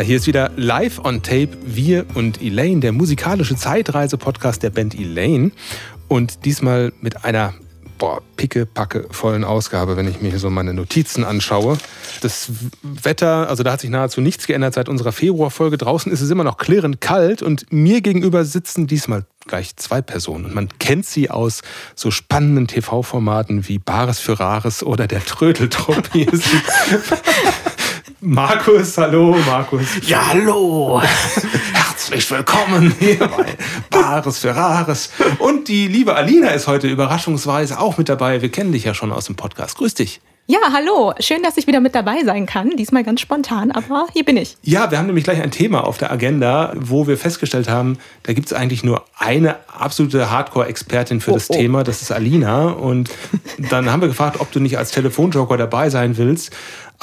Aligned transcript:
Hier 0.00 0.16
ist 0.16 0.26
wieder 0.26 0.50
live 0.56 0.98
on 1.04 1.22
tape 1.22 1.50
wir 1.64 2.06
und 2.14 2.42
Elaine, 2.42 2.80
der 2.80 2.92
musikalische 2.92 3.54
Zeitreise-Podcast 3.54 4.62
der 4.62 4.70
Band 4.70 4.94
Elaine. 4.94 5.52
Und 6.08 6.44
diesmal 6.44 6.92
mit 7.00 7.24
einer 7.24 7.54
boah, 7.98 8.20
picke-packe 8.36 9.06
vollen 9.10 9.44
Ausgabe, 9.44 9.96
wenn 9.96 10.08
ich 10.08 10.20
mir 10.20 10.30
hier 10.30 10.38
so 10.38 10.50
meine 10.50 10.74
Notizen 10.74 11.24
anschaue. 11.24 11.78
Das 12.22 12.50
Wetter, 12.82 13.48
also 13.48 13.62
da 13.62 13.72
hat 13.72 13.80
sich 13.80 13.90
nahezu 13.90 14.20
nichts 14.20 14.46
geändert 14.46 14.74
seit 14.74 14.88
unserer 14.88 15.12
Februarfolge. 15.12 15.78
Draußen 15.78 16.10
ist 16.10 16.20
es 16.20 16.30
immer 16.30 16.44
noch 16.44 16.56
klirrend 16.58 17.00
kalt 17.00 17.42
und 17.42 17.72
mir 17.72 18.00
gegenüber 18.00 18.44
sitzen 18.44 18.86
diesmal 18.86 19.24
gleich 19.46 19.76
zwei 19.76 20.02
Personen. 20.02 20.46
Und 20.46 20.54
man 20.54 20.68
kennt 20.78 21.06
sie 21.06 21.30
aus 21.30 21.62
so 21.94 22.10
spannenden 22.10 22.66
TV-Formaten 22.66 23.68
wie 23.68 23.78
Bares 23.78 24.18
für 24.18 24.40
Rares 24.40 24.82
oder 24.82 25.06
der 25.06 25.24
Trödeltrupp. 25.24 26.10
Markus, 28.26 28.96
hallo 28.96 29.36
Markus. 29.44 29.82
Ja, 30.08 30.28
hallo. 30.28 31.02
Herzlich 31.74 32.30
willkommen 32.30 32.94
hier 32.98 33.18
bei 33.18 33.44
Bares 33.90 34.38
für 34.38 34.56
Rares. 34.56 35.10
Und 35.38 35.68
die 35.68 35.88
liebe 35.88 36.14
Alina 36.16 36.48
ist 36.48 36.66
heute 36.66 36.88
überraschungsweise 36.88 37.78
auch 37.78 37.98
mit 37.98 38.08
dabei. 38.08 38.40
Wir 38.40 38.50
kennen 38.50 38.72
dich 38.72 38.84
ja 38.84 38.94
schon 38.94 39.12
aus 39.12 39.26
dem 39.26 39.34
Podcast. 39.34 39.76
Grüß 39.76 39.92
dich. 39.92 40.22
Ja, 40.46 40.58
hallo. 40.74 41.14
Schön, 41.20 41.42
dass 41.42 41.56
ich 41.56 41.66
wieder 41.66 41.80
mit 41.80 41.94
dabei 41.94 42.22
sein 42.22 42.44
kann. 42.44 42.76
Diesmal 42.76 43.02
ganz 43.02 43.22
spontan, 43.22 43.70
aber 43.70 44.06
hier 44.12 44.26
bin 44.26 44.36
ich. 44.36 44.58
Ja, 44.60 44.90
wir 44.90 44.98
haben 44.98 45.06
nämlich 45.06 45.24
gleich 45.24 45.40
ein 45.40 45.50
Thema 45.50 45.86
auf 45.86 45.96
der 45.96 46.12
Agenda, 46.12 46.74
wo 46.76 47.06
wir 47.06 47.16
festgestellt 47.16 47.70
haben, 47.70 47.96
da 48.24 48.34
gibt 48.34 48.48
es 48.48 48.52
eigentlich 48.52 48.84
nur 48.84 49.06
eine 49.16 49.56
absolute 49.68 50.30
Hardcore-Expertin 50.30 51.22
für 51.22 51.30
oh, 51.30 51.34
das 51.34 51.48
oh. 51.48 51.54
Thema. 51.54 51.82
Das 51.82 52.02
ist 52.02 52.12
Alina. 52.12 52.66
Und 52.66 53.08
dann 53.70 53.90
haben 53.90 54.02
wir 54.02 54.08
gefragt, 54.08 54.38
ob 54.38 54.52
du 54.52 54.60
nicht 54.60 54.76
als 54.76 54.90
Telefonjoker 54.90 55.56
dabei 55.56 55.88
sein 55.88 56.18
willst. 56.18 56.54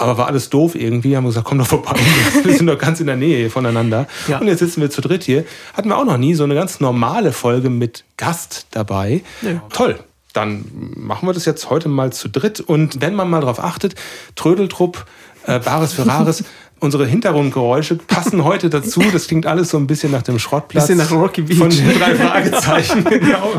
Aber 0.02 0.17
war 0.17 0.27
alles 0.27 0.49
doof 0.49 0.73
irgendwie. 0.75 1.16
Haben 1.16 1.25
wir 1.25 1.30
gesagt, 1.30 1.47
komm 1.47 1.59
doch 1.59 1.67
vorbei. 1.67 1.95
Wir 2.44 2.57
sind 2.57 2.66
doch 2.67 2.77
ganz 2.77 2.99
in 2.99 3.07
der 3.07 3.17
Nähe 3.17 3.49
voneinander. 3.49 4.08
Ja. 4.27 4.39
Und 4.39 4.47
jetzt 4.47 4.59
sitzen 4.59 4.81
wir 4.81 4.89
zu 4.89 5.02
dritt 5.02 5.23
hier. 5.23 5.45
Hatten 5.73 5.89
wir 5.89 5.97
auch 5.97 6.05
noch 6.05 6.17
nie 6.17 6.33
so 6.33 6.43
eine 6.43 6.55
ganz 6.55 6.80
normale 6.80 7.31
Folge 7.31 7.69
mit 7.69 8.03
Gast 8.17 8.66
dabei. 8.71 9.21
Ja. 9.41 9.61
Toll 9.71 9.99
dann 10.33 10.63
machen 10.95 11.27
wir 11.27 11.33
das 11.33 11.43
jetzt 11.43 11.69
heute 11.69 11.89
mal 11.89 12.13
zu 12.13 12.30
dritt. 12.30 12.61
Und 12.61 13.02
wenn 13.02 13.16
man 13.16 13.30
mal 13.30 13.41
darauf 13.41 13.59
achtet, 13.59 13.95
Trödeltrupp, 14.35 15.05
äh, 15.45 15.59
Bares 15.59 15.93
für 15.93 16.08
Rares, 16.08 16.43
unsere 16.80 17.05
Hintergrundgeräusche 17.05 17.95
passen 17.95 18.43
heute 18.43 18.69
dazu. 18.69 19.02
Das 19.11 19.27
klingt 19.27 19.45
alles 19.45 19.69
so 19.69 19.77
ein 19.77 19.88
bisschen 19.88 20.11
nach 20.11 20.23
dem 20.23 20.39
Schrottplatz. 20.39 20.88
Bisschen 20.88 20.97
nach 20.97 21.11
Rocky 21.11 21.41
Beach. 21.41 21.58
Von 21.58 21.69
den 21.69 21.99
drei 21.99 22.15
Fragezeichen. 22.15 23.03
genau. 23.09 23.53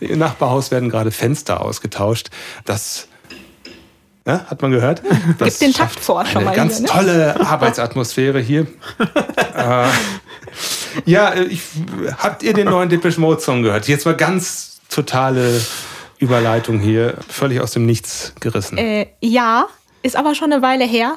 Im 0.00 0.18
Nachbarhaus 0.18 0.70
werden 0.70 0.88
gerade 0.88 1.10
Fenster 1.10 1.62
ausgetauscht. 1.62 2.30
Das 2.64 3.06
ja, 4.30 4.46
hat 4.46 4.62
man 4.62 4.70
gehört? 4.70 5.02
Das 5.38 5.58
Gibt 5.58 5.60
den 5.60 5.72
Takt 5.72 6.00
vor 6.00 6.24
schon 6.26 6.44
mal. 6.44 6.50
Eine 6.50 6.56
ganz 6.56 6.78
hier, 6.78 6.82
ne? 6.82 6.88
tolle 6.88 7.40
Arbeitsatmosphäre 7.46 8.40
hier. 8.40 8.66
äh, 9.56 9.86
ja, 11.04 11.34
ich, 11.34 11.62
habt 12.18 12.42
ihr 12.42 12.52
den 12.52 12.68
neuen 12.68 12.88
Depeche 12.88 13.20
Mode 13.20 13.40
Song 13.40 13.62
gehört? 13.62 13.88
Jetzt 13.88 14.06
mal 14.06 14.16
ganz 14.16 14.80
totale 14.88 15.60
Überleitung 16.18 16.80
hier, 16.80 17.14
völlig 17.28 17.60
aus 17.60 17.72
dem 17.72 17.86
Nichts 17.86 18.34
gerissen. 18.40 18.78
Äh, 18.78 19.08
ja, 19.20 19.66
ist 20.02 20.16
aber 20.16 20.34
schon 20.34 20.52
eine 20.52 20.62
Weile 20.62 20.84
her. 20.84 21.16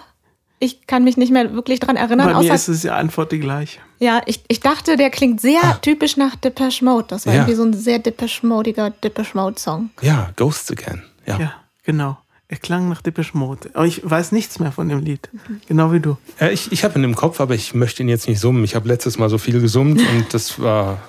Ich 0.59 0.87
kann 0.87 1.03
mich 1.03 1.17
nicht 1.17 1.31
mehr 1.31 1.53
wirklich 1.53 1.81
dran 1.81 1.97
erinnern. 1.97 2.31
Bei 2.31 2.39
mir 2.39 2.53
ist 2.53 2.69
es 2.69 2.83
ja 2.83 2.95
Antwort 2.95 3.33
die 3.33 3.39
gleiche. 3.39 3.79
Ja, 3.99 4.21
ich, 4.25 4.43
ich 4.47 4.61
dachte, 4.61 4.95
der 4.95 5.09
klingt 5.09 5.41
sehr 5.41 5.61
ah. 5.61 5.77
typisch 5.81 6.15
nach 6.15 6.35
Depeche 6.37 6.85
Mode. 6.85 7.07
Das 7.09 7.25
war 7.25 7.33
ja. 7.33 7.41
irgendwie 7.41 7.55
so 7.55 7.63
ein 7.63 7.73
sehr 7.73 7.99
Depeche 7.99 8.45
Modiger 8.45 8.91
Depeche 8.91 9.37
Mode 9.37 9.59
Song. 9.59 9.89
Ja, 10.01 10.29
Ghosts 10.37 10.71
Again. 10.71 11.03
Ja, 11.25 11.37
ja 11.37 11.53
genau. 11.83 12.17
Er 12.53 12.59
klang 12.59 12.87
nach 12.87 13.01
Depeche 13.01 13.35
Mode. 13.35 13.71
Aber 13.73 13.87
ich 13.87 14.07
weiß 14.07 14.31
nichts 14.31 14.59
mehr 14.59 14.71
von 14.71 14.87
dem 14.87 14.99
Lied. 14.99 15.27
Genau 15.67 15.91
wie 15.91 15.99
du. 15.99 16.17
Ja, 16.39 16.49
ich 16.51 16.71
ich 16.71 16.83
habe 16.83 16.99
ihn 16.99 17.03
im 17.03 17.15
Kopf, 17.15 17.41
aber 17.41 17.55
ich 17.55 17.73
möchte 17.73 18.03
ihn 18.03 18.09
jetzt 18.09 18.27
nicht 18.27 18.39
summen. 18.39 18.63
Ich 18.63 18.75
habe 18.75 18.87
letztes 18.87 19.17
Mal 19.17 19.27
so 19.27 19.39
viel 19.39 19.59
gesummt 19.59 19.99
und 20.15 20.35
das 20.35 20.59
war 20.59 20.99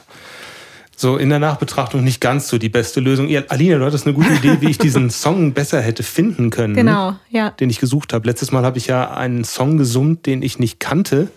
so 0.97 1.19
in 1.19 1.29
der 1.29 1.41
Nachbetrachtung 1.41 2.03
nicht 2.03 2.23
ganz 2.23 2.49
so 2.49 2.57
die 2.57 2.71
beste 2.71 3.01
Lösung. 3.01 3.29
Ja, 3.29 3.43
Alina, 3.49 3.77
du 3.77 3.85
hattest 3.85 4.07
eine 4.07 4.15
gute 4.15 4.33
Idee, 4.33 4.57
wie 4.63 4.71
ich 4.71 4.79
diesen 4.79 5.11
Song 5.11 5.53
besser 5.53 5.83
hätte 5.83 6.03
finden 6.03 6.49
können. 6.49 6.73
Genau, 6.73 7.15
ja. 7.29 7.51
Den 7.51 7.69
ich 7.69 7.79
gesucht 7.79 8.15
habe. 8.15 8.27
Letztes 8.27 8.51
Mal 8.51 8.65
habe 8.65 8.79
ich 8.79 8.87
ja 8.87 9.13
einen 9.13 9.45
Song 9.45 9.77
gesummt, 9.77 10.25
den 10.25 10.41
ich 10.41 10.59
nicht 10.59 10.81
kannte. 10.81 11.29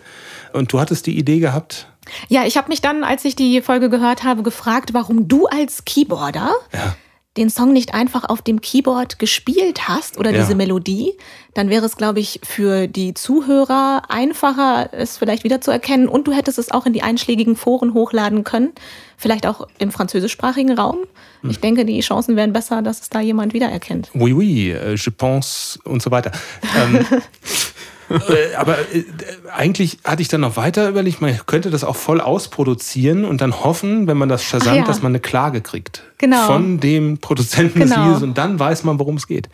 Und 0.54 0.72
du 0.72 0.80
hattest 0.80 1.04
die 1.04 1.18
Idee 1.18 1.38
gehabt. 1.38 1.86
Ja, 2.28 2.46
ich 2.46 2.56
habe 2.56 2.70
mich 2.70 2.80
dann, 2.80 3.04
als 3.04 3.26
ich 3.26 3.36
die 3.36 3.60
Folge 3.60 3.90
gehört 3.90 4.24
habe, 4.24 4.42
gefragt, 4.42 4.94
warum 4.94 5.28
du 5.28 5.44
als 5.44 5.84
Keyboarder 5.84 6.54
ja 6.72 6.96
den 7.38 7.50
Song 7.50 7.72
nicht 7.72 7.94
einfach 7.94 8.24
auf 8.24 8.42
dem 8.42 8.60
Keyboard 8.60 9.18
gespielt 9.18 9.88
hast 9.88 10.18
oder 10.18 10.32
ja. 10.32 10.40
diese 10.40 10.54
Melodie, 10.54 11.12
dann 11.54 11.70
wäre 11.70 11.86
es, 11.86 11.96
glaube 11.96 12.20
ich, 12.20 12.40
für 12.42 12.86
die 12.86 13.14
Zuhörer 13.14 14.02
einfacher, 14.08 14.90
es 14.92 15.16
vielleicht 15.16 15.44
wiederzuerkennen 15.44 16.08
und 16.08 16.26
du 16.26 16.32
hättest 16.32 16.58
es 16.58 16.70
auch 16.70 16.84
in 16.84 16.92
die 16.92 17.02
einschlägigen 17.02 17.56
Foren 17.56 17.94
hochladen 17.94 18.44
können, 18.44 18.72
vielleicht 19.16 19.46
auch 19.46 19.66
im 19.78 19.90
französischsprachigen 19.90 20.76
Raum. 20.78 20.98
Hm. 21.42 21.50
Ich 21.50 21.60
denke, 21.60 21.84
die 21.84 22.00
Chancen 22.00 22.36
wären 22.36 22.52
besser, 22.52 22.82
dass 22.82 23.00
es 23.00 23.08
da 23.08 23.20
jemand 23.20 23.54
wiedererkennt. 23.54 24.10
Oui, 24.14 24.32
oui, 24.32 24.72
euh, 24.72 24.96
je 24.96 25.10
pense 25.10 25.78
und 25.84 26.02
so 26.02 26.10
weiter. 26.10 26.32
ähm, 26.76 27.06
äh, 28.10 28.54
aber 28.56 28.78
äh, 28.78 29.04
eigentlich 29.52 29.98
hatte 30.04 30.22
ich 30.22 30.28
dann 30.28 30.40
noch 30.40 30.56
weiter 30.56 30.88
überlegt, 30.88 31.20
man 31.20 31.38
könnte 31.46 31.70
das 31.70 31.84
auch 31.84 31.96
voll 31.96 32.20
ausproduzieren 32.20 33.24
und 33.24 33.40
dann 33.40 33.64
hoffen, 33.64 34.06
wenn 34.06 34.16
man 34.16 34.28
das 34.28 34.42
versandt, 34.42 34.78
ja. 34.78 34.84
dass 34.84 35.02
man 35.02 35.12
eine 35.12 35.20
Klage 35.20 35.60
kriegt. 35.60 36.02
Genau. 36.18 36.46
Von 36.46 36.80
dem 36.80 37.18
Produzenten 37.18 37.80
genau. 37.80 37.94
des 37.94 38.04
Liedes 38.04 38.22
und 38.22 38.38
dann 38.38 38.58
weiß 38.58 38.84
man, 38.84 38.98
worum 38.98 39.16
es 39.16 39.26
geht. 39.26 39.48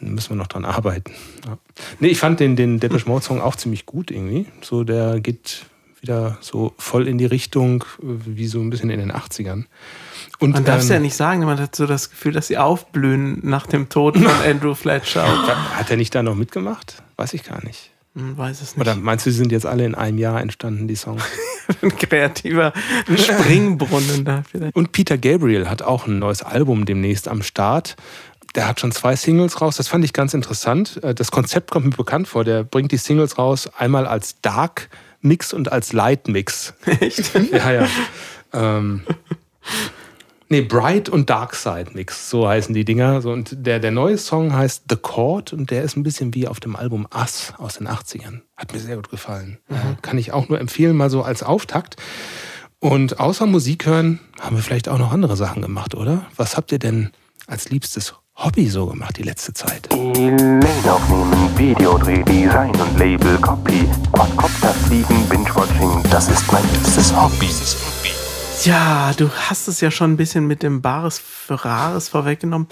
Da 0.00 0.08
müssen 0.08 0.30
wir 0.30 0.36
noch 0.36 0.46
dran 0.46 0.64
arbeiten. 0.64 1.12
Ja. 1.46 1.58
Nee, 2.00 2.08
ich 2.08 2.18
fand 2.18 2.40
den, 2.40 2.56
den 2.56 2.80
Depeche 2.80 3.08
Mode 3.08 3.24
Song 3.24 3.40
auch 3.40 3.56
ziemlich 3.56 3.86
gut 3.86 4.10
irgendwie. 4.10 4.46
So, 4.60 4.84
der 4.84 5.20
geht 5.20 5.64
wieder 6.00 6.38
so 6.40 6.74
voll 6.78 7.08
in 7.08 7.18
die 7.18 7.24
Richtung, 7.24 7.84
wie 8.00 8.46
so 8.46 8.60
ein 8.60 8.70
bisschen 8.70 8.90
in 8.90 9.00
den 9.00 9.12
80ern. 9.12 9.64
Und, 10.38 10.52
man 10.52 10.64
darf 10.64 10.80
es 10.80 10.88
ja 10.88 10.98
nicht 10.98 11.16
sagen, 11.16 11.44
man 11.44 11.58
hat 11.58 11.74
so 11.74 11.86
das 11.86 12.10
Gefühl, 12.10 12.32
dass 12.32 12.48
sie 12.48 12.58
aufblühen 12.58 13.40
nach 13.42 13.66
dem 13.66 13.88
Tod 13.88 14.16
von 14.16 14.26
Andrew 14.46 14.74
Fletcher. 14.74 15.26
Hat 15.76 15.90
er 15.90 15.96
nicht 15.96 16.14
da 16.14 16.22
noch 16.22 16.34
mitgemacht? 16.34 17.02
Weiß 17.16 17.32
ich 17.34 17.44
gar 17.44 17.64
nicht. 17.64 17.90
Hm, 18.14 18.36
weiß 18.36 18.60
es 18.60 18.76
nicht. 18.76 18.80
Oder 18.80 18.96
meinst 18.96 19.26
du, 19.26 19.30
sie 19.30 19.38
sind 19.38 19.52
jetzt 19.52 19.66
alle 19.66 19.84
in 19.84 19.94
einem 19.94 20.18
Jahr 20.18 20.40
entstanden, 20.40 20.88
die 20.88 20.96
Songs? 20.96 21.22
ein 21.82 21.96
kreativer 21.96 22.72
Springbrunnen 23.14 24.24
da 24.24 24.42
vielleicht. 24.50 24.74
Und 24.76 24.92
Peter 24.92 25.18
Gabriel 25.18 25.68
hat 25.68 25.82
auch 25.82 26.06
ein 26.06 26.18
neues 26.18 26.42
Album 26.42 26.86
demnächst 26.86 27.28
am 27.28 27.42
Start. 27.42 27.96
Der 28.54 28.68
hat 28.68 28.80
schon 28.80 28.92
zwei 28.92 29.16
Singles 29.16 29.60
raus. 29.60 29.76
Das 29.76 29.88
fand 29.88 30.04
ich 30.04 30.12
ganz 30.12 30.32
interessant. 30.32 31.02
Äh, 31.02 31.14
das 31.14 31.30
Konzept 31.30 31.70
kommt 31.70 31.86
mir 31.86 31.96
bekannt 31.96 32.28
vor. 32.28 32.44
Der 32.44 32.64
bringt 32.64 32.92
die 32.92 32.96
Singles 32.96 33.38
raus 33.38 33.68
einmal 33.76 34.06
als 34.06 34.40
Dark 34.40 34.88
Mix 35.20 35.52
und 35.52 35.70
als 35.70 35.92
Light 35.92 36.28
Mix. 36.28 36.74
Echt? 37.00 37.32
ja, 37.52 37.72
ja. 37.72 37.88
Ähm, 38.52 39.02
Nee, 40.48 40.60
Bright 40.60 41.08
und 41.08 41.28
Dark 41.28 41.56
Side 41.56 41.90
Mix, 41.94 42.30
so 42.30 42.48
heißen 42.48 42.72
die 42.72 42.84
Dinger. 42.84 43.20
So, 43.20 43.32
und 43.32 43.66
der, 43.66 43.80
der 43.80 43.90
neue 43.90 44.16
Song 44.16 44.54
heißt 44.54 44.84
The 44.88 44.96
Chord 44.96 45.52
und 45.52 45.70
der 45.70 45.82
ist 45.82 45.96
ein 45.96 46.04
bisschen 46.04 46.34
wie 46.34 46.46
auf 46.46 46.60
dem 46.60 46.76
Album 46.76 47.06
Us 47.12 47.52
aus 47.58 47.78
den 47.78 47.88
80ern. 47.88 48.42
Hat 48.56 48.72
mir 48.72 48.78
sehr 48.78 48.96
gut 48.96 49.10
gefallen. 49.10 49.58
Mhm. 49.68 49.76
Äh, 49.76 49.80
kann 50.02 50.18
ich 50.18 50.32
auch 50.32 50.48
nur 50.48 50.60
empfehlen, 50.60 50.96
mal 50.96 51.10
so 51.10 51.22
als 51.22 51.42
Auftakt. 51.42 51.96
Und 52.78 53.18
außer 53.18 53.46
Musik 53.46 53.86
hören, 53.86 54.20
haben 54.38 54.54
wir 54.54 54.62
vielleicht 54.62 54.88
auch 54.88 54.98
noch 54.98 55.10
andere 55.10 55.36
Sachen 55.36 55.62
gemacht, 55.62 55.94
oder? 55.94 56.26
Was 56.36 56.56
habt 56.56 56.70
ihr 56.70 56.78
denn 56.78 57.10
als 57.48 57.70
liebstes 57.70 58.14
Hobby 58.36 58.68
so 58.68 58.86
gemacht 58.86 59.16
die 59.18 59.22
letzte 59.24 59.52
Zeit? 59.52 59.88
E-Mail 59.92 60.62
aufnehmen, 60.88 61.58
Videodreh, 61.58 62.22
Design 62.22 62.70
und 62.70 62.98
Label, 62.98 63.38
Copy, 63.38 63.88
Quadcopter 64.12 64.74
fliegen, 64.86 65.28
Binge-Watching, 65.28 66.02
das 66.10 66.28
ist 66.28 66.52
mein 66.52 66.62
liebstes 66.72 67.12
Hobby. 67.16 67.48
Ja, 68.64 69.12
du 69.16 69.30
hast 69.30 69.68
es 69.68 69.80
ja 69.80 69.90
schon 69.90 70.12
ein 70.12 70.16
bisschen 70.16 70.46
mit 70.46 70.62
dem 70.62 70.82
Bares 70.82 71.18
für 71.18 71.64
Rares 71.64 72.08
vorweggenommen. 72.08 72.68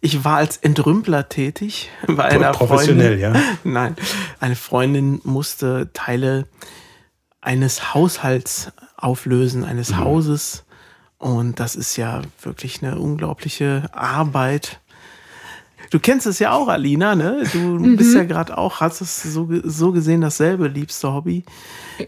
Ich 0.00 0.24
war 0.24 0.38
als 0.38 0.56
Entrümpler 0.56 1.28
tätig 1.28 1.90
bei 2.06 2.24
einer 2.24 2.52
Professionell, 2.52 3.20
Freundin. 3.20 3.42
ja? 3.42 3.58
Nein, 3.64 3.96
eine 4.40 4.56
Freundin 4.56 5.20
musste 5.24 5.90
Teile 5.92 6.46
eines 7.40 7.94
Haushalts 7.94 8.72
auflösen, 8.96 9.64
eines 9.64 9.90
mhm. 9.90 9.98
Hauses. 9.98 10.64
Und 11.18 11.60
das 11.60 11.76
ist 11.76 11.96
ja 11.96 12.22
wirklich 12.42 12.82
eine 12.82 12.98
unglaubliche 12.98 13.88
Arbeit. 13.92 14.80
Du 15.90 16.00
kennst 16.00 16.26
es 16.26 16.38
ja 16.38 16.52
auch, 16.52 16.68
Alina, 16.68 17.14
ne? 17.14 17.44
Du 17.52 17.58
mhm. 17.58 17.96
bist 17.96 18.14
ja 18.14 18.24
gerade 18.24 18.56
auch, 18.58 18.80
hast 18.80 19.00
es 19.00 19.22
so, 19.22 19.48
so 19.64 19.92
gesehen 19.92 20.20
dasselbe 20.20 20.68
liebste 20.68 21.12
Hobby, 21.12 21.44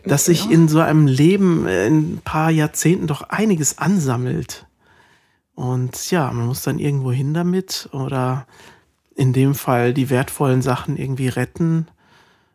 dass 0.04 0.26
sich 0.26 0.46
ja. 0.46 0.50
in 0.50 0.69
so 0.69 0.80
einem 0.80 1.06
Leben 1.06 1.66
äh, 1.66 1.86
in 1.86 2.14
ein 2.14 2.20
paar 2.25 2.50
Jahrzehnten 2.50 3.06
doch 3.06 3.22
einiges 3.22 3.78
ansammelt. 3.78 4.66
Und 5.54 6.10
ja, 6.10 6.30
man 6.30 6.46
muss 6.46 6.62
dann 6.62 6.78
irgendwo 6.78 7.10
hin 7.10 7.34
damit 7.34 7.88
oder 7.92 8.46
in 9.16 9.32
dem 9.32 9.54
Fall 9.54 9.92
die 9.92 10.10
wertvollen 10.10 10.62
Sachen 10.62 10.96
irgendwie 10.96 11.28
retten, 11.28 11.88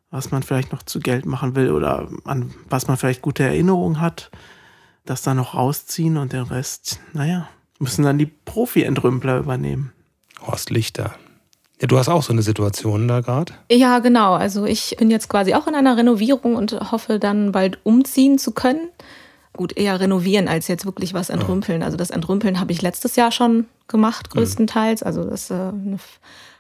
was 0.10 0.32
man 0.32 0.44
vielleicht 0.44 0.72
noch 0.72 0.84
zu 0.84 1.00
Geld 1.00 1.26
machen 1.26 1.56
will 1.56 1.72
oder 1.72 2.08
an 2.24 2.54
was 2.70 2.88
man 2.88 2.96
vielleicht 2.96 3.22
gute 3.22 3.44
Erinnerungen 3.44 4.00
hat, 4.00 4.32
das 5.06 5.22
dann 5.22 5.38
noch 5.38 5.56
rausziehen 5.56 6.16
und 6.18 6.32
den 6.32 6.44
Rest, 6.44 7.02
naja, 7.12 7.50
müssen 7.80 8.06
dann 8.06 8.18
die 8.18 8.28
Profi-Entrümpler 8.28 9.40
übernehmen. 9.40 9.92
Horst 10.46 10.70
Lichter. 10.70 11.16
Ja, 11.82 11.88
du 11.88 11.98
hast 11.98 12.08
auch 12.08 12.24
so 12.24 12.32
eine 12.32 12.42
Situation 12.42 13.08
da 13.08 13.22
gerade. 13.22 13.54
Ja, 13.72 14.00
genau. 14.00 14.34
Also 14.34 14.66
ich 14.66 14.96
bin 14.98 15.12
jetzt 15.12 15.28
quasi 15.28 15.54
auch 15.54 15.68
in 15.68 15.76
einer 15.76 15.98
Renovierung 15.98 16.56
und 16.56 16.72
hoffe 16.92 17.20
dann 17.20 17.52
bald 17.52 17.80
umziehen 17.84 18.38
zu 18.38 18.52
können. 18.52 18.90
Gut, 19.52 19.76
eher 19.78 20.00
renovieren 20.00 20.48
als 20.48 20.68
jetzt 20.68 20.86
wirklich 20.86 21.14
was 21.14 21.30
entrümpeln. 21.30 21.84
Also 21.84 21.98
das 21.98 22.10
Entrümpeln 22.10 22.60
habe 22.60 22.72
ich 22.72 22.82
letztes 22.82 23.16
Jahr 23.16 23.32
schon 23.32 23.66
gemacht, 23.88 24.30
größtenteils. 24.32 25.04
Also 25.04 25.24
das 25.24 25.44
ist 25.44 25.52
äh, 25.52 25.56
eine 25.56 26.00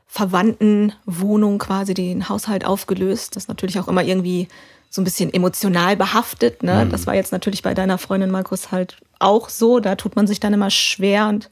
Verwandtenwohnung 0.08 1.58
quasi, 1.58 1.94
den 1.94 2.30
Haushalt 2.30 2.66
aufgelöst. 2.66 3.36
Das 3.36 3.44
ist 3.44 3.48
natürlich 3.48 3.80
auch 3.80 3.88
immer 3.88 4.04
irgendwie 4.04 4.48
so 4.90 5.02
ein 5.02 5.06
bisschen 5.06 5.34
emotional 5.34 5.98
behaftet. 5.98 6.62
Ne? 6.62 6.86
Das 6.92 7.08
war 7.08 7.16
jetzt 7.16 7.32
natürlich 7.32 7.64
bei 7.64 7.74
deiner 7.74 7.98
Freundin 7.98 8.30
Markus 8.30 8.72
halt 8.72 8.98
auch 9.18 9.50
so. 9.50 9.80
Da 9.80 9.96
tut 9.96 10.16
man 10.16 10.28
sich 10.28 10.40
dann 10.40 10.54
immer 10.54 10.70
schwer 10.70 11.30
und 11.30 11.50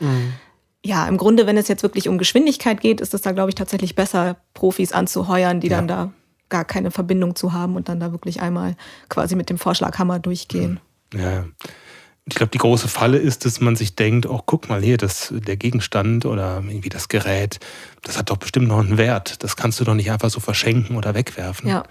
ja, 0.83 1.07
im 1.07 1.17
Grunde, 1.17 1.45
wenn 1.45 1.57
es 1.57 1.67
jetzt 1.67 1.83
wirklich 1.83 2.07
um 2.07 2.17
Geschwindigkeit 2.17 2.81
geht, 2.81 3.01
ist 3.01 3.13
es 3.13 3.21
da, 3.21 3.31
glaube 3.31 3.49
ich, 3.49 3.55
tatsächlich 3.55 3.95
besser, 3.95 4.37
Profis 4.53 4.93
anzuheuern, 4.93 5.59
die 5.59 5.69
dann 5.69 5.87
da 5.87 6.11
gar 6.49 6.65
keine 6.65 6.91
Verbindung 6.91 7.35
zu 7.35 7.53
haben 7.53 7.75
und 7.75 7.89
dann 7.89 7.99
da 7.99 8.11
wirklich 8.11 8.41
einmal 8.41 8.75
quasi 9.09 9.35
mit 9.35 9.49
dem 9.49 9.57
Vorschlaghammer 9.57 10.19
durchgehen. 10.19 10.79
Ja. 11.13 11.45
Ich 12.25 12.35
glaube, 12.35 12.51
die 12.51 12.59
große 12.59 12.87
Falle 12.87 13.17
ist, 13.17 13.45
dass 13.45 13.61
man 13.61 13.75
sich 13.75 13.95
denkt, 13.95 14.27
oh, 14.27 14.41
guck 14.45 14.69
mal 14.69 14.81
hier, 14.81 14.97
das, 14.97 15.33
der 15.35 15.57
Gegenstand 15.57 16.25
oder 16.25 16.63
irgendwie 16.67 16.89
das 16.89 17.09
Gerät, 17.09 17.59
das 18.03 18.17
hat 18.17 18.29
doch 18.29 18.37
bestimmt 18.37 18.67
noch 18.67 18.79
einen 18.79 18.97
Wert. 18.97 19.43
Das 19.43 19.55
kannst 19.55 19.79
du 19.79 19.83
doch 19.83 19.95
nicht 19.95 20.11
einfach 20.11 20.29
so 20.29 20.39
verschenken 20.39 20.97
oder 20.97 21.15
wegwerfen. 21.15 21.67
Ja. 21.67 21.83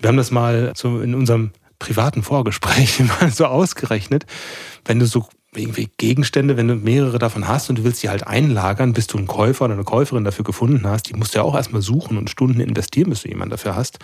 Wir 0.00 0.08
haben 0.08 0.16
das 0.16 0.30
mal 0.30 0.72
so 0.74 1.00
in 1.00 1.14
unserem 1.14 1.52
privaten 1.78 2.22
Vorgespräch 2.22 3.00
mal 3.20 3.30
so 3.30 3.46
ausgerechnet. 3.46 4.24
Wenn 4.84 4.98
du 4.98 5.06
so 5.06 5.28
irgendwie 5.56 5.90
Gegenstände, 5.96 6.56
wenn 6.56 6.68
du 6.68 6.76
mehrere 6.76 7.18
davon 7.18 7.48
hast 7.48 7.70
und 7.70 7.78
du 7.78 7.84
willst 7.84 8.02
die 8.02 8.08
halt 8.08 8.26
einlagern, 8.26 8.92
bis 8.92 9.06
du 9.06 9.18
einen 9.18 9.26
Käufer 9.26 9.66
oder 9.66 9.74
eine 9.74 9.84
Käuferin 9.84 10.24
dafür 10.24 10.44
gefunden 10.44 10.86
hast, 10.86 11.08
die 11.08 11.14
musst 11.14 11.34
du 11.34 11.38
ja 11.38 11.44
auch 11.44 11.54
erstmal 11.54 11.82
suchen 11.82 12.18
und 12.18 12.30
Stunden 12.30 12.60
investieren, 12.60 13.10
bis 13.10 13.22
du 13.22 13.28
jemanden 13.28 13.50
dafür 13.50 13.76
hast. 13.76 13.98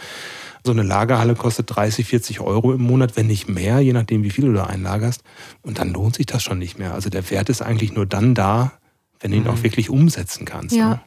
So 0.64 0.72
eine 0.72 0.82
Lagerhalle 0.82 1.34
kostet 1.34 1.74
30, 1.74 2.06
40 2.06 2.40
Euro 2.40 2.72
im 2.72 2.82
Monat, 2.82 3.16
wenn 3.16 3.26
nicht 3.26 3.48
mehr, 3.48 3.80
je 3.80 3.92
nachdem, 3.92 4.22
wie 4.22 4.30
viel 4.30 4.46
du 4.46 4.52
da 4.52 4.64
einlagerst. 4.64 5.22
Und 5.62 5.78
dann 5.78 5.92
lohnt 5.92 6.16
sich 6.16 6.26
das 6.26 6.42
schon 6.42 6.58
nicht 6.58 6.78
mehr. 6.78 6.94
Also 6.94 7.08
der 7.08 7.28
Wert 7.30 7.48
ist 7.48 7.62
eigentlich 7.62 7.92
nur 7.92 8.06
dann 8.06 8.34
da, 8.34 8.72
wenn 9.20 9.30
du 9.30 9.38
ihn 9.38 9.46
auch 9.46 9.62
wirklich 9.62 9.90
umsetzen 9.90 10.44
kannst. 10.44 10.74
Ja. 10.74 10.88
Ne? 10.88 11.00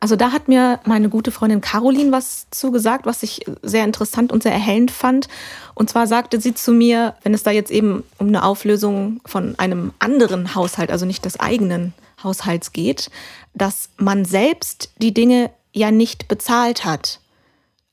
Also 0.00 0.14
da 0.14 0.32
hat 0.32 0.48
mir 0.48 0.80
meine 0.84 1.08
gute 1.08 1.32
Freundin 1.32 1.60
Caroline 1.60 2.12
was 2.12 2.46
zugesagt, 2.50 3.04
was 3.06 3.22
ich 3.22 3.44
sehr 3.62 3.84
interessant 3.84 4.30
und 4.32 4.42
sehr 4.42 4.52
erhellend 4.52 4.90
fand. 4.90 5.28
Und 5.74 5.90
zwar 5.90 6.06
sagte 6.06 6.40
sie 6.40 6.54
zu 6.54 6.72
mir, 6.72 7.14
wenn 7.22 7.34
es 7.34 7.42
da 7.42 7.50
jetzt 7.50 7.70
eben 7.70 8.04
um 8.18 8.28
eine 8.28 8.44
Auflösung 8.44 9.20
von 9.26 9.58
einem 9.58 9.92
anderen 9.98 10.54
Haushalt, 10.54 10.90
also 10.90 11.04
nicht 11.04 11.24
des 11.24 11.40
eigenen 11.40 11.94
Haushalts 12.22 12.72
geht, 12.72 13.10
dass 13.54 13.90
man 13.96 14.24
selbst 14.24 14.90
die 14.98 15.14
Dinge 15.14 15.50
ja 15.72 15.90
nicht 15.90 16.28
bezahlt 16.28 16.84
hat. 16.84 17.20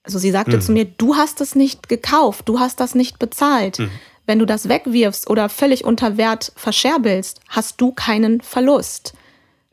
Also 0.03 0.19
sie 0.19 0.31
sagte 0.31 0.59
zu 0.59 0.71
mir, 0.71 0.85
du 0.85 1.15
hast 1.15 1.41
es 1.41 1.55
nicht 1.55 1.89
gekauft, 1.89 2.47
du 2.47 2.59
hast 2.59 2.79
das 2.79 2.93
nicht 2.93 3.17
bezahlt. 3.17 3.79
Wenn 4.27 4.39
du 4.39 4.45
das 4.45 4.69
wegwirfst 4.69 5.29
oder 5.29 5.49
völlig 5.49 5.83
unter 5.83 6.17
Wert 6.17 6.51
verscherbelst, 6.55 7.41
hast 7.49 7.81
du 7.81 7.91
keinen 7.91 8.41
Verlust. 8.41 9.13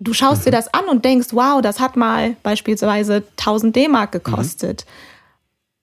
Du 0.02 0.12
schaust 0.14 0.44
dir 0.44 0.50
das 0.50 0.72
an 0.74 0.86
und 0.86 1.04
denkst, 1.04 1.28
wow, 1.30 1.62
das 1.62 1.78
hat 1.78 1.96
mal 1.96 2.34
beispielsweise 2.42 3.22
1000 3.38 3.76
D-Mark 3.76 4.10
gekostet. 4.10 4.84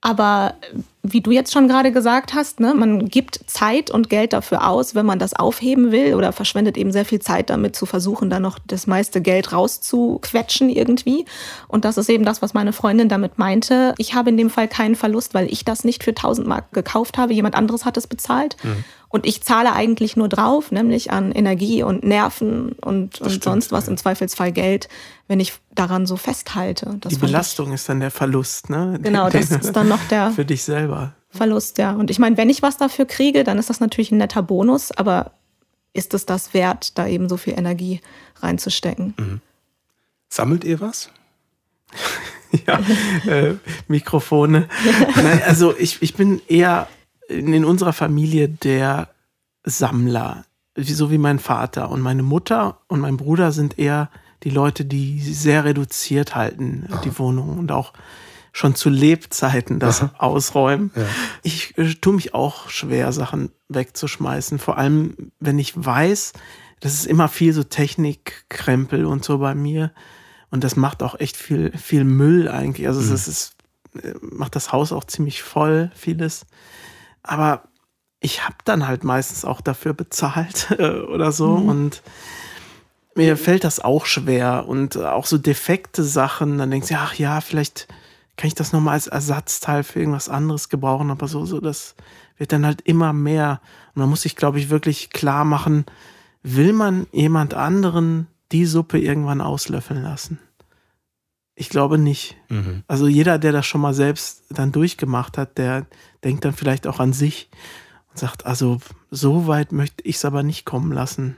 Aber 0.01 0.55
wie 1.03 1.21
du 1.21 1.31
jetzt 1.31 1.51
schon 1.51 1.67
gerade 1.67 1.91
gesagt 1.91 2.33
hast, 2.33 2.59
ne, 2.59 2.73
man 2.73 3.07
gibt 3.09 3.39
Zeit 3.47 3.91
und 3.91 4.09
Geld 4.09 4.31
dafür 4.31 4.67
aus, 4.67 4.95
wenn 4.95 5.05
man 5.05 5.19
das 5.19 5.33
aufheben 5.33 5.91
will 5.91 6.15
oder 6.15 6.31
verschwendet 6.31 6.77
eben 6.77 6.91
sehr 6.91 7.03
viel 7.05 7.19
Zeit 7.19 7.49
damit 7.49 7.75
zu 7.75 7.85
versuchen, 7.85 8.29
da 8.29 8.39
noch 8.39 8.59
das 8.65 8.87
meiste 8.87 9.21
Geld 9.21 9.51
rauszuquetschen 9.51 10.69
irgendwie. 10.69 11.25
Und 11.67 11.83
das 11.83 11.97
ist 11.97 12.09
eben 12.09 12.25
das, 12.25 12.41
was 12.41 12.53
meine 12.53 12.73
Freundin 12.73 13.09
damit 13.09 13.37
meinte. 13.37 13.93
Ich 13.97 14.13
habe 14.13 14.29
in 14.29 14.37
dem 14.37 14.49
Fall 14.49 14.67
keinen 14.67 14.95
Verlust, 14.95 15.33
weil 15.33 15.51
ich 15.51 15.65
das 15.65 15.83
nicht 15.83 16.03
für 16.03 16.11
1000 16.11 16.47
Mark 16.47 16.71
gekauft 16.71 17.17
habe. 17.17 17.33
Jemand 17.33 17.55
anderes 17.55 17.85
hat 17.85 17.97
es 17.97 18.07
bezahlt. 18.07 18.55
Und 19.11 19.25
ich 19.25 19.41
zahle 19.41 19.73
eigentlich 19.73 20.15
nur 20.15 20.29
drauf, 20.29 20.71
nämlich 20.71 21.11
an 21.11 21.31
Energie 21.31 21.81
und 21.81 22.03
Nerven 22.03 22.73
und, 22.73 23.19
und 23.21 23.29
stimmt, 23.29 23.43
sonst 23.43 23.71
was, 23.71 23.85
ja. 23.85 23.91
im 23.91 23.97
Zweifelsfall 23.97 24.51
Geld, 24.51 24.87
wenn 25.27 25.39
ich 25.39 25.53
daran 25.73 26.05
so 26.05 26.15
festhalte. 26.15 26.85
Das 26.85 26.93
Die 26.93 27.01
fand 27.01 27.13
ich- 27.15 27.21
Belastung 27.21 27.73
ist 27.73 27.89
dann 27.89 27.99
der 27.99 28.11
Verlust, 28.11 28.69
ne? 28.69 28.99
Genau, 29.01 29.29
das 29.31 29.49
ist 29.51 29.75
dann 29.75 29.87
noch 29.87 30.03
der 30.09 30.29
Für 30.31 30.45
dich 30.45 30.63
selber. 30.63 31.13
Verlust, 31.31 31.79
ja. 31.79 31.93
Und 31.93 32.11
ich 32.11 32.19
meine, 32.19 32.37
wenn 32.37 32.49
ich 32.49 32.61
was 32.61 32.77
dafür 32.77 33.05
kriege, 33.05 33.43
dann 33.43 33.57
ist 33.57 33.69
das 33.69 33.79
natürlich 33.79 34.11
ein 34.11 34.17
netter 34.17 34.43
Bonus, 34.43 34.91
aber 34.91 35.31
ist 35.93 36.13
es 36.13 36.25
das 36.27 36.53
wert, 36.53 36.97
da 36.99 37.07
eben 37.07 37.29
so 37.29 37.37
viel 37.37 37.53
Energie 37.57 38.01
reinzustecken? 38.41 39.41
Sammelt 40.29 40.63
ihr 40.63 40.79
was? 40.81 41.09
ja, 42.67 42.79
äh, 43.25 43.55
Mikrofone. 43.87 44.69
Nein, 45.15 45.41
also 45.47 45.75
ich, 45.77 46.01
ich 46.01 46.13
bin 46.13 46.41
eher 46.47 46.87
in, 47.29 47.53
in 47.53 47.65
unserer 47.65 47.93
Familie 47.93 48.49
der 48.49 49.09
Sammler, 49.63 50.45
so 50.77 51.11
wie 51.11 51.17
mein 51.17 51.39
Vater. 51.39 51.89
Und 51.89 52.01
meine 52.01 52.23
Mutter 52.23 52.79
und 52.87 52.99
mein 52.99 53.17
Bruder 53.17 53.51
sind 53.51 53.77
eher 53.77 54.09
die 54.43 54.49
Leute, 54.49 54.85
die 54.85 55.19
sehr 55.19 55.65
reduziert 55.65 56.35
halten, 56.35 56.87
äh, 56.89 57.01
die 57.03 57.17
Wohnung 57.17 57.57
und 57.57 57.71
auch 57.71 57.93
schon 58.51 58.75
zu 58.75 58.89
Lebzeiten 58.89 59.79
das 59.79 60.05
ausräumen. 60.17 60.91
Ich 61.43 61.77
äh, 61.77 61.93
tue 61.95 62.13
mich 62.13 62.33
auch 62.33 62.69
schwer, 62.69 63.11
Sachen 63.11 63.51
wegzuschmeißen. 63.69 64.59
Vor 64.59 64.77
allem, 64.77 65.31
wenn 65.39 65.59
ich 65.59 65.73
weiß, 65.75 66.33
das 66.79 66.93
ist 66.93 67.05
immer 67.05 67.27
viel 67.27 67.53
so 67.53 67.63
Technikkrempel 67.63 69.05
und 69.05 69.23
so 69.23 69.37
bei 69.39 69.53
mir. 69.53 69.91
Und 70.51 70.63
das 70.63 70.75
macht 70.75 71.03
auch 71.03 71.19
echt 71.19 71.37
viel, 71.37 71.71
viel 71.77 72.03
Müll 72.03 72.49
eigentlich. 72.49 72.87
Also 72.87 73.01
es 73.13 73.27
ist, 73.27 73.55
äh, 74.01 74.13
macht 74.21 74.55
das 74.55 74.71
Haus 74.71 74.91
auch 74.91 75.03
ziemlich 75.03 75.43
voll, 75.43 75.91
vieles. 75.93 76.45
Aber 77.23 77.63
ich 78.19 78.45
habe 78.45 78.55
dann 78.65 78.87
halt 78.87 79.03
meistens 79.03 79.45
auch 79.45 79.61
dafür 79.61 79.93
bezahlt 79.93 80.71
äh, 80.77 80.99
oder 81.01 81.31
so. 81.31 81.53
Und 81.53 82.01
mir 83.15 83.37
fällt 83.37 83.63
das 83.63 83.79
auch 83.79 84.05
schwer. 84.05 84.65
Und 84.67 84.97
auch 84.97 85.25
so 85.25 85.37
defekte 85.37 86.03
Sachen, 86.03 86.57
dann 86.57 86.71
denkst 86.71 86.89
du, 86.89 86.95
ach 86.95 87.13
ja, 87.15 87.41
vielleicht 87.41 87.87
kann 88.37 88.47
ich 88.47 88.55
das 88.55 88.71
nochmal 88.71 88.93
als 88.93 89.07
Ersatzteil 89.07 89.83
für 89.83 89.99
irgendwas 89.99 90.29
anderes 90.29 90.69
gebrauchen. 90.69 91.11
Aber 91.11 91.27
so, 91.27 91.45
so, 91.45 91.59
das 91.59 91.95
wird 92.37 92.51
dann 92.51 92.65
halt 92.65 92.81
immer 92.81 93.13
mehr. 93.13 93.61
Und 93.93 94.01
man 94.01 94.09
muss 94.09 94.21
sich, 94.21 94.35
glaube 94.35 94.59
ich, 94.59 94.69
wirklich 94.69 95.09
klar 95.09 95.43
machen, 95.45 95.85
will 96.41 96.73
man 96.73 97.07
jemand 97.11 97.53
anderen 97.53 98.27
die 98.51 98.65
Suppe 98.65 98.99
irgendwann 98.99 99.41
auslöffeln 99.41 100.01
lassen? 100.01 100.39
Ich 101.55 101.67
glaube 101.67 101.97
nicht. 101.97 102.37
Mhm. 102.47 102.83
Also 102.87 103.07
jeder, 103.07 103.37
der 103.37 103.51
das 103.51 103.65
schon 103.65 103.81
mal 103.81 103.93
selbst 103.93 104.43
dann 104.49 104.71
durchgemacht 104.71 105.37
hat, 105.37 105.57
der 105.57 105.85
denkt 106.23 106.45
dann 106.45 106.53
vielleicht 106.53 106.87
auch 106.87 106.99
an 106.99 107.13
sich 107.13 107.49
und 108.09 108.17
sagt, 108.19 108.45
also 108.45 108.79
so 109.11 109.47
weit 109.47 109.71
möchte 109.71 110.03
ich 110.03 110.17
es 110.17 110.25
aber 110.25 110.43
nicht 110.43 110.65
kommen 110.65 110.91
lassen. 110.91 111.37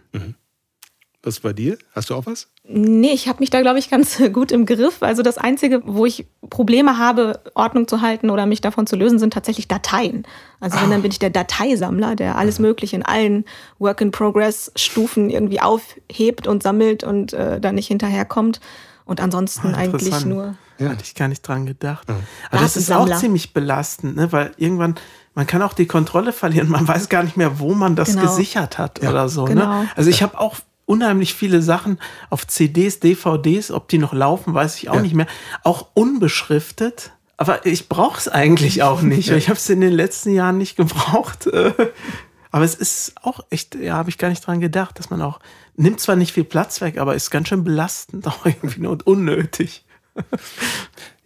Was 1.24 1.40
bei 1.42 1.54
dir? 1.54 1.78
Hast 1.94 2.10
du 2.10 2.16
auch 2.16 2.26
was? 2.26 2.48
Nee, 2.64 3.12
ich 3.12 3.28
habe 3.28 3.42
mich 3.42 3.52
da, 3.52 3.62
glaube 3.62 3.78
ich, 3.78 3.92
ganz 3.92 4.18
gut 4.34 4.52
im 4.52 4.66
Griff. 4.66 5.04
Also 5.04 5.22
das 5.22 5.38
Einzige, 5.38 5.84
wo 5.86 6.08
ich 6.08 6.26
Probleme 6.50 6.98
habe, 6.98 7.40
Ordnung 7.54 7.88
zu 7.88 8.02
halten 8.02 8.32
oder 8.32 8.48
mich 8.48 8.62
davon 8.62 8.88
zu 8.88 8.96
lösen, 8.96 9.20
sind 9.20 9.34
tatsächlich 9.34 9.68
Dateien. 9.68 10.26
Also 10.60 10.82
wenn, 10.82 10.90
dann 10.90 11.04
bin 11.04 11.12
ich 11.12 11.20
der 11.20 11.30
Dateisammler, 11.30 12.16
der 12.16 12.38
alles 12.38 12.58
Mögliche 12.58 12.96
in 12.96 13.04
allen 13.04 13.46
Work-in-Progress-Stufen 13.78 15.30
irgendwie 15.30 15.62
aufhebt 15.62 16.48
und 16.48 16.64
sammelt 16.64 17.04
und 17.04 17.34
äh, 17.34 17.60
da 17.60 17.72
nicht 17.72 17.88
hinterherkommt. 17.88 18.60
Und 19.06 19.22
ansonsten 19.22 19.76
Ah, 19.76 19.78
eigentlich 19.78 20.26
nur. 20.26 20.56
Ja. 20.82 20.90
Hatte 20.90 21.04
ich 21.04 21.16
gar 21.16 21.28
nicht 21.28 21.42
dran 21.42 21.66
gedacht. 21.66 22.08
Aber 22.10 22.62
das 22.62 22.76
ist 22.76 22.92
auch 22.92 23.10
ziemlich 23.18 23.54
belastend, 23.54 24.16
ne? 24.16 24.32
weil 24.32 24.52
irgendwann, 24.58 24.96
man 25.36 25.46
kann 25.48 25.62
auch 25.62 25.74
die 25.74 25.86
Kontrolle 25.86 26.34
verlieren. 26.34 26.70
Man 26.70 26.88
weiß 26.88 27.08
gar 27.10 27.24
nicht 27.24 27.38
mehr, 27.38 27.60
wo 27.60 27.74
man 27.74 27.96
das 27.96 28.10
Genau. 28.10 28.24
gesichert 28.24 28.78
hat 28.78 29.00
oder 29.02 29.30
so. 29.30 29.46
genau. 29.46 29.84
Ne? 29.84 29.90
Also 29.96 30.10
ich 30.10 30.22
habe 30.24 30.40
auch 30.40 30.58
unheimlich 30.86 31.34
viele 31.34 31.62
Sachen 31.62 32.00
auf 32.30 32.46
CDs, 32.48 33.00
DVDs, 33.00 33.72
ob 33.72 33.88
die 33.88 33.98
noch 33.98 34.12
laufen, 34.14 34.54
weiß 34.54 34.76
ich 34.78 34.90
auch 34.90 34.96
Ja. 34.96 35.02
nicht 35.02 35.14
mehr. 35.16 35.28
Auch 35.64 35.88
unbeschriftet. 35.94 37.12
Aber 37.38 37.66
ich 37.66 37.90
brauche 37.90 38.18
es 38.20 38.28
eigentlich 38.28 38.84
auch 38.84 39.02
nicht. 39.02 39.30
Ich 39.32 39.50
habe 39.50 39.58
es 39.58 39.70
in 39.70 39.82
den 39.82 39.94
letzten 39.94 40.32
Jahren 40.34 40.58
nicht 40.58 40.76
gebraucht. 40.78 41.48
Aber 42.54 42.66
es 42.66 42.76
ist 42.76 43.14
auch 43.24 43.40
echt, 43.50 43.76
ja, 43.76 43.96
habe 43.96 44.10
ich 44.10 44.18
gar 44.18 44.28
nicht 44.30 44.46
dran 44.46 44.60
gedacht, 44.60 45.00
dass 45.00 45.10
man 45.10 45.22
auch, 45.22 45.40
nimmt 45.78 46.02
zwar 46.02 46.18
nicht 46.18 46.34
viel 46.34 46.44
Platz 46.44 46.82
weg, 46.82 46.98
aber 46.98 47.16
ist 47.16 47.32
ganz 47.32 47.48
schön 47.48 47.64
belastend 47.64 48.28
auch 48.28 48.46
irgendwie 48.46 48.86
und 48.88 49.08
unnötig. 49.08 49.86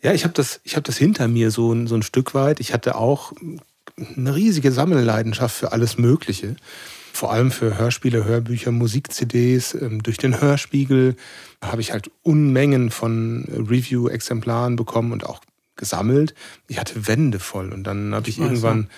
Ja, 0.02 0.14
ich 0.14 0.24
habe 0.24 0.34
das, 0.36 0.60
ich 0.64 0.76
hab 0.76 0.84
das 0.84 0.98
hinter 0.98 1.28
mir 1.28 1.50
so, 1.50 1.74
ein- 1.74 1.88
so 1.88 1.96
ein 1.96 2.04
Stück 2.04 2.36
weit. 2.36 2.60
Ich 2.60 2.74
hatte 2.74 2.96
auch 2.96 3.34
eine 4.16 4.36
riesige 4.36 4.72
Sammelleidenschaft 4.72 5.56
für 5.56 5.72
alles 5.72 5.98
Mögliche. 5.98 6.56
Vor 7.12 7.32
allem 7.32 7.50
für 7.50 7.78
Hörspiele, 7.78 8.24
Hörbücher, 8.24 8.72
Musik-CDs. 8.72 9.74
Ähm, 9.74 10.04
Durch 10.04 10.18
den 10.18 10.40
Hörspiegel 10.40 11.16
habe 11.64 11.82
ich 11.82 11.92
halt 11.92 12.12
Unmengen 12.22 12.92
von 12.92 13.46
Review-Exemplaren 13.50 14.76
bekommen 14.76 15.12
und 15.12 15.26
auch 15.26 15.42
gesammelt. 15.76 16.36
Ich 16.68 16.78
hatte 16.80 17.08
Wände 17.08 17.40
voll 17.40 17.72
und 17.74 17.84
dann 17.86 18.14
habe 18.14 18.30
ich 18.30 18.38
weiß, 18.38 18.46
irgendwann 18.46 18.90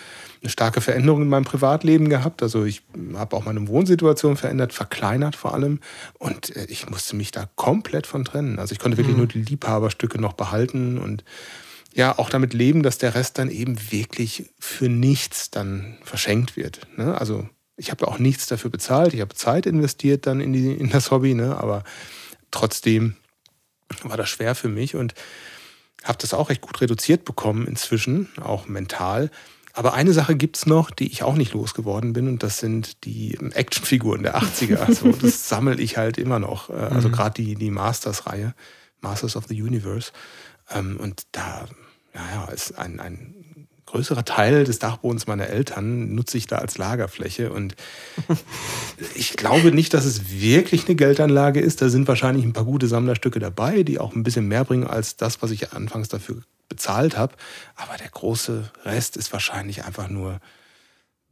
eine 0.42 0.50
starke 0.50 0.82
Veränderung 0.82 1.22
in 1.22 1.30
meinem 1.30 1.46
Privatleben 1.46 2.10
gehabt. 2.10 2.44
Also 2.44 2.66
ich 2.66 2.84
habe 3.16 3.36
auch 3.36 3.46
meine 3.46 3.68
Wohnsituation 3.68 4.38
verändert, 4.38 4.74
verkleinert 4.74 5.36
vor 5.36 5.54
allem. 5.54 5.80
Und 6.18 6.56
äh, 6.56 6.66
ich 6.66 6.90
musste 6.90 7.16
mich 7.16 7.32
da 7.32 7.50
komplett 7.56 8.08
von 8.08 8.26
trennen. 8.26 8.60
Also 8.60 8.74
ich 8.74 8.80
konnte 8.80 8.98
wirklich 8.98 9.16
mhm. 9.16 9.22
nur 9.22 9.28
die 9.28 9.42
Liebhaberstücke 9.42 10.20
noch 10.20 10.34
behalten 10.34 10.98
und 10.98 11.24
ja 11.94 12.18
auch 12.18 12.30
damit 12.30 12.54
leben, 12.54 12.84
dass 12.84 12.98
der 13.00 13.16
Rest 13.16 13.40
dann 13.40 13.50
eben 13.50 13.92
wirklich 13.92 14.52
für 14.60 14.88
nichts 14.88 15.50
dann 15.50 15.98
verschenkt 16.04 16.56
wird. 16.56 16.88
Ne? 16.96 17.18
Also 17.18 17.50
ich 17.76 17.92
habe 17.92 18.08
auch 18.08 18.20
nichts 18.20 18.48
dafür 18.48 18.70
bezahlt. 18.70 19.14
Ich 19.14 19.22
habe 19.22 19.34
Zeit 19.36 19.66
investiert 19.66 20.28
dann 20.28 20.40
in, 20.40 20.54
die, 20.54 20.74
in 20.74 20.90
das 20.90 21.12
Hobby, 21.12 21.34
ne? 21.34 21.58
aber 21.58 21.84
trotzdem 22.52 23.16
war 24.04 24.18
das 24.18 24.30
schwer 24.30 24.56
für 24.56 24.70
mich 24.70 24.96
und 24.96 25.14
habe 26.04 26.18
das 26.22 26.34
auch 26.34 26.50
recht 26.50 26.62
gut 26.62 26.82
reduziert 26.82 27.26
bekommen 27.26 27.68
inzwischen, 27.68 28.30
auch 28.42 28.68
mental. 28.68 29.32
Aber 29.78 29.94
eine 29.94 30.12
Sache 30.12 30.36
gibt 30.36 30.58
es 30.58 30.66
noch, 30.66 30.90
die 30.90 31.06
ich 31.06 31.22
auch 31.22 31.36
nicht 31.36 31.54
losgeworden 31.54 32.12
bin, 32.12 32.28
und 32.28 32.42
das 32.42 32.58
sind 32.58 33.06
die 33.06 33.38
Actionfiguren 33.54 34.24
der 34.24 34.36
80er. 34.36 34.78
Also, 34.88 35.12
das 35.12 35.50
sammle 35.50 35.80
ich 35.80 35.98
halt 35.98 36.18
immer 36.18 36.40
noch. 36.40 36.72
Äh, 36.72 36.74
also 36.74 37.10
mhm. 37.10 37.12
gerade 37.12 37.44
die, 37.44 37.54
die 37.54 37.70
Masters-Reihe, 37.70 38.56
Masters 39.02 39.36
of 39.36 39.46
the 39.48 39.62
Universe. 39.62 40.14
Ähm, 40.72 40.98
und 40.98 41.28
da 41.32 41.68
ja, 42.16 42.46
ist 42.46 42.80
ein, 42.80 43.00
ein 43.00 43.68
größerer 43.86 44.26
Teil 44.26 44.64
des 44.64 44.80
Dachbodens 44.80 45.28
meiner 45.28 45.46
Eltern 45.46 46.16
nutze 46.16 46.40
ich 46.40 46.48
da 46.48 46.58
als 46.58 46.80
Lagerfläche. 46.80 47.52
Und 47.54 47.76
ich 49.14 49.38
glaube 49.38 49.72
nicht, 49.72 49.94
dass 49.94 50.06
es 50.06 50.32
wirklich 50.32 50.88
eine 50.88 50.96
Geldanlage 50.96 51.60
ist. 51.60 51.84
Da 51.84 51.90
sind 51.90 52.08
wahrscheinlich 52.08 52.44
ein 52.44 52.54
paar 52.54 52.66
gute 52.66 52.88
Sammlerstücke 52.88 53.38
dabei, 53.38 53.84
die 53.84 54.00
auch 54.00 54.16
ein 54.16 54.24
bisschen 54.24 54.48
mehr 54.48 54.66
bringen 54.66 54.88
als 54.88 55.18
das, 55.18 55.44
was 55.44 55.52
ich 55.52 55.72
anfangs 55.74 56.08
dafür 56.08 56.42
bezahlt 56.70 57.18
habe. 57.18 57.36
Aber 57.76 57.98
der 57.98 58.10
große 58.10 58.72
Rest 58.86 59.18
ist 59.18 59.34
wahrscheinlich 59.34 59.86
einfach 59.86 60.10
nur 60.10 60.40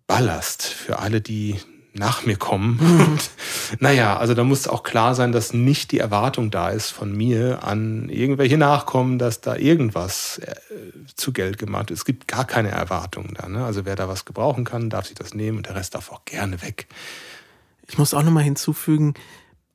Ballast 0.08 0.64
für 0.64 1.00
alle, 1.00 1.22
die 1.22 1.60
nach 1.96 2.26
mir 2.26 2.36
kommen. 2.36 2.80
Und, 2.80 3.30
naja, 3.80 4.18
also 4.18 4.34
da 4.34 4.44
muss 4.44 4.68
auch 4.68 4.84
klar 4.84 5.16
sein, 5.16 5.32
dass 5.32 5.54
nicht 5.54 5.92
die 5.92 6.00
Erwartung 6.00 6.52
da 6.52 6.70
ist 6.70 6.92
von 6.92 7.16
mir 7.16 7.64
an 7.64 8.10
irgendwelche 8.10 8.58
Nachkommen, 8.58 9.18
dass 9.18 9.42
da 9.42 9.56
irgendwas 9.56 10.40
äh, 10.40 10.56
zu 11.16 11.32
Geld 11.32 11.58
gemacht 11.58 11.90
wird. 11.90 11.98
Es 11.98 12.06
gibt 12.06 12.28
gar 12.28 12.46
keine 12.46 12.70
Erwartungen 12.70 13.34
da. 13.36 13.48
Ne? 13.48 13.66
Also 13.66 13.86
wer 13.86 13.96
da 13.96 14.10
was 14.10 14.26
gebrauchen 14.26 14.66
kann, 14.66 14.90
darf 14.90 15.06
sich 15.06 15.16
das 15.16 15.34
nehmen 15.34 15.58
und 15.58 15.68
der 15.68 15.76
Rest 15.76 15.96
darf 15.96 16.12
auch 16.12 16.26
gerne 16.26 16.62
weg. 16.62 16.88
Ich 17.88 17.98
muss 17.98 18.14
auch 18.14 18.24
nochmal 18.24 18.44
hinzufügen, 18.44 19.14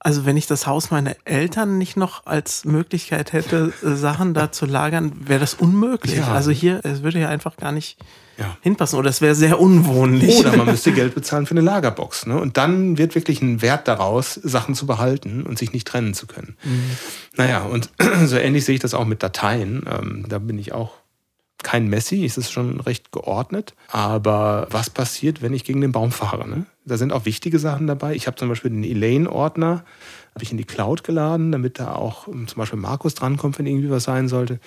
also 0.01 0.25
wenn 0.25 0.37
ich 0.37 0.47
das 0.47 0.67
Haus 0.67 0.91
meiner 0.91 1.15
Eltern 1.25 1.77
nicht 1.77 1.97
noch 1.97 2.27
als 2.27 2.65
Möglichkeit 2.65 3.33
hätte, 3.35 3.73
Sachen 3.83 4.33
da 4.33 4.51
zu 4.51 4.65
lagern, 4.65 5.13
wäre 5.27 5.41
das 5.41 5.55
unmöglich. 5.55 6.17
Ja. 6.17 6.33
Also 6.33 6.51
hier, 6.51 6.81
es 6.85 7.03
würde 7.03 7.21
ja 7.21 7.29
einfach 7.29 7.57
gar 7.59 7.71
nicht 7.71 7.99
ja. 8.39 8.57
hinpassen 8.63 8.99
oder 8.99 9.11
es 9.11 9.21
wäre 9.21 9.35
sehr 9.35 9.61
unwohnlich. 9.61 10.39
Oder 10.39 10.57
man 10.57 10.67
müsste 10.67 10.93
Geld 10.93 11.15
bezahlen 11.15 11.45
für 11.45 11.53
eine 11.53 11.61
Lagerbox. 11.61 12.27
Ne? 12.27 12.41
Und 12.41 12.57
dann 12.57 12.97
wird 12.97 13.15
wirklich 13.15 13.43
ein 13.43 13.61
Wert 13.61 13.89
daraus, 13.89 14.35
Sachen 14.35 14.75
zu 14.75 14.87
behalten 14.87 15.43
und 15.43 15.59
sich 15.59 15.75
nicht 15.75 15.87
trennen 15.87 16.15
zu 16.15 16.27
können. 16.27 16.57
Mhm. 16.65 16.97
Naja, 17.37 17.61
und 17.61 17.91
so 18.25 18.37
ähnlich 18.37 18.65
sehe 18.65 18.77
ich 18.77 18.81
das 18.81 18.95
auch 18.95 19.05
mit 19.05 19.23
Dateien. 19.23 19.85
Ähm, 19.87 20.25
da 20.29 20.39
bin 20.39 20.59
ich 20.59 20.73
auch 20.73 20.93
kein 21.63 21.89
Messi, 21.89 22.25
es 22.25 22.39
ist 22.39 22.51
schon 22.51 22.81
recht 22.81 23.13
geordnet. 23.13 23.75
Aber 23.89 24.67
was 24.71 24.91
passiert, 24.91 25.43
wenn 25.43 25.53
ich 25.53 25.65
gegen 25.65 25.81
den 25.81 25.93
Baum 25.93 26.13
fahre? 26.13 26.49
Ne? 26.49 26.67
Da 26.85 26.97
sind 26.97 27.13
auch 27.13 27.25
wichtige 27.25 27.59
Sachen 27.59 27.87
dabei. 27.87 28.15
Ich 28.15 28.27
habe 28.27 28.37
zum 28.37 28.49
Beispiel 28.49 28.71
den 28.71 28.85
Elaine-Ordner, 28.85 29.85
habe 30.35 30.45
ich 30.45 30.51
in 30.51 30.59
die 30.59 30.65
Cloud 30.65 31.05
geladen, 31.05 31.53
damit 31.53 31.79
da 31.79 31.95
auch 31.95 32.29
ähm, 32.29 32.47
zum 32.49 32.59
Beispiel 32.59 32.79
Markus 32.79 33.15
drankommt, 33.15 33.59
wenn 33.59 33.67
irgendwie 33.67 33.91
was 33.91 34.05
sein 34.05 34.29
sollte. 34.29 34.61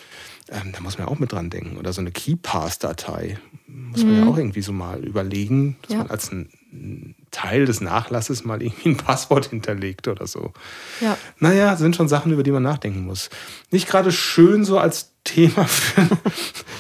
Ähm, 0.50 0.72
da 0.74 0.82
muss 0.82 0.98
man 0.98 1.08
auch 1.08 1.20
mit 1.20 1.32
dran 1.32 1.50
denken. 1.50 1.78
Oder 1.78 1.94
so 1.94 2.02
eine 2.02 2.12
KeyPass-Datei 2.12 3.38
muss 3.68 4.04
man 4.04 4.14
mhm. 4.14 4.24
ja 4.24 4.28
auch 4.28 4.38
irgendwie 4.38 4.62
so 4.62 4.72
mal 4.72 5.04
überlegen, 5.04 5.78
dass 5.84 5.94
ja. 5.94 5.98
man 6.00 6.10
als 6.10 6.32
ein 6.32 7.16
Teil 7.34 7.66
des 7.66 7.82
Nachlasses 7.82 8.46
mal 8.46 8.62
irgendwie 8.62 8.90
ein 8.90 8.98
Passwort 8.98 9.48
hinterlegt 9.48 10.08
oder 10.08 10.28
so. 10.28 10.54
Ja. 11.02 11.18
Naja, 11.40 11.76
sind 11.76 11.96
schon 11.98 12.08
Sachen, 12.08 12.32
über 12.32 12.44
die 12.44 12.52
man 12.52 12.64
nachdenken 12.64 13.02
muss. 13.02 13.30
Nicht 13.72 13.90
gerade 13.90 14.14
schön 14.14 14.64
so 14.64 14.80
als 14.80 15.12
Thema 15.26 15.66
für, 15.68 16.08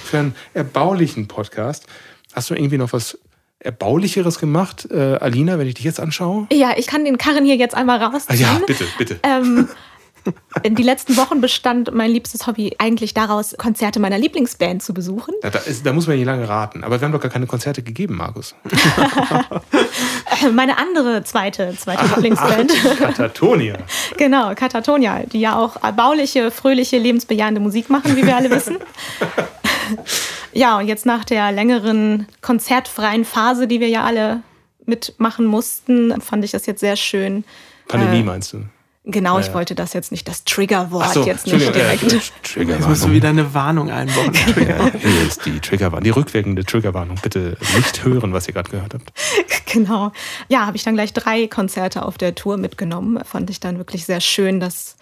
für 0.05 0.17
einen 0.17 0.35
erbaulichen 0.53 1.27
Podcast. 1.27 1.87
Hast 2.33 2.49
du 2.49 2.55
irgendwie 2.55 2.77
noch 2.77 2.93
was 2.93 3.17
Erbaulicheres 3.59 4.39
gemacht, 4.39 4.87
äh, 4.91 5.15
Alina, 5.15 5.57
wenn 5.57 5.67
ich 5.67 5.75
dich 5.75 5.85
jetzt 5.85 5.99
anschaue? 5.99 6.47
Ja, 6.51 6.73
ich 6.75 6.85
kann 6.85 7.05
den 7.05 7.17
Karren 7.17 7.45
hier 7.45 7.55
jetzt 7.55 7.75
einmal 7.75 8.01
rausziehen. 8.01 8.45
Ah, 8.45 8.53
ja, 8.59 8.61
bitte, 8.65 8.85
bitte. 8.97 9.19
Ähm, 9.23 9.69
in 10.63 10.75
die 10.75 10.83
letzten 10.83 11.17
Wochen 11.17 11.41
bestand 11.41 11.93
mein 11.93 12.11
liebstes 12.11 12.47
Hobby 12.47 12.75
eigentlich 12.77 13.13
daraus, 13.13 13.55
Konzerte 13.57 13.99
meiner 13.99 14.17
Lieblingsband 14.17 14.81
zu 14.81 14.93
besuchen. 14.93 15.33
Da, 15.41 15.49
da, 15.49 15.59
ist, 15.59 15.85
da 15.85 15.93
muss 15.93 16.07
man 16.07 16.17
nicht 16.17 16.25
lange 16.25 16.47
raten. 16.47 16.83
Aber 16.83 16.99
wir 16.99 17.05
haben 17.05 17.11
doch 17.11 17.19
gar 17.19 17.31
keine 17.31 17.47
Konzerte 17.47 17.83
gegeben, 17.83 18.15
Markus. 18.15 18.55
Meine 20.53 20.77
andere 20.77 21.23
zweite, 21.23 21.75
zweite 21.77 22.05
Lieblingsband. 22.05 22.71
Katatonia. 22.99 23.77
genau, 24.17 24.53
Katatonia, 24.55 25.23
die 25.25 25.39
ja 25.39 25.57
auch 25.57 25.81
erbauliche, 25.83 26.51
fröhliche, 26.51 26.97
lebensbejahende 26.97 27.59
Musik 27.59 27.89
machen, 27.89 28.15
wie 28.15 28.25
wir 28.25 28.35
alle 28.35 28.49
wissen. 28.49 28.77
ja, 30.53 30.77
und 30.77 30.87
jetzt 30.87 31.05
nach 31.05 31.25
der 31.25 31.51
längeren 31.51 32.27
konzertfreien 32.41 33.25
Phase, 33.25 33.67
die 33.67 33.79
wir 33.79 33.89
ja 33.89 34.03
alle 34.03 34.41
mitmachen 34.85 35.45
mussten, 35.45 36.19
fand 36.21 36.43
ich 36.43 36.51
das 36.51 36.65
jetzt 36.65 36.79
sehr 36.81 36.95
schön. 36.95 37.43
Pandemie 37.87 38.19
äh, 38.19 38.23
meinst 38.23 38.53
du? 38.53 38.63
Genau, 39.05 39.37
ich 39.37 39.53
wollte 39.53 39.75
das 39.75 39.91
jetzt 39.91 40.11
nicht, 40.13 40.29
das 40.29 40.45
Triggerwort 40.45 41.13
so, 41.13 41.25
jetzt 41.25 41.45
nicht 41.45 41.75
direkt. 41.75 42.03
Ja, 42.03 42.19
Triggerwarnung. 42.41 42.79
Jetzt 42.79 42.87
musst 42.87 43.03
du 43.03 43.11
wieder 43.11 43.29
eine 43.29 43.53
Warnung 43.53 43.91
einbauen. 43.91 44.31
Trigger. 44.31 44.91
Hier 44.93 45.27
ist 45.27 45.45
die 45.45 45.59
Triggerwarnung, 45.59 46.05
die 46.05 46.09
rückwirkende 46.09 46.63
Triggerwarnung. 46.63 47.17
Bitte 47.21 47.57
nicht 47.75 48.05
hören, 48.05 48.31
was 48.31 48.47
ihr 48.47 48.53
gerade 48.53 48.71
gehört 48.71 48.93
habt. 48.93 49.11
Genau. 49.73 50.11
Ja, 50.49 50.67
habe 50.67 50.77
ich 50.77 50.83
dann 50.83 50.93
gleich 50.93 51.13
drei 51.13 51.47
Konzerte 51.47 52.05
auf 52.05 52.19
der 52.19 52.35
Tour 52.35 52.57
mitgenommen. 52.57 53.19
Fand 53.25 53.49
ich 53.49 53.59
dann 53.59 53.79
wirklich 53.79 54.05
sehr 54.05 54.21
schön, 54.21 54.59
das 54.59 54.97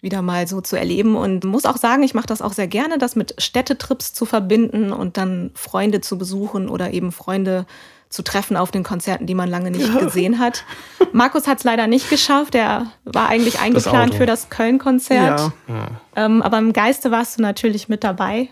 wieder 0.00 0.20
mal 0.20 0.48
so 0.48 0.60
zu 0.60 0.76
erleben 0.76 1.14
und 1.14 1.44
muss 1.44 1.64
auch 1.64 1.76
sagen, 1.76 2.02
ich 2.02 2.12
mache 2.12 2.26
das 2.26 2.42
auch 2.42 2.52
sehr 2.52 2.66
gerne, 2.66 2.98
das 2.98 3.14
mit 3.14 3.40
Städtetrips 3.40 4.12
zu 4.12 4.26
verbinden 4.26 4.92
und 4.92 5.16
dann 5.16 5.52
Freunde 5.54 6.00
zu 6.00 6.18
besuchen 6.18 6.68
oder 6.68 6.92
eben 6.92 7.12
Freunde 7.12 7.66
zu 7.66 7.99
treffen 8.22 8.56
auf 8.56 8.70
den 8.70 8.82
Konzerten, 8.82 9.26
die 9.26 9.34
man 9.34 9.48
lange 9.48 9.70
nicht 9.70 9.98
gesehen 9.98 10.38
hat. 10.38 10.64
Markus 11.12 11.46
hat 11.46 11.58
es 11.58 11.64
leider 11.64 11.86
nicht 11.86 12.10
geschafft. 12.10 12.54
Er 12.54 12.86
war 13.04 13.28
eigentlich 13.28 13.60
eingeplant 13.60 14.12
das 14.12 14.18
für 14.18 14.26
das 14.26 14.50
Köln-Konzert. 14.50 15.52
Ja. 15.68 16.00
Ähm, 16.16 16.42
aber 16.42 16.58
im 16.58 16.72
Geiste 16.72 17.10
warst 17.10 17.38
du 17.38 17.42
natürlich 17.42 17.88
mit 17.88 18.04
dabei. 18.04 18.48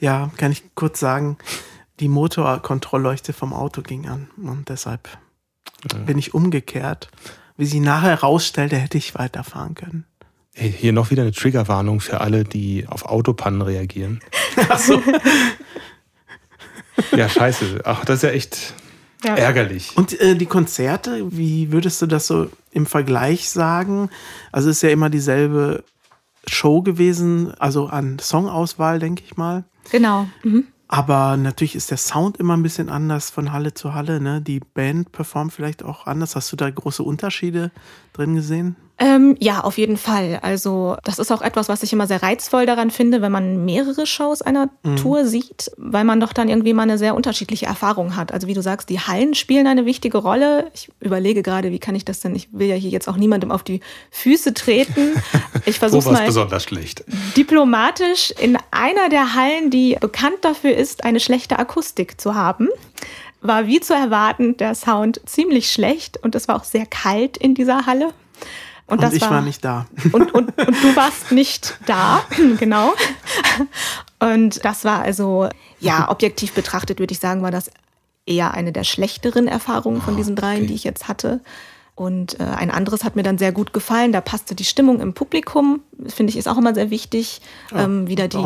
Ja, 0.00 0.30
kann 0.38 0.50
ich 0.50 0.62
kurz 0.74 0.98
sagen, 0.98 1.36
die 2.00 2.08
Motorkontrollleuchte 2.08 3.32
vom 3.32 3.52
Auto 3.52 3.82
ging 3.82 4.08
an 4.08 4.30
und 4.42 4.68
deshalb 4.70 5.08
ja. 5.92 5.98
bin 5.98 6.18
ich 6.18 6.32
umgekehrt. 6.32 7.10
Wie 7.56 7.66
sie 7.66 7.80
nachher 7.80 8.10
herausstellte, 8.10 8.76
hätte 8.76 8.98
ich 8.98 9.16
weiterfahren 9.16 9.74
können. 9.74 10.06
Hey, 10.54 10.72
hier 10.72 10.92
noch 10.92 11.10
wieder 11.10 11.22
eine 11.22 11.32
Triggerwarnung 11.32 12.00
für 12.00 12.20
alle, 12.20 12.44
die 12.44 12.86
auf 12.88 13.04
Autopannen 13.04 13.62
reagieren. 13.62 14.20
Ach 14.68 14.78
so. 14.78 15.02
Ja, 17.16 17.28
scheiße. 17.28 17.80
Ach, 17.84 18.04
das 18.04 18.16
ist 18.16 18.22
ja 18.22 18.30
echt 18.30 18.74
ja. 19.24 19.34
ärgerlich. 19.34 19.96
Und 19.96 20.18
äh, 20.20 20.36
die 20.36 20.46
Konzerte, 20.46 21.26
wie 21.30 21.72
würdest 21.72 22.00
du 22.02 22.06
das 22.06 22.26
so 22.26 22.50
im 22.70 22.86
Vergleich 22.86 23.50
sagen? 23.50 24.10
Also 24.52 24.70
es 24.70 24.76
ist 24.76 24.82
ja 24.82 24.90
immer 24.90 25.10
dieselbe 25.10 25.84
Show 26.46 26.82
gewesen, 26.82 27.52
also 27.58 27.86
an 27.86 28.18
Songauswahl, 28.20 28.98
denke 28.98 29.22
ich 29.24 29.36
mal. 29.36 29.64
Genau. 29.90 30.28
Mhm. 30.42 30.66
Aber 30.88 31.36
natürlich 31.36 31.74
ist 31.74 31.90
der 31.90 31.98
Sound 31.98 32.38
immer 32.38 32.56
ein 32.56 32.62
bisschen 32.62 32.88
anders 32.88 33.28
von 33.28 33.52
Halle 33.52 33.74
zu 33.74 33.92
Halle. 33.92 34.20
Ne? 34.20 34.40
Die 34.40 34.60
Band 34.60 35.12
performt 35.12 35.52
vielleicht 35.52 35.82
auch 35.82 36.06
anders. 36.06 36.34
Hast 36.34 36.50
du 36.50 36.56
da 36.56 36.70
große 36.70 37.02
Unterschiede 37.02 37.70
drin 38.14 38.34
gesehen? 38.34 38.76
Ähm, 39.00 39.36
ja, 39.38 39.60
auf 39.60 39.78
jeden 39.78 39.96
Fall. 39.96 40.40
Also 40.42 40.96
das 41.04 41.20
ist 41.20 41.30
auch 41.30 41.40
etwas, 41.40 41.68
was 41.68 41.84
ich 41.84 41.92
immer 41.92 42.08
sehr 42.08 42.20
reizvoll 42.22 42.66
daran 42.66 42.90
finde, 42.90 43.22
wenn 43.22 43.30
man 43.30 43.64
mehrere 43.64 44.06
Shows 44.06 44.42
einer 44.42 44.70
mhm. 44.82 44.96
Tour 44.96 45.24
sieht, 45.24 45.70
weil 45.76 46.02
man 46.02 46.18
doch 46.18 46.32
dann 46.32 46.48
irgendwie 46.48 46.72
mal 46.72 46.82
eine 46.82 46.98
sehr 46.98 47.14
unterschiedliche 47.14 47.66
Erfahrung 47.66 48.16
hat. 48.16 48.32
Also 48.32 48.48
wie 48.48 48.54
du 48.54 48.62
sagst, 48.62 48.88
die 48.88 48.98
Hallen 48.98 49.34
spielen 49.34 49.68
eine 49.68 49.86
wichtige 49.86 50.18
Rolle. 50.18 50.68
Ich 50.74 50.90
überlege 51.00 51.42
gerade, 51.42 51.70
wie 51.70 51.78
kann 51.78 51.94
ich 51.94 52.04
das 52.04 52.18
denn? 52.20 52.34
Ich 52.34 52.48
will 52.52 52.66
ja 52.66 52.74
hier 52.74 52.90
jetzt 52.90 53.08
auch 53.08 53.16
niemandem 53.16 53.52
auf 53.52 53.62
die 53.62 53.80
Füße 54.10 54.52
treten. 54.54 55.12
Ich 55.64 55.78
versuche 55.78 56.10
mal 56.10 56.26
besonders 56.26 56.64
schlecht. 56.64 57.04
diplomatisch 57.36 58.32
in 58.32 58.58
einer 58.72 59.08
der 59.10 59.34
Hallen, 59.34 59.70
die 59.70 59.96
bekannt 60.00 60.38
dafür 60.42 60.74
ist, 60.74 61.04
eine 61.04 61.20
schlechte 61.20 61.58
Akustik 61.58 62.20
zu 62.20 62.34
haben 62.34 62.68
war 63.40 63.68
wie 63.68 63.78
zu 63.78 63.94
erwarten 63.94 64.56
der 64.56 64.74
Sound 64.74 65.20
ziemlich 65.24 65.70
schlecht 65.70 66.16
und 66.22 66.34
es 66.34 66.48
war 66.48 66.56
auch 66.56 66.64
sehr 66.64 66.86
kalt 66.86 67.36
in 67.36 67.54
dieser 67.54 67.86
Halle. 67.86 68.12
Und, 68.88 69.04
und 69.04 69.12
ich 69.12 69.20
war, 69.20 69.30
war, 69.30 69.42
nicht 69.42 69.64
da. 69.64 69.86
Und, 70.12 70.32
und, 70.32 70.56
und 70.56 70.82
du 70.82 70.96
warst 70.96 71.30
nicht 71.30 71.78
da, 71.84 72.24
genau. 72.58 72.94
Und 74.18 74.64
das 74.64 74.84
war 74.84 75.02
also, 75.02 75.48
ja, 75.78 76.10
objektiv 76.10 76.52
betrachtet 76.52 76.98
würde 76.98 77.12
ich 77.12 77.20
sagen, 77.20 77.42
war 77.42 77.50
das 77.50 77.70
eher 78.24 78.54
eine 78.54 78.72
der 78.72 78.84
schlechteren 78.84 79.46
Erfahrungen 79.46 80.00
von 80.00 80.16
diesen 80.16 80.36
dreien, 80.36 80.60
okay. 80.60 80.68
die 80.68 80.74
ich 80.74 80.84
jetzt 80.84 81.06
hatte. 81.06 81.40
Und 81.94 82.38
äh, 82.38 82.44
ein 82.44 82.70
anderes 82.70 83.02
hat 83.02 83.16
mir 83.16 83.24
dann 83.24 83.38
sehr 83.38 83.50
gut 83.50 83.72
gefallen. 83.72 84.12
Da 84.12 84.20
passte 84.20 84.54
die 84.54 84.64
Stimmung 84.64 85.00
im 85.00 85.14
Publikum, 85.14 85.80
finde 86.06 86.30
ich, 86.30 86.38
ist 86.38 86.46
auch 86.46 86.56
immer 86.56 86.72
sehr 86.72 86.90
wichtig, 86.90 87.40
ja, 87.72 87.84
ähm, 87.84 88.06
wieder 88.06 88.28
die 88.28 88.38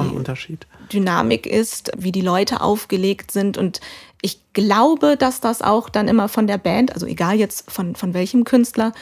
Dynamik 0.93 1.47
ist, 1.47 1.93
wie 1.99 2.13
die 2.13 2.23
Leute 2.23 2.63
aufgelegt 2.63 3.31
sind. 3.31 3.59
Und 3.59 3.81
ich 4.23 4.41
glaube, 4.55 5.17
dass 5.19 5.41
das 5.41 5.61
auch 5.61 5.91
dann 5.91 6.09
immer 6.09 6.29
von 6.29 6.47
der 6.47 6.59
Band, 6.59 6.95
also 6.95 7.07
egal 7.07 7.37
jetzt 7.37 7.71
von, 7.71 7.95
von 7.95 8.15
welchem 8.15 8.45
Künstler, 8.45 8.93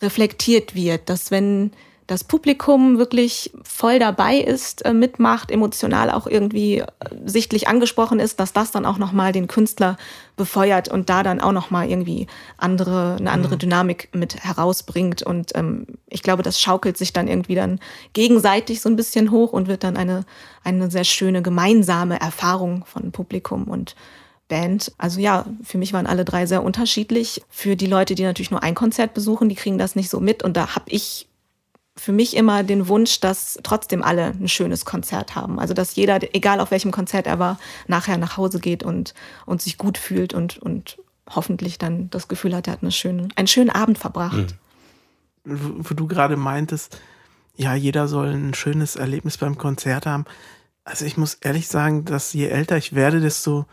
reflektiert 0.00 0.74
wird, 0.74 1.08
dass 1.08 1.30
wenn 1.30 1.72
das 2.08 2.24
Publikum 2.24 2.96
wirklich 2.96 3.52
voll 3.62 3.98
dabei 3.98 4.38
ist, 4.38 4.82
äh, 4.86 4.94
mitmacht, 4.94 5.50
emotional 5.50 6.10
auch 6.10 6.26
irgendwie 6.26 6.78
äh, 6.78 6.86
sichtlich 7.26 7.68
angesprochen 7.68 8.18
ist, 8.18 8.40
dass 8.40 8.54
das 8.54 8.70
dann 8.70 8.86
auch 8.86 8.96
nochmal 8.96 9.32
den 9.32 9.46
Künstler 9.46 9.98
befeuert 10.34 10.88
und 10.88 11.10
da 11.10 11.22
dann 11.22 11.38
auch 11.38 11.52
nochmal 11.52 11.90
irgendwie 11.90 12.26
andere, 12.56 13.16
eine 13.20 13.30
andere 13.30 13.56
mhm. 13.56 13.58
Dynamik 13.58 14.08
mit 14.14 14.42
herausbringt. 14.42 15.22
Und 15.22 15.54
ähm, 15.54 15.86
ich 16.08 16.22
glaube, 16.22 16.42
das 16.42 16.58
schaukelt 16.58 16.96
sich 16.96 17.12
dann 17.12 17.28
irgendwie 17.28 17.56
dann 17.56 17.78
gegenseitig 18.14 18.80
so 18.80 18.88
ein 18.88 18.96
bisschen 18.96 19.30
hoch 19.30 19.52
und 19.52 19.68
wird 19.68 19.84
dann 19.84 19.98
eine, 19.98 20.24
eine 20.64 20.90
sehr 20.90 21.04
schöne 21.04 21.42
gemeinsame 21.42 22.18
Erfahrung 22.18 22.86
von 22.86 23.12
Publikum 23.12 23.64
und 23.64 23.94
Band. 24.48 24.92
Also 24.98 25.20
ja, 25.20 25.46
für 25.62 25.78
mich 25.78 25.92
waren 25.92 26.06
alle 26.06 26.24
drei 26.24 26.46
sehr 26.46 26.62
unterschiedlich. 26.62 27.42
Für 27.48 27.76
die 27.76 27.86
Leute, 27.86 28.14
die 28.14 28.24
natürlich 28.24 28.50
nur 28.50 28.62
ein 28.62 28.74
Konzert 28.74 29.14
besuchen, 29.14 29.48
die 29.48 29.54
kriegen 29.54 29.78
das 29.78 29.94
nicht 29.94 30.10
so 30.10 30.20
mit. 30.20 30.42
Und 30.42 30.56
da 30.56 30.74
habe 30.74 30.86
ich 30.88 31.28
für 31.96 32.12
mich 32.12 32.36
immer 32.36 32.62
den 32.62 32.88
Wunsch, 32.88 33.20
dass 33.20 33.58
trotzdem 33.62 34.02
alle 34.02 34.26
ein 34.26 34.48
schönes 34.48 34.84
Konzert 34.84 35.34
haben. 35.34 35.58
Also 35.58 35.74
dass 35.74 35.96
jeder, 35.96 36.20
egal 36.34 36.60
auf 36.60 36.70
welchem 36.70 36.92
Konzert 36.92 37.26
er 37.26 37.38
war, 37.38 37.58
nachher 37.86 38.16
nach 38.16 38.36
Hause 38.36 38.60
geht 38.60 38.82
und, 38.82 39.14
und 39.46 39.60
sich 39.60 39.78
gut 39.78 39.98
fühlt 39.98 40.32
und, 40.32 40.58
und 40.58 40.98
hoffentlich 41.28 41.78
dann 41.78 42.08
das 42.10 42.28
Gefühl 42.28 42.54
hat, 42.54 42.66
er 42.68 42.74
hat 42.74 42.82
eine 42.82 42.92
schöne, 42.92 43.28
einen 43.36 43.48
schönen 43.48 43.70
Abend 43.70 43.98
verbracht. 43.98 44.54
Mhm. 45.44 45.84
Wo 45.88 45.94
du 45.94 46.06
gerade 46.06 46.36
meintest, 46.36 46.98
ja, 47.56 47.74
jeder 47.74 48.06
soll 48.06 48.28
ein 48.28 48.54
schönes 48.54 48.96
Erlebnis 48.96 49.36
beim 49.36 49.58
Konzert 49.58 50.06
haben. 50.06 50.24
Also 50.84 51.04
ich 51.04 51.16
muss 51.16 51.34
ehrlich 51.34 51.68
sagen, 51.68 52.04
dass 52.04 52.32
je 52.32 52.46
älter 52.46 52.76
ich 52.76 52.94
werde, 52.94 53.20
desto 53.20 53.66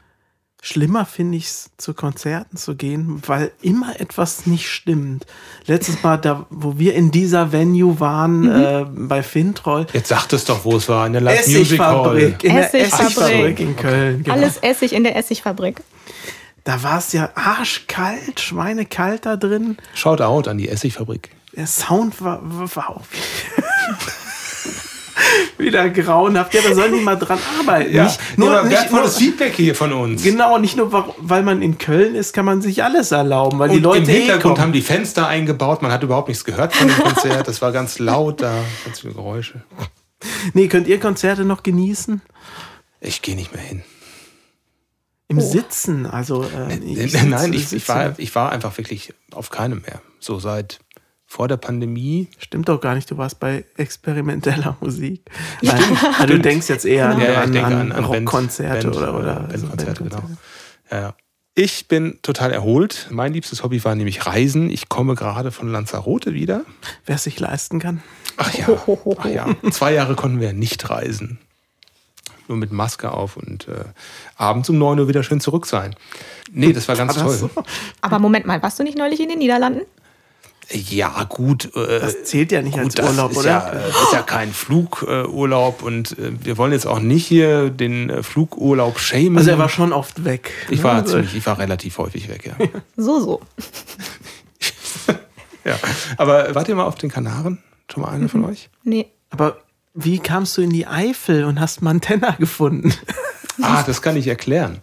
Schlimmer 0.66 1.06
finde 1.06 1.38
ich 1.38 1.46
es, 1.46 1.70
zu 1.78 1.94
Konzerten 1.94 2.58
zu 2.58 2.76
gehen, 2.76 3.22
weil 3.28 3.52
immer 3.62 4.00
etwas 4.00 4.48
nicht 4.48 4.68
stimmt. 4.68 5.28
Letztes 5.68 6.02
Mal, 6.02 6.18
da, 6.18 6.48
wo 6.50 6.80
wir 6.80 6.96
in 6.96 7.12
dieser 7.12 7.52
Venue 7.52 8.00
waren, 8.00 8.40
mhm. 8.40 8.50
äh, 8.50 8.86
bei 9.08 9.22
Fintroll. 9.22 9.86
Jetzt 9.94 10.08
sagt 10.08 10.34
es 10.34 10.44
doch, 10.44 10.66
wo 10.66 10.78
es 10.78 10.90
war, 10.90 11.06
in 11.06 11.14
der 11.14 11.22
Live 11.22 11.46
Music 11.46 11.80
Hall. 11.80 12.36
In 12.42 12.56
der 12.56 12.74
Essigfabrik 12.74 13.60
in 13.60 13.76
Köln. 13.76 14.24
Genau. 14.24 14.36
Alles 14.36 14.58
Essig 14.58 14.94
in 14.94 15.04
der 15.04 15.16
Essigfabrik. 15.16 15.84
Da 16.64 16.82
war 16.82 16.98
es 16.98 17.14
ja 17.14 17.30
arschkalt, 17.36 18.40
schweinekalt 18.40 19.28
da 19.28 19.36
drin. 19.36 19.78
Schaut 19.94 20.20
out 20.20 20.48
an 20.48 20.58
die 20.58 20.68
Essigfabrik. 20.68 21.30
Der 21.56 21.68
Sound 21.68 22.24
war, 22.24 22.40
war 22.44 22.90
auch. 22.90 23.04
wieder 25.58 25.90
grauenhaft. 25.90 26.54
Ja, 26.54 26.62
da 26.68 26.76
sollen 26.76 26.94
die 26.94 27.02
mal 27.02 27.16
dran 27.16 27.40
arbeiten. 27.60 27.94
Ja, 27.94 28.04
nicht, 28.04 28.20
nur, 28.38 28.54
ja, 28.54 28.64
nicht 28.64 28.92
nur 28.92 29.08
Feedback 29.08 29.54
hier 29.54 29.76
von 29.76 29.94
uns. 29.94 30.24
Genau, 30.24 30.58
nicht 30.58 30.78
nur, 30.78 31.14
weil 31.18 31.44
man 31.44 31.62
in 31.62 31.78
Köln 31.78 32.16
ist, 32.16 32.34
kann 32.34 32.46
man 32.46 32.62
sich 32.62 32.84
alles 32.84 33.12
erlauben, 33.12 33.60
weil 33.60 33.70
Und 33.70 33.78
die 33.78 33.82
Leute 33.82 34.04
im 34.04 34.08
Hintergrund 34.08 34.58
eh 34.58 34.62
haben 34.62 34.74
die 34.74 34.82
Fenster 34.82 35.28
eingebaut, 35.28 35.82
man 35.82 35.92
hat 35.92 36.04
überhaupt 36.04 36.28
nichts 36.28 36.46
gehört 36.46 36.76
von 36.76 36.88
dem 36.88 36.98
Konzert. 36.98 37.48
Das 37.48 37.62
war 37.62 37.72
ganz 37.72 38.00
laut 38.00 38.42
da, 38.42 38.54
ganz 38.86 39.00
viele 39.00 39.14
Geräusche. 39.14 39.64
Nee, 40.54 40.68
könnt 40.68 40.88
ihr 40.88 41.00
Konzerte 41.00 41.46
noch 41.46 41.64
genießen? 41.64 42.22
Ich 43.02 43.22
gehe 43.22 43.36
nicht 43.36 43.54
mehr 43.54 43.62
hin. 43.62 43.84
Im 45.28 45.40
oh. 45.40 45.42
Sitzen, 45.42 46.06
also 46.06 46.44
äh, 46.44 46.78
ich 46.78 47.14
nein, 47.24 47.52
ich, 47.54 47.74
ich, 47.74 47.88
war, 47.90 48.14
ich 48.18 48.34
war 48.36 48.52
einfach 48.52 48.78
wirklich 48.78 49.14
auf 49.32 49.50
keinem 49.50 49.82
mehr. 49.82 50.02
So 50.20 50.40
seit 50.40 50.80
vor 51.36 51.50
der 51.50 51.58
Pandemie. 51.58 52.30
Stimmt 52.38 52.70
doch 52.70 52.80
gar 52.80 52.96
nicht, 52.96 53.12
du 53.12 53.18
warst 53.18 53.42
bei 53.42 53.66
experimenteller 53.76 54.78
Musik. 54.80 55.22
Nein, 55.62 55.84
also 56.18 56.28
du 56.28 56.40
denkst 56.40 56.70
jetzt 56.70 56.86
eher 56.86 57.14
genau. 57.14 57.42
an, 57.42 57.54
ja, 57.54 57.64
an, 57.66 57.74
an, 57.74 57.92
an 57.92 58.06
Rockkonzerte 58.06 58.88
oder, 58.88 59.20
oder 59.20 59.40
Bandkonzerte, 59.42 60.04
genau. 60.06 60.24
Ja, 60.90 61.02
ja. 61.02 61.16
Ich 61.54 61.90
bin 61.90 62.20
total 62.22 62.54
erholt. 62.54 63.08
Mein 63.12 63.34
liebstes 63.34 63.64
Hobby 63.64 63.84
war 63.84 63.96
nämlich 63.96 64.26
Reisen. 64.26 64.70
Ich 64.70 64.88
komme 64.88 65.16
gerade 65.16 65.52
von 65.52 65.70
Lanzarote 65.70 66.34
wieder. 66.34 66.62
Wer 67.06 67.16
es 67.16 67.24
sich 67.24 67.38
leisten 67.38 67.80
kann. 67.80 68.02
Ach 68.38 68.54
ja. 68.54 68.68
Ach 69.18 69.26
ja. 69.26 69.48
Zwei 69.72 69.94
Jahre 69.94 70.16
konnten 70.16 70.40
wir 70.40 70.54
nicht 70.54 70.90
reisen. 70.90 71.40
Nur 72.48 72.58
mit 72.58 72.72
Maske 72.72 73.12
auf 73.12 73.36
und 73.36 73.68
äh, 73.68 73.84
abends 74.38 74.70
um 74.70 74.78
9 74.78 75.00
Uhr 75.00 75.08
wieder 75.10 75.24
schön 75.24 75.42
zurück 75.42 75.66
sein. 75.66 75.96
Nee, 76.52 76.72
das 76.72 76.88
war 76.88 76.96
ganz 76.96 77.18
war 77.18 77.24
toll. 77.24 77.36
So? 77.36 77.50
Aber 78.02 78.20
Moment 78.20 78.46
mal, 78.46 78.62
warst 78.64 78.80
du 78.80 78.84
nicht 78.84 78.98
neulich 78.98 79.20
in 79.20 79.28
den 79.28 79.40
Niederlanden? 79.40 79.82
Ja, 80.72 81.24
gut. 81.26 81.76
Äh, 81.76 82.00
das 82.00 82.24
zählt 82.24 82.52
ja 82.52 82.62
nicht 82.62 82.78
gut, 82.78 83.00
als 83.00 83.10
Urlaub, 83.10 83.32
ist 83.32 83.38
oder? 83.38 83.50
Ja, 83.50 83.72
das 83.72 84.02
ist 84.04 84.14
ja 84.14 84.22
kein 84.22 84.52
Flugurlaub 84.52 85.84
und 85.84 86.18
äh, 86.18 86.32
wir 86.44 86.58
wollen 86.58 86.72
jetzt 86.72 86.88
auch 86.88 87.00
nicht 87.00 87.28
hier 87.28 87.70
den 87.70 88.10
äh, 88.10 88.24
Flugurlaub 88.24 89.00
schämen. 89.00 89.38
Also 89.38 89.52
er 89.52 89.60
war 89.60 89.70
schon 89.70 89.94
oft 89.94 90.26
weg. 90.26 90.52
Ich 90.70 90.84
war 90.84 90.96
also 90.96 91.14
ziemlich, 91.14 91.36
ich 91.36 91.46
war 91.46 91.60
relativ 91.60 91.98
häufig 91.98 92.30
weg, 92.30 92.46
ja. 92.46 92.68
So, 92.98 93.20
so. 93.20 93.42
ja, 95.66 95.78
aber 96.18 96.56
wart 96.56 96.68
ihr 96.68 96.76
mal 96.76 96.86
auf 96.86 96.96
den 96.96 97.10
Kanaren? 97.12 97.62
Schon 97.92 98.02
mal 98.04 98.10
einer 98.10 98.30
von 98.30 98.42
mhm. 98.42 98.48
euch? 98.48 98.70
Nee. 98.84 99.08
Aber 99.30 99.58
wie 99.94 100.20
kamst 100.20 100.58
du 100.58 100.62
in 100.62 100.72
die 100.72 100.88
Eifel 100.88 101.46
und 101.46 101.60
hast 101.60 101.82
Mantenna 101.82 102.32
gefunden? 102.32 102.94
Ah, 103.62 103.84
das 103.84 104.02
kann 104.02 104.18
ich 104.18 104.28
erklären. 104.28 104.80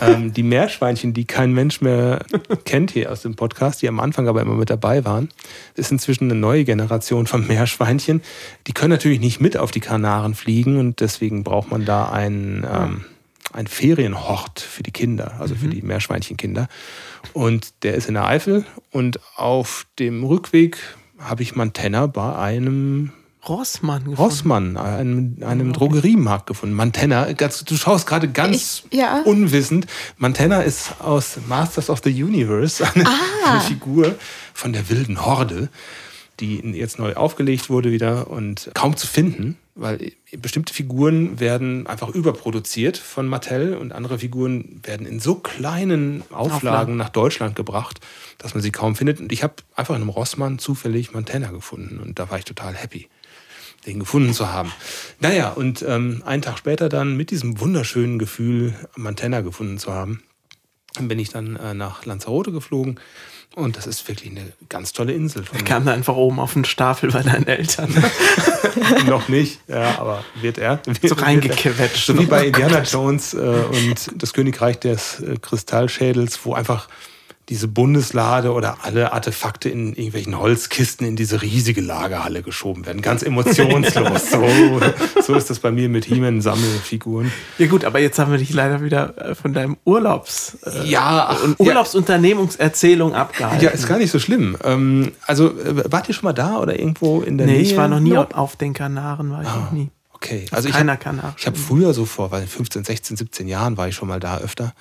ähm, 0.00 0.32
die 0.32 0.42
Meerschweinchen, 0.42 1.12
die 1.12 1.24
kein 1.24 1.52
Mensch 1.52 1.80
mehr 1.80 2.24
kennt 2.64 2.90
hier 2.90 3.12
aus 3.12 3.22
dem 3.22 3.34
Podcast, 3.34 3.82
die 3.82 3.88
am 3.88 4.00
Anfang 4.00 4.28
aber 4.28 4.40
immer 4.40 4.54
mit 4.54 4.70
dabei 4.70 5.04
waren, 5.04 5.28
ist 5.74 5.90
inzwischen 5.90 6.24
eine 6.24 6.38
neue 6.38 6.64
Generation 6.64 7.26
von 7.26 7.46
Meerschweinchen. 7.46 8.22
Die 8.66 8.72
können 8.72 8.90
natürlich 8.90 9.20
nicht 9.20 9.40
mit 9.40 9.56
auf 9.56 9.70
die 9.70 9.80
Kanaren 9.80 10.34
fliegen 10.34 10.78
und 10.78 11.00
deswegen 11.00 11.44
braucht 11.44 11.70
man 11.70 11.84
da 11.84 12.08
einen, 12.08 12.66
ähm, 12.70 13.04
einen 13.52 13.66
Ferienhort 13.66 14.60
für 14.60 14.82
die 14.82 14.92
Kinder, 14.92 15.34
also 15.38 15.54
für 15.54 15.66
mhm. 15.66 15.70
die 15.70 15.82
Meerschweinchenkinder. 15.82 16.68
Und 17.32 17.82
der 17.82 17.94
ist 17.94 18.08
in 18.08 18.14
der 18.14 18.26
Eifel 18.26 18.64
und 18.90 19.20
auf 19.36 19.86
dem 19.98 20.24
Rückweg 20.24 20.78
habe 21.18 21.42
ich 21.42 21.54
Mantenna 21.54 22.06
bei 22.06 22.36
einem 22.36 23.12
Rossmann 23.48 24.04
gefunden. 24.04 24.20
Rossmann, 24.20 24.76
einem, 24.76 25.36
einem 25.42 25.72
Drogeriemarkt 25.72 26.46
gefunden. 26.46 26.74
Mantenna, 26.74 27.32
ganz, 27.32 27.64
du 27.64 27.76
schaust 27.76 28.06
gerade 28.06 28.28
ganz 28.28 28.84
ich, 28.90 28.98
ja. 28.98 29.22
unwissend. 29.24 29.86
Mantenna 30.18 30.62
ist 30.62 31.00
aus 31.00 31.38
Masters 31.48 31.90
of 31.90 32.00
the 32.04 32.22
Universe, 32.22 32.86
eine, 32.94 33.06
ah. 33.06 33.52
eine 33.52 33.60
Figur 33.60 34.14
von 34.54 34.72
der 34.72 34.88
wilden 34.90 35.24
Horde, 35.24 35.68
die 36.40 36.58
jetzt 36.58 36.98
neu 36.98 37.14
aufgelegt 37.14 37.70
wurde 37.70 37.92
wieder 37.92 38.28
und 38.28 38.70
kaum 38.74 38.96
zu 38.96 39.06
finden, 39.06 39.56
weil 39.74 40.12
bestimmte 40.38 40.74
Figuren 40.74 41.38
werden 41.40 41.86
einfach 41.86 42.08
überproduziert 42.08 42.96
von 42.96 43.26
Mattel 43.26 43.76
und 43.76 43.92
andere 43.92 44.18
Figuren 44.18 44.80
werden 44.82 45.06
in 45.06 45.20
so 45.20 45.36
kleinen 45.36 46.22
Auflagen, 46.30 46.54
Auflagen. 46.54 46.96
nach 46.96 47.08
Deutschland 47.10 47.56
gebracht, 47.56 48.00
dass 48.38 48.54
man 48.54 48.62
sie 48.62 48.70
kaum 48.70 48.96
findet. 48.96 49.20
Und 49.20 49.32
ich 49.32 49.42
habe 49.42 49.54
einfach 49.74 49.94
in 49.94 50.02
einem 50.02 50.10
Rossmann 50.10 50.58
zufällig 50.58 51.12
Mantenna 51.12 51.50
gefunden 51.50 52.00
und 52.00 52.18
da 52.18 52.30
war 52.30 52.38
ich 52.38 52.44
total 52.44 52.74
happy 52.74 53.08
den 53.86 54.00
gefunden 54.00 54.34
zu 54.34 54.52
haben. 54.52 54.72
Naja, 55.20 55.50
und 55.50 55.82
ähm, 55.82 56.22
einen 56.26 56.42
Tag 56.42 56.58
später 56.58 56.88
dann 56.88 57.16
mit 57.16 57.30
diesem 57.30 57.60
wunderschönen 57.60 58.18
Gefühl, 58.18 58.74
Mantenna 58.96 59.40
gefunden 59.40 59.78
zu 59.78 59.92
haben, 59.92 60.22
bin 61.00 61.18
ich 61.18 61.30
dann 61.30 61.56
äh, 61.56 61.74
nach 61.74 62.04
Lanzarote 62.04 62.52
geflogen. 62.52 62.98
Und 63.54 63.78
das 63.78 63.86
ist 63.86 64.06
wirklich 64.06 64.32
eine 64.32 64.52
ganz 64.68 64.92
tolle 64.92 65.14
Insel. 65.14 65.44
Er 65.52 65.62
kam 65.62 65.86
da 65.86 65.94
einfach 65.94 66.14
oben 66.14 66.40
auf 66.40 66.52
den 66.52 66.66
Stapel 66.66 67.10
bei 67.10 67.22
deinen 67.22 67.46
Eltern. 67.46 67.88
Noch 69.06 69.28
nicht, 69.28 69.60
ja, 69.66 69.98
aber 69.98 70.24
wird 70.42 70.58
er. 70.58 70.82
Wird, 70.84 71.08
so 71.08 71.14
reingequetscht. 71.14 72.04
So 72.06 72.18
wie 72.18 72.26
bei 72.26 72.48
Indiana 72.48 72.82
Jones 72.82 73.32
äh, 73.32 73.38
und 73.38 74.10
das 74.14 74.34
Königreich 74.34 74.78
des 74.80 75.20
äh, 75.20 75.36
Kristallschädels, 75.40 76.44
wo 76.44 76.52
einfach 76.52 76.88
diese 77.48 77.68
Bundeslade 77.68 78.52
oder 78.52 78.78
alle 78.82 79.12
Artefakte 79.12 79.68
in 79.68 79.94
irgendwelchen 79.94 80.36
Holzkisten 80.36 81.06
in 81.06 81.14
diese 81.14 81.42
riesige 81.42 81.80
Lagerhalle 81.80 82.42
geschoben 82.42 82.86
werden. 82.86 83.02
Ganz 83.02 83.22
emotionslos. 83.24 84.30
so, 84.30 84.80
so 85.22 85.34
ist 85.34 85.48
das 85.48 85.60
bei 85.60 85.70
mir 85.70 85.88
mit 85.88 86.06
He-Man-Sammelfiguren. 86.06 87.30
Ja 87.58 87.68
gut, 87.68 87.84
aber 87.84 88.00
jetzt 88.00 88.18
haben 88.18 88.32
wir 88.32 88.38
dich 88.38 88.52
leider 88.52 88.82
wieder 88.82 89.16
äh, 89.18 89.34
von 89.36 89.52
deinem 89.52 89.76
Urlaubs 89.84 90.58
äh, 90.64 90.88
ja, 90.88 91.28
ach, 91.30 91.58
Urlaubsunternehmungserzählung 91.58 93.14
abgehalten. 93.14 93.64
Ja, 93.64 93.70
ist 93.70 93.86
gar 93.86 93.98
nicht 93.98 94.10
so 94.10 94.18
schlimm. 94.18 94.56
Ähm, 94.64 95.12
also 95.26 95.50
äh, 95.50 95.84
wart 95.90 96.08
ihr 96.08 96.14
schon 96.14 96.24
mal 96.24 96.32
da 96.32 96.58
oder 96.58 96.76
irgendwo 96.76 97.20
in 97.20 97.38
der 97.38 97.46
nee, 97.46 97.54
Nähe? 97.54 97.62
Nee, 97.62 97.68
ich 97.68 97.76
war 97.76 97.86
noch 97.86 98.00
nie 98.00 98.10
nope. 98.10 98.36
auf 98.36 98.56
den 98.56 98.74
Kanaren, 98.74 99.30
war 99.30 99.42
ich 99.42 99.48
ah, 99.48 99.56
noch 99.56 99.70
nie. 99.70 99.90
Okay, 100.12 100.46
also 100.50 100.68
ich 100.68 100.74
habe 100.74 100.88
hab 100.90 101.56
früher 101.56 101.94
so 101.94 102.06
vor, 102.06 102.32
weil 102.32 102.46
15, 102.46 102.84
16, 102.84 103.16
17 103.18 103.46
Jahren 103.46 103.76
war 103.76 103.86
ich 103.86 103.94
schon 103.94 104.08
mal 104.08 104.18
da 104.18 104.38
öfter, 104.38 104.74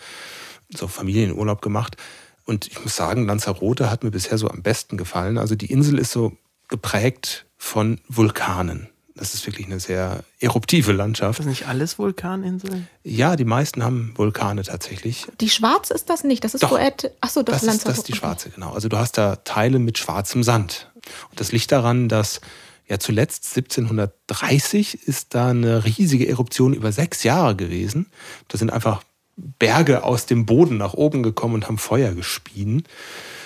so 0.76 0.88
Familienurlaub 0.88 1.62
gemacht. 1.62 1.98
Und 2.46 2.68
ich 2.68 2.82
muss 2.82 2.96
sagen, 2.96 3.26
Lanzarote 3.26 3.90
hat 3.90 4.04
mir 4.04 4.12
bisher 4.12 4.38
so 4.38 4.48
am 4.50 4.62
besten 4.62 4.98
gefallen. 4.98 5.38
Also 5.38 5.56
die 5.56 5.72
Insel 5.72 6.00
ist 6.00 6.12
so 6.12 6.38
geprägt 6.68 7.46
von 7.58 8.00
Vulkanen. 8.08 8.90
Das 9.18 9.34
ist 9.34 9.48
wirklich 9.48 9.66
eine 9.68 9.80
sehr 9.80 10.24
eruptive 10.40 10.92
Landschaft. 10.92 11.40
Ist 11.40 11.46
das 11.46 11.50
nicht 11.50 11.68
alles 11.68 11.98
Vulkaninseln? 11.98 12.88
Ja, 13.02 13.38
die 13.38 13.46
meisten 13.46 13.82
haben 13.82 14.14
Vulkane 14.16 14.64
tatsächlich. 14.64 15.26
Die 15.40 15.50
schwarze 15.50 15.94
ist 15.94 16.10
das 16.10 16.26
nicht. 16.26 16.44
Das 16.44 16.54
ist 16.54 16.64
Doch, 16.64 16.70
Poet. 16.70 17.12
Achso, 17.22 17.42
das, 17.42 17.62
das 17.62 17.76
ist, 17.76 17.88
das 17.88 17.98
ist 18.00 18.10
die 18.10 18.14
schwarze, 18.14 18.50
genau. 18.50 18.74
Also 18.74 18.90
du 18.90 18.98
hast 18.98 19.18
da 19.18 19.38
Teile 19.38 19.80
mit 19.80 19.98
schwarzem 19.98 20.44
Sand. 20.44 20.92
Und 21.30 21.40
das 21.40 21.54
liegt 21.54 21.72
daran, 21.72 22.10
dass 22.10 22.42
ja 22.88 23.00
zuletzt 23.00 23.56
1730 23.56 25.08
ist 25.08 25.34
da 25.34 25.48
eine 25.48 25.86
riesige 25.86 26.28
Eruption 26.28 26.74
über 26.74 26.92
sechs 26.92 27.24
Jahre 27.24 27.56
gewesen. 27.56 28.08
Da 28.50 28.58
sind 28.58 28.70
einfach 28.70 29.02
Berge 29.38 30.04
aus 30.04 30.26
dem 30.26 30.46
Boden 30.46 30.78
nach 30.78 30.94
oben 30.94 31.24
gekommen 31.24 31.56
und 31.56 31.68
haben 31.68 31.78
Feuer 31.78 32.14
gespien 32.14 32.84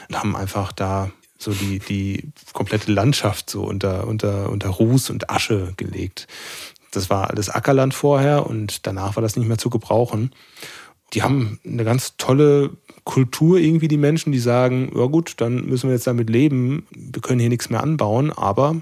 und 0.07 0.19
haben 0.19 0.35
einfach 0.35 0.71
da 0.71 1.11
so 1.37 1.53
die, 1.53 1.79
die 1.79 2.31
komplette 2.53 2.91
Landschaft 2.91 3.49
so 3.49 3.63
unter, 3.63 4.07
unter, 4.07 4.49
unter 4.49 4.69
Ruß 4.69 5.09
und 5.09 5.29
Asche 5.29 5.73
gelegt. 5.77 6.27
Das 6.91 7.09
war 7.09 7.29
alles 7.29 7.49
Ackerland 7.49 7.93
vorher 7.93 8.45
und 8.45 8.85
danach 8.85 9.15
war 9.15 9.21
das 9.23 9.35
nicht 9.35 9.47
mehr 9.47 9.57
zu 9.57 9.69
gebrauchen. 9.69 10.31
Die 11.13 11.23
haben 11.23 11.59
eine 11.65 11.85
ganz 11.85 12.17
tolle 12.17 12.71
Kultur 13.03 13.57
irgendwie, 13.57 13.87
die 13.87 13.97
Menschen, 13.97 14.31
die 14.31 14.39
sagen, 14.39 14.91
ja 14.95 15.05
gut, 15.05 15.35
dann 15.37 15.65
müssen 15.65 15.89
wir 15.89 15.95
jetzt 15.95 16.07
damit 16.07 16.29
leben, 16.29 16.85
wir 16.91 17.21
können 17.21 17.39
hier 17.39 17.49
nichts 17.49 17.69
mehr 17.69 17.81
anbauen, 17.81 18.31
aber 18.31 18.81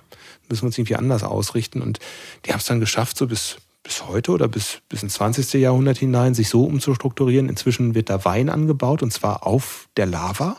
müssen 0.50 0.64
wir 0.64 0.68
uns 0.68 0.78
irgendwie 0.78 0.96
anders 0.96 1.24
ausrichten. 1.24 1.82
Und 1.82 2.00
die 2.46 2.52
haben 2.52 2.60
es 2.60 2.66
dann 2.66 2.80
geschafft, 2.80 3.18
so 3.18 3.28
bis, 3.28 3.58
bis 3.88 4.06
heute 4.06 4.32
oder 4.32 4.50
bis, 4.50 4.82
bis 4.90 5.02
ins 5.02 5.14
20. 5.14 5.54
Jahrhundert 5.54 5.98
hinein, 5.98 6.34
sich 6.34 6.50
so 6.50 6.66
umzustrukturieren. 6.66 7.48
Inzwischen 7.48 7.96
wird 7.96 8.10
da 8.10 8.26
Wein 8.26 8.50
angebaut 8.50 9.02
und 9.02 9.14
zwar 9.14 9.48
auf 9.48 9.88
der 9.96 10.06
Lava. 10.06 10.58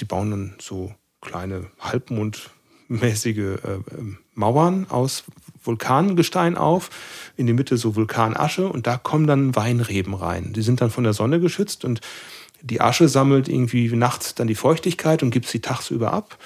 Die 0.00 0.06
bauen 0.06 0.30
dann 0.30 0.54
so 0.58 0.94
kleine 1.20 1.66
halbmondmäßige 1.78 3.36
äh, 3.36 3.78
Mauern 4.34 4.86
aus 4.88 5.24
Vulkangestein 5.62 6.56
auf, 6.56 6.88
in 7.36 7.46
die 7.46 7.52
Mitte 7.52 7.76
so 7.76 7.96
Vulkanasche 7.96 8.66
und 8.66 8.86
da 8.86 8.96
kommen 8.96 9.26
dann 9.26 9.54
Weinreben 9.54 10.14
rein. 10.14 10.54
Die 10.54 10.62
sind 10.62 10.80
dann 10.80 10.90
von 10.90 11.04
der 11.04 11.12
Sonne 11.12 11.40
geschützt 11.40 11.84
und 11.84 12.00
die 12.62 12.80
Asche 12.80 13.08
sammelt 13.08 13.48
irgendwie 13.48 13.94
nachts 13.94 14.34
dann 14.34 14.46
die 14.46 14.54
Feuchtigkeit 14.54 15.22
und 15.22 15.30
gibt 15.30 15.46
sie 15.46 15.60
tagsüber 15.60 16.14
ab. 16.14 16.38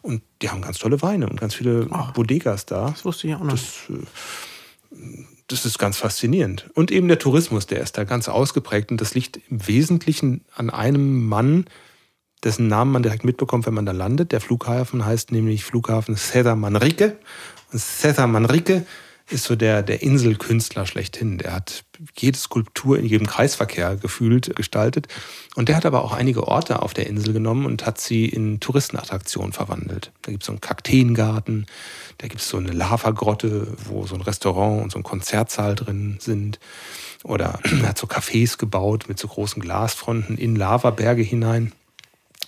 Und 0.00 0.22
die 0.40 0.48
haben 0.48 0.62
ganz 0.62 0.78
tolle 0.78 1.02
Weine 1.02 1.28
und 1.28 1.38
ganz 1.38 1.54
viele 1.54 1.86
Ach, 1.90 2.12
Bodegas 2.12 2.64
da. 2.64 2.88
Das 2.88 3.04
wusste 3.04 3.28
ich 3.28 3.34
auch 3.34 3.40
noch. 3.40 3.50
Das, 3.50 3.90
äh, 3.90 5.26
das 5.50 5.66
ist 5.66 5.78
ganz 5.78 5.96
faszinierend. 5.96 6.70
Und 6.74 6.90
eben 6.90 7.08
der 7.08 7.18
Tourismus, 7.18 7.66
der 7.66 7.80
ist 7.80 7.98
da 7.98 8.04
ganz 8.04 8.28
ausgeprägt. 8.28 8.90
Und 8.90 9.00
das 9.00 9.14
liegt 9.14 9.40
im 9.50 9.66
Wesentlichen 9.66 10.44
an 10.54 10.70
einem 10.70 11.26
Mann, 11.26 11.64
dessen 12.44 12.68
Namen 12.68 12.92
man 12.92 13.02
direkt 13.02 13.24
mitbekommt, 13.24 13.66
wenn 13.66 13.74
man 13.74 13.86
da 13.86 13.92
landet. 13.92 14.32
Der 14.32 14.40
Flughafen 14.40 15.04
heißt 15.04 15.32
nämlich 15.32 15.64
Flughafen 15.64 16.16
Cesar 16.16 16.56
Manrique. 16.56 17.16
Und 17.72 17.80
Cesar 17.80 18.26
Manrique 18.26 18.86
ist 19.30 19.44
so 19.44 19.56
der, 19.56 19.82
der 19.82 20.02
Inselkünstler 20.02 20.86
schlechthin. 20.86 21.38
Der 21.38 21.54
hat 21.54 21.84
jede 22.16 22.38
Skulptur 22.38 22.98
in 22.98 23.06
jedem 23.06 23.26
Kreisverkehr 23.26 23.96
gefühlt 23.96 24.54
gestaltet. 24.56 25.08
Und 25.54 25.68
der 25.68 25.76
hat 25.76 25.86
aber 25.86 26.04
auch 26.04 26.12
einige 26.12 26.48
Orte 26.48 26.82
auf 26.82 26.94
der 26.94 27.06
Insel 27.06 27.32
genommen 27.32 27.66
und 27.66 27.86
hat 27.86 28.00
sie 28.00 28.26
in 28.26 28.60
Touristenattraktionen 28.60 29.52
verwandelt. 29.52 30.12
Da 30.22 30.30
gibt 30.30 30.42
es 30.42 30.46
so 30.46 30.52
einen 30.52 30.60
Kakteengarten, 30.60 31.66
da 32.18 32.28
gibt 32.28 32.40
es 32.40 32.48
so 32.48 32.56
eine 32.56 32.72
Lavagrotte, 32.72 33.68
wo 33.84 34.06
so 34.06 34.14
ein 34.14 34.20
Restaurant 34.22 34.82
und 34.82 34.92
so 34.92 34.98
ein 34.98 35.02
Konzertsaal 35.02 35.74
drin 35.74 36.18
sind. 36.20 36.58
Oder 37.24 37.58
er 37.82 37.88
hat 37.88 37.98
so 37.98 38.06
Cafés 38.06 38.58
gebaut 38.58 39.04
mit 39.08 39.18
so 39.18 39.28
großen 39.28 39.60
Glasfronten 39.60 40.38
in 40.38 40.56
Lavaberge 40.56 41.22
hinein. 41.22 41.72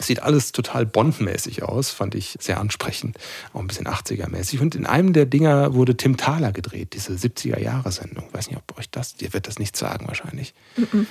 Sieht 0.01 0.23
alles 0.23 0.53
total 0.53 0.87
bondmäßig 0.87 1.63
aus, 1.63 1.91
fand 1.91 2.15
ich 2.15 2.37
sehr 2.41 2.59
ansprechend. 2.59 3.19
Auch 3.53 3.61
ein 3.61 3.67
bisschen 3.67 3.87
80er-mäßig. 3.87 4.61
Und 4.61 4.75
in 4.75 4.87
einem 4.87 5.13
der 5.13 5.27
Dinger 5.27 5.75
wurde 5.75 5.97
Tim 5.97 6.17
Thaler 6.17 6.53
gedreht, 6.53 6.95
diese 6.95 7.13
70er-Jahre-Sendung. 7.13 8.25
Weiß 8.33 8.49
nicht, 8.49 8.57
ob 8.57 8.79
euch 8.79 8.91
das, 8.91 9.17
dir 9.17 9.33
wird 9.33 9.47
das 9.47 9.59
nicht 9.59 9.77
sagen 9.77 10.09
wahrscheinlich. 10.09 10.55
Mm 10.77 10.83
-mm. 10.83 11.07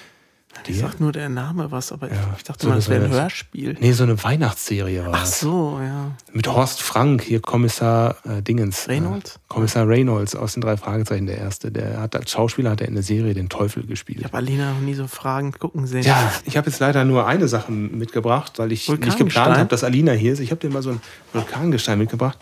Die 0.68 0.74
sagt 0.74 1.00
nur 1.00 1.12
der 1.12 1.30
Name 1.30 1.72
was, 1.72 1.92
aber 1.92 2.10
ja, 2.10 2.36
ich 2.38 2.44
dachte 2.44 2.64
so 2.64 2.70
mal, 2.70 2.76
das 2.76 2.88
wäre 2.88 3.06
ein 3.06 3.12
Hörspiel. 3.12 3.78
Nee, 3.80 3.94
so 3.94 4.04
eine 4.04 4.22
Weihnachtsserie 4.22 5.06
war 5.06 5.14
Ach 5.14 5.26
so, 5.26 5.80
ja. 5.82 6.12
Mit 6.34 6.48
Horst 6.48 6.82
Frank, 6.84 7.24
hier 7.24 7.42
Kommissar 7.42 8.18
äh, 8.26 8.42
Dingens. 8.42 8.86
Äh, 8.86 8.92
Reynolds? 8.92 9.36
Äh, 9.36 9.40
Kommissar 9.48 9.88
Reynolds 9.88 10.36
aus 10.36 10.54
den 10.54 10.62
drei 10.62 10.78
Fragezeichen, 10.78 11.26
der 11.26 11.38
erste. 11.38 11.72
Der 11.72 12.00
hat 12.00 12.16
als 12.16 12.32
Schauspieler 12.32 12.72
hat 12.72 12.82
er 12.82 12.88
in 12.88 12.94
der 12.94 13.04
Serie 13.04 13.34
den 13.34 13.50
Teufel 13.50 13.86
gespielt. 13.88 14.20
Ich 14.20 14.26
habe 14.26 14.38
Alina 14.38 14.74
noch 14.74 14.82
nie 14.82 14.94
so 14.94 15.08
fragend 15.08 15.60
gucken 15.60 15.88
sehen. 15.88 16.04
Ja, 16.04 16.32
ich 16.46 16.58
habe 16.58 16.70
jetzt 16.70 16.80
leider 16.80 17.06
nur 17.06 17.26
eine 17.26 17.48
Sache 17.48 17.72
mitgebracht, 17.72 18.60
weil 18.60 18.72
ich 18.72 18.88
nicht 18.88 19.18
geplant 19.18 19.58
habe, 19.58 19.70
dass 19.70 19.84
Alina 19.84 20.12
hier 20.12 20.34
ist. 20.34 20.40
Ich 20.40 20.52
habe 20.52 20.62
dir 20.62 20.70
mal 20.70 20.84
so 20.84 20.92
ein 20.92 21.02
Vulkangestein 21.34 21.98
mitgebracht. 21.98 22.38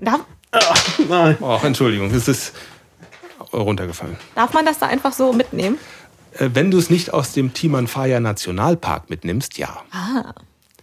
Darf? 0.00 0.20
Ach, 0.52 0.98
nein. 1.08 1.36
Ach, 1.42 1.64
Entschuldigung, 1.64 2.10
es 2.12 2.28
ist 2.28 2.52
runtergefallen. 3.52 4.16
Darf 4.34 4.52
man 4.52 4.64
das 4.64 4.78
da 4.78 4.86
einfach 4.86 5.12
so 5.12 5.32
mitnehmen? 5.32 5.78
Äh, 6.38 6.50
wenn 6.54 6.70
du 6.70 6.78
es 6.78 6.90
nicht 6.90 7.12
aus 7.12 7.32
dem 7.32 7.54
Timanfaya 7.54 8.20
Nationalpark 8.20 9.10
mitnimmst, 9.10 9.58
ja. 9.58 9.82
Ah, 9.90 10.34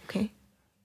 okay. 0.04 0.30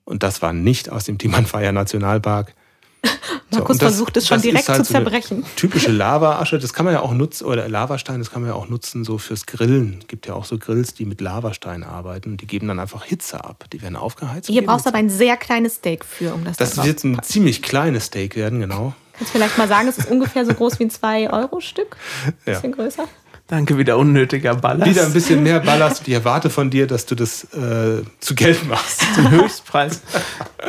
Und 0.06 0.24
das 0.24 0.42
war 0.42 0.54
nicht 0.54 0.90
aus 0.90 1.06
dem 1.06 1.18
Timanfaya 1.18 1.72
Nationalpark. 1.72 2.56
Markus 3.52 3.78
so, 3.78 3.86
das, 3.86 3.94
versucht 3.94 4.18
es 4.18 4.28
schon 4.28 4.42
direkt 4.42 4.68
halt 4.68 4.86
zu 4.86 4.92
zerbrechen. 4.92 5.44
So 5.44 5.48
typische 5.56 5.92
Lavaasche, 5.92 6.60
das 6.60 6.74
kann 6.74 6.86
man 6.86 6.94
ja 6.94 7.02
auch 7.02 7.14
nutzen, 7.14 7.46
oder 7.46 7.68
Lavastein, 7.68 8.20
das 8.20 8.30
kann 8.30 8.42
man 8.42 8.52
ja 8.52 8.56
auch 8.56 8.68
nutzen 8.68 9.04
so 9.04 9.18
fürs 9.18 9.46
Grillen. 9.46 10.00
Es 10.02 10.08
gibt 10.08 10.28
ja 10.28 10.34
auch 10.34 10.46
so 10.46 10.58
Grills, 10.58 10.94
die 10.94 11.06
mit 11.06 11.22
Lavastein 11.22 11.84
arbeiten. 11.84 12.38
Die 12.38 12.46
geben 12.46 12.68
dann 12.68 12.80
einfach 12.80 13.06
Hitze 13.06 13.44
ab. 13.44 13.66
Die 13.72 13.82
werden 13.82 13.96
aufgeheizt. 13.96 14.50
Hier 14.50 14.66
brauchst 14.66 14.86
du 14.86 14.90
aber 14.90 14.98
ein 14.98 15.10
sehr 15.10 15.38
kleines 15.38 15.76
Steak 15.76 16.06
für, 16.06 16.34
um 16.34 16.44
das 16.44 16.58
zu 16.58 16.64
Das 16.64 16.86
wird 16.86 17.04
ein 17.04 17.22
ziemlich 17.24 17.62
kleines 17.62 18.06
Steak 18.06 18.36
werden, 18.36 18.60
genau. 18.60 18.94
Kannst 19.14 19.34
du 19.34 19.38
vielleicht 19.38 19.58
mal 19.58 19.68
sagen, 19.68 19.88
es 19.88 19.98
ist 19.98 20.10
ungefähr 20.10 20.46
so 20.46 20.54
groß 20.54 20.80
wie 20.80 20.86
ein 20.86 20.92
2-Euro-Stück? 20.92 21.98
Ein 22.26 22.34
bisschen 22.46 22.72
ja. 22.72 22.76
größer. 22.76 23.08
Danke, 23.50 23.80
wieder 23.80 23.98
unnötiger 23.98 24.54
Ballast. 24.54 24.92
Wieder 24.92 25.04
ein 25.08 25.12
bisschen 25.12 25.42
mehr 25.42 25.60
Ballast. 25.60 26.08
Ich 26.08 26.14
erwarte 26.14 26.52
von 26.52 26.70
dir, 26.70 26.86
dass 26.86 27.08
du 27.08 27.16
das 27.16 27.46
äh, 27.46 28.04
zu 28.20 28.36
Geld 28.36 28.68
machst. 28.70 29.02
Zum 29.16 29.32
Höchstpreis. 29.32 30.02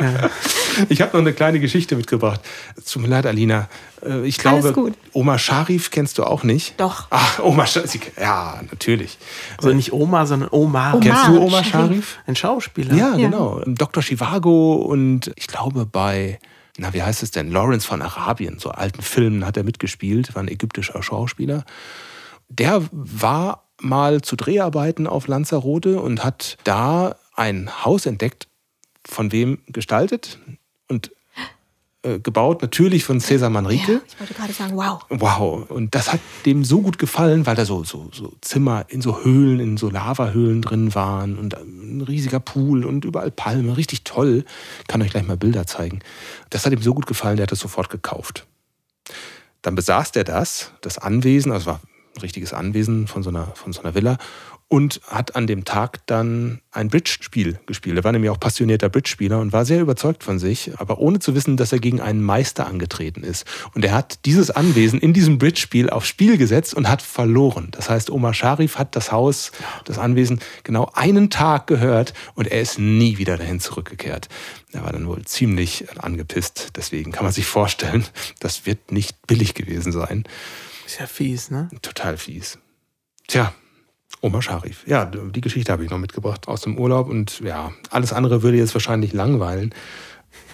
ja. 0.01 0.31
Ich 0.89 0.99
habe 0.99 1.11
noch 1.15 1.19
eine 1.19 1.33
kleine 1.33 1.59
Geschichte 1.59 1.95
mitgebracht. 1.95 2.41
Tut 2.91 3.03
mir 3.03 3.07
leid, 3.07 3.27
Alina. 3.27 3.69
Äh, 4.03 4.25
ich 4.25 4.39
glaube, 4.39 4.93
Oma 5.13 5.37
Sharif 5.37 5.91
kennst 5.91 6.17
du 6.17 6.23
auch 6.23 6.41
nicht. 6.41 6.73
Doch. 6.79 7.05
Ach, 7.11 7.37
Oma 7.43 7.67
Sharif. 7.67 8.11
Ja, 8.19 8.59
natürlich. 8.71 9.19
Also 9.57 9.73
nicht 9.73 9.93
Oma, 9.93 10.25
sondern 10.25 10.49
Oma. 10.51 10.93
Omar 10.93 11.01
kennst 11.01 11.27
du 11.27 11.39
Oma 11.39 11.63
Sharif? 11.63 12.17
Ein 12.25 12.35
Schauspieler. 12.35 12.95
Ja, 12.95 13.15
ja, 13.15 13.29
genau. 13.29 13.61
Dr. 13.67 14.01
Chivago 14.01 14.73
und 14.77 15.31
ich 15.35 15.45
glaube 15.45 15.85
bei 15.85 16.39
na, 16.77 16.93
wie 16.93 17.03
heißt 17.03 17.21
es 17.21 17.29
denn? 17.29 17.51
Lawrence 17.51 17.85
von 17.85 18.01
Arabien, 18.01 18.57
so 18.57 18.71
alten 18.71 19.03
Filmen 19.03 19.45
hat 19.45 19.55
er 19.55 19.63
mitgespielt, 19.63 20.33
war 20.33 20.41
ein 20.41 20.47
ägyptischer 20.47 21.03
Schauspieler 21.03 21.63
der 22.51 22.87
war 22.91 23.69
mal 23.79 24.21
zu 24.21 24.35
Dreharbeiten 24.35 25.07
auf 25.07 25.27
Lanzarote 25.27 25.99
und 25.99 26.23
hat 26.23 26.57
da 26.63 27.15
ein 27.35 27.83
Haus 27.83 28.05
entdeckt, 28.05 28.47
von 29.07 29.31
wem 29.31 29.59
gestaltet 29.67 30.37
und 30.87 31.11
äh, 32.03 32.19
gebaut, 32.19 32.61
natürlich 32.61 33.03
von 33.03 33.19
Cesar 33.19 33.49
Manrique. 33.49 33.93
Ja, 33.93 34.01
ich 34.07 34.19
wollte 34.19 34.33
gerade 34.33 34.53
sagen, 34.53 34.75
wow. 34.75 35.05
Wow. 35.09 35.69
Und 35.69 35.95
das 35.95 36.11
hat 36.11 36.19
dem 36.45 36.63
so 36.63 36.81
gut 36.81 36.97
gefallen, 36.97 37.45
weil 37.45 37.55
da 37.55 37.65
so, 37.65 37.83
so, 37.83 38.09
so 38.11 38.33
Zimmer 38.41 38.85
in 38.89 39.01
so 39.01 39.23
Höhlen, 39.23 39.59
in 39.59 39.77
so 39.77 39.89
Lavahöhlen 39.89 40.61
drin 40.61 40.93
waren 40.95 41.37
und 41.37 41.55
ein 41.55 42.01
riesiger 42.01 42.39
Pool 42.39 42.85
und 42.85 43.05
überall 43.05 43.31
Palme. 43.31 43.77
Richtig 43.77 44.03
toll. 44.03 44.45
Ich 44.81 44.87
kann 44.87 45.01
euch 45.01 45.11
gleich 45.11 45.27
mal 45.27 45.37
Bilder 45.37 45.67
zeigen. 45.67 45.99
Das 46.49 46.65
hat 46.65 46.73
ihm 46.73 46.81
so 46.81 46.93
gut 46.93 47.07
gefallen, 47.07 47.37
der 47.37 47.43
hat 47.43 47.51
das 47.51 47.59
sofort 47.59 47.89
gekauft. 47.89 48.47
Dann 49.61 49.75
besaß 49.75 50.11
der 50.11 50.23
das, 50.23 50.71
das 50.81 50.97
Anwesen, 50.97 51.51
also 51.51 51.67
war 51.67 51.81
ein 52.15 52.21
richtiges 52.21 52.53
Anwesen 52.53 53.07
von 53.07 53.23
so 53.23 53.29
einer, 53.29 53.47
von 53.55 53.73
so 53.73 53.81
einer 53.81 53.95
Villa 53.95 54.17
und 54.71 55.01
hat 55.05 55.35
an 55.35 55.47
dem 55.47 55.65
Tag 55.65 55.99
dann 56.05 56.61
ein 56.71 56.87
Bridge-Spiel 56.87 57.59
gespielt. 57.65 57.97
Er 57.97 58.05
war 58.05 58.13
nämlich 58.13 58.31
auch 58.31 58.39
passionierter 58.39 58.87
Bridge-Spieler 58.87 59.37
und 59.41 59.51
war 59.51 59.65
sehr 59.65 59.81
überzeugt 59.81 60.23
von 60.23 60.39
sich, 60.39 60.71
aber 60.77 60.99
ohne 60.99 61.19
zu 61.19 61.35
wissen, 61.35 61.57
dass 61.57 61.73
er 61.73 61.79
gegen 61.79 61.99
einen 61.99 62.23
Meister 62.23 62.67
angetreten 62.67 63.25
ist. 63.25 63.45
Und 63.73 63.83
er 63.83 63.91
hat 63.91 64.23
dieses 64.23 64.49
Anwesen 64.49 65.01
in 65.01 65.11
diesem 65.11 65.39
Bridge-Spiel 65.39 65.89
aufs 65.89 66.07
Spiel 66.07 66.37
gesetzt 66.37 66.73
und 66.73 66.87
hat 66.87 67.01
verloren. 67.01 67.67
Das 67.71 67.89
heißt, 67.89 68.09
Omar 68.09 68.33
Sharif 68.33 68.77
hat 68.77 68.95
das 68.95 69.11
Haus, 69.11 69.51
das 69.83 69.99
Anwesen 69.99 70.39
genau 70.63 70.89
einen 70.93 71.29
Tag 71.29 71.67
gehört 71.67 72.13
und 72.35 72.47
er 72.47 72.61
ist 72.61 72.79
nie 72.79 73.17
wieder 73.17 73.35
dahin 73.35 73.59
zurückgekehrt. 73.59 74.29
Er 74.71 74.85
war 74.85 74.93
dann 74.93 75.05
wohl 75.05 75.25
ziemlich 75.25 75.87
angepisst. 75.99 76.69
Deswegen 76.77 77.11
kann 77.11 77.25
man 77.25 77.33
sich 77.33 77.45
vorstellen, 77.45 78.05
das 78.39 78.65
wird 78.65 78.93
nicht 78.93 79.27
billig 79.27 79.53
gewesen 79.53 79.91
sein. 79.91 80.23
Ist 80.91 80.99
ja 80.99 81.07
fies, 81.07 81.49
ne? 81.51 81.69
Total 81.81 82.17
fies. 82.17 82.57
Tja, 83.25 83.53
Oma 84.19 84.41
Sharif. 84.41 84.85
Ja, 84.85 85.05
die 85.05 85.39
Geschichte 85.39 85.71
habe 85.71 85.85
ich 85.85 85.89
noch 85.89 85.97
mitgebracht 85.97 86.49
aus 86.49 86.63
dem 86.63 86.77
Urlaub 86.77 87.07
und 87.07 87.39
ja, 87.39 87.71
alles 87.91 88.11
andere 88.11 88.43
würde 88.43 88.57
jetzt 88.57 88.73
wahrscheinlich 88.73 89.13
langweilen. 89.13 89.73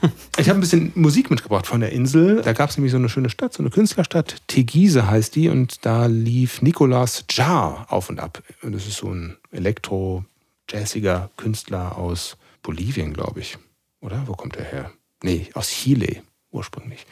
Ich 0.38 0.48
habe 0.50 0.60
ein 0.60 0.62
bisschen 0.62 0.92
Musik 0.94 1.32
mitgebracht 1.32 1.66
von 1.66 1.80
der 1.80 1.92
Insel. 1.92 2.44
Da 2.44 2.54
gab 2.54 2.70
es 2.70 2.78
nämlich 2.78 2.92
so 2.92 2.98
eine 3.00 3.10
schöne 3.10 3.32
Stadt, 3.32 3.54
so 3.54 3.64
eine 3.64 3.72
Künstlerstadt. 3.72 4.36
Tegise 4.46 5.10
heißt 5.10 5.36
die 5.36 5.50
und 5.50 5.84
da 5.86 6.06
lief 6.06 6.62
Nicolas 6.62 7.26
Jar 7.32 7.88
auf 7.90 8.10
und 8.10 8.20
ab. 8.20 8.44
Und 8.62 8.74
das 8.74 8.86
ist 8.86 8.98
so 8.98 9.12
ein 9.12 9.38
elektro-jazziger 9.52 11.32
Künstler 11.38 11.98
aus 11.98 12.38
Bolivien, 12.62 13.14
glaube 13.14 13.40
ich. 13.40 13.58
Oder? 14.02 14.24
Wo 14.28 14.34
kommt 14.34 14.56
er 14.56 14.66
her? 14.66 14.92
Nee, 15.24 15.50
aus 15.56 15.70
Chile 15.70 16.22
ursprünglich. 16.52 17.06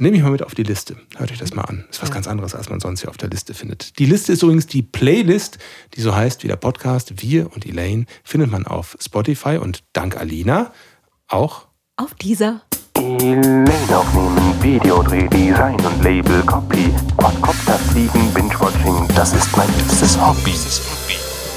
Nehme 0.00 0.16
ich 0.16 0.22
mal 0.22 0.30
mit 0.30 0.44
auf 0.44 0.54
die 0.54 0.62
Liste. 0.62 0.96
Hört 1.16 1.32
euch 1.32 1.38
das 1.38 1.54
mal 1.54 1.62
an. 1.62 1.84
Das 1.88 1.96
ist 1.96 2.02
was 2.02 2.08
ja. 2.10 2.14
ganz 2.14 2.28
anderes, 2.28 2.54
als 2.54 2.68
man 2.70 2.78
sonst 2.78 3.00
hier 3.00 3.10
auf 3.10 3.16
der 3.16 3.28
Liste 3.30 3.52
findet. 3.52 3.98
Die 3.98 4.06
Liste 4.06 4.32
ist 4.32 4.44
übrigens 4.44 4.68
die 4.68 4.82
Playlist, 4.82 5.58
die 5.94 6.00
so 6.02 6.14
heißt 6.14 6.44
wie 6.44 6.48
der 6.48 6.54
Podcast 6.54 7.20
Wir 7.20 7.52
und 7.52 7.66
Elaine, 7.66 8.06
findet 8.22 8.48
man 8.48 8.64
auf 8.64 8.96
Spotify 9.00 9.56
und 9.56 9.82
dank 9.94 10.16
Alina 10.16 10.72
auch 11.26 11.66
auf 11.96 12.14
dieser. 12.14 12.62
Elaine 12.94 13.66
aufnehmen, 13.90 14.62
Videodreh, 14.62 15.26
Design 15.30 15.80
und 15.84 16.04
Label, 16.04 16.42
Copy, 16.42 16.94
Quadcopter 17.16 17.78
fliegen, 17.90 18.32
Binge-Watching, 18.32 19.08
das 19.16 19.32
ist 19.32 19.56
mein 19.56 19.68
liebstes 19.78 20.16
Hobby. 20.20 20.54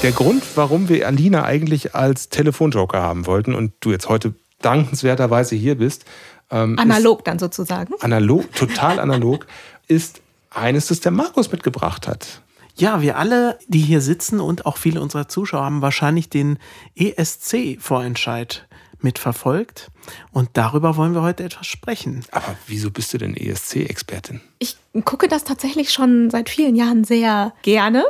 Der 0.02 0.10
Grund, 0.10 0.42
warum 0.56 0.88
wir 0.88 1.06
Alina 1.06 1.44
eigentlich 1.44 1.94
als 1.94 2.28
Telefonjoker 2.28 3.00
haben 3.00 3.26
wollten 3.26 3.54
und 3.54 3.72
du 3.78 3.92
jetzt 3.92 4.08
heute 4.08 4.34
dankenswerterweise 4.62 5.56
hier 5.56 5.76
bist. 5.76 6.04
Ähm, 6.52 6.78
analog 6.78 7.24
dann 7.24 7.38
sozusagen. 7.38 7.94
Analog, 8.00 8.54
total 8.54 9.00
analog, 9.00 9.46
ist 9.88 10.20
eines, 10.50 10.86
das 10.86 11.00
der 11.00 11.12
Markus 11.12 11.50
mitgebracht 11.50 12.06
hat. 12.06 12.42
Ja, 12.76 13.02
wir 13.02 13.18
alle, 13.18 13.58
die 13.66 13.80
hier 13.80 14.00
sitzen 14.00 14.40
und 14.40 14.64
auch 14.66 14.76
viele 14.76 15.00
unserer 15.00 15.28
Zuschauer 15.28 15.64
haben 15.64 15.82
wahrscheinlich 15.82 16.28
den 16.28 16.58
ESC-Vorentscheid 16.94 18.66
mitverfolgt. 19.00 19.90
Und 20.30 20.50
darüber 20.54 20.96
wollen 20.96 21.14
wir 21.14 21.22
heute 21.22 21.44
etwas 21.44 21.66
sprechen. 21.66 22.24
Aber 22.30 22.56
wieso 22.66 22.90
bist 22.90 23.12
du 23.12 23.18
denn 23.18 23.36
ESC-Expertin? 23.36 24.40
Ich 24.58 24.76
gucke 25.04 25.28
das 25.28 25.44
tatsächlich 25.44 25.92
schon 25.92 26.30
seit 26.30 26.48
vielen 26.48 26.76
Jahren 26.76 27.04
sehr 27.04 27.52
gerne. 27.62 28.04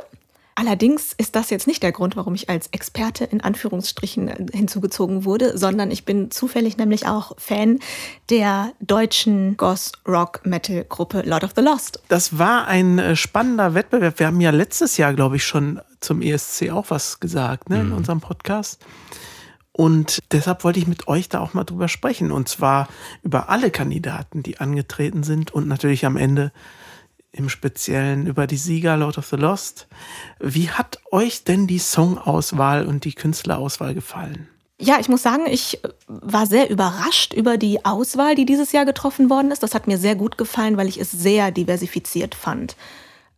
Allerdings 0.54 1.14
ist 1.16 1.34
das 1.34 1.50
jetzt 1.50 1.66
nicht 1.66 1.82
der 1.82 1.92
Grund, 1.92 2.16
warum 2.16 2.34
ich 2.34 2.50
als 2.50 2.66
Experte 2.68 3.24
in 3.24 3.40
Anführungsstrichen 3.40 4.48
hinzugezogen 4.52 5.24
wurde, 5.24 5.56
sondern 5.56 5.90
ich 5.90 6.04
bin 6.04 6.30
zufällig 6.30 6.76
nämlich 6.76 7.06
auch 7.06 7.32
Fan 7.38 7.78
der 8.28 8.72
deutschen 8.80 9.56
Goth-Rock-Metal-Gruppe 9.56 11.22
Lord 11.22 11.44
of 11.44 11.52
the 11.56 11.62
Lost. 11.62 12.02
Das 12.08 12.38
war 12.38 12.66
ein 12.66 12.98
äh, 12.98 13.16
spannender 13.16 13.74
Wettbewerb. 13.74 14.18
Wir 14.18 14.26
haben 14.26 14.40
ja 14.40 14.50
letztes 14.50 14.98
Jahr, 14.98 15.14
glaube 15.14 15.36
ich, 15.36 15.44
schon 15.44 15.80
zum 16.00 16.20
ESC 16.20 16.70
auch 16.70 16.90
was 16.90 17.20
gesagt 17.20 17.70
ne, 17.70 17.80
in 17.80 17.88
mhm. 17.88 17.96
unserem 17.96 18.20
Podcast. 18.20 18.84
Und 19.72 20.18
deshalb 20.32 20.64
wollte 20.64 20.78
ich 20.78 20.86
mit 20.86 21.08
euch 21.08 21.30
da 21.30 21.40
auch 21.40 21.54
mal 21.54 21.64
drüber 21.64 21.88
sprechen. 21.88 22.30
Und 22.30 22.48
zwar 22.48 22.88
über 23.22 23.48
alle 23.48 23.70
Kandidaten, 23.70 24.42
die 24.42 24.58
angetreten 24.58 25.22
sind 25.22 25.50
und 25.50 25.66
natürlich 25.66 26.04
am 26.04 26.18
Ende 26.18 26.52
im 27.32 27.48
Speziellen 27.48 28.26
über 28.26 28.46
die 28.46 28.56
Sieger 28.56 28.96
Lord 28.96 29.18
of 29.18 29.26
the 29.26 29.36
Lost. 29.36 29.88
Wie 30.38 30.70
hat 30.70 31.00
euch 31.10 31.44
denn 31.44 31.66
die 31.66 31.78
Songauswahl 31.78 32.86
und 32.86 33.04
die 33.04 33.14
Künstlerauswahl 33.14 33.94
gefallen? 33.94 34.48
Ja, 34.78 34.98
ich 34.98 35.08
muss 35.08 35.22
sagen, 35.22 35.46
ich 35.46 35.80
war 36.08 36.46
sehr 36.46 36.68
überrascht 36.68 37.32
über 37.32 37.56
die 37.56 37.84
Auswahl, 37.84 38.34
die 38.34 38.44
dieses 38.44 38.72
Jahr 38.72 38.84
getroffen 38.84 39.30
worden 39.30 39.50
ist. 39.50 39.62
Das 39.62 39.74
hat 39.74 39.86
mir 39.86 39.96
sehr 39.96 40.16
gut 40.16 40.36
gefallen, 40.36 40.76
weil 40.76 40.88
ich 40.88 40.98
es 40.98 41.10
sehr 41.10 41.52
diversifiziert 41.52 42.34
fand. 42.34 42.76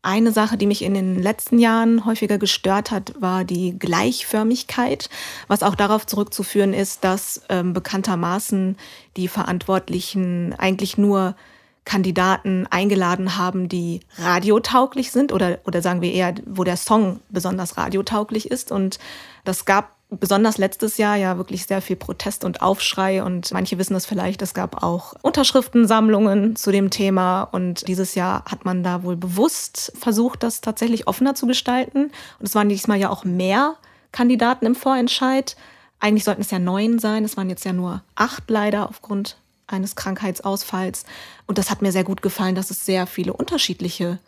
Eine 0.00 0.32
Sache, 0.32 0.56
die 0.56 0.66
mich 0.66 0.82
in 0.82 0.94
den 0.94 1.22
letzten 1.22 1.58
Jahren 1.58 2.04
häufiger 2.04 2.38
gestört 2.38 2.90
hat, 2.90 3.14
war 3.20 3.44
die 3.44 3.78
Gleichförmigkeit, 3.78 5.08
was 5.48 5.62
auch 5.62 5.74
darauf 5.74 6.06
zurückzuführen 6.06 6.74
ist, 6.74 7.04
dass 7.04 7.42
ähm, 7.48 7.72
bekanntermaßen 7.72 8.76
die 9.16 9.28
Verantwortlichen 9.28 10.54
eigentlich 10.58 10.98
nur 10.98 11.36
Kandidaten 11.84 12.66
eingeladen 12.70 13.36
haben, 13.36 13.68
die 13.68 14.00
radiotauglich 14.18 15.10
sind 15.10 15.32
oder, 15.32 15.58
oder 15.66 15.82
sagen 15.82 16.00
wir 16.00 16.12
eher, 16.12 16.34
wo 16.46 16.64
der 16.64 16.76
Song 16.76 17.20
besonders 17.28 17.76
radiotauglich 17.76 18.50
ist. 18.50 18.72
Und 18.72 18.98
das 19.44 19.64
gab 19.64 19.94
besonders 20.10 20.58
letztes 20.58 20.96
Jahr 20.96 21.16
ja 21.16 21.36
wirklich 21.36 21.66
sehr 21.66 21.82
viel 21.82 21.96
Protest 21.96 22.44
und 22.44 22.62
Aufschrei 22.62 23.22
und 23.22 23.52
manche 23.52 23.78
wissen 23.78 23.96
es 23.96 24.06
vielleicht, 24.06 24.42
es 24.42 24.54
gab 24.54 24.82
auch 24.82 25.14
Unterschriftensammlungen 25.22 26.56
zu 26.56 26.70
dem 26.70 26.90
Thema 26.90 27.42
und 27.42 27.88
dieses 27.88 28.14
Jahr 28.14 28.44
hat 28.44 28.64
man 28.64 28.82
da 28.82 29.02
wohl 29.02 29.16
bewusst 29.16 29.92
versucht, 29.98 30.42
das 30.42 30.60
tatsächlich 30.60 31.06
offener 31.06 31.34
zu 31.34 31.46
gestalten 31.46 32.04
und 32.38 32.46
es 32.46 32.54
waren 32.54 32.68
diesmal 32.68 32.98
ja 32.98 33.10
auch 33.10 33.24
mehr 33.24 33.76
Kandidaten 34.12 34.66
im 34.66 34.74
Vorentscheid. 34.74 35.56
Eigentlich 35.98 36.24
sollten 36.24 36.42
es 36.42 36.50
ja 36.50 36.58
neun 36.58 36.98
sein, 36.98 37.24
es 37.24 37.36
waren 37.36 37.50
jetzt 37.50 37.64
ja 37.64 37.72
nur 37.72 38.02
acht 38.14 38.48
leider 38.48 38.88
aufgrund 38.88 39.36
eines 39.66 39.96
Krankheitsausfalls. 39.96 41.04
Und 41.46 41.58
das 41.58 41.70
hat 41.70 41.82
mir 41.82 41.92
sehr 41.92 42.04
gut 42.04 42.22
gefallen, 42.22 42.54
dass 42.54 42.70
es 42.70 42.84
sehr 42.84 43.06
viele 43.06 43.32
unterschiedliche 43.32 44.18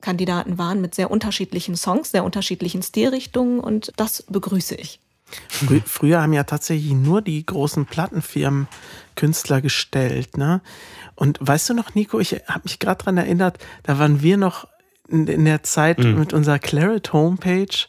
Kandidaten 0.00 0.58
waren 0.58 0.80
mit 0.80 0.94
sehr 0.94 1.10
unterschiedlichen 1.10 1.76
Songs, 1.76 2.10
sehr 2.12 2.24
unterschiedlichen 2.24 2.82
Stilrichtungen 2.82 3.58
und 3.58 3.92
das 3.96 4.22
begrüße 4.28 4.76
ich. 4.76 5.00
Frü 5.48 5.80
früher 5.84 6.22
haben 6.22 6.32
ja 6.32 6.44
tatsächlich 6.44 6.92
nur 6.92 7.20
die 7.20 7.44
großen 7.44 7.86
Plattenfirmen 7.86 8.68
Künstler 9.14 9.60
gestellt, 9.60 10.36
ne? 10.36 10.62
Und 11.16 11.38
weißt 11.40 11.70
du 11.70 11.74
noch, 11.74 11.94
Nico, 11.94 12.20
ich 12.20 12.32
habe 12.46 12.60
mich 12.64 12.78
gerade 12.78 12.98
daran 12.98 13.18
erinnert, 13.18 13.58
da 13.82 13.98
waren 13.98 14.22
wir 14.22 14.36
noch 14.36 14.68
in, 15.08 15.26
in 15.26 15.44
der 15.44 15.64
Zeit 15.64 15.98
mhm. 15.98 16.18
mit 16.18 16.32
unserer 16.32 16.60
Claret 16.60 17.12
Homepage. 17.12 17.88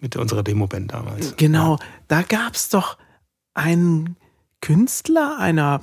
Mit 0.00 0.16
unserer 0.16 0.44
Demoband 0.44 0.92
damals. 0.92 1.36
Genau, 1.36 1.76
ja. 1.76 1.84
da 2.06 2.22
gab 2.22 2.54
es 2.54 2.68
doch 2.68 2.96
einen 3.52 4.16
Künstler 4.60 5.38
einer 5.38 5.80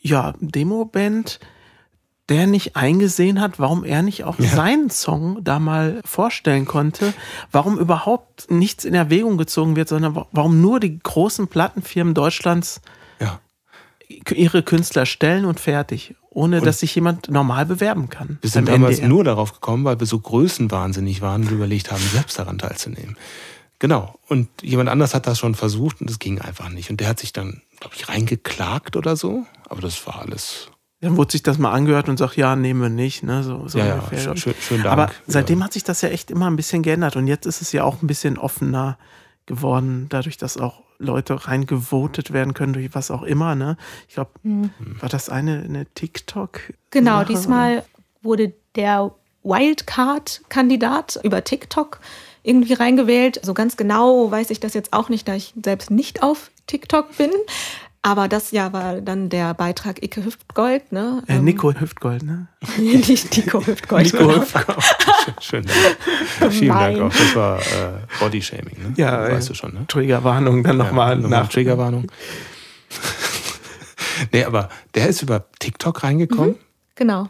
ja, 0.00 0.34
Demoband, 0.40 1.40
der 2.28 2.46
nicht 2.46 2.76
eingesehen 2.76 3.40
hat, 3.40 3.58
warum 3.58 3.84
er 3.84 4.02
nicht 4.02 4.24
auch 4.24 4.38
ja. 4.38 4.48
seinen 4.48 4.88
Song 4.88 5.42
da 5.42 5.58
mal 5.58 6.00
vorstellen 6.04 6.64
konnte, 6.64 7.12
warum 7.50 7.78
überhaupt 7.78 8.50
nichts 8.50 8.84
in 8.84 8.94
Erwägung 8.94 9.36
gezogen 9.36 9.76
wird, 9.76 9.88
sondern 9.88 10.24
warum 10.30 10.60
nur 10.60 10.78
die 10.80 10.98
großen 10.98 11.48
Plattenfirmen 11.48 12.14
Deutschlands 12.14 12.80
ja. 13.18 13.40
ihre 14.08 14.62
Künstler 14.62 15.06
stellen 15.06 15.44
und 15.44 15.58
fertig, 15.58 16.14
ohne 16.30 16.58
und 16.58 16.66
dass 16.66 16.78
sich 16.78 16.94
jemand 16.94 17.28
normal 17.30 17.66
bewerben 17.66 18.08
kann. 18.08 18.38
Wir 18.40 18.50
sind 18.50 18.68
damals 18.68 18.98
NDR. 18.98 19.08
nur 19.08 19.24
darauf 19.24 19.52
gekommen, 19.52 19.84
weil 19.84 19.98
wir 19.98 20.06
so 20.06 20.20
größenwahnsinnig 20.20 21.20
waren 21.20 21.42
und 21.42 21.50
überlegt 21.50 21.90
haben, 21.90 22.02
selbst 22.12 22.38
daran 22.38 22.58
teilzunehmen. 22.58 23.16
Genau. 23.80 24.14
Und 24.28 24.48
jemand 24.62 24.88
anders 24.88 25.14
hat 25.14 25.26
das 25.26 25.38
schon 25.38 25.56
versucht 25.56 26.00
und 26.00 26.08
es 26.08 26.20
ging 26.20 26.40
einfach 26.40 26.68
nicht. 26.68 26.90
Und 26.90 27.00
der 27.00 27.08
hat 27.08 27.18
sich 27.18 27.32
dann, 27.32 27.62
glaube 27.80 27.96
ich, 27.96 28.08
reingeklagt 28.08 28.96
oder 28.96 29.16
so. 29.16 29.46
Aber 29.68 29.80
das 29.80 30.06
war 30.06 30.20
alles. 30.20 30.68
Dann 31.00 31.16
wurde 31.16 31.32
sich 31.32 31.42
das 31.42 31.56
mal 31.56 31.72
angehört 31.72 32.10
und 32.10 32.18
sagt, 32.18 32.36
ja, 32.36 32.54
nehmen 32.54 32.82
wir 32.82 32.88
nicht. 32.90 33.22
Ne? 33.22 33.42
So, 33.42 33.66
so 33.66 33.78
ja, 33.78 33.86
ja, 34.12 34.36
schön, 34.36 34.54
schön 34.60 34.82
Dank. 34.82 34.92
Aber 34.92 35.10
seitdem 35.26 35.64
hat 35.64 35.72
sich 35.72 35.82
das 35.82 36.02
ja 36.02 36.10
echt 36.10 36.30
immer 36.30 36.48
ein 36.50 36.56
bisschen 36.56 36.82
geändert. 36.82 37.16
Und 37.16 37.26
jetzt 37.26 37.46
ist 37.46 37.62
es 37.62 37.72
ja 37.72 37.84
auch 37.84 38.02
ein 38.02 38.06
bisschen 38.06 38.36
offener 38.36 38.98
geworden, 39.46 40.06
dadurch, 40.10 40.36
dass 40.36 40.58
auch 40.58 40.82
Leute 40.98 41.46
reingevotet 41.46 42.34
werden 42.34 42.52
können 42.52 42.74
durch 42.74 42.94
was 42.94 43.10
auch 43.10 43.22
immer. 43.22 43.54
Ne? 43.54 43.78
Ich 44.08 44.14
glaube, 44.14 44.30
mhm. 44.42 44.70
war 45.00 45.08
das 45.08 45.30
eine, 45.30 45.62
eine 45.62 45.86
TikTok? 45.86 46.60
Genau, 46.90 47.24
diesmal 47.24 47.84
wurde 48.20 48.52
der 48.76 49.10
Wildcard-Kandidat 49.42 51.18
über 51.22 51.42
TikTok 51.42 52.00
irgendwie 52.42 52.74
reingewählt. 52.74 53.40
So 53.42 53.54
ganz 53.54 53.76
genau 53.76 54.30
weiß 54.30 54.50
ich 54.50 54.60
das 54.60 54.74
jetzt 54.74 54.92
auch 54.92 55.08
nicht, 55.08 55.28
da 55.28 55.34
ich 55.34 55.54
selbst 55.62 55.90
nicht 55.90 56.22
auf 56.22 56.50
TikTok 56.66 57.16
bin. 57.16 57.30
Aber 58.02 58.28
das 58.28 58.50
ja 58.50 58.72
war 58.72 59.02
dann 59.02 59.28
der 59.28 59.52
Beitrag 59.52 60.02
Icke 60.02 60.24
Hüftgold, 60.24 60.90
ne? 60.90 61.22
Äh, 61.26 61.38
Nico 61.38 61.70
Hüftgold, 61.78 62.22
ne? 62.22 62.46
Nicht 62.78 63.36
Nico 63.36 63.66
Hüftgold. 63.66 64.10
Nico 64.10 64.36
Hüftgold. 64.36 64.78
Schön, 65.40 65.66
Dank. 65.66 66.52
Vielen 66.52 66.72
Dank 66.72 67.00
auch. 67.00 67.12
Das 67.12 67.36
war 67.36 67.58
äh, 67.58 67.98
Bodyshaming, 68.18 68.76
ne? 68.82 68.94
Ja, 68.96 69.30
weißt 69.30 69.50
du 69.50 69.54
schon, 69.54 69.74
ne? 69.74 69.84
Triggerwarnung 69.86 70.64
dann 70.64 70.78
nochmal 70.78 71.20
ja, 71.20 71.28
nach. 71.28 71.48
Triggerwarnung. 71.48 72.06
nee, 74.32 74.44
aber 74.44 74.70
der 74.94 75.08
ist 75.08 75.20
über 75.20 75.44
TikTok 75.58 76.02
reingekommen? 76.02 76.52
Mhm, 76.52 76.58
genau. 76.94 77.28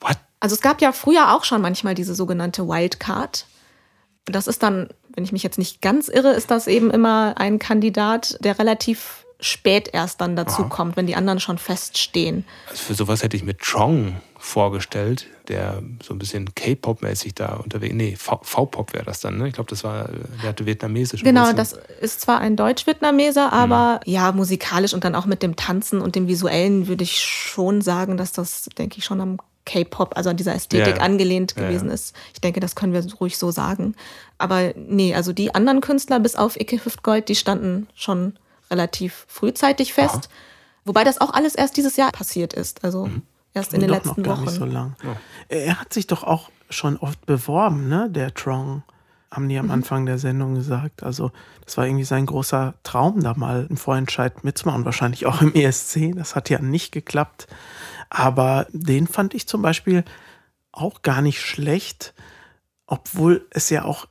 What? 0.00 0.18
Also 0.40 0.56
es 0.56 0.60
gab 0.60 0.80
ja 0.80 0.90
früher 0.90 1.32
auch 1.32 1.44
schon 1.44 1.62
manchmal 1.62 1.94
diese 1.94 2.16
sogenannte 2.16 2.66
Wildcard. 2.66 3.46
Das 4.30 4.46
ist 4.46 4.62
dann, 4.62 4.88
wenn 5.14 5.24
ich 5.24 5.32
mich 5.32 5.42
jetzt 5.42 5.58
nicht 5.58 5.82
ganz 5.82 6.08
irre, 6.08 6.32
ist 6.32 6.50
das 6.50 6.66
eben 6.66 6.90
immer 6.90 7.34
ein 7.38 7.58
Kandidat, 7.58 8.38
der 8.40 8.58
relativ 8.58 9.24
spät 9.40 9.90
erst 9.92 10.20
dann 10.20 10.34
dazu 10.34 10.62
Aha. 10.62 10.68
kommt, 10.68 10.96
wenn 10.96 11.06
die 11.06 11.14
anderen 11.14 11.38
schon 11.38 11.58
feststehen. 11.58 12.44
Also 12.68 12.82
für 12.82 12.94
sowas 12.94 13.22
hätte 13.22 13.36
ich 13.36 13.44
mir 13.44 13.54
Chong 13.54 14.16
vorgestellt, 14.36 15.26
der 15.48 15.82
so 16.02 16.14
ein 16.14 16.18
bisschen 16.18 16.54
K-Pop-mäßig 16.54 17.34
da 17.34 17.54
unterwegs, 17.54 17.94
nee, 17.94 18.16
V-Pop 18.16 18.92
wäre 18.92 19.04
das 19.04 19.20
dann, 19.20 19.38
ne? 19.38 19.48
Ich 19.48 19.54
glaube, 19.54 19.70
das 19.70 19.84
war, 19.84 20.08
der 20.42 20.50
hatte 20.50 20.66
vietnamesisch. 20.66 21.22
Genau, 21.22 21.52
das 21.52 21.78
ist 22.00 22.20
zwar 22.20 22.40
ein 22.40 22.56
Deutsch-Vietnameser, 22.56 23.52
aber 23.52 24.00
mhm. 24.04 24.12
ja, 24.12 24.32
musikalisch 24.32 24.94
und 24.94 25.04
dann 25.04 25.14
auch 25.14 25.26
mit 25.26 25.42
dem 25.42 25.56
Tanzen 25.56 26.00
und 26.00 26.16
dem 26.16 26.28
Visuellen 26.28 26.88
würde 26.88 27.04
ich 27.04 27.20
schon 27.20 27.80
sagen, 27.80 28.16
dass 28.16 28.32
das, 28.32 28.68
denke 28.76 28.98
ich, 28.98 29.04
schon 29.04 29.20
am 29.20 29.38
K-Pop, 29.68 30.16
also 30.16 30.30
an 30.30 30.36
dieser 30.36 30.54
Ästhetik 30.54 30.96
ja, 30.96 31.02
angelehnt 31.02 31.54
ja, 31.56 31.62
gewesen 31.62 31.90
ist. 31.90 32.16
Ich 32.32 32.40
denke, 32.40 32.58
das 32.58 32.74
können 32.74 32.92
wir 32.92 33.04
ruhig 33.20 33.38
so 33.38 33.50
sagen. 33.50 33.94
Aber 34.38 34.72
nee, 34.74 35.14
also 35.14 35.32
die 35.32 35.54
anderen 35.54 35.80
Künstler 35.80 36.18
bis 36.18 36.34
auf 36.34 36.58
Icke 36.58 36.84
Hüftgold, 36.84 37.28
die 37.28 37.34
standen 37.34 37.86
schon 37.94 38.38
relativ 38.70 39.26
frühzeitig 39.28 39.92
fest. 39.92 40.14
Aha. 40.14 40.86
Wobei 40.86 41.04
das 41.04 41.20
auch 41.20 41.32
alles 41.32 41.54
erst 41.54 41.76
dieses 41.76 41.96
Jahr 41.96 42.10
passiert 42.12 42.54
ist. 42.54 42.82
Also 42.84 43.06
mhm. 43.06 43.22
erst 43.52 43.74
in 43.74 43.80
den 43.80 43.90
letzten 43.90 44.22
noch 44.22 44.38
Wochen. 44.38 44.44
Nicht 44.44 44.54
so 44.54 44.64
lang. 44.64 44.96
Ja. 45.04 45.16
Er 45.48 45.80
hat 45.80 45.92
sich 45.92 46.06
doch 46.06 46.24
auch 46.24 46.50
schon 46.70 46.96
oft 46.96 47.24
beworben, 47.26 47.88
ne, 47.88 48.08
der 48.10 48.34
Trong 48.34 48.82
haben 49.30 49.48
die 49.48 49.58
am 49.58 49.66
mhm. 49.66 49.72
Anfang 49.72 50.06
der 50.06 50.18
Sendung 50.18 50.54
gesagt. 50.54 51.02
Also 51.02 51.30
das 51.64 51.76
war 51.76 51.86
irgendwie 51.86 52.04
sein 52.04 52.24
großer 52.24 52.74
Traum, 52.82 53.22
da 53.22 53.34
mal 53.34 53.66
im 53.68 53.76
Vorentscheid 53.76 54.42
mitzumachen, 54.44 54.84
wahrscheinlich 54.84 55.26
auch 55.26 55.42
im 55.42 55.54
ESC. 55.54 56.14
Das 56.16 56.34
hat 56.34 56.48
ja 56.48 56.60
nicht 56.60 56.92
geklappt. 56.92 57.46
Aber 58.10 58.66
den 58.70 59.06
fand 59.06 59.34
ich 59.34 59.46
zum 59.46 59.62
Beispiel 59.62 60.04
auch 60.72 61.02
gar 61.02 61.22
nicht 61.22 61.40
schlecht, 61.40 62.14
obwohl 62.86 63.46
es 63.50 63.70
ja 63.70 63.84
auch 63.84 64.06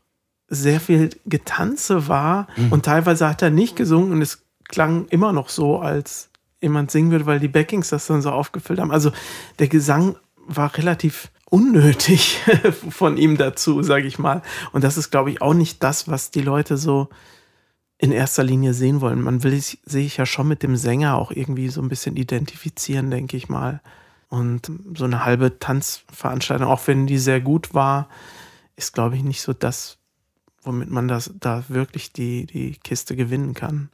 sehr 0.48 0.80
viel 0.80 1.10
Getanze 1.26 2.08
war 2.08 2.48
mhm. 2.56 2.72
und 2.72 2.86
teilweise 2.86 3.28
hat 3.28 3.42
er 3.42 3.50
nicht 3.50 3.76
gesungen 3.76 4.12
und 4.12 4.22
es 4.22 4.44
klang 4.68 5.08
immer 5.10 5.34
noch 5.34 5.50
so, 5.50 5.80
als 5.80 6.30
jemand 6.62 6.92
singen 6.92 7.12
würde, 7.12 7.26
weil 7.26 7.40
die 7.40 7.48
Backings 7.48 7.90
das 7.90 8.08
dann 8.08 8.22
so 8.22 8.32
aufgefüllt 8.32 8.80
haben. 8.80 8.92
Also 8.92 9.12
der 9.60 9.68
Gesang 9.68 10.16
war 10.36 10.76
relativ 10.78 11.30
unnötig 11.50 12.40
von 12.90 13.18
ihm 13.18 13.38
dazu, 13.38 13.84
sage 13.84 14.08
ich 14.08 14.20
mal. 14.20 14.42
Und 14.72 14.84
das 14.84 14.98
ist, 14.98 15.12
glaube 15.12 15.32
ich, 15.32 15.42
auch 15.42 15.54
nicht 15.54 15.84
das, 15.84 16.08
was 16.08 16.32
die 16.32 16.42
Leute 16.42 16.78
so 16.78 17.10
in 18.00 18.12
erster 18.12 18.44
Linie 18.44 18.74
sehen 18.74 19.02
wollen. 19.02 19.22
Man 19.22 19.44
will 19.44 19.60
sich 19.60 20.18
ja 20.18 20.26
schon 20.26 20.48
mit 20.48 20.62
dem 20.62 20.76
Sänger 20.76 21.18
auch 21.18 21.32
irgendwie 21.32 21.70
so 21.70 21.82
ein 21.82 21.90
bisschen 21.90 22.16
identifizieren, 22.16 23.10
denke 23.10 23.38
ich 23.38 23.50
mal. 23.50 23.82
Und 24.30 24.72
so 24.96 25.06
eine 25.06 25.26
halbe 25.26 25.58
Tanzveranstaltung, 25.58 26.68
auch 26.68 26.86
wenn 26.86 27.08
die 27.08 27.18
sehr 27.18 27.42
gut 27.42 27.74
war, 27.74 28.10
ist, 28.76 28.94
glaube 28.94 29.16
ich, 29.16 29.24
nicht 29.24 29.42
so 29.42 29.54
das, 29.54 29.98
womit 30.64 30.92
man 30.92 31.08
das 31.08 31.32
da 31.40 31.64
wirklich 31.70 32.12
die, 32.14 32.46
die 32.46 32.78
Kiste 32.84 33.16
gewinnen 33.16 33.54
kann. 33.54 33.90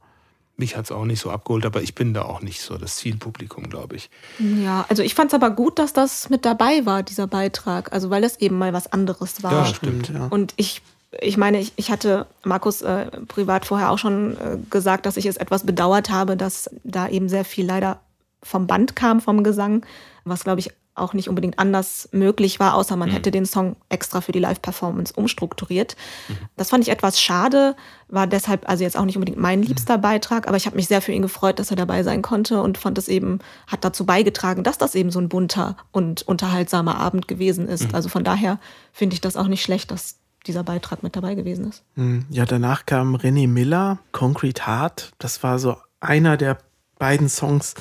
Mich 0.56 0.76
hat 0.76 0.86
es 0.86 0.92
auch 0.92 1.06
nicht 1.06 1.20
so 1.20 1.32
abgeholt, 1.32 1.66
aber 1.66 1.82
ich 1.82 1.96
bin 1.96 2.14
da 2.14 2.24
auch 2.24 2.42
nicht 2.42 2.62
so 2.62 2.78
das 2.78 2.98
Zielpublikum, 2.98 3.70
glaube 3.70 3.96
ich. 3.96 4.10
Ja, 4.40 4.86
also 4.88 5.02
ich 5.02 5.16
fand 5.16 5.32
es 5.32 5.34
aber 5.34 5.50
gut, 5.50 5.80
dass 5.80 5.94
das 5.94 6.30
mit 6.30 6.46
dabei 6.46 6.86
war, 6.86 7.02
dieser 7.02 7.26
Beitrag. 7.26 7.92
Also 7.92 8.10
weil 8.10 8.22
das 8.22 8.40
eben 8.40 8.58
mal 8.58 8.74
was 8.74 8.92
anderes 8.92 9.42
war. 9.42 9.52
Ja, 9.52 9.66
stimmt. 9.66 10.10
Ja. 10.10 10.28
Und 10.28 10.54
ich, 10.58 10.82
ich 11.22 11.38
meine, 11.38 11.60
ich, 11.60 11.74
ich 11.76 11.92
hatte 11.92 12.26
Markus 12.44 12.82
äh, 12.82 13.06
privat 13.28 13.66
vorher 13.66 13.92
auch 13.92 13.98
schon 13.98 14.38
äh, 14.38 14.58
gesagt, 14.70 15.06
dass 15.06 15.18
ich 15.18 15.26
es 15.26 15.38
etwas 15.38 15.66
bedauert 15.66 16.10
habe, 16.10 16.38
dass 16.38 16.70
da 16.84 17.08
eben 17.08 17.30
sehr 17.30 17.46
viel 17.46 17.66
leider 17.66 18.00
vom 18.42 18.68
Band 18.68 18.96
kam, 18.96 19.22
vom 19.22 19.44
Gesang, 19.44 19.86
was, 20.26 20.44
glaube 20.44 20.60
ich, 20.60 20.72
auch 20.96 21.14
nicht 21.14 21.28
unbedingt 21.28 21.58
anders 21.58 22.08
möglich 22.12 22.60
war, 22.60 22.76
außer 22.76 22.96
man 22.96 23.10
mhm. 23.10 23.14
hätte 23.14 23.32
den 23.32 23.48
Song 23.48 23.76
extra 23.90 24.22
für 24.22 24.32
die 24.32 24.40
Live-Performance 24.40 25.14
umstrukturiert. 25.16 25.96
Mhm. 26.28 26.38
Das 26.56 26.70
fand 26.70 26.84
ich 26.84 26.92
etwas 26.92 27.20
schade, 27.20 27.76
war 28.10 28.28
deshalb 28.28 28.70
also 28.70 28.84
jetzt 28.84 28.96
auch 28.96 29.06
nicht 29.06 29.16
unbedingt 29.16 29.40
mein 29.40 29.62
mhm. 29.62 29.66
liebster 29.66 29.98
Beitrag, 29.98 30.48
aber 30.48 30.58
ich 30.58 30.68
habe 30.68 30.76
mich 30.76 30.88
sehr 30.88 31.02
für 31.02 31.12
ihn 31.12 31.24
gefreut, 31.24 31.58
dass 31.58 31.72
er 31.72 31.78
dabei 31.78 32.04
sein 32.04 32.22
konnte 32.22 32.62
und 32.62 32.78
fand 32.78 33.00
es 33.00 33.08
eben, 33.08 33.40
hat 33.66 33.84
dazu 33.84 34.06
beigetragen, 34.06 34.64
dass 34.64 34.78
das 34.78 34.94
eben 34.94 35.10
so 35.10 35.20
ein 35.20 35.30
bunter 35.30 35.78
und 35.92 36.22
unterhaltsamer 36.28 36.98
Abend 37.00 37.28
gewesen 37.28 37.68
ist. 37.68 37.90
Mhm. 37.90 37.96
Also 37.96 38.10
von 38.10 38.24
daher 38.24 38.60
finde 38.92 39.16
ich 39.16 39.22
das 39.22 39.36
auch 39.36 39.48
nicht 39.48 39.64
schlecht, 39.64 39.90
dass 39.90 40.18
dieser 40.46 40.64
Beitrag 40.64 41.04
mit 41.04 41.16
dabei 41.16 41.36
gewesen 41.36 41.70
ist. 41.70 41.84
Mhm. 41.96 42.26
Ja, 42.30 42.46
danach 42.46 42.86
kam 42.86 43.16
René 43.16 43.48
Miller, 43.48 44.00
Concrete 44.12 44.66
Heart. 44.68 45.14
Das 45.18 45.44
war 45.44 45.60
so 45.60 45.78
einer 46.00 46.38
der 46.38 46.58
beiden 46.98 47.30
Songs, 47.30 47.76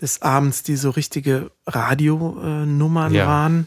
des 0.00 0.22
Abends, 0.22 0.62
die 0.62 0.76
so 0.76 0.90
richtige 0.90 1.50
Radionummern 1.66 3.14
ja. 3.14 3.26
waren. 3.26 3.66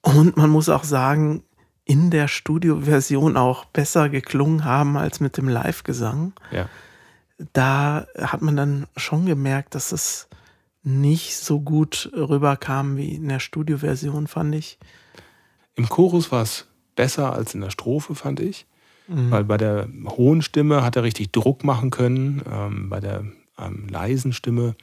Und 0.00 0.36
man 0.36 0.50
muss 0.50 0.68
auch 0.68 0.84
sagen, 0.84 1.42
in 1.84 2.10
der 2.10 2.28
Studioversion 2.28 3.36
auch 3.36 3.66
besser 3.66 4.08
geklungen 4.08 4.64
haben 4.64 4.96
als 4.96 5.20
mit 5.20 5.36
dem 5.36 5.48
Live-Gesang. 5.48 6.32
Ja. 6.50 6.68
Da 7.52 8.06
hat 8.18 8.42
man 8.42 8.56
dann 8.56 8.86
schon 8.96 9.26
gemerkt, 9.26 9.74
dass 9.74 9.92
es 9.92 10.28
nicht 10.82 11.36
so 11.36 11.60
gut 11.60 12.10
rüberkam 12.14 12.96
wie 12.96 13.14
in 13.14 13.28
der 13.28 13.40
Studioversion, 13.40 14.26
fand 14.26 14.54
ich. 14.54 14.78
Im 15.74 15.88
Chorus 15.88 16.30
war 16.30 16.42
es 16.42 16.66
besser 16.94 17.32
als 17.32 17.54
in 17.54 17.60
der 17.60 17.70
Strophe, 17.70 18.14
fand 18.14 18.40
ich. 18.40 18.66
Mhm. 19.08 19.30
Weil 19.30 19.44
bei 19.44 19.56
der 19.56 19.88
hohen 20.06 20.42
Stimme 20.42 20.82
hat 20.82 20.96
er 20.96 21.02
richtig 21.02 21.32
Druck 21.32 21.64
machen 21.64 21.90
können. 21.90 22.42
Ähm, 22.50 22.88
bei 22.88 23.00
der 23.00 23.24
ähm, 23.58 23.86
leisen 23.88 24.32
Stimme 24.32 24.74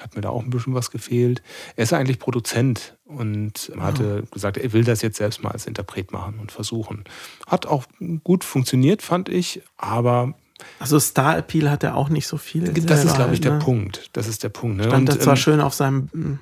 hat 0.00 0.14
mir 0.14 0.20
da 0.20 0.28
auch 0.28 0.42
ein 0.42 0.50
bisschen 0.50 0.74
was 0.74 0.90
gefehlt. 0.90 1.42
Er 1.74 1.84
ist 1.84 1.92
eigentlich 1.92 2.18
Produzent 2.18 2.96
und 3.04 3.72
hatte 3.78 4.24
oh. 4.24 4.30
gesagt, 4.30 4.58
er 4.58 4.72
will 4.72 4.84
das 4.84 5.00
jetzt 5.02 5.16
selbst 5.16 5.42
mal 5.42 5.50
als 5.50 5.66
Interpret 5.66 6.12
machen 6.12 6.38
und 6.38 6.52
versuchen. 6.52 7.04
Hat 7.46 7.66
auch 7.66 7.86
gut 8.22 8.44
funktioniert, 8.44 9.00
fand 9.02 9.28
ich, 9.28 9.62
aber. 9.76 10.34
Also 10.78 10.98
Star 10.98 11.38
Appeal 11.38 11.70
hat 11.70 11.82
er 11.82 11.96
auch 11.96 12.08
nicht 12.08 12.26
so 12.26 12.36
viel. 12.36 12.64
Das 12.64 13.04
ist, 13.04 13.14
glaube 13.14 13.34
ich, 13.34 13.40
der 13.40 13.54
ne? 13.54 13.58
Punkt. 13.58 14.10
Das 14.12 14.26
ist 14.26 14.42
der 14.42 14.48
Punkt. 14.48 14.78
Ne? 14.78 14.84
Stand 14.84 15.08
und, 15.08 15.16
da 15.16 15.20
zwar 15.20 15.34
ähm, 15.34 15.38
schön 15.38 15.60
auf 15.60 15.74
seinem 15.74 16.38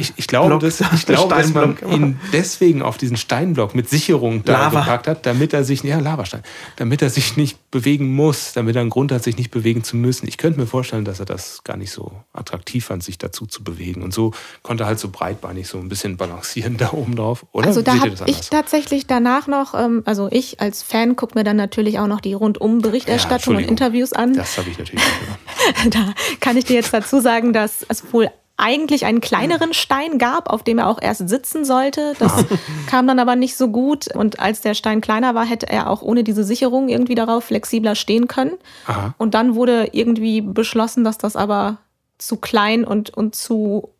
ich, 0.00 0.12
ich, 0.16 0.26
glaube, 0.26 0.58
dass, 0.58 0.80
ich 0.80 1.06
glaube 1.06 1.36
dass 1.36 1.54
man 1.54 1.78
ihn 1.88 2.18
deswegen 2.32 2.82
auf 2.82 2.98
diesen 2.98 3.16
Steinblock 3.16 3.76
mit 3.76 3.88
Sicherung 3.88 4.44
da 4.44 4.64
Lava. 4.64 4.80
gepackt 4.80 5.06
hat, 5.06 5.24
damit 5.24 5.52
er 5.52 5.62
sich, 5.62 5.84
ja, 5.84 6.00
Lavastein, 6.00 6.42
damit 6.76 7.00
er 7.00 7.10
sich 7.10 7.36
nicht 7.36 7.70
bewegen 7.70 8.12
muss, 8.12 8.54
damit 8.54 8.74
er 8.74 8.80
einen 8.80 8.90
Grund 8.90 9.12
hat, 9.12 9.22
sich 9.22 9.36
nicht 9.36 9.52
bewegen 9.52 9.84
zu 9.84 9.96
müssen. 9.96 10.26
Ich 10.26 10.36
könnte 10.36 10.58
mir 10.58 10.66
vorstellen, 10.66 11.04
dass 11.04 11.20
er 11.20 11.26
das 11.26 11.62
gar 11.62 11.76
nicht 11.76 11.92
so 11.92 12.10
attraktiv 12.32 12.86
fand, 12.86 13.04
sich 13.04 13.18
dazu 13.18 13.46
zu 13.46 13.62
bewegen. 13.62 14.02
Und 14.02 14.12
so 14.12 14.32
konnte 14.62 14.82
er 14.82 14.88
halt 14.88 14.98
so 14.98 15.10
breitbeinig 15.10 15.68
so 15.68 15.78
ein 15.78 15.88
bisschen 15.88 16.16
balancieren 16.16 16.76
da 16.76 16.92
oben 16.92 17.14
drauf. 17.14 17.46
Oder? 17.52 17.68
Also 17.68 17.80
da 17.80 18.00
habe 18.00 18.16
ich 18.26 18.50
tatsächlich 18.50 19.06
danach 19.06 19.46
noch, 19.46 19.74
ähm, 19.74 20.02
also 20.06 20.28
ich 20.32 20.60
als 20.60 20.82
Fan 20.82 21.14
gucke 21.14 21.38
mir 21.38 21.44
dann 21.44 21.56
natürlich 21.56 22.00
auch 22.00 22.08
noch 22.08 22.20
die 22.20 22.34
Rundum-Berichterstattung 22.34 23.54
ja, 23.54 23.60
und 23.60 23.68
Interviews 23.68 24.12
an. 24.12 24.34
Das 24.34 24.58
habe 24.58 24.70
ich 24.70 24.78
natürlich 24.78 25.04
auch 25.04 25.20
gemacht. 25.20 25.94
da 25.94 26.14
kann 26.40 26.56
ich 26.56 26.64
dir 26.64 26.74
jetzt 26.74 26.92
dazu 26.92 27.20
sagen, 27.20 27.52
dass 27.52 27.86
es 27.88 28.12
wohl 28.12 28.28
eigentlich 28.58 29.06
einen 29.06 29.20
kleineren 29.20 29.72
Stein 29.72 30.18
gab, 30.18 30.50
auf 30.50 30.64
dem 30.64 30.78
er 30.78 30.88
auch 30.88 31.00
erst 31.00 31.28
sitzen 31.28 31.64
sollte. 31.64 32.14
Das 32.18 32.44
kam 32.88 33.06
dann 33.06 33.20
aber 33.20 33.36
nicht 33.36 33.56
so 33.56 33.68
gut. 33.68 34.14
Und 34.14 34.40
als 34.40 34.60
der 34.60 34.74
Stein 34.74 35.00
kleiner 35.00 35.34
war, 35.34 35.46
hätte 35.46 35.68
er 35.68 35.88
auch 35.88 36.02
ohne 36.02 36.24
diese 36.24 36.44
Sicherung 36.44 36.88
irgendwie 36.88 37.14
darauf 37.14 37.44
flexibler 37.44 37.94
stehen 37.94 38.26
können. 38.26 38.52
Aha. 38.86 39.14
Und 39.16 39.34
dann 39.34 39.54
wurde 39.54 39.90
irgendwie 39.92 40.40
beschlossen, 40.40 41.04
dass 41.04 41.18
das 41.18 41.36
aber 41.36 41.78
zu 42.18 42.36
klein 42.36 42.84
und, 42.84 43.10
und 43.10 43.36
zu 43.36 43.90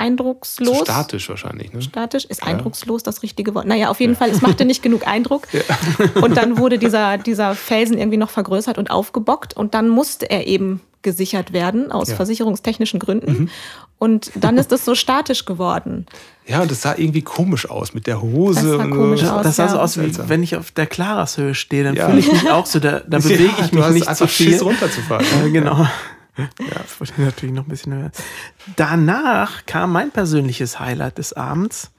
eindruckslos. 0.00 0.78
Zu 0.78 0.84
statisch 0.84 1.28
wahrscheinlich, 1.28 1.72
ne? 1.72 1.82
Statisch 1.82 2.24
ist 2.24 2.40
ja. 2.40 2.48
eindruckslos 2.48 3.02
das 3.02 3.22
richtige 3.22 3.54
Wort. 3.54 3.66
Naja, 3.66 3.90
auf 3.90 4.00
jeden 4.00 4.14
ja. 4.14 4.18
Fall, 4.18 4.30
es 4.30 4.40
machte 4.40 4.64
nicht 4.64 4.82
genug 4.82 5.06
Eindruck. 5.06 5.46
Ja. 5.52 5.60
Und 6.22 6.36
dann 6.36 6.58
wurde 6.58 6.78
dieser, 6.78 7.18
dieser 7.18 7.54
Felsen 7.54 7.98
irgendwie 7.98 8.16
noch 8.16 8.30
vergrößert 8.30 8.78
und 8.78 8.90
aufgebockt. 8.90 9.56
Und 9.56 9.74
dann 9.74 9.88
musste 9.88 10.30
er 10.30 10.46
eben 10.46 10.80
gesichert 11.02 11.52
werden 11.52 11.92
aus 11.92 12.12
versicherungstechnischen 12.12 13.00
Gründen. 13.00 13.32
Mhm. 13.32 13.48
Und 13.98 14.32
dann 14.34 14.56
ist 14.58 14.72
es 14.72 14.84
so 14.84 14.94
statisch 14.94 15.44
geworden. 15.44 16.06
Ja, 16.46 16.62
und 16.62 16.70
das 16.70 16.82
sah 16.82 16.94
irgendwie 16.96 17.22
komisch 17.22 17.68
aus 17.68 17.92
mit 17.92 18.06
der 18.06 18.22
Hose. 18.22 18.62
Das 18.62 18.78
sah 18.78 18.86
komisch 18.86 19.24
aus. 19.24 19.42
Das 19.42 19.56
sah 19.56 19.68
so 19.68 19.78
aus, 19.78 19.98
wie 19.98 20.12
wenn 20.28 20.42
ich 20.42 20.56
auf 20.56 20.70
der 20.70 20.86
Klaras-Höhe 20.86 21.54
stehe, 21.54 21.84
dann 21.84 21.96
fühle 21.96 22.18
ich 22.18 22.32
mich 22.32 22.50
auch 22.50 22.66
so, 22.66 22.80
da, 22.80 23.00
da 23.06 23.18
bewege 23.18 23.52
ich 23.60 23.72
mich 23.72 23.88
nicht 23.88 24.16
so 24.16 24.26
viel. 24.26 24.52
Schiss 24.52 24.62
runterzufahren. 24.62 25.26
Äh, 25.44 25.50
genau. 25.52 25.86
Ja, 26.60 26.80
wollte 26.98 27.20
natürlich 27.20 27.54
noch 27.54 27.64
ein 27.66 27.68
bisschen 27.68 27.94
höher. 27.94 28.10
Danach 28.76 29.66
kam 29.66 29.92
mein 29.92 30.10
persönliches 30.10 30.78
Highlight 30.78 31.18
des 31.18 31.32
Abends. 31.32 31.90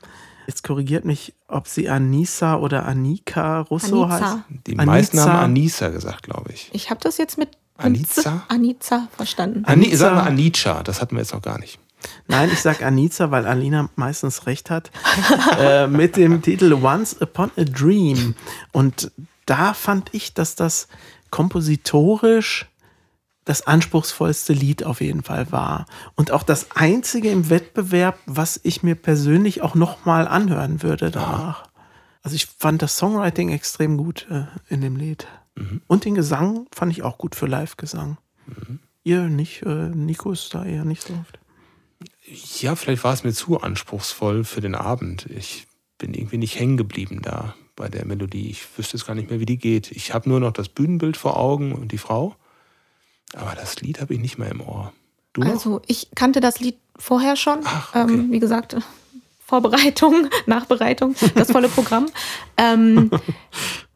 Jetzt 0.48 0.64
korrigiert 0.64 1.06
mich, 1.06 1.34
ob 1.48 1.68
sie 1.68 1.90
Anissa 1.90 2.58
oder 2.58 2.86
Anika 2.86 3.62
Russo 3.62 4.04
Anissa. 4.04 4.32
heißt. 4.32 4.38
Die 4.68 4.76
meisten 4.76 5.18
Anissa. 5.18 5.34
haben 5.34 5.46
Anissa 5.46 5.90
gesagt, 5.90 6.24
glaube 6.24 6.52
ich. 6.52 6.70
Ich 6.74 6.90
habe 6.90 7.00
das 7.02 7.18
jetzt 7.18 7.38
mit 7.38 7.50
Anica? 7.78 8.44
Anica 8.48 9.08
verstanden. 9.16 9.64
Ani 9.66 9.96
Sagen 9.96 10.16
wir 10.16 10.24
Anica, 10.24 10.84
das 10.84 11.02
hatten 11.02 11.16
wir 11.16 11.22
jetzt 11.22 11.34
noch 11.34 11.42
gar 11.42 11.60
nicht. 11.60 11.80
Nein, 12.28 12.50
ich 12.52 12.60
sage 12.62 12.86
Anica, 12.86 13.32
weil 13.32 13.46
Alina 13.46 13.90
meistens 13.96 14.48
recht 14.48 14.70
hat. 14.70 14.92
äh, 15.60 15.88
mit 15.88 16.16
dem 16.18 16.42
Titel 16.42 16.74
Once 16.74 17.16
Upon 17.22 17.52
a 17.58 17.64
Dream. 17.64 18.36
Und 18.72 19.12
da 19.46 19.74
fand 19.74 20.10
ich, 20.14 20.34
dass 20.34 20.56
das 20.56 20.88
kompositorisch 21.30 22.71
das 23.52 23.68
anspruchsvollste 23.68 24.54
Lied 24.54 24.86
auf 24.86 25.02
jeden 25.02 25.24
Fall 25.24 25.52
war. 25.52 25.86
Und 26.16 26.32
auch 26.32 26.44
das 26.44 26.72
einzige 26.74 27.30
im 27.30 27.50
Wettbewerb, 27.50 28.18
was 28.26 28.62
ich 28.64 28.82
mir 28.82 28.96
persönlich 28.96 29.62
auch 29.62 29.76
nochmal 29.76 30.26
anhören 30.26 30.82
würde 30.84 31.12
danach. 31.12 31.66
Also 32.24 32.38
ich 32.38 32.46
fand 32.46 32.82
das 32.82 32.98
Songwriting 32.98 33.50
extrem 33.50 33.98
gut 33.98 34.26
äh, 34.30 34.46
in 34.74 34.80
dem 34.80 34.96
Lied. 34.96 35.28
Mhm. 35.56 35.82
Und 35.88 36.06
den 36.06 36.16
Gesang 36.16 36.68
fand 36.74 36.94
ich 36.94 37.04
auch 37.04 37.18
gut 37.18 37.36
für 37.36 37.46
Live-Gesang. 37.46 38.18
Mhm. 38.48 38.80
Ihr 39.04 39.24
nicht, 39.24 39.64
äh, 39.64 39.90
Nico 39.90 40.32
ist 40.32 40.56
da 40.56 40.64
eher 40.64 40.86
nicht 40.86 41.04
so 41.04 41.14
oft. 41.14 41.38
Ja, 42.62 42.78
vielleicht 42.78 43.04
war 43.04 43.14
es 43.14 43.26
mir 43.26 43.34
zu 43.34 43.60
anspruchsvoll 43.60 44.46
für 44.46 44.62
den 44.62 44.76
Abend. 44.76 45.26
Ich 45.26 45.68
bin 45.98 46.14
irgendwie 46.14 46.38
nicht 46.38 46.58
hängen 46.58 46.78
geblieben 46.78 47.22
da 47.22 47.54
bei 47.76 47.90
der 47.90 48.06
Melodie. 48.06 48.50
Ich 48.50 48.66
wüsste 48.78 48.96
jetzt 48.96 49.06
gar 49.06 49.16
nicht 49.16 49.30
mehr, 49.30 49.42
wie 49.42 49.46
die 49.46 49.58
geht. 49.58 49.92
Ich 49.92 50.14
habe 50.14 50.30
nur 50.30 50.40
noch 50.40 50.54
das 50.54 50.70
Bühnenbild 50.70 51.18
vor 51.18 51.36
Augen 51.36 51.74
und 51.74 51.92
die 51.92 51.98
Frau. 51.98 52.38
Aber 53.36 53.56
das 53.56 53.82
Lied 53.82 54.02
habe 54.02 54.14
ich 54.14 54.20
nicht 54.20 54.38
mehr 54.38 54.50
im 54.50 54.62
Ohr. 54.62 54.94
Du 55.34 55.42
noch? 55.42 55.50
Also 55.50 55.82
ich 55.88 56.10
kannte 56.16 56.40
das 56.40 56.60
Lied 56.60 56.78
vorher 56.98 57.36
schon. 57.36 57.60
Ach, 57.64 57.90
okay. 57.96 58.14
ähm, 58.14 58.32
wie 58.32 58.40
gesagt, 58.40 58.76
Vorbereitung, 59.46 60.30
Nachbereitung, 60.46 61.16
das 61.36 61.52
volle 61.52 61.70
Programm. 61.70 62.08
ähm, 62.58 63.12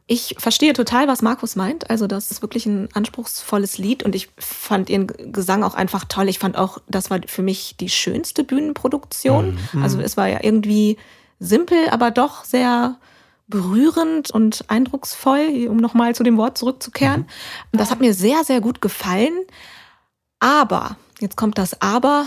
ich 0.07 0.35
verstehe 0.37 0.73
total, 0.73 1.07
was 1.07 1.21
Markus 1.21 1.55
meint. 1.55 1.89
Also, 1.89 2.07
das 2.07 2.29
ist 2.29 2.41
wirklich 2.41 2.65
ein 2.65 2.89
anspruchsvolles 2.93 3.77
Lied 3.77 4.03
und 4.03 4.15
ich 4.15 4.29
fand 4.37 4.89
ihren 4.89 5.07
Gesang 5.07 5.63
auch 5.63 5.73
einfach 5.73 6.05
toll. 6.05 6.29
Ich 6.29 6.39
fand 6.39 6.57
auch, 6.57 6.79
das 6.87 7.09
war 7.09 7.19
für 7.25 7.41
mich 7.41 7.75
die 7.77 7.89
schönste 7.89 8.43
Bühnenproduktion. 8.43 9.57
Mhm. 9.73 9.83
Also, 9.83 9.99
es 10.01 10.15
war 10.17 10.27
ja 10.27 10.39
irgendwie 10.43 10.97
simpel, 11.39 11.89
aber 11.89 12.11
doch 12.11 12.43
sehr 12.43 12.97
berührend 13.47 14.31
und 14.31 14.65
eindrucksvoll, 14.69 15.67
um 15.69 15.77
nochmal 15.77 16.15
zu 16.15 16.23
dem 16.23 16.37
Wort 16.37 16.57
zurückzukehren. 16.57 17.27
Mhm. 17.71 17.77
Das 17.77 17.91
hat 17.91 18.01
mir 18.01 18.13
sehr, 18.13 18.43
sehr 18.43 18.61
gut 18.61 18.81
gefallen. 18.81 19.33
Aber, 20.39 20.97
jetzt 21.19 21.37
kommt 21.37 21.57
das 21.57 21.81
Aber, 21.81 22.25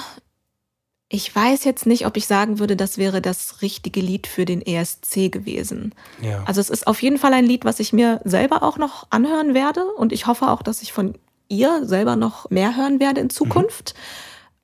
ich 1.09 1.35
weiß 1.35 1.65
jetzt 1.65 1.87
nicht, 1.87 2.07
ob 2.07 2.17
ich 2.17 2.27
sagen 2.27 2.59
würde, 2.59 2.77
das 2.77 2.99
wäre 2.99 3.23
das 3.23 3.63
richtige 3.63 4.01
Lied 4.01 4.27
für 4.27 4.45
den 4.45 4.61
ESC 4.61 5.33
gewesen. 5.33 5.95
Ja. 6.21 6.45
Also 6.45 6.61
es 6.61 6.69
ist 6.69 6.87
auf 6.87 7.03
jeden 7.03 7.19
Fall 7.19 7.33
ein 7.33 7.47
Lied, 7.47 7.65
was 7.65 7.81
ich 7.81 7.93
mir 7.93 8.21
selber 8.25 8.63
auch 8.63 8.77
noch 8.77 9.07
anhören 9.11 9.55
werde 9.55 9.85
und 9.85 10.13
ich 10.13 10.27
hoffe 10.27 10.49
auch, 10.49 10.63
dass 10.63 10.83
ich 10.83 10.93
von 10.93 11.15
ihr 11.49 11.87
selber 11.87 12.15
noch 12.15 12.51
mehr 12.51 12.77
hören 12.77 13.01
werde 13.01 13.23
in 13.23 13.31
Zukunft. 13.31 13.95
Mhm. 13.95 14.01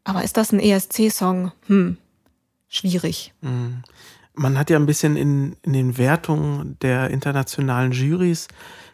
Aber 0.05 0.23
ist 0.23 0.37
das 0.37 0.53
ein 0.53 0.61
ESC-Song? 0.61 1.53
Hm, 1.67 1.97
schwierig. 2.69 3.33
Mhm. 3.41 3.83
Man 4.35 4.59
hat 4.59 4.71
ja 4.71 4.77
ein 4.77 4.87
bisschen 4.87 5.17
in, 5.17 5.57
in 5.63 5.73
den 5.73 5.99
Wertungen 5.99 6.79
der 6.81 7.11
internationalen 7.11 7.93
Juries 7.93 8.49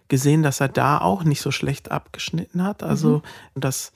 gesehen, 0.08 0.42
dass 0.42 0.60
er 0.60 0.68
da 0.68 0.98
auch 0.98 1.24
nicht 1.24 1.40
so 1.40 1.50
schlecht 1.50 1.90
abgeschnitten 1.90 2.62
hat. 2.62 2.82
Also, 2.82 3.22
mhm. 3.54 3.60
dass 3.60 3.92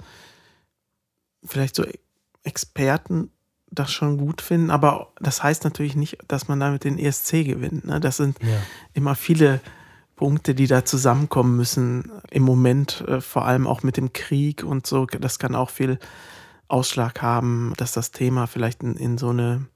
vielleicht 1.44 1.76
so 1.76 1.84
Experten 2.42 3.30
das 3.70 3.92
schon 3.92 4.18
gut 4.18 4.40
finden, 4.40 4.70
aber 4.70 5.12
das 5.20 5.42
heißt 5.42 5.64
natürlich 5.64 5.96
nicht, 5.96 6.18
dass 6.28 6.48
man 6.48 6.60
damit 6.60 6.84
den 6.84 6.98
ESC 6.98 7.44
gewinnt. 7.44 7.84
Ne? 7.84 8.00
Das 8.00 8.16
sind 8.16 8.38
ja. 8.40 8.56
immer 8.92 9.14
viele 9.16 9.60
Punkte, 10.16 10.54
die 10.54 10.68
da 10.68 10.84
zusammenkommen 10.84 11.56
müssen. 11.56 12.12
Im 12.30 12.44
Moment 12.44 13.02
äh, 13.08 13.20
vor 13.20 13.44
allem 13.44 13.66
auch 13.66 13.82
mit 13.82 13.96
dem 13.96 14.12
Krieg 14.12 14.62
und 14.62 14.86
so. 14.86 15.06
Das 15.06 15.40
kann 15.40 15.56
auch 15.56 15.70
viel 15.70 15.98
Ausschlag 16.68 17.20
haben, 17.20 17.72
dass 17.76 17.92
das 17.92 18.12
Thema 18.12 18.46
vielleicht 18.46 18.82
in, 18.82 18.96
in 18.96 19.18
so 19.18 19.30
eine 19.30 19.66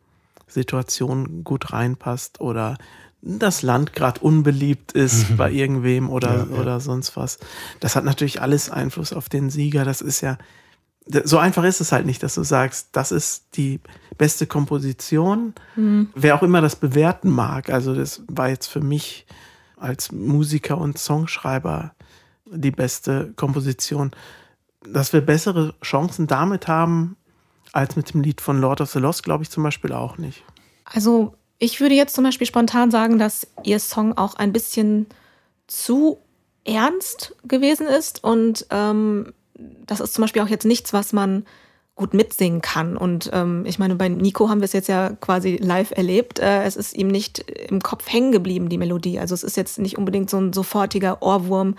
Situation 0.49 1.44
gut 1.44 1.72
reinpasst 1.72 2.40
oder 2.40 2.76
das 3.20 3.62
Land 3.62 3.92
gerade 3.92 4.20
unbeliebt 4.20 4.92
ist 4.92 5.30
mhm. 5.30 5.36
bei 5.36 5.51
irgendwem 5.51 6.09
oder, 6.09 6.46
ja, 6.46 6.46
ja. 6.51 6.61
oder 6.61 6.80
sonst 6.80 7.16
was. 7.16 7.38
Das 7.80 7.96
hat 7.96 8.05
natürlich 8.05 8.40
alles 8.40 8.70
Einfluss 8.70 9.12
auf 9.12 9.28
den 9.28 9.51
Sieger. 9.51 9.84
Das 9.84 10.01
ist 10.01 10.20
ja, 10.20 10.38
so 11.24 11.38
einfach 11.38 11.64
ist 11.64 11.80
es 11.80 11.92
halt 11.92 12.07
nicht, 12.07 12.22
dass 12.22 12.34
du 12.34 12.42
sagst, 12.42 12.88
das 12.92 13.12
ist 13.12 13.57
die 13.57 13.80
beste 14.16 14.46
Komposition. 14.46 15.55
Mhm. 15.74 16.11
Wer 16.14 16.36
auch 16.36 16.42
immer 16.42 16.61
das 16.61 16.76
bewerten 16.76 17.30
mag. 17.30 17.70
Also 17.70 17.94
das 17.94 18.22
war 18.28 18.49
jetzt 18.49 18.66
für 18.66 18.80
mich 18.80 19.26
als 19.76 20.12
Musiker 20.12 20.78
und 20.78 20.99
Songschreiber 20.99 21.92
die 22.46 22.70
beste 22.70 23.32
Komposition. 23.36 24.12
Dass 24.84 25.12
wir 25.12 25.20
bessere 25.20 25.74
Chancen 25.82 26.26
damit 26.28 26.68
haben, 26.68 27.16
als 27.72 27.96
mit 27.96 28.12
dem 28.12 28.22
Lied 28.22 28.40
von 28.40 28.60
Lord 28.60 28.80
of 28.80 28.90
the 28.90 28.98
Lost, 28.98 29.22
glaube 29.22 29.42
ich 29.42 29.50
zum 29.50 29.62
Beispiel 29.62 29.92
auch 29.92 30.18
nicht. 30.18 30.42
Also 30.84 31.34
ich 31.58 31.80
würde 31.80 31.94
jetzt 31.94 32.14
zum 32.14 32.24
Beispiel 32.24 32.46
spontan 32.46 32.90
sagen, 32.90 33.18
dass 33.18 33.46
ihr 33.64 33.78
Song 33.80 34.16
auch 34.16 34.34
ein 34.34 34.52
bisschen 34.52 35.06
zu 35.66 36.18
ernst 36.64 37.34
gewesen 37.44 37.86
ist 37.86 38.22
und 38.24 38.66
ähm, 38.70 39.32
das 39.54 40.00
ist 40.00 40.14
zum 40.14 40.22
Beispiel 40.22 40.42
auch 40.42 40.48
jetzt 40.48 40.64
nichts, 40.64 40.92
was 40.92 41.12
man 41.12 41.44
gut 41.98 42.14
mitsingen 42.14 42.62
kann. 42.62 42.96
Und 42.96 43.28
ähm, 43.34 43.64
ich 43.66 43.80
meine, 43.80 43.96
bei 43.96 44.08
Nico 44.08 44.48
haben 44.48 44.60
wir 44.60 44.66
es 44.66 44.72
jetzt 44.72 44.88
ja 44.88 45.10
quasi 45.20 45.56
live 45.60 45.90
erlebt. 45.90 46.38
Äh, 46.38 46.62
es 46.62 46.76
ist 46.76 46.94
ihm 46.94 47.08
nicht 47.08 47.40
im 47.40 47.82
Kopf 47.82 48.10
hängen 48.10 48.30
geblieben, 48.30 48.68
die 48.68 48.78
Melodie. 48.78 49.18
Also 49.18 49.34
es 49.34 49.42
ist 49.42 49.56
jetzt 49.56 49.80
nicht 49.80 49.98
unbedingt 49.98 50.30
so 50.30 50.38
ein 50.38 50.52
sofortiger 50.52 51.20
Ohrwurm, 51.22 51.74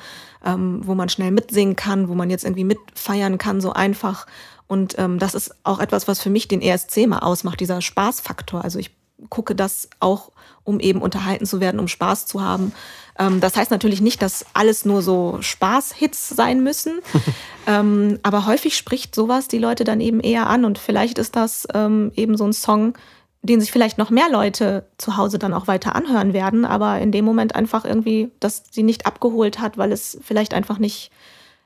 ähm, 0.46 0.82
wo 0.84 0.94
man 0.94 1.08
schnell 1.08 1.32
mitsingen 1.32 1.78
kann, 1.78 2.10
wo 2.10 2.16
man 2.16 2.30
jetzt 2.30 2.44
irgendwie 2.44 2.66
mitfeiern 2.66 3.38
kann, 3.38 3.62
so 3.62 3.72
einfach. 3.72 4.28
Und 4.70 5.00
ähm, 5.00 5.18
das 5.18 5.34
ist 5.34 5.56
auch 5.64 5.80
etwas, 5.80 6.08
was 6.08 6.22
für 6.22 6.30
mich 6.30 6.48
den 6.48 6.62
ESC 6.62 7.08
mal 7.08 7.20
ausmacht, 7.20 7.60
dieser 7.60 7.82
Spaßfaktor. 7.82 8.64
Also 8.64 8.78
ich 8.78 8.92
gucke 9.28 9.56
das 9.56 9.90
auch, 10.00 10.32
um 10.64 10.80
eben 10.80 11.02
unterhalten 11.02 11.48
zu 11.48 11.60
werden, 11.60 11.80
um 11.80 11.88
Spaß 11.88 12.28
zu 12.28 12.42
haben. 12.42 12.72
Ähm, 13.18 13.42
das 13.42 13.58
heißt 13.58 13.72
natürlich 13.72 14.00
nicht, 14.00 14.22
dass 14.22 14.46
alles 14.54 14.86
nur 14.86 15.02
so 15.02 15.40
Spaßhits 15.42 16.30
sein 16.30 16.64
müssen, 16.64 17.00
ähm, 17.68 18.20
aber 18.22 18.46
häufig 18.46 18.78
spricht 18.78 19.16
sowas 19.16 19.48
die 19.48 19.58
Leute 19.58 19.84
dann 19.84 20.02
eben 20.02 20.20
eher 20.20 20.48
an 20.48 20.64
und 20.64 20.78
vielleicht 20.78 21.18
ist 21.18 21.36
das 21.36 21.68
ähm, 21.74 22.12
eben 22.16 22.38
so 22.38 22.46
ein 22.46 22.54
Song, 22.54 22.94
den 23.42 23.60
sich 23.60 23.72
vielleicht 23.72 23.98
noch 23.98 24.12
mehr 24.12 24.30
Leute 24.30 24.86
zu 24.98 25.18
Hause 25.18 25.40
dann 25.40 25.54
auch 25.54 25.66
weiter 25.66 25.96
anhören 25.96 26.34
werden, 26.34 26.64
aber 26.64 27.00
in 27.00 27.12
dem 27.12 27.26
Moment 27.26 27.56
einfach 27.56 27.86
irgendwie, 27.86 28.30
dass 28.40 28.66
sie 28.70 28.84
nicht 28.84 29.08
abgeholt 29.08 29.60
hat, 29.60 29.80
weil 29.80 29.92
es 29.92 30.20
vielleicht 30.22 30.54
einfach 30.54 30.78
nicht, 30.78 31.10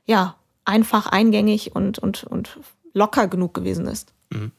ja, 0.06 0.36
einfach 0.64 1.08
eingängig 1.08 1.74
und, 1.74 1.98
und, 1.98 2.24
und 2.24 2.58
locker 2.94 3.28
genug 3.28 3.52
gewesen 3.52 3.86
ist. 3.86 4.12
Mhm. 4.30 4.52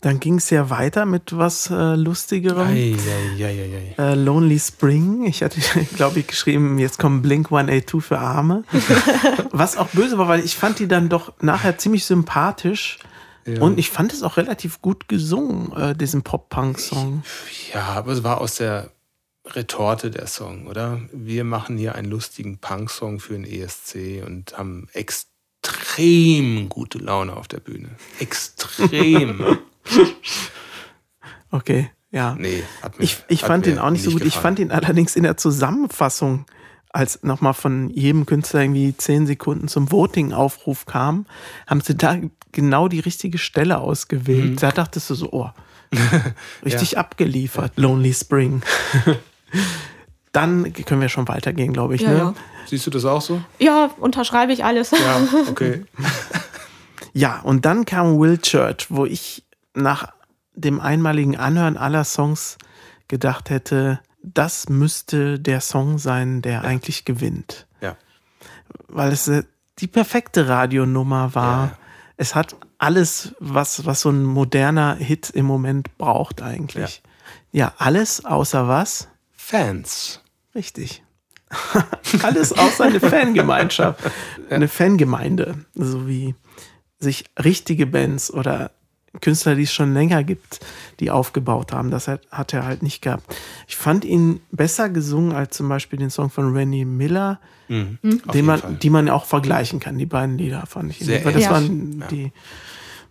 Dann 0.00 0.20
ging 0.20 0.38
es 0.38 0.50
ja 0.50 0.70
weiter 0.70 1.06
mit 1.06 1.36
was 1.36 1.70
äh, 1.70 1.94
Lustigerem. 1.94 2.68
Ei, 2.68 2.96
ei, 3.38 3.44
ei, 3.44 3.94
äh, 3.98 4.14
Lonely 4.14 4.58
Spring. 4.58 5.24
Ich 5.24 5.42
hatte, 5.42 5.60
glaube 5.96 6.20
ich, 6.20 6.28
geschrieben, 6.28 6.78
jetzt 6.78 6.98
kommt 6.98 7.22
Blink 7.22 7.46
182 7.46 8.04
für 8.04 8.18
Arme. 8.18 8.64
was 9.50 9.76
auch 9.76 9.88
böse 9.88 10.18
war, 10.18 10.28
weil 10.28 10.44
ich 10.44 10.56
fand 10.56 10.78
die 10.78 10.88
dann 10.88 11.08
doch 11.08 11.32
nachher 11.40 11.78
ziemlich 11.78 12.04
sympathisch. 12.04 12.98
Ja. 13.44 13.60
Und 13.60 13.78
ich 13.78 13.90
fand 13.90 14.12
es 14.12 14.22
auch 14.22 14.36
relativ 14.36 14.82
gut 14.82 15.08
gesungen, 15.08 15.72
äh, 15.72 15.96
diesen 15.96 16.22
Pop-Punk-Song. 16.22 17.22
Ja, 17.72 17.86
aber 17.86 18.12
es 18.12 18.22
war 18.22 18.40
aus 18.40 18.56
der 18.56 18.90
Retorte 19.46 20.10
der 20.10 20.26
Song, 20.26 20.66
oder? 20.66 21.00
Wir 21.12 21.44
machen 21.44 21.78
hier 21.78 21.94
einen 21.94 22.10
lustigen 22.10 22.58
Punk-Song 22.58 23.20
für 23.20 23.32
den 23.32 23.44
ESC 23.44 24.22
und 24.24 24.56
haben 24.58 24.88
extrem 25.68 26.68
gute 26.68 26.98
Laune 26.98 27.36
auf 27.36 27.48
der 27.48 27.60
Bühne. 27.60 27.90
Extrem. 28.18 29.58
Okay, 31.50 31.90
ja. 32.10 32.36
Nee, 32.38 32.62
hat 32.82 32.98
mich, 32.98 33.24
ich, 33.28 33.40
ich 33.40 33.40
fand 33.40 33.66
ihn 33.66 33.78
auch 33.78 33.88
nicht 33.88 34.04
so 34.04 34.10
gut. 34.10 34.20
Gefallen. 34.20 34.28
Ich 34.28 34.38
fand 34.38 34.58
ihn 34.58 34.70
allerdings 34.70 35.16
in 35.16 35.22
der 35.22 35.38
Zusammenfassung, 35.38 36.44
als 36.90 37.22
nochmal 37.22 37.54
von 37.54 37.88
jedem 37.88 38.26
Künstler 38.26 38.60
irgendwie 38.60 38.94
zehn 38.94 39.26
Sekunden 39.26 39.66
zum 39.66 39.90
Voting-Aufruf 39.90 40.84
kam, 40.84 41.24
haben 41.66 41.80
sie 41.80 41.96
da 41.96 42.18
genau 42.52 42.88
die 42.88 43.00
richtige 43.00 43.38
Stelle 43.38 43.78
ausgewählt. 43.78 44.50
Mhm. 44.50 44.56
Da 44.56 44.72
dachtest 44.72 45.08
du 45.08 45.14
so, 45.14 45.32
oh, 45.32 45.48
richtig 46.66 46.92
ja. 46.92 46.98
abgeliefert. 46.98 47.72
Ja. 47.76 47.82
Lonely 47.82 48.12
Spring. 48.12 48.60
Dann 50.32 50.70
können 50.74 51.00
wir 51.00 51.08
schon 51.08 51.28
weitergehen, 51.28 51.72
glaube 51.72 51.94
ich. 51.94 52.02
Ja, 52.02 52.12
ne? 52.12 52.34
Siehst 52.68 52.86
du 52.86 52.90
das 52.90 53.04
auch 53.04 53.22
so? 53.22 53.42
Ja, 53.58 53.90
unterschreibe 53.98 54.52
ich 54.52 54.64
alles. 54.64 54.90
Ja, 54.90 55.20
okay. 55.48 55.84
ja, 57.12 57.40
und 57.40 57.64
dann 57.64 57.84
kam 57.84 58.18
Will 58.18 58.38
Church, 58.38 58.86
wo 58.90 59.06
ich 59.06 59.44
nach 59.74 60.12
dem 60.54 60.80
einmaligen 60.80 61.36
Anhören 61.36 61.76
aller 61.76 62.04
Songs 62.04 62.58
gedacht 63.06 63.50
hätte, 63.50 64.00
das 64.22 64.68
müsste 64.68 65.38
der 65.38 65.60
Song 65.60 65.98
sein, 65.98 66.42
der 66.42 66.52
ja. 66.52 66.60
eigentlich 66.62 67.04
gewinnt. 67.04 67.66
Ja. 67.80 67.96
Weil 68.88 69.12
es 69.12 69.28
äh, 69.28 69.44
die 69.78 69.86
perfekte 69.86 70.48
Radionummer 70.48 71.34
war. 71.34 71.66
Ja. 71.66 71.78
Es 72.16 72.34
hat 72.34 72.56
alles, 72.78 73.34
was, 73.38 73.86
was 73.86 74.00
so 74.00 74.10
ein 74.10 74.24
moderner 74.24 74.96
Hit 74.96 75.30
im 75.30 75.46
Moment 75.46 75.96
braucht 75.98 76.42
eigentlich. 76.42 77.02
Ja, 77.52 77.66
ja 77.66 77.74
alles 77.78 78.24
außer 78.24 78.68
was? 78.68 79.08
Fans. 79.32 80.20
Richtig. 80.54 81.04
alles 82.22 82.52
außer 82.52 82.84
eine 82.84 83.00
Fangemeinschaft. 83.00 84.00
Eine 84.50 84.68
Fangemeinde. 84.68 85.64
So 85.74 86.06
wie 86.06 86.34
sich 86.98 87.24
richtige 87.42 87.86
Bands 87.86 88.32
oder 88.32 88.70
Künstler, 89.20 89.54
die 89.54 89.62
es 89.62 89.72
schon 89.72 89.94
länger 89.94 90.22
gibt, 90.22 90.60
die 91.00 91.10
aufgebaut 91.10 91.72
haben. 91.72 91.90
Das 91.90 92.08
hat, 92.08 92.22
hat 92.30 92.52
er 92.52 92.64
halt 92.64 92.82
nicht 92.82 93.02
gehabt. 93.02 93.24
Ich 93.66 93.76
fand 93.76 94.04
ihn 94.04 94.40
besser 94.50 94.88
gesungen 94.88 95.32
als 95.32 95.56
zum 95.56 95.68
Beispiel 95.68 95.98
den 95.98 96.10
Song 96.10 96.30
von 96.30 96.52
Rennie 96.52 96.84
Miller, 96.84 97.40
mhm. 97.68 97.98
den 98.32 98.44
man, 98.44 98.78
die 98.78 98.90
man 98.90 99.08
auch 99.08 99.24
vergleichen 99.24 99.80
kann. 99.80 99.98
Die 99.98 100.06
beiden 100.06 100.38
Lieder 100.38 100.66
fand 100.66 100.90
ich. 100.90 100.98
Sehr 100.98 101.20
das 101.20 101.50
waren 101.50 102.00
ja. 102.00 102.06
die, 102.08 102.32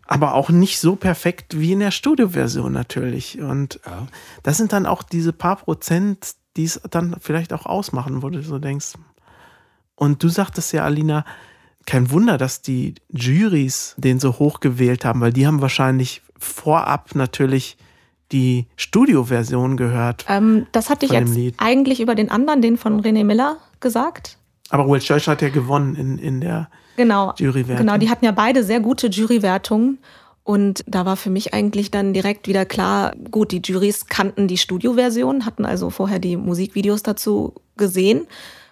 aber 0.06 0.36
auch 0.36 0.50
nicht 0.50 0.80
so 0.80 0.96
perfekt 0.96 1.60
wie 1.60 1.74
in 1.74 1.80
der 1.80 1.92
Studioversion 1.92 2.72
natürlich. 2.72 3.40
Und 3.40 3.80
ja. 3.86 4.08
das 4.44 4.58
sind 4.58 4.74
dann 4.74 4.86
auch 4.86 5.04
diese 5.04 5.34
paar 5.34 5.58
Prozent, 5.58 6.36
die 6.58 6.66
es 6.66 6.82
dann 6.90 7.16
vielleicht 7.20 7.54
auch 7.54 7.66
ausmachen, 7.66 8.22
wo 8.22 8.30
du 8.30 8.42
so 8.42 8.60
denkst. 8.60 8.94
Und 9.96 10.22
du 10.24 10.30
sagtest 10.30 10.74
ja, 10.74 10.84
Alina, 10.84 11.24
kein 11.86 12.12
Wunder, 12.12 12.38
dass 12.38 12.62
die 12.62 12.96
Juries 13.10 13.96
den 13.98 14.20
so 14.20 14.40
hoch 14.40 14.60
gewählt 14.60 15.06
haben, 15.06 15.22
weil 15.22 15.34
die 15.34 15.48
haben 15.48 15.62
wahrscheinlich 15.62 16.22
vorab 16.38 17.16
natürlich 17.16 17.78
die 18.32 18.68
Studioversion 18.76 19.78
gehört. 19.78 20.26
Ähm, 20.28 20.68
das 20.74 20.90
hatte 20.90 21.06
ich 21.06 21.14
jetzt 21.14 21.34
Lied. 21.34 21.56
eigentlich 21.58 22.02
über 22.02 22.14
den 22.14 22.30
anderen, 22.30 22.62
den 22.62 22.78
von 22.78 23.02
René 23.02 23.24
Miller, 23.24 23.58
gesagt. 23.80 24.38
Aber 24.70 24.88
Will 24.90 25.00
Church 25.00 25.28
hat 25.28 25.42
ja 25.42 25.50
gewonnen 25.50 25.96
in, 25.96 26.18
in 26.18 26.42
der 26.42 26.70
genau, 26.98 27.34
Jurywertung. 27.38 27.86
Genau, 27.86 27.98
die 27.98 28.10
hatten 28.10 28.26
ja 28.26 28.32
beide 28.32 28.64
sehr 28.64 28.82
gute 28.82 29.08
Jurywertungen. 29.08 30.00
Und 30.48 30.86
da 30.88 31.06
war 31.06 31.18
für 31.18 31.30
mich 31.30 31.54
eigentlich 31.54 31.92
dann 31.92 32.14
direkt 32.14 32.48
wieder 32.48 32.66
klar, 32.66 33.14
gut, 33.32 33.52
die 33.52 33.62
Juries 33.62 34.06
kannten 34.06 34.48
die 34.48 34.58
Studioversion, 34.58 35.46
hatten 35.46 35.66
also 35.66 35.90
vorher 35.90 36.20
die 36.20 36.38
Musikvideos 36.38 37.04
dazu 37.04 37.54
gesehen 37.76 38.28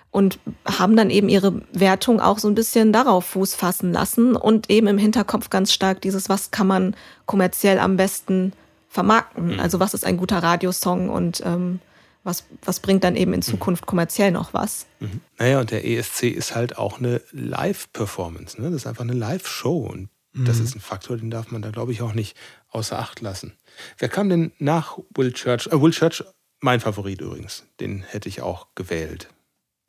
und 0.09 0.39
haben 0.65 0.95
dann 0.95 1.09
eben 1.09 1.27
ihre 1.27 1.63
Wertung 1.73 2.21
auch 2.21 2.39
so 2.39 2.47
ein 2.47 2.55
bisschen 2.55 2.93
darauf 2.93 3.25
Fuß 3.25 3.55
fassen 3.55 3.91
lassen 3.91 4.37
und 4.37 4.69
eben 4.69 4.87
im 4.87 4.97
Hinterkopf 4.97 5.49
ganz 5.49 5.73
stark 5.73 5.99
dieses, 5.99 6.29
was 6.29 6.49
kann 6.49 6.65
man 6.65 6.95
kommerziell 7.25 7.79
am 7.79 7.97
besten 7.97 8.53
vermarkten? 8.87 9.55
Mhm. 9.55 9.59
Also 9.59 9.81
was 9.81 9.93
ist 9.93 10.05
ein 10.05 10.15
guter 10.15 10.41
Radiosong 10.41 11.09
und 11.09 11.43
ähm, 11.45 11.81
was, 12.23 12.45
was 12.63 12.79
bringt 12.79 13.03
dann 13.03 13.17
eben 13.17 13.33
in 13.33 13.39
mhm. 13.39 13.43
Zukunft 13.43 13.85
kommerziell 13.85 14.31
noch 14.31 14.53
was? 14.53 14.85
Mhm. 15.01 15.19
Naja, 15.37 15.59
und 15.59 15.71
der 15.71 15.85
ESC 15.85 16.23
ist 16.23 16.55
halt 16.55 16.77
auch 16.77 16.99
eine 16.99 17.19
Live-Performance. 17.33 18.61
Ne? 18.61 18.69
Das 18.69 18.83
ist 18.83 18.87
einfach 18.87 19.03
eine 19.03 19.11
Live-Show 19.11 19.75
und. 19.91 20.07
Das 20.43 20.59
ist 20.59 20.75
ein 20.75 20.81
Faktor, 20.81 21.17
den 21.17 21.31
darf 21.31 21.51
man 21.51 21.61
da, 21.61 21.69
glaube 21.69 21.93
ich, 21.93 22.01
auch 22.01 22.13
nicht 22.13 22.35
außer 22.69 22.99
Acht 22.99 23.21
lassen. 23.21 23.53
Wer 23.97 24.09
kam 24.09 24.29
denn 24.29 24.51
nach 24.59 24.97
Will 25.15 25.31
Church? 25.31 25.67
Äh, 25.67 25.81
Will 25.81 25.91
Church, 25.91 26.23
mein 26.59 26.81
Favorit 26.81 27.21
übrigens. 27.21 27.65
Den 27.79 28.01
hätte 28.01 28.27
ich 28.27 28.41
auch 28.41 28.67
gewählt. 28.75 29.29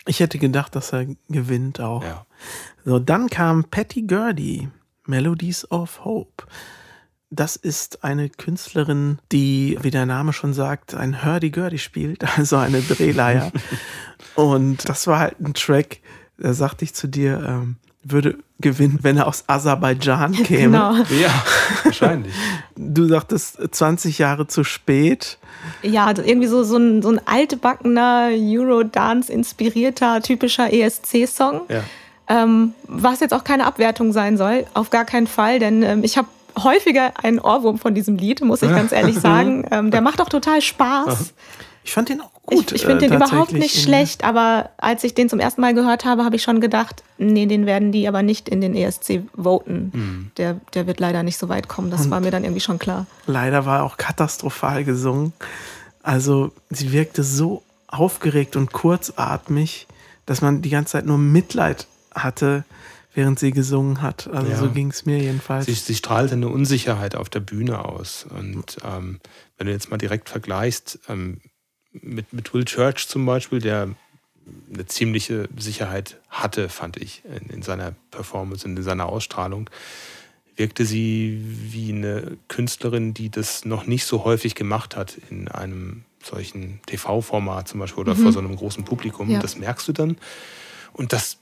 Ich 0.07 0.21
hätte 0.21 0.39
gedacht, 0.39 0.77
dass 0.77 0.93
er 0.93 1.07
gewinnt 1.29 1.81
auch. 1.81 2.05
Ja. 2.05 2.27
So, 2.85 3.01
dann 3.01 3.29
kam 3.29 3.65
Patty 3.65 4.03
Gurdy, 4.03 4.69
Melodies 5.07 5.69
of 5.71 6.05
Hope. 6.05 6.45
das 7.31 7.57
ist 7.57 8.05
eine 8.05 8.31
Künstlerin, 8.31 9.19
die, 9.33 9.77
wie 9.83 9.91
der 9.91 10.07
Name 10.07 10.33
schon 10.33 10.55
sagt, 10.55 10.95
ein 10.95 11.25
Hurdy-Gurdy 11.25 11.79
spielt, 11.79 12.23
also 12.39 12.57
eine 12.57 12.81
Drehleier. 12.83 13.51
und 14.37 14.89
das 14.89 15.09
war 15.09 15.19
halt 15.19 15.41
ein 15.41 15.55
Track, 15.55 16.01
da 16.39 16.55
sagte 16.55 16.85
ich 16.85 16.95
zu 16.95 17.09
dir, 17.09 17.43
ähm, 17.45 17.77
würde 18.03 18.39
gewinnen, 18.61 18.99
wenn 19.03 19.17
er 19.17 19.27
aus 19.27 19.45
Aserbaidschan 19.47 20.33
käme. 20.45 20.79
Genau. 20.79 20.95
Ja, 21.21 21.31
wahrscheinlich. 21.85 22.35
Du 22.77 23.07
sagtest 23.07 23.59
20 23.71 24.19
Jahre 24.19 24.47
zu 24.47 24.65
spät. 24.65 25.39
Ja, 25.83 26.09
irgendwie 26.11 26.47
so, 26.47 26.65
so 26.65 26.77
ein, 26.77 27.03
so 27.03 27.11
ein 27.11 27.21
altbackener, 27.27 28.29
Eurodance-inspirierter, 28.33 30.23
typischer 30.23 30.73
ESC-Song. 30.73 31.63
Ja. 31.69 31.83
Ähm, 32.29 32.75
was 32.85 33.21
jetzt 33.21 33.33
auch 33.33 33.45
keine 33.45 33.67
Abwertung 33.67 34.13
sein 34.13 34.37
soll, 34.37 34.67
auf 34.75 34.91
gar 34.91 35.05
keinen 35.05 35.29
Fall, 35.29 35.61
denn 35.61 35.83
ähm, 35.83 36.03
ich 36.03 36.19
habe 36.19 36.27
häufiger 36.61 37.13
einen 37.23 37.39
Ohrwurm 37.39 37.79
von 37.79 37.95
diesem 37.95 38.17
Lied, 38.17 38.41
muss 38.41 38.63
ich 38.63 38.71
ganz 38.71 38.91
ehrlich 38.93 39.17
sagen. 39.21 39.65
Ähm, 39.71 39.91
der 39.91 40.01
macht 40.01 40.21
auch 40.21 40.29
total 40.29 40.61
Spaß. 40.61 41.35
Ich 41.85 41.93
fand 41.93 42.09
den 42.09 42.21
auch 42.21 42.36
gut. 42.47 42.73
Ich, 42.73 42.77
ich 42.77 42.87
finde 42.87 43.05
äh, 43.05 43.09
den 43.09 43.17
überhaupt 43.17 43.53
nicht 43.53 43.81
schlecht, 43.81 44.25
aber 44.25 44.71
als 44.79 45.05
ich 45.05 45.15
den 45.15 45.29
zum 45.29 45.41
ersten 45.41 45.61
Mal 45.61 45.75
gehört 45.75 46.05
habe, 46.05 46.25
habe 46.25 46.37
ich 46.37 46.43
schon 46.43 46.61
gedacht, 46.61 47.03
nee, 47.19 47.47
den 47.47 47.67
werden 47.67 47.93
die 47.93 48.09
aber 48.09 48.23
nicht 48.23 48.49
in 48.49 48.61
den 48.61 48.75
ESC 48.75 49.23
voten. 49.37 49.91
Mhm. 49.93 50.31
Der, 50.37 50.61
der 50.75 50.87
wird 50.87 51.01
leider 51.01 51.23
nicht 51.23 51.39
so 51.39 51.49
weit 51.49 51.69
kommen. 51.69 51.91
Das 51.91 52.07
Und 52.07 52.11
war 52.11 52.21
mir 52.21 52.31
dann 52.31 52.45
irgendwie 52.45 52.61
schon 52.61 52.79
klar. 52.79 53.07
Leider 53.27 53.67
war 53.67 53.81
er 53.81 53.85
auch 53.85 53.97
katastrophal 53.97 54.85
gesungen. 54.85 55.33
Also 56.03 56.53
sie 56.71 56.93
wirkte 56.93 57.25
so 57.25 57.63
aufgeregt 57.89 58.57
und 58.57 58.73
kurzatmig, 58.73 59.87
dass 60.25 60.41
man 60.41 60.63
die 60.63 60.71
ganze 60.71 60.93
Zeit 60.93 61.07
nur 61.07 61.19
Mitleid 61.19 61.87
hatte 62.15 62.65
während 63.17 63.39
sie 63.39 63.51
gesungen 63.51 64.03
hat. 64.03 64.29
Also 64.29 64.53
ja. 64.53 64.59
so 64.59 64.71
ging 64.71 64.91
es 64.91 65.07
mir 65.07 65.19
jedenfalls. 65.19 65.65
Sie, 65.65 65.73
sie 65.73 65.95
strahlte 65.95 66.35
eine 66.35 66.49
Unsicherheit 66.49 67.17
auf 67.17 67.31
der 67.31 67.41
Bühne 67.41 67.85
aus. 67.85 68.27
Und 68.29 68.77
ähm, 68.85 69.21
wenn 69.57 69.67
du 69.67 69.73
jetzt 69.73 69.91
mal 69.91 69.97
direkt 69.97 70.29
vergleichst 70.29 71.01
ähm, 71.09 71.41
mit, 72.03 72.33
mit 72.33 72.53
Will 72.55 72.65
Church 72.65 73.09
zum 73.09 73.27
Beispiel, 73.27 73.61
der 73.61 73.95
eine 74.73 74.87
ziemliche 74.87 75.49
Sicherheit 75.57 76.19
hatte, 76.29 76.69
fand 76.69 76.97
ich, 76.97 77.23
in, 77.25 77.51
in 77.51 77.63
seiner 77.63 77.95
Performance, 78.11 78.67
in 78.67 78.81
seiner 78.83 79.07
Ausstrahlung, 79.07 79.69
wirkte 80.57 80.85
sie 80.85 81.43
wie 81.45 81.93
eine 81.93 82.37
Künstlerin, 82.49 83.13
die 83.13 83.31
das 83.31 83.65
noch 83.65 83.87
nicht 83.87 84.05
so 84.05 84.25
häufig 84.25 84.55
gemacht 84.55 84.97
hat 84.97 85.19
in 85.31 85.49
einem 85.49 86.05
solchen 86.23 86.81
TV-Format 86.87 87.69
zum 87.69 87.81
Beispiel 87.81 88.01
oder 88.01 88.15
mhm. 88.15 88.23
vor 88.23 88.33
so 88.33 88.39
einem 88.39 88.57
großen 88.57 88.85
Publikum. 88.85 89.31
Ja. 89.31 89.41
Das 89.41 89.57
merkst 89.57 89.87
du 89.89 89.93
dann. 89.93 90.17
Und 90.93 91.13
das 91.13 91.39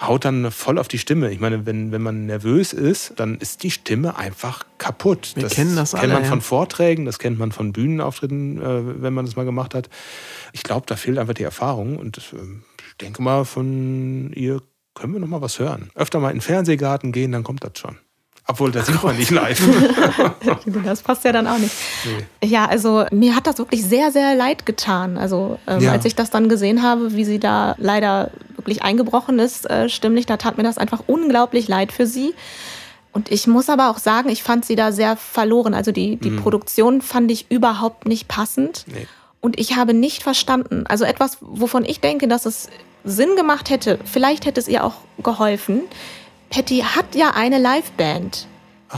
haut 0.00 0.24
dann 0.24 0.50
voll 0.50 0.78
auf 0.78 0.88
die 0.88 0.98
Stimme. 0.98 1.30
Ich 1.30 1.40
meine, 1.40 1.64
wenn, 1.64 1.90
wenn 1.90 2.02
man 2.02 2.26
nervös 2.26 2.72
ist, 2.72 3.14
dann 3.16 3.38
ist 3.38 3.62
die 3.62 3.70
Stimme 3.70 4.16
einfach 4.16 4.64
kaputt. 4.78 5.32
Wir 5.34 5.44
das 5.44 5.54
kennen 5.54 5.74
das 5.74 5.92
kennt 5.92 6.02
alle, 6.02 6.14
man 6.14 6.24
von 6.24 6.40
Vorträgen, 6.42 7.06
das 7.06 7.18
kennt 7.18 7.38
man 7.38 7.50
von 7.50 7.72
Bühnenauftritten, 7.72 8.60
äh, 8.60 9.02
wenn 9.02 9.14
man 9.14 9.24
das 9.24 9.36
mal 9.36 9.44
gemacht 9.44 9.74
hat. 9.74 9.88
Ich 10.52 10.62
glaube, 10.62 10.84
da 10.86 10.96
fehlt 10.96 11.18
einfach 11.18 11.34
die 11.34 11.44
Erfahrung 11.44 11.96
und 11.96 12.18
äh, 12.18 12.20
ich 12.88 12.96
denke 13.00 13.22
mal, 13.22 13.44
von 13.44 14.32
ihr 14.34 14.60
können 14.94 15.12
wir 15.12 15.20
noch 15.20 15.28
mal 15.28 15.40
was 15.40 15.58
hören. 15.58 15.90
Öfter 15.94 16.20
mal 16.20 16.30
in 16.30 16.36
den 16.36 16.42
Fernsehgarten 16.42 17.12
gehen, 17.12 17.32
dann 17.32 17.42
kommt 17.42 17.64
das 17.64 17.78
schon. 17.78 17.96
Obwohl, 18.48 18.70
da 18.70 18.82
sieht 18.82 19.02
man 19.02 19.16
nicht 19.16 19.30
live. 19.30 19.60
das 20.84 21.02
passt 21.02 21.24
ja 21.24 21.32
dann 21.32 21.48
auch 21.48 21.58
nicht. 21.58 21.74
Nee. 22.04 22.48
Ja, 22.48 22.66
also 22.66 23.04
mir 23.10 23.34
hat 23.34 23.46
das 23.46 23.58
wirklich 23.58 23.84
sehr, 23.84 24.12
sehr 24.12 24.36
leid 24.36 24.64
getan. 24.66 25.18
Also 25.18 25.58
ähm, 25.66 25.80
ja. 25.80 25.90
als 25.90 26.04
ich 26.04 26.14
das 26.14 26.30
dann 26.30 26.48
gesehen 26.48 26.82
habe, 26.82 27.14
wie 27.14 27.24
sie 27.24 27.40
da 27.40 27.74
leider 27.78 28.30
wirklich 28.66 28.82
eingebrochen 28.82 29.38
ist, 29.38 29.70
äh, 29.70 29.88
stimmlich, 29.88 30.26
da 30.26 30.36
tat 30.36 30.56
mir 30.56 30.64
das 30.64 30.76
einfach 30.76 31.04
unglaublich 31.06 31.68
leid 31.68 31.92
für 31.92 32.06
sie. 32.06 32.34
Und 33.12 33.30
ich 33.30 33.46
muss 33.46 33.70
aber 33.70 33.90
auch 33.90 33.98
sagen, 33.98 34.28
ich 34.28 34.42
fand 34.42 34.64
sie 34.64 34.74
da 34.74 34.92
sehr 34.92 35.16
verloren. 35.16 35.72
Also 35.72 35.92
die, 35.92 36.16
die 36.16 36.30
mhm. 36.30 36.42
Produktion 36.42 37.00
fand 37.00 37.30
ich 37.30 37.50
überhaupt 37.50 38.06
nicht 38.06 38.28
passend. 38.28 38.84
Nee. 38.88 39.06
Und 39.40 39.58
ich 39.58 39.76
habe 39.76 39.94
nicht 39.94 40.22
verstanden. 40.22 40.84
Also 40.88 41.04
etwas, 41.04 41.38
wovon 41.40 41.84
ich 41.84 42.00
denke, 42.00 42.28
dass 42.28 42.44
es 42.44 42.68
Sinn 43.04 43.36
gemacht 43.36 43.70
hätte, 43.70 43.98
vielleicht 44.04 44.44
hätte 44.44 44.60
es 44.60 44.68
ihr 44.68 44.84
auch 44.84 44.94
geholfen, 45.22 45.82
Patty 46.50 46.80
hat 46.80 47.14
ja 47.14 47.30
eine 47.34 47.58
Liveband, 47.58 48.48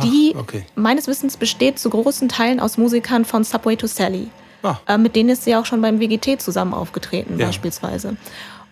die 0.03 0.35
okay. 0.37 0.65
meines 0.75 1.07
Wissens 1.07 1.37
besteht 1.37 1.79
zu 1.79 1.91
großen 1.91 2.29
Teilen 2.29 2.61
aus 2.61 2.79
Musikern 2.79 3.25
von 3.25 3.45
Subway 3.45 3.77
to 3.77 3.87
Sally. 3.87 4.29
Ah. 4.63 4.79
Äh, 4.87 4.99
mit 4.99 5.15
denen 5.15 5.29
ist 5.29 5.45
sie 5.45 5.55
auch 5.55 5.67
schon 5.67 5.81
beim 5.81 6.01
WGT 6.01 6.41
zusammen 6.41 6.75
aufgetreten, 6.75 7.39
ja. 7.39 7.47
beispielsweise. 7.47 8.17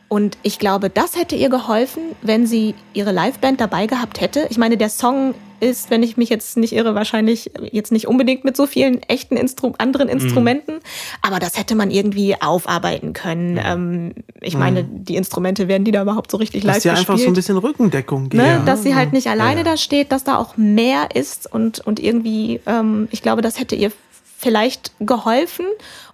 Und 0.09 0.38
ich 0.42 0.59
glaube, 0.59 0.88
das 0.88 1.16
hätte 1.16 1.34
ihr 1.34 1.48
geholfen, 1.48 2.02
wenn 2.22 2.46
sie 2.46 2.74
ihre 2.92 3.12
Liveband 3.12 3.61
dabei 3.61 3.86
gehabt 3.86 4.20
hätte. 4.20 4.46
Ich 4.50 4.59
meine, 4.59 4.76
der 4.76 4.88
Song 4.88 5.34
ist, 5.61 5.90
wenn 5.90 6.02
ich 6.02 6.16
mich 6.16 6.28
jetzt 6.28 6.57
nicht 6.57 6.72
irre, 6.74 6.94
wahrscheinlich 6.94 7.50
jetzt 7.72 7.92
nicht 7.92 8.07
unbedingt 8.07 8.44
mit 8.44 8.57
so 8.57 8.66
vielen 8.66 9.02
echten 9.02 9.36
Instru 9.36 9.72
anderen 9.78 10.09
Instrumenten, 10.09 10.74
mhm. 10.74 10.80
aber 11.22 11.38
das 11.38 11.59
hätte 11.59 11.74
man 11.74 11.90
irgendwie 11.90 12.40
aufarbeiten 12.40 13.12
können. 13.14 13.54
Mhm. 13.54 13.61
Ähm, 13.64 14.14
ich 14.40 14.54
mhm. 14.54 14.61
meine, 14.61 14.84
die 14.84 15.16
Instrumente 15.16 15.68
werden 15.68 15.84
die 15.84 15.92
da 15.92 16.02
überhaupt 16.02 16.30
so 16.30 16.36
richtig 16.36 16.62
dass 16.62 16.66
live 16.66 16.74
gespielt. 16.76 16.92
Dass 16.92 17.00
einfach 17.00 17.18
so 17.18 17.26
ein 17.28 17.34
bisschen 17.34 17.57
Rückendeckung 17.57 18.24
ne? 18.24 18.28
gibt. 18.28 18.42
Ne? 18.42 18.62
Dass 18.66 18.82
sie 18.82 18.94
halt 18.94 19.12
nicht 19.12 19.28
alleine 19.28 19.61
ja. 19.61 19.64
da 19.64 19.76
steht, 19.76 20.12
dass 20.12 20.24
da 20.24 20.36
auch 20.36 20.57
mehr 20.57 21.09
ist 21.14 21.50
und, 21.52 21.80
und 21.80 22.00
irgendwie, 22.00 22.61
ähm, 22.66 23.09
ich 23.11 23.22
glaube, 23.22 23.42
das 23.42 23.59
hätte 23.59 23.76
ihr 23.76 23.90
vielleicht 24.39 24.93
geholfen 25.01 25.64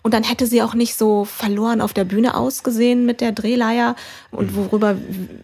und 0.02 0.14
dann 0.14 0.22
hätte 0.22 0.46
sie 0.46 0.62
auch 0.62 0.74
nicht 0.74 0.96
so 0.96 1.24
verloren 1.24 1.80
auf 1.80 1.92
der 1.92 2.04
Bühne 2.04 2.36
ausgesehen 2.36 3.04
mit 3.04 3.20
der 3.20 3.32
Drehleier 3.32 3.96
und 4.30 4.52
mhm. 4.52 4.56
worüber 4.56 4.96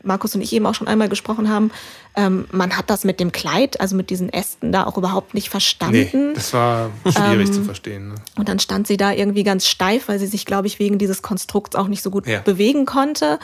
Markus 0.03 0.35
und 0.35 0.41
ich 0.43 0.53
eben 0.53 0.67
auch 0.67 0.75
schon 0.75 0.89
einmal 0.89 1.09
gesprochen 1.09 1.49
haben. 1.49 1.73
Ähm, 2.17 2.47
man 2.51 2.77
hat 2.77 2.91
das 2.91 3.05
mit 3.05 3.21
dem 3.21 3.33
Kleid, 3.33 3.81
also 3.81 3.95
mit 3.95 4.11
diesen 4.11 4.33
Ästen 4.33 4.73
da 4.73 4.87
auch 4.87 4.97
überhaupt 4.97 5.35
nicht 5.35 5.49
verstanden. 5.51 6.29
Nee, 6.29 6.35
das 6.35 6.53
war 6.53 6.91
schwierig 7.05 7.49
ähm, 7.49 7.53
zu 7.53 7.65
verstehen. 7.65 8.09
Ne? 8.09 8.15
Und 8.37 8.49
dann 8.49 8.59
stand 8.59 8.87
sie 8.87 8.97
da 8.97 9.13
irgendwie 9.13 9.45
ganz 9.45 9.67
steif, 9.67 10.09
weil 10.09 10.19
sie 10.19 10.27
sich, 10.27 10.45
glaube 10.45 10.67
ich, 10.67 10.79
wegen 10.79 10.99
dieses 10.99 11.23
Konstrukts 11.23 11.77
auch 11.77 11.89
nicht 11.89 12.03
so 12.03 12.11
gut 12.11 12.27
ja. 12.27 12.41
bewegen 12.41 12.87
konnte. 12.87 13.39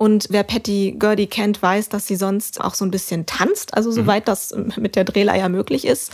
Und 0.00 0.28
wer 0.30 0.44
Patty 0.44 0.96
Gurdy 0.98 1.26
kennt, 1.26 1.60
weiß, 1.60 1.90
dass 1.90 2.06
sie 2.06 2.16
sonst 2.16 2.62
auch 2.62 2.72
so 2.72 2.86
ein 2.86 2.90
bisschen 2.90 3.26
tanzt, 3.26 3.74
also 3.74 3.90
soweit 3.90 4.22
mhm. 4.22 4.24
das 4.24 4.54
mit 4.78 4.96
der 4.96 5.04
Drehleier 5.04 5.50
möglich 5.50 5.86
ist. 5.86 6.10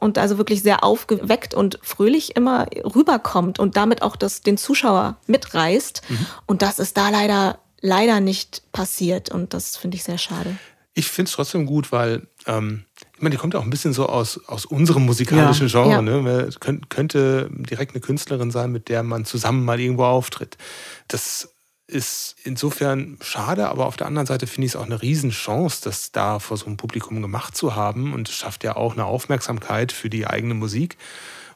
Und 0.00 0.18
also 0.18 0.36
wirklich 0.36 0.62
sehr 0.62 0.82
aufgeweckt 0.82 1.54
und 1.54 1.78
fröhlich 1.80 2.34
immer 2.34 2.66
rüberkommt 2.92 3.60
und 3.60 3.76
damit 3.76 4.02
auch 4.02 4.16
das, 4.16 4.40
den 4.42 4.56
Zuschauer 4.56 5.16
mitreißt. 5.28 6.02
Mhm. 6.08 6.26
Und 6.46 6.62
das 6.62 6.80
ist 6.80 6.96
da 6.96 7.10
leider, 7.10 7.60
leider 7.80 8.18
nicht 8.18 8.64
passiert. 8.72 9.30
Und 9.30 9.54
das 9.54 9.76
finde 9.76 9.96
ich 9.96 10.02
sehr 10.02 10.18
schade. 10.18 10.56
Ich 10.94 11.06
finde 11.06 11.28
es 11.28 11.36
trotzdem 11.36 11.66
gut, 11.66 11.92
weil 11.92 12.26
ähm, 12.46 12.84
ich 13.14 13.22
meine, 13.22 13.36
die 13.36 13.40
kommt 13.40 13.54
auch 13.54 13.62
ein 13.62 13.70
bisschen 13.70 13.92
so 13.92 14.06
aus, 14.06 14.40
aus 14.48 14.64
unserem 14.64 15.06
musikalischen 15.06 15.68
ja. 15.68 15.84
Genre. 15.84 15.92
Ja. 15.92 16.02
Ne? 16.02 16.50
Könnt, 16.58 16.90
könnte 16.90 17.48
direkt 17.52 17.92
eine 17.92 18.00
Künstlerin 18.00 18.50
sein, 18.50 18.72
mit 18.72 18.88
der 18.88 19.04
man 19.04 19.24
zusammen 19.24 19.64
mal 19.64 19.78
irgendwo 19.78 20.02
auftritt. 20.02 20.58
Das 21.06 21.54
ist 21.90 22.36
insofern 22.44 23.18
schade, 23.20 23.68
aber 23.68 23.86
auf 23.86 23.96
der 23.96 24.06
anderen 24.06 24.26
Seite 24.26 24.46
finde 24.46 24.66
ich 24.66 24.72
es 24.72 24.76
auch 24.76 24.86
eine 24.86 25.02
Riesenchance, 25.02 25.82
das 25.82 26.12
da 26.12 26.38
vor 26.38 26.56
so 26.56 26.66
einem 26.66 26.76
Publikum 26.76 27.20
gemacht 27.20 27.56
zu 27.56 27.74
haben 27.74 28.14
und 28.14 28.28
es 28.28 28.34
schafft 28.34 28.64
ja 28.64 28.76
auch 28.76 28.94
eine 28.94 29.04
Aufmerksamkeit 29.04 29.92
für 29.92 30.08
die 30.08 30.26
eigene 30.26 30.54
Musik. 30.54 30.96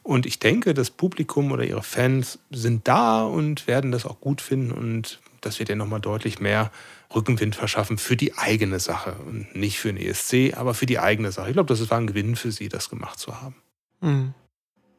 Und 0.03 0.27
ich 0.27 0.37
denke, 0.37 0.75
das 0.75 0.91
Publikum 0.91 1.51
oder 1.51 1.63
ihre 1.63 1.81
Fans 1.81 2.37
sind 2.51 2.87
da 2.87 3.23
und 3.23 3.65
werden 3.65 3.91
das 3.91 4.05
auch 4.05 4.19
gut 4.19 4.41
finden 4.41 4.71
und 4.71 5.19
das 5.41 5.57
wird 5.59 5.69
ja 5.69 5.75
nochmal 5.75 6.01
deutlich 6.01 6.39
mehr 6.39 6.71
Rückenwind 7.13 7.55
verschaffen 7.55 7.97
für 7.97 8.15
die 8.15 8.37
eigene 8.37 8.79
Sache 8.79 9.15
und 9.25 9.55
nicht 9.55 9.79
für 9.79 9.93
den 9.93 9.97
ESC, 9.97 10.57
aber 10.57 10.73
für 10.73 10.85
die 10.85 10.99
eigene 10.99 11.31
Sache. 11.31 11.47
Ich 11.47 11.53
glaube, 11.53 11.73
das 11.73 11.89
war 11.89 11.97
ein 11.97 12.07
Gewinn 12.07 12.35
für 12.35 12.51
sie, 12.51 12.69
das 12.69 12.89
gemacht 12.89 13.19
zu 13.19 13.41
haben. 13.41 13.55
Mhm. 14.01 14.33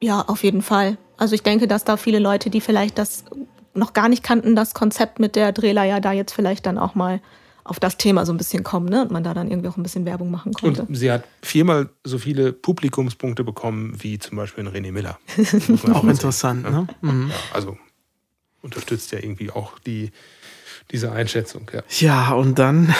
Ja, 0.02 0.22
auf 0.22 0.42
jeden 0.42 0.62
Fall. 0.62 0.98
Also 1.16 1.34
ich 1.34 1.42
denke, 1.42 1.66
dass 1.66 1.84
da 1.84 1.96
viele 1.96 2.18
Leute, 2.18 2.50
die 2.50 2.60
vielleicht 2.60 2.98
das 2.98 3.24
noch 3.76 3.92
gar 3.92 4.08
nicht 4.08 4.22
kannten, 4.22 4.56
das 4.56 4.74
Konzept 4.74 5.18
mit 5.18 5.36
der 5.36 5.52
Drehleier 5.52 6.00
da 6.00 6.12
jetzt 6.12 6.32
vielleicht 6.32 6.66
dann 6.66 6.78
auch 6.78 6.94
mal 6.94 7.20
auf 7.64 7.80
das 7.80 7.96
Thema 7.96 8.24
so 8.24 8.32
ein 8.32 8.36
bisschen 8.36 8.62
kommen 8.62 8.88
ne? 8.88 9.02
und 9.02 9.10
man 9.10 9.24
da 9.24 9.34
dann 9.34 9.50
irgendwie 9.50 9.68
auch 9.68 9.76
ein 9.76 9.82
bisschen 9.82 10.04
Werbung 10.04 10.30
machen 10.30 10.52
konnte. 10.52 10.82
Und 10.82 10.94
sie 10.94 11.10
hat 11.10 11.24
viermal 11.42 11.88
so 12.04 12.18
viele 12.18 12.52
Publikumspunkte 12.52 13.44
bekommen 13.44 13.96
wie 13.98 14.18
zum 14.18 14.36
Beispiel 14.36 14.64
in 14.64 14.70
René 14.70 14.92
Miller. 14.92 15.18
auch 15.92 16.04
interessant, 16.04 16.62
ne? 16.62 16.86
Mhm. 17.00 17.28
Ja, 17.30 17.36
also 17.52 17.76
unterstützt 18.62 19.12
ja 19.12 19.18
irgendwie 19.18 19.50
auch 19.50 19.78
die, 19.80 20.12
diese 20.92 21.12
Einschätzung. 21.12 21.70
Ja, 21.72 21.82
ja 21.98 22.34
und 22.34 22.58
dann 22.58 22.94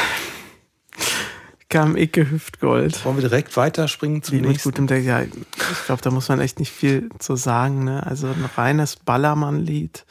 kam 1.68 1.97
Icke 1.97 2.31
Hüftgold. 2.31 3.05
Wollen 3.05 3.16
wir 3.16 3.29
direkt 3.29 3.57
weiterspringen 3.57 4.22
zum 4.22 4.39
Die 4.39 4.47
nächsten? 4.47 4.70
Gutem 4.70 5.05
ja, 5.05 5.22
ich 5.22 5.31
glaube, 5.87 6.03
da 6.03 6.11
muss 6.11 6.29
man 6.29 6.41
echt 6.41 6.59
nicht 6.59 6.72
viel 6.72 7.09
zu 7.18 7.37
sagen. 7.37 7.85
Ne? 7.85 8.05
Also 8.07 8.29
ein 8.29 8.49
reines 8.57 8.97
Ballermann-Lied. 8.97 10.05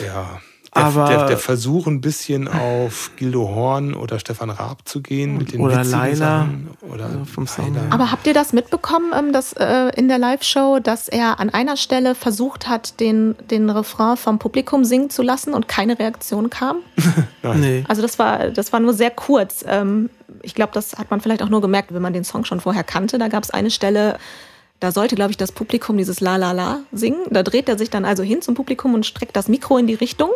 Ja. 0.00 0.40
Der, 0.74 0.84
aber 0.84 1.06
der, 1.06 1.26
der, 1.26 1.36
Versuch, 1.36 1.86
ein 1.86 2.00
bisschen 2.00 2.48
auf 2.48 3.10
Gildo 3.16 3.46
Horn 3.46 3.92
oder 3.92 4.18
Stefan 4.18 4.48
Raab 4.48 4.88
zu 4.88 5.02
gehen 5.02 5.36
mit 5.36 5.52
den 5.52 5.60
oder 5.60 5.84
Laila 5.84 6.48
oder 6.80 7.04
also 7.04 7.24
vom 7.26 7.46
Song. 7.46 7.76
Aber 7.90 8.10
habt 8.10 8.26
ihr 8.26 8.32
das 8.32 8.54
mitbekommen, 8.54 9.12
ähm, 9.14 9.34
dass 9.34 9.52
äh, 9.52 9.90
in 9.96 10.08
der 10.08 10.16
Live-Show, 10.16 10.78
dass 10.78 11.08
er 11.08 11.40
an 11.40 11.50
einer 11.50 11.76
Stelle 11.76 12.14
versucht 12.14 12.70
hat, 12.70 13.00
den, 13.00 13.34
den 13.50 13.68
Refrain 13.68 14.16
vom 14.16 14.38
Publikum 14.38 14.86
singen 14.86 15.10
zu 15.10 15.20
lassen 15.20 15.52
und 15.52 15.68
keine 15.68 15.98
Reaktion 15.98 16.48
kam? 16.48 16.76
nee. 17.54 17.84
Also 17.86 18.00
das 18.00 18.18
war, 18.18 18.48
das 18.48 18.72
war 18.72 18.80
nur 18.80 18.94
sehr 18.94 19.10
kurz. 19.10 19.62
Ähm, 19.68 20.08
ich 20.40 20.54
glaube, 20.54 20.72
das 20.72 20.94
hat 20.94 21.10
man 21.10 21.20
vielleicht 21.20 21.42
auch 21.42 21.50
nur 21.50 21.60
gemerkt, 21.60 21.92
wenn 21.92 22.00
man 22.00 22.14
den 22.14 22.24
Song 22.24 22.46
schon 22.46 22.60
vorher 22.60 22.82
kannte. 22.82 23.18
Da 23.18 23.28
gab 23.28 23.44
es 23.44 23.50
eine 23.50 23.70
Stelle, 23.70 24.18
Da 24.82 24.90
sollte, 24.90 25.14
glaube 25.14 25.30
ich, 25.30 25.36
das 25.36 25.52
Publikum 25.52 25.96
dieses 25.96 26.18
La 26.18 26.34
La 26.34 26.50
La 26.50 26.80
singen. 26.90 27.20
Da 27.30 27.44
dreht 27.44 27.68
er 27.68 27.78
sich 27.78 27.88
dann 27.88 28.04
also 28.04 28.24
hin 28.24 28.42
zum 28.42 28.56
Publikum 28.56 28.94
und 28.94 29.06
streckt 29.06 29.36
das 29.36 29.46
Mikro 29.46 29.78
in 29.78 29.86
die 29.86 29.94
Richtung 29.94 30.30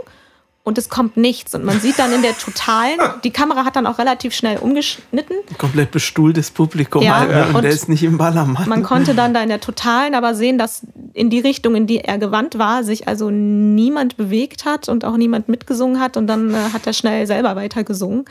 und 0.62 0.78
es 0.78 0.88
kommt 0.88 1.16
nichts. 1.16 1.52
Und 1.56 1.64
man 1.64 1.80
sieht 1.80 1.98
dann 1.98 2.12
in 2.12 2.22
der 2.22 2.38
totalen, 2.38 3.00
die 3.24 3.32
Kamera 3.32 3.64
hat 3.64 3.74
dann 3.74 3.88
auch 3.88 3.98
relativ 3.98 4.34
schnell 4.34 4.58
umgeschnitten. 4.58 5.36
Komplett 5.58 5.90
bestuhltes 5.90 6.52
Publikum 6.52 7.02
Ja, 7.02 7.22
und, 7.22 7.56
und 7.56 7.62
der 7.62 7.72
ist 7.72 7.88
nicht 7.88 8.04
im 8.04 8.18
Ballermann. 8.18 8.68
Man 8.68 8.84
konnte 8.84 9.16
dann 9.16 9.34
da 9.34 9.42
in 9.42 9.48
der 9.48 9.60
totalen 9.60 10.14
aber 10.14 10.36
sehen, 10.36 10.58
dass 10.58 10.82
in 11.12 11.28
die 11.28 11.40
Richtung, 11.40 11.74
in 11.74 11.88
die 11.88 11.98
er 11.98 12.18
gewandt 12.18 12.56
war, 12.56 12.84
sich 12.84 13.08
also 13.08 13.30
niemand 13.30 14.16
bewegt 14.16 14.64
hat 14.64 14.88
und 14.88 15.04
auch 15.04 15.16
niemand 15.16 15.48
mitgesungen 15.48 15.98
hat. 15.98 16.16
Und 16.16 16.28
dann 16.28 16.54
äh, 16.54 16.70
hat 16.72 16.86
er 16.86 16.92
schnell 16.92 17.26
selber 17.26 17.56
weitergesungen. 17.56 18.26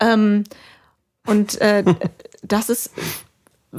Ähm, 0.00 0.44
und 1.26 1.60
äh, 1.60 1.84
das 2.42 2.70
ist 2.70 2.92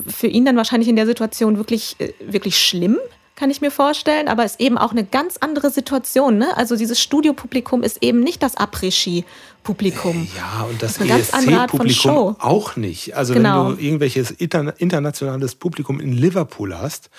für 0.07 0.27
ihn 0.27 0.45
dann 0.45 0.55
wahrscheinlich 0.57 0.89
in 0.89 0.95
der 0.95 1.05
Situation 1.05 1.57
wirklich, 1.57 1.95
äh, 1.99 2.13
wirklich 2.19 2.57
schlimm, 2.59 2.97
kann 3.35 3.49
ich 3.49 3.61
mir 3.61 3.71
vorstellen. 3.71 4.27
Aber 4.27 4.45
ist 4.45 4.59
eben 4.59 4.77
auch 4.77 4.91
eine 4.91 5.03
ganz 5.03 5.37
andere 5.37 5.71
Situation. 5.71 6.37
Ne? 6.37 6.55
Also 6.57 6.75
dieses 6.75 7.01
Studiopublikum 7.01 7.81
ist 7.83 7.97
eben 8.01 8.19
nicht 8.19 8.43
das 8.43 8.55
Après-Ski-Publikum. 8.55 10.27
Ja, 10.35 10.63
und 10.69 10.81
das, 10.83 10.93
Das 10.93 10.97
ist 10.97 11.01
eine 11.01 11.09
ganz 11.09 11.33
andere 11.33 11.59
Art 11.61 11.71
von 11.71 11.87
ESC-Publikum 11.87 12.35
Show. 12.35 12.35
auch 12.39 12.75
nicht. 12.75 13.15
Also 13.15 13.33
Genau. 13.33 13.69
wenn 13.69 13.77
du 13.77 13.81
irgendwelches 13.83 14.31
inter 14.31 14.79
internationales 14.79 15.55
Publikum 15.55 15.99
in 15.99 16.13
Liverpool 16.13 16.77
hast 16.77 17.09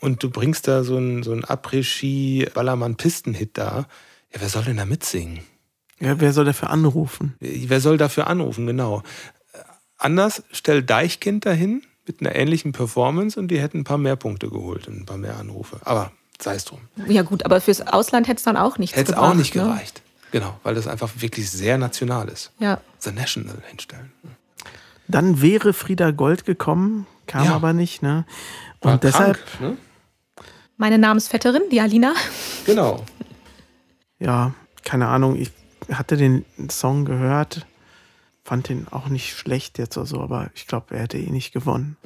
und 0.00 0.22
du 0.22 0.30
bringst 0.30 0.68
da 0.68 0.84
so 0.84 0.96
einen 0.96 1.22
so 1.22 1.32
Après-Ski-Ballermann-Pisten-Hit 2.42 3.56
da, 3.58 3.86
ja, 4.32 4.40
wer 4.40 4.48
soll 4.48 4.64
denn 4.64 4.76
da 4.76 4.84
mitsingen? 4.84 5.40
ja, 6.00 6.18
wer 6.20 6.32
soll 6.32 6.44
dafür 6.44 6.70
anrufen? 6.70 7.34
Wer 7.40 7.80
soll 7.80 7.96
dafür 7.96 8.26
anrufen, 8.26 8.66
genau. 8.66 9.02
Äh, 9.52 9.58
Anders, 9.98 10.42
stell 10.50 10.82
Deichkind 10.82 11.46
dahin 11.46 11.82
mit 12.20 12.20
einer 12.20 12.34
ähnlichen 12.36 12.72
Performance 12.72 13.38
und 13.38 13.48
die 13.48 13.60
hätten 13.60 13.78
ein 13.80 13.84
paar 13.84 13.98
mehr 13.98 14.16
Punkte 14.16 14.48
geholt 14.48 14.88
und 14.88 15.00
ein 15.00 15.06
paar 15.06 15.16
mehr 15.18 15.36
Anrufe. 15.38 15.78
Aber 15.84 16.12
sei 16.40 16.54
es 16.54 16.64
drum. 16.64 16.80
Ja 17.08 17.22
gut, 17.22 17.44
aber 17.44 17.60
fürs 17.60 17.80
Ausland 17.86 18.28
hätte 18.28 18.38
es 18.38 18.44
dann 18.44 18.56
auch 18.56 18.78
nichts 18.78 18.96
Hätte 18.96 19.12
es 19.12 19.18
auch 19.18 19.34
nicht 19.34 19.54
ne? 19.54 19.62
gereicht. 19.62 20.02
Genau, 20.32 20.58
weil 20.62 20.74
das 20.74 20.86
einfach 20.86 21.10
wirklich 21.18 21.50
sehr 21.50 21.76
national 21.78 22.28
ist. 22.28 22.52
Ja. 22.58 22.80
The 23.00 23.12
National 23.12 23.56
hinstellen. 23.68 24.12
Dann 25.08 25.42
wäre 25.42 25.72
Frieda 25.72 26.10
Gold 26.10 26.44
gekommen, 26.46 27.06
kam 27.26 27.44
Ja. 27.44 27.54
aber 27.54 27.72
nicht, 27.74 28.02
ne? 28.02 28.24
Und 28.80 28.90
War 28.90 28.98
deshalb, 28.98 29.36
krank, 29.46 29.60
ne? 29.60 29.76
Meine 30.78 30.98
Namensvetterin, 30.98 31.62
die 31.70 31.80
Alina. 31.80 32.14
Genau. 32.64 33.04
ja, 34.18 34.54
keine 34.84 35.08
Ahnung, 35.08 35.36
ich 35.36 35.50
hatte 35.92 36.16
den 36.16 36.44
Song 36.70 37.04
gehört, 37.04 37.66
fand 38.44 38.68
den 38.68 38.86
auch 38.90 39.08
nicht 39.08 39.36
schlecht 39.36 39.78
jetzt 39.78 39.96
oder 39.96 40.06
so, 40.06 40.20
aber 40.20 40.50
ich 40.54 40.66
glaube, 40.66 40.94
er 40.94 41.02
hätte 41.02 41.18
eh 41.18 41.30
nicht 41.30 41.52
gewonnen. 41.52 41.96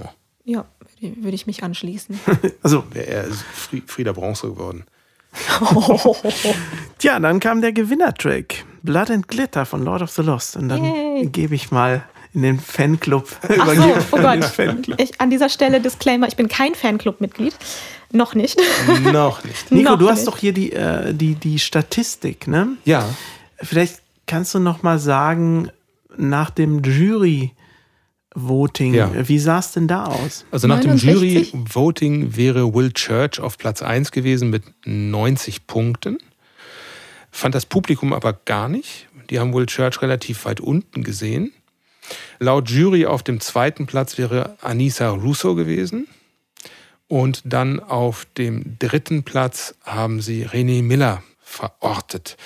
Ja, 0.45 0.65
würde 1.01 1.35
ich 1.35 1.47
mich 1.47 1.63
anschließen. 1.63 2.19
Also, 2.63 2.85
Wäre 2.93 3.07
er 3.07 3.25
Fri- 3.31 3.83
Frieda 3.87 4.13
Bronze 4.13 4.49
geworden. 4.49 4.85
tja, 6.99 7.19
dann 7.21 7.41
kam 7.41 7.61
der 7.61 7.73
Gewinnertrack, 7.73 8.65
Blood 8.83 9.11
and 9.11 9.29
Glitter 9.29 9.67
von 9.67 9.83
Lord 9.85 10.03
of 10.03 10.11
the 10.11 10.23
Lost. 10.23 10.57
Und 10.57 10.69
dann 10.69 10.85
Yay. 10.85 11.27
gebe 11.27 11.55
ich 11.55 11.71
mal 11.71 12.05
in 12.33 12.43
den 12.43 12.61
Fanclub. 12.61 13.29
Ach 13.43 13.75
so, 13.75 13.95
oh 14.13 14.17
Gott. 14.19 14.45
Fanclub. 14.45 15.01
Ich, 15.01 15.21
an 15.21 15.31
dieser 15.31 15.49
Stelle 15.49 15.81
Disclaimer, 15.81 16.29
ich 16.29 16.37
bin 16.37 16.49
kein 16.49 16.75
Fanclub-Mitglied. 16.75 17.55
Noch 18.13 18.35
nicht. 18.35 18.59
Noch 19.13 19.43
nicht. 19.45 19.71
Nico, 19.73 19.91
Noch 19.93 19.99
du 19.99 20.09
hast 20.09 20.19
nicht. 20.21 20.29
doch 20.29 20.39
hier 20.39 20.53
die, 20.53 20.73
äh, 20.73 21.13
die, 21.13 21.35
die 21.35 21.59
Statistik, 21.59 22.47
ne? 22.47 22.69
Ja, 22.85 23.09
Vielleicht 23.63 24.03
kannst 24.27 24.55
du 24.55 24.59
noch 24.59 24.83
mal 24.83 24.99
sagen, 24.99 25.71
nach 26.19 26.51
dem 26.51 26.83
Jury-Voting, 26.83 28.95
Ja. 28.95 29.29
wie 29.29 29.39
sah 29.39 29.59
es 29.59 29.73
denn 29.73 29.89
da 29.89 30.05
aus? 30.07 30.45
also 30.51 30.67
nach 30.69 30.77
69? 30.83 31.51
dem 31.53 31.61
Jury-Voting 31.61 32.37
wäre 32.37 32.75
Will 32.75 32.93
Church 32.93 33.41
auf 33.41 33.59
Platz 33.59 33.83
1 33.83 34.13
gewesen 34.13 34.51
mit 34.51 34.63
90 34.85 35.67
Punkten. 35.67 36.19
Fand 37.31 37.55
das 37.55 37.67
Publikum 37.67 38.13
aber 38.13 38.33
gar 38.33 38.69
nicht. 38.69 39.09
Die 39.31 39.39
haben 39.39 39.53
Will 39.55 39.67
Church 39.67 40.01
relativ 40.03 40.45
weit 40.45 40.61
unten 40.61 41.03
gesehen. 41.03 41.53
Laut 42.39 42.71
Jury 42.71 43.07
auf 43.07 43.23
dem 43.23 43.41
zweiten 43.41 43.87
Platz 43.87 44.17
wäre 44.17 44.57
Anissa 44.61 45.11
Russo 45.11 45.55
gewesen. 45.55 46.07
Und 47.09 47.43
dann 47.45 47.81
auf 47.81 48.27
dem 48.37 48.79
dritten 48.79 49.23
Platz 49.23 49.75
haben 49.85 50.21
sie 50.21 50.47
René 50.47 50.83
Miller 50.83 51.23
verortet. 51.41 52.37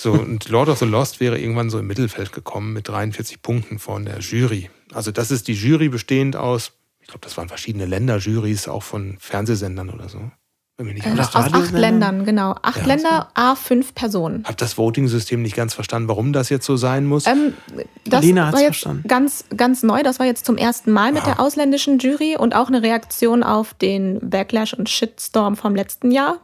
So, 0.00 0.12
und 0.12 0.48
Lord 0.48 0.68
of 0.68 0.78
the 0.78 0.84
Lost 0.84 1.18
wäre 1.18 1.40
irgendwann 1.40 1.70
so 1.70 1.78
im 1.80 1.88
Mittelfeld 1.88 2.30
gekommen 2.32 2.72
mit 2.72 2.88
43 2.88 3.42
Punkten 3.42 3.80
von 3.80 4.04
der 4.04 4.20
Jury. 4.20 4.70
Also 4.92 5.10
das 5.10 5.32
ist 5.32 5.48
die 5.48 5.54
Jury 5.54 5.88
bestehend 5.88 6.36
aus, 6.36 6.70
ich 7.00 7.08
glaube, 7.08 7.20
das 7.22 7.36
waren 7.36 7.48
verschiedene 7.48 7.84
Länderjurys, 7.84 8.68
auch 8.68 8.84
von 8.84 9.16
Fernsehsendern 9.18 9.90
oder 9.90 10.08
so. 10.08 10.30
Äh, 10.80 11.18
aus 11.18 11.34
acht? 11.34 11.72
Ländern, 11.72 12.24
genau. 12.24 12.54
Acht 12.62 12.78
Ja. 12.82 12.86
Länder, 12.86 13.28
A, 13.34 13.56
fünf 13.56 13.94
Personen. 13.96 14.44
habe 14.44 14.54
das 14.56 14.78
Voting-System 14.78 15.42
nicht 15.42 15.56
ganz 15.56 15.74
verstanden, 15.74 16.08
warum 16.08 16.32
das 16.32 16.50
jetzt 16.50 16.66
so 16.66 16.76
sein 16.76 17.04
muss. 17.04 17.26
Ähm, 17.26 17.54
das 18.04 18.24
Lena 18.24 18.46
hat's 18.46 18.54
war 18.54 18.60
jetzt 18.60 18.68
verstanden. 18.68 19.08
ganz, 19.08 19.44
ganz 19.56 19.82
neu. 19.82 20.04
Das 20.04 20.20
war 20.20 20.26
jetzt 20.26 20.46
zum 20.46 20.56
ersten 20.56 20.92
Mal 20.92 21.10
mit 21.10 21.26
der 21.26 21.40
ausländischen 21.40 21.98
Jury 21.98 22.36
und 22.38 22.54
auch 22.54 22.68
eine 22.68 22.82
Reaktion 22.82 23.42
auf 23.42 23.74
den 23.74 24.20
Backlash 24.22 24.72
und 24.74 24.88
Shitstorm 24.88 25.56
vom 25.56 25.74
letzten 25.74 26.12
Jahr. 26.12 26.38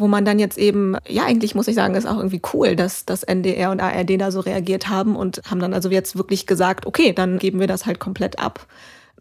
Wo 0.00 0.08
man 0.08 0.24
dann 0.24 0.38
jetzt 0.38 0.58
eben, 0.58 0.96
ja, 1.06 1.24
eigentlich 1.24 1.54
muss 1.54 1.68
ich 1.68 1.74
sagen, 1.74 1.94
ist 1.94 2.06
auch 2.06 2.16
irgendwie 2.16 2.40
cool, 2.54 2.74
dass 2.74 3.04
das 3.04 3.22
NDR 3.22 3.70
und 3.70 3.80
ARD 3.80 4.18
da 4.18 4.30
so 4.30 4.40
reagiert 4.40 4.88
haben 4.88 5.14
und 5.14 5.42
haben 5.48 5.60
dann 5.60 5.74
also 5.74 5.90
jetzt 5.90 6.16
wirklich 6.16 6.46
gesagt, 6.46 6.86
okay, 6.86 7.12
dann 7.12 7.38
geben 7.38 7.60
wir 7.60 7.66
das 7.66 7.84
halt 7.84 8.00
komplett 8.00 8.38
ab 8.38 8.66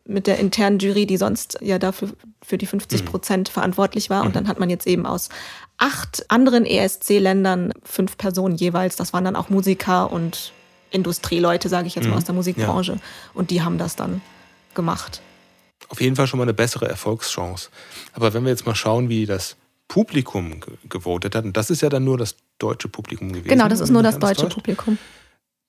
mit 0.06 0.26
der 0.26 0.40
internen 0.40 0.80
Jury, 0.80 1.06
die 1.06 1.18
sonst 1.18 1.60
ja 1.62 1.78
dafür 1.78 2.10
für 2.42 2.58
die 2.58 2.66
50 2.66 3.06
Prozent 3.06 3.50
verantwortlich 3.50 4.10
war. 4.10 4.24
Und 4.24 4.36
dann 4.36 4.48
hat 4.48 4.60
man 4.60 4.70
jetzt 4.70 4.88
eben 4.88 5.06
aus 5.06 5.30
acht 5.78 6.26
anderen 6.30 6.66
ESC-Ländern 6.66 7.74
fünf 7.84 8.18
Personen 8.18 8.56
jeweils. 8.56 8.96
Das 8.96 9.14
waren 9.14 9.24
dann 9.24 9.36
auch 9.36 9.50
Musiker 9.50 10.12
und 10.12 10.52
Industrieleute, 10.92 11.70
sage 11.70 11.88
ich 11.88 11.96
jetzt 11.96 12.08
mal 12.08 12.18
aus 12.18 12.26
der 12.26 12.34
Musikbranche. 12.36 12.98
Und 13.34 13.52
die 13.52 13.62
haben 13.62 13.78
das 13.78 13.96
dann 13.96 14.22
gemacht. 14.74 15.22
auf 15.90 16.02
jeden 16.02 16.16
Fall 16.16 16.28
schon 16.28 16.38
mal 16.38 16.44
eine 16.44 16.54
bessere 16.54 16.88
Erfolgschance. 16.88 17.70
Aber 18.14 18.34
wenn 18.34 18.44
wir 18.44 18.50
jetzt 18.50 18.66
mal 18.66 18.76
schauen, 18.76 19.10
wie 19.10 19.26
das 19.26 19.58
Publikum 19.90 20.62
ge- 20.62 20.78
gewotet 20.88 21.36
hat, 21.36 21.44
und 21.44 21.58
das 21.58 21.70
ist 21.70 21.82
ja 21.82 21.90
dann 21.90 22.06
nur 22.06 22.18
das 22.18 22.38
deutsche 22.60 22.88
Publikum 22.88 23.34
gewesen. 23.34 23.50
Genau, 23.50 23.68
das 23.68 23.82
ist 23.82 23.90
nur 23.90 24.04
das 24.04 24.18
deutsche 24.20 24.44
täuscht. 24.44 24.56
Publikum. 24.56 24.98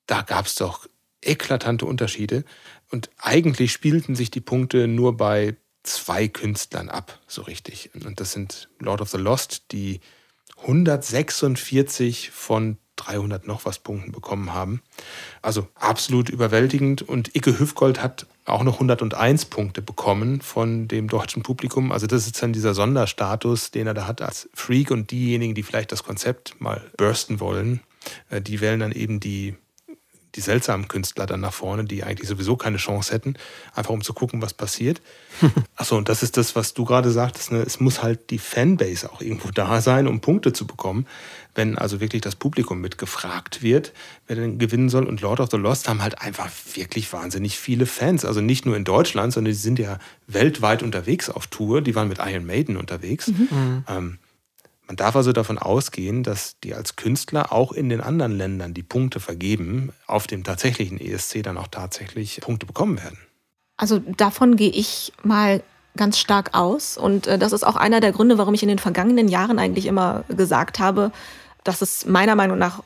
Da 0.07 0.23
gab 0.23 0.47
es 0.47 0.55
doch 0.55 0.87
eklatante 1.23 1.87
Unterschiede. 1.87 2.45
Und 2.91 3.11
eigentlich 3.19 3.73
spielten 3.73 4.15
sich 4.15 4.31
die 4.31 4.41
Punkte 4.41 4.87
nur 4.89 5.17
bei 5.17 5.57
zwei 5.83 6.29
Künstlern 6.29 6.89
ab, 6.89 7.19
so 7.27 7.43
richtig. 7.43 7.91
Und 7.95 8.21
das 8.21 8.33
sind 8.33 8.69
Lord 8.79 9.01
of 9.01 9.11
the 9.11 9.17
Lost, 9.19 9.73
die 9.73 10.01
146 10.63 12.31
von 12.31 12.79
300 13.07 13.47
noch 13.47 13.65
was 13.65 13.79
Punkten 13.79 14.13
bekommen 14.13 14.53
haben. 14.53 14.83
Also 15.43 15.69
absolut 15.75 16.29
überwältigend. 16.29 17.03
Und 17.03 17.35
Icke 17.35 17.59
Hüfgold 17.59 18.03
hat 18.03 18.27
auch 18.45 18.63
noch 18.63 18.75
101 18.75 19.47
Punkte 19.47 19.83
bekommen 19.83 20.41
von 20.41 20.89
dem 20.89 21.09
deutschen 21.09 21.43
Publikum. 21.43 21.93
Also 21.93 22.07
das 22.07 22.27
ist 22.27 22.43
dann 22.43 22.53
dieser 22.53 22.75
Sonderstatus, 22.75 23.71
den 23.71 23.87
er 23.87 23.95
da 23.95 24.07
hat 24.07 24.23
als 24.23 24.49
Freak. 24.55 24.91
Und 24.91 25.11
diejenigen, 25.11 25.55
die 25.55 25.63
vielleicht 25.63 25.93
das 25.93 26.05
Konzept 26.05 26.61
mal 26.61 26.83
bursten 26.97 27.41
wollen, 27.41 27.81
äh, 28.29 28.41
die 28.41 28.61
wählen 28.61 28.81
dann 28.81 28.93
eben 28.93 29.21
die 29.21 29.57
die 30.35 30.41
seltsamen 30.41 30.89
Künstler 30.89 31.27
dann 31.27 31.41
nach 31.41 31.53
vorne, 31.53 31.85
die 31.85 32.05
eigentlich 32.05 32.29
sowieso 32.29 32.57
keine 32.57 32.77
Chance 32.77 33.13
hätten, 33.13 33.35
einfach 33.75 33.91
um 33.91 34.03
zu 34.03 34.13
gucken, 34.13 34.43
was 34.43 34.55
passiert. 34.55 35.01
Achso, 35.77 35.97
und 35.97 36.09
das 36.09 36.23
ist 36.23 36.37
das, 36.37 36.55
was 36.55 36.75
du 36.75 36.85
gerade 36.85 37.11
sagtest, 37.11 37.53
ne? 37.53 37.59
es 37.63 37.81
muss 37.81 38.03
halt 38.03 38.31
die 38.31 38.39
Fanbase 38.39 39.11
auch 39.11 39.21
irgendwo 39.21 39.51
da 39.51 39.81
sein, 39.81 40.07
um 40.07 40.21
Punkte 40.21 40.53
zu 40.53 40.67
bekommen. 40.67 41.07
Wenn 41.55 41.77
also 41.77 42.01
wirklich 42.01 42.23
das 42.23 42.37
Publikum 42.37 42.81
mitgefragt 42.81 43.61
wird, 43.61 43.93
wer 44.29 44.37
denn 44.37 44.59
gewinnen 44.59 44.89
soll. 44.89 45.05
Und 45.05 45.21
Lord 45.21 45.41
of 45.41 45.51
the 45.51 45.57
Lost 45.57 45.89
haben 45.89 46.01
halt 46.01 46.21
einfach 46.21 46.49
wirklich 46.75 47.13
wahnsinnig 47.13 47.59
viele 47.59 47.87
Fans. 47.87 48.25
Also 48.25 48.41
nicht 48.41 48.67
nur 48.67 48.77
in 48.77 48.85
Deutschland, 48.85 49.33
sondern 49.33 49.53
die 49.53 49.59
sind 49.59 49.81
ja 49.81 49.99
weltweit 50.29 50.85
unterwegs 50.85 51.29
auf 51.29 51.49
Tour. 51.49 51.83
Die 51.83 51.97
waren 51.97 52.09
mit 52.09 52.19
Iron 52.25 52.47
Maiden 52.47 52.77
unterwegs. 52.77 53.33
Ähm, 53.89 54.19
man 54.91 54.97
darf 54.97 55.15
also 55.15 55.33
davon 55.33 55.57
ausgehen, 55.57 56.25
dass 56.25 56.59
die 56.65 56.75
als 56.75 56.97
Künstler 56.97 57.53
auch 57.53 57.71
in 57.71 57.89
den 57.89 58.01
anderen 58.01 58.37
Ländern, 58.37 58.75
die 58.75 58.83
Punkte 58.83 59.21
vergeben, 59.21 59.93
auf 60.09 60.27
dem 60.27 60.43
tatsächlichen 60.43 61.01
ESC 61.01 61.45
dann 61.45 61.59
auch 61.59 61.69
tatsächlich 61.69 62.41
Punkte 62.41 62.67
bekommen 62.67 63.01
werden. 63.01 63.17
Also 63.77 64.01
davon 64.01 64.57
gehe 64.57 64.73
ich 64.73 65.13
mal 65.23 65.63
ganz 65.97 66.19
stark 66.19 66.55
aus. 66.55 66.99
Und 66.99 67.29
äh, 67.29 67.39
das 67.39 67.53
ist 67.53 67.63
auch 67.63 67.77
einer 67.77 68.01
der 68.01 68.11
Gründe, 68.11 68.37
warum 68.37 68.53
ich 68.53 68.65
in 68.65 68.69
den 68.69 68.81
vergangenen 68.81 69.29
Jahren 69.29 69.61
eigentlich 69.61 69.87
immer 69.87 70.25
gesagt 70.27 70.81
habe, 70.81 71.13
dass 71.63 71.83
es 71.83 72.05
meiner 72.05 72.35
Meinung 72.35 72.59
nach, 72.59 72.83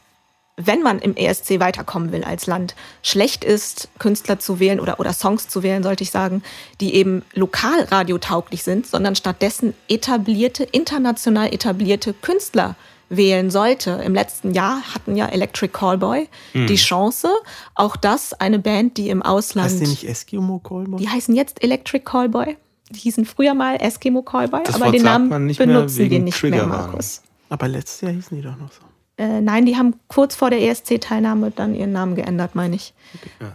wenn 0.57 0.83
man 0.83 1.01
im 1.01 1.17
ESC 1.17 1.59
weiterkommen 1.59 2.13
will 2.13 2.23
als 2.23 2.47
Land, 2.47 2.75
schlecht 3.03 3.45
ist, 3.45 3.89
Künstler 3.99 4.39
zu 4.39 4.61
wählen 4.61 4.79
oder, 4.79 5.01
oder 5.01 5.13
Songs 5.13 5.49
zu 5.49 5.63
wählen, 5.63 5.83
sollte 5.83 6.05
ich 6.05 6.11
sagen, 6.11 6.43
die 6.81 6.95
eben 6.95 7.23
lokal 7.35 7.83
radiotauglich 7.85 8.63
sind, 8.63 8.87
sondern 8.87 9.17
stattdessen 9.17 9.75
etablierte, 9.89 10.63
international 10.65 11.53
etablierte 11.53 12.13
Künstler 12.15 12.77
wählen 13.09 13.51
sollte. 13.51 13.91
Im 14.05 14.15
letzten 14.15 14.53
Jahr 14.53 14.81
hatten 14.95 15.17
ja 15.17 15.27
Electric 15.27 15.73
Callboy 15.73 16.29
die 16.55 16.77
Chance, 16.77 17.29
auch 17.75 17.97
das 17.97 18.33
eine 18.33 18.59
Band, 18.59 18.97
die 18.97 19.09
im 19.11 19.23
Ausland 19.23 19.71
Heißt 19.71 19.81
die 19.81 19.89
nicht 19.89 20.05
Eskimo 20.05 20.61
Callboy? 20.61 20.99
die 20.99 21.09
heißen 21.09 21.35
jetzt 21.35 21.63
Electric 21.63 22.05
Callboy. 22.05 22.57
Die 22.91 23.01
hießen 23.01 23.25
früher 23.25 23.55
mal 23.55 23.77
Eskimo 23.77 24.23
Callboy, 24.23 24.63
Das 24.65 24.77
aber 24.77 24.87
Wort 24.87 24.95
den 24.95 25.03
Namen 25.03 25.29
benutzen 25.55 26.11
wir 26.11 26.21
nicht 26.21 26.43
mehr. 26.43 26.67
Markus. 26.67 27.23
Aber 27.49 27.67
letztes 27.69 28.03
Jahr 28.03 28.13
hießen 28.13 28.37
die 28.37 28.43
doch 28.43 28.57
noch 28.57 28.71
so. 28.71 28.81
Äh, 29.17 29.41
nein, 29.41 29.67
die 29.67 29.77
haben 29.77 29.95
kurz 30.09 30.35
vor 30.35 30.51
der 30.51 30.61
ESC-Teilnahme 30.62 31.51
dann 31.51 31.75
ihren 31.75 31.93
Namen 31.93 32.17
geändert, 32.17 32.55
meine 32.55 32.77
ich. 32.77 32.95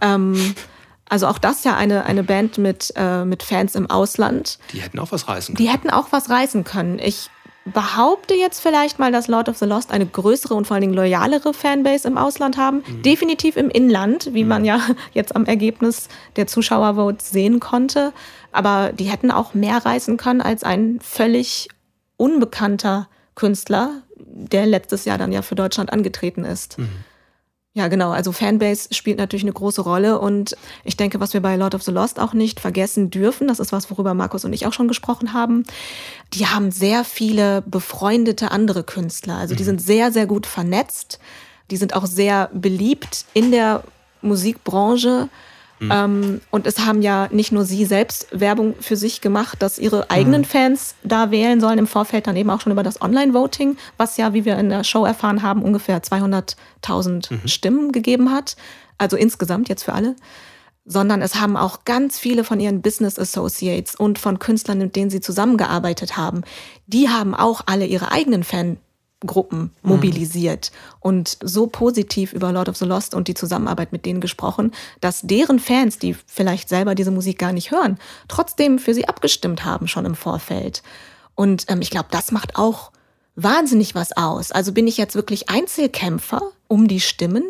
Ähm, 0.00 0.54
also 1.08 1.26
auch 1.26 1.38
das 1.38 1.64
ja 1.64 1.76
eine, 1.76 2.06
eine 2.06 2.22
Band 2.22 2.56
mit, 2.56 2.92
äh, 2.96 3.24
mit 3.24 3.42
Fans 3.42 3.74
im 3.74 3.90
Ausland. 3.90 4.58
Die 4.72 4.80
hätten 4.80 4.98
auch 4.98 5.12
was 5.12 5.28
reißen 5.28 5.54
können. 5.54 5.66
Die 5.66 5.72
hätten 5.72 5.90
auch 5.90 6.06
was 6.12 6.30
reißen 6.30 6.64
können. 6.64 6.98
Ich 6.98 7.28
behaupte 7.64 8.34
jetzt 8.34 8.60
vielleicht 8.60 8.98
mal, 8.98 9.12
dass 9.12 9.28
Lord 9.28 9.48
of 9.48 9.58
the 9.58 9.66
Lost 9.66 9.92
eine 9.92 10.06
größere 10.06 10.54
und 10.54 10.66
vor 10.66 10.76
allen 10.76 10.82
Dingen 10.82 10.94
loyalere 10.94 11.52
Fanbase 11.52 12.08
im 12.08 12.16
Ausland 12.16 12.56
haben. 12.56 12.82
Definitiv 13.04 13.56
im 13.56 13.70
Inland, 13.70 14.32
wie 14.32 14.44
man 14.44 14.64
ja 14.64 14.80
jetzt 15.12 15.36
am 15.36 15.44
Ergebnis 15.44 16.08
der 16.36 16.46
Zuschauervotes 16.46 17.30
sehen 17.30 17.60
konnte. 17.60 18.12
Aber 18.52 18.92
die 18.92 19.04
hätten 19.04 19.30
auch 19.30 19.54
mehr 19.54 19.84
reißen 19.84 20.16
können 20.16 20.40
als 20.40 20.64
ein 20.64 21.00
völlig 21.02 21.68
unbekannter 22.16 23.08
Künstler, 23.34 24.02
der 24.32 24.66
letztes 24.66 25.04
Jahr 25.04 25.18
dann 25.18 25.32
ja 25.32 25.42
für 25.42 25.54
Deutschland 25.54 25.92
angetreten 25.92 26.44
ist. 26.44 26.76
Ja, 27.72 27.86
genau. 27.86 28.10
Also 28.10 28.32
Fanbase 28.32 28.92
spielt 28.92 29.18
natürlich 29.18 29.44
eine 29.44 29.52
große 29.52 29.82
Rolle 29.82 30.18
und 30.18 30.56
ich 30.82 30.96
denke, 30.96 31.20
was 31.20 31.34
wir 31.34 31.40
bei 31.40 31.54
Lord 31.54 31.76
of 31.76 31.82
the 31.84 31.92
Lost 31.92 32.18
auch 32.18 32.32
nicht 32.32 32.58
vergessen 32.58 33.10
dürfen, 33.10 33.46
das 33.46 33.60
ist 33.60 33.70
was, 33.70 33.88
worüber 33.90 34.12
Markus 34.12 34.44
und 34.44 34.52
ich 34.52 34.66
auch 34.66 34.72
schon 34.72 34.88
gesprochen 34.88 35.32
haben. 35.32 35.62
Die 36.32 36.46
haben 36.46 36.72
sehr 36.72 37.04
viele 37.04 37.62
befreundete 37.62 38.50
andere 38.50 38.82
Künstler. 38.82 39.36
Also 39.36 39.54
die 39.54 39.62
sind 39.62 39.80
sehr, 39.80 40.10
sehr 40.10 40.26
gut 40.26 40.46
vernetzt. 40.46 41.20
Die 41.70 41.76
sind 41.76 41.94
auch 41.94 42.06
sehr 42.06 42.50
beliebt 42.52 43.24
in 43.34 43.52
der 43.52 43.84
Musikbranche. 44.20 45.28
Ähm, 45.90 46.40
und 46.50 46.66
es 46.66 46.80
haben 46.80 47.00
ja 47.00 47.28
nicht 47.30 47.52
nur 47.52 47.64
sie 47.64 47.84
selbst 47.84 48.26
Werbung 48.32 48.74
für 48.80 48.96
sich 48.96 49.20
gemacht, 49.20 49.62
dass 49.62 49.78
ihre 49.78 50.10
eigenen 50.10 50.44
Fans 50.44 50.94
da 51.02 51.30
wählen 51.30 51.60
sollen 51.60 51.78
im 51.78 51.86
Vorfeld, 51.86 52.26
dann 52.26 52.36
eben 52.36 52.50
auch 52.50 52.60
schon 52.60 52.72
über 52.72 52.82
das 52.82 53.00
Online-Voting, 53.00 53.76
was 53.96 54.16
ja, 54.16 54.34
wie 54.34 54.44
wir 54.44 54.58
in 54.58 54.68
der 54.68 54.84
Show 54.84 55.04
erfahren 55.04 55.42
haben, 55.42 55.62
ungefähr 55.62 56.02
200.000 56.02 57.48
Stimmen 57.48 57.92
gegeben 57.92 58.30
hat. 58.30 58.56
Also 58.98 59.16
insgesamt 59.16 59.68
jetzt 59.68 59.84
für 59.84 59.94
alle. 59.94 60.16
Sondern 60.84 61.22
es 61.22 61.36
haben 61.36 61.56
auch 61.56 61.84
ganz 61.84 62.18
viele 62.18 62.44
von 62.44 62.60
ihren 62.60 62.82
Business 62.82 63.18
Associates 63.18 63.94
und 63.94 64.18
von 64.18 64.38
Künstlern, 64.38 64.78
mit 64.78 64.96
denen 64.96 65.10
sie 65.10 65.20
zusammengearbeitet 65.20 66.16
haben, 66.16 66.42
die 66.86 67.08
haben 67.08 67.34
auch 67.34 67.62
alle 67.66 67.86
ihre 67.86 68.12
eigenen 68.12 68.44
Fangruppen 69.20 69.70
mobilisiert 69.82 70.72
und 71.00 71.36
so 71.42 71.66
positiv 71.66 72.32
über 72.32 72.52
Lord 72.52 72.68
of 72.68 72.76
the 72.76 72.84
Lost 72.84 73.14
und 73.14 73.28
die 73.28 73.34
Zusammenarbeit 73.34 73.92
mit 73.92 74.06
denen 74.06 74.20
gesprochen, 74.20 74.72
dass 75.00 75.20
deren 75.22 75.58
Fans, 75.58 75.98
die 75.98 76.14
vielleicht 76.26 76.68
selber 76.68 76.94
diese 76.94 77.10
Musik 77.10 77.38
gar 77.38 77.52
nicht 77.52 77.70
hören, 77.70 77.98
trotzdem 78.28 78.78
für 78.78 78.94
sie 78.94 79.08
abgestimmt 79.08 79.64
haben 79.64 79.88
schon 79.88 80.06
im 80.06 80.14
Vorfeld. 80.14 80.82
Und 81.34 81.66
ähm, 81.68 81.80
ich 81.80 81.90
glaube, 81.90 82.08
das 82.10 82.32
macht 82.32 82.56
auch 82.56 82.92
wahnsinnig 83.36 83.94
was 83.94 84.16
aus. 84.16 84.52
Also 84.52 84.72
bin 84.72 84.86
ich 84.86 84.96
jetzt 84.96 85.14
wirklich 85.14 85.48
Einzelkämpfer 85.48 86.42
um 86.68 86.88
die 86.88 87.00
Stimmen 87.00 87.44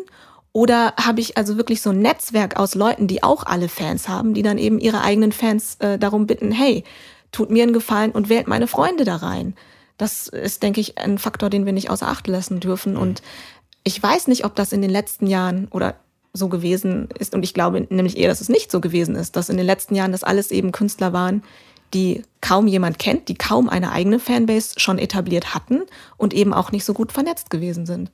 oder 0.53 0.93
habe 0.97 1.21
ich 1.21 1.37
also 1.37 1.57
wirklich 1.57 1.81
so 1.81 1.91
ein 1.91 1.99
Netzwerk 1.99 2.57
aus 2.57 2.75
Leuten, 2.75 3.07
die 3.07 3.23
auch 3.23 3.45
alle 3.45 3.69
Fans 3.69 4.09
haben, 4.09 4.33
die 4.33 4.41
dann 4.41 4.57
eben 4.57 4.79
ihre 4.79 5.01
eigenen 5.01 5.31
Fans 5.31 5.75
äh, 5.79 5.97
darum 5.97 6.27
bitten, 6.27 6.51
hey, 6.51 6.83
tut 7.31 7.49
mir 7.49 7.63
einen 7.63 7.73
Gefallen 7.73 8.11
und 8.11 8.27
wählt 8.27 8.47
meine 8.47 8.67
Freunde 8.67 9.05
da 9.05 9.17
rein. 9.17 9.55
Das 10.01 10.27
ist, 10.27 10.63
denke 10.63 10.81
ich, 10.81 10.97
ein 10.97 11.19
Faktor, 11.19 11.51
den 11.51 11.67
wir 11.67 11.73
nicht 11.73 11.91
außer 11.91 12.07
Acht 12.07 12.25
lassen 12.25 12.59
dürfen. 12.59 12.97
Und 12.97 13.21
ich 13.83 14.01
weiß 14.01 14.29
nicht, 14.29 14.45
ob 14.45 14.55
das 14.55 14.73
in 14.73 14.81
den 14.81 14.89
letzten 14.89 15.27
Jahren 15.27 15.67
oder 15.69 15.93
so 16.33 16.49
gewesen 16.49 17.09
ist. 17.19 17.35
Und 17.35 17.43
ich 17.43 17.53
glaube 17.53 17.85
nämlich 17.87 18.17
eher, 18.17 18.29
dass 18.29 18.41
es 18.41 18.49
nicht 18.49 18.71
so 18.71 18.81
gewesen 18.81 19.13
ist, 19.13 19.35
dass 19.35 19.49
in 19.49 19.57
den 19.57 19.65
letzten 19.67 19.93
Jahren 19.93 20.11
das 20.11 20.23
alles 20.23 20.49
eben 20.49 20.71
Künstler 20.71 21.13
waren, 21.13 21.43
die 21.93 22.23
kaum 22.41 22.65
jemand 22.65 22.97
kennt, 22.97 23.27
die 23.27 23.35
kaum 23.35 23.69
eine 23.69 23.91
eigene 23.91 24.17
Fanbase 24.17 24.79
schon 24.79 24.97
etabliert 24.97 25.53
hatten 25.53 25.83
und 26.17 26.33
eben 26.33 26.51
auch 26.51 26.71
nicht 26.71 26.83
so 26.83 26.93
gut 26.95 27.11
vernetzt 27.11 27.51
gewesen 27.51 27.85
sind. 27.85 28.11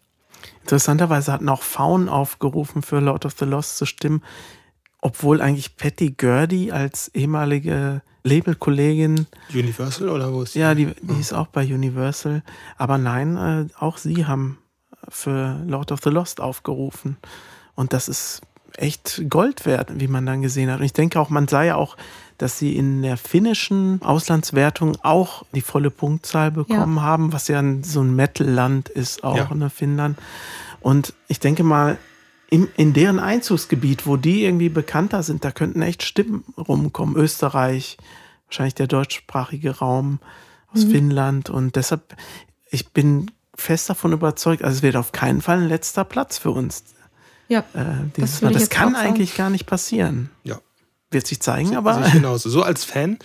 Interessanterweise 0.63 1.31
hatten 1.31 1.47
auch 1.47 1.61
Faun 1.61 2.09
aufgerufen, 2.09 2.81
für 2.81 2.99
Lord 2.99 3.25
of 3.25 3.35
the 3.39 3.45
Lost 3.45 3.77
zu 3.77 3.85
stimmen, 3.85 4.21
obwohl 5.07 5.41
eigentlich 5.41 5.77
Patty 5.77 6.11
Gurdy 6.17 6.71
als 6.71 7.09
ehemalige 7.13 8.01
Labelkollegin, 8.23 9.25
Universal 9.53 10.09
oder 10.09 10.33
wo 10.33 10.41
ist 10.43 10.55
die? 10.55 10.59
ja, 10.59 10.75
die, 10.75 10.87
die 11.01 11.19
ist 11.19 11.33
auch 11.33 11.47
bei 11.47 11.63
Universal, 11.63 12.43
aber 12.77 12.97
nein, 12.97 13.37
äh, 13.37 13.67
auch 13.79 13.97
sie 13.97 14.25
haben 14.25 14.57
für 15.07 15.61
Lord 15.65 15.91
of 15.93 16.01
the 16.03 16.09
Lost 16.09 16.41
aufgerufen. 16.41 17.15
Und 17.75 17.93
das 17.93 18.09
ist 18.09 18.41
echt 18.75 19.23
Gold 19.29 19.65
wert, 19.65 19.89
wie 19.99 20.07
man 20.09 20.25
dann 20.25 20.41
gesehen 20.41 20.69
hat. 20.69 20.79
Und 20.79 20.85
ich 20.85 20.91
denke 20.93 21.19
auch, 21.21 21.29
man 21.29 21.47
sah 21.47 21.63
ja 21.63 21.75
auch, 21.75 21.95
dass 22.37 22.59
sie 22.59 22.75
in 22.75 23.01
der 23.01 23.15
finnischen 23.15 24.01
Auslandswertung 24.01 24.97
auch 25.03 25.43
die 25.55 25.61
volle 25.61 25.89
Punktzahl 25.89 26.51
bekommen 26.51 27.01
haben, 27.01 27.31
was 27.31 27.47
ja 27.47 27.59
ein, 27.59 27.83
so 27.83 28.01
ein 28.01 28.13
Metal-Land 28.15 28.89
ist, 28.89 29.23
auch 29.23 29.37
Ja. 29.37 29.49
in 29.51 29.69
Finnland. 29.69 30.17
Und 30.81 31.13
ich 31.29 31.39
denke 31.39 31.63
mal, 31.63 31.97
in, 32.49 32.67
in 32.77 32.93
deren 32.93 33.19
Einzugsgebiet, 33.19 34.05
wo 34.05 34.17
die 34.17 34.43
irgendwie 34.45 34.69
bekannter 34.69 35.23
sind, 35.23 35.43
da 35.43 35.51
könnten 35.51 35.81
echt 35.81 36.03
Stimmen 36.03 36.43
rumkommen. 36.57 37.15
Österreich, 37.15 37.97
wahrscheinlich 38.47 38.75
der 38.75 38.87
deutschsprachige 38.87 39.77
Raum 39.77 40.19
aus 40.73 40.83
Finnland. 40.83 41.49
Und 41.49 41.75
deshalb, 41.75 42.15
ich 42.69 42.91
bin 42.93 43.31
fest 43.55 43.89
davon 43.89 44.13
überzeugt, 44.13 44.63
also 44.63 44.77
es 44.77 44.83
wird 44.83 44.95
auf 44.95 45.11
keinen 45.11 45.41
Fall 45.41 45.57
ein 45.59 45.67
letzter 45.67 46.03
Platz 46.03 46.37
für 46.37 46.51
uns. 46.51 46.83
Ja, 47.49 47.59
Äh, 47.73 47.85
Das 48.17 48.41
jetzt 48.41 48.69
kann 48.71 48.95
eigentlich 48.95 49.35
gar 49.35 49.49
nicht 49.49 49.65
passieren. 49.65 50.29
Ja. 50.43 50.59
Wird 51.11 51.25
sich 51.27 51.39
zeigen, 51.39 51.75
aber 51.75 52.05
ich 52.05 52.13
genauso. 52.13 52.49
So 52.49 52.63
als 52.63 52.83
Fan, 52.83 53.17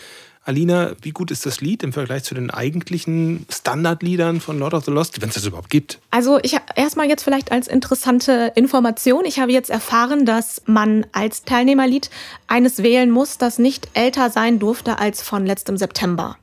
Alina, 0.45 0.93
wie 1.01 1.13
gut 1.13 1.31
ist 1.31 1.47
das 1.47 1.61
Lied 1.61 1.85
im 1.85 1.93
Vergleich 1.93 2.25
zu 2.25 2.35
den 2.35 2.51
eigentlichen 2.51 3.47
Standardliedern 3.49 4.41
von 4.41 4.59
Lord 4.59 4.75
of 4.75 4.85
the 4.85 4.91
Lost, 4.91 5.23
wenn 5.23 5.29
es 5.29 5.37
das 5.37 5.47
überhaupt 5.47 5.71
gibt? 5.71 6.01
Also 6.11 6.41
ich 6.43 6.57
erstmal 6.75 7.09
jetzt 7.09 7.23
vielleicht 7.23 7.53
als 7.53 7.69
interessante 7.69 8.53
Information. 8.57 9.25
Ich 9.25 9.39
habe 9.39 9.53
jetzt 9.53 9.71
erfahren, 9.71 10.27
dass 10.27 10.63
man 10.67 11.07
als 11.13 11.45
Teilnehmerlied 11.45 12.11
eines 12.49 12.83
wählen 12.83 13.11
muss, 13.11 13.39
das 13.39 13.61
nicht 13.61 13.89
älter 13.95 14.31
sein 14.31 14.59
durfte 14.59 14.99
als 14.99 15.23
von 15.23 15.47
letztem 15.47 15.77
September. 15.77 16.37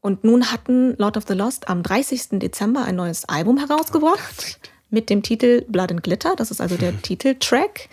Und 0.00 0.24
nun 0.24 0.50
hatten 0.50 0.96
Lord 0.98 1.16
of 1.16 1.24
the 1.28 1.34
Lost 1.34 1.68
am 1.68 1.84
30. 1.84 2.40
Dezember 2.40 2.84
ein 2.84 2.96
neues 2.96 3.28
Album 3.28 3.58
herausgebracht 3.58 4.58
mit 4.90 5.08
dem 5.08 5.22
Titel 5.22 5.64
Blood 5.68 5.92
and 5.92 6.02
Glitter. 6.02 6.34
Das 6.36 6.50
ist 6.50 6.60
also 6.60 6.76
der 6.76 7.00
Titeltrack, 7.00 7.88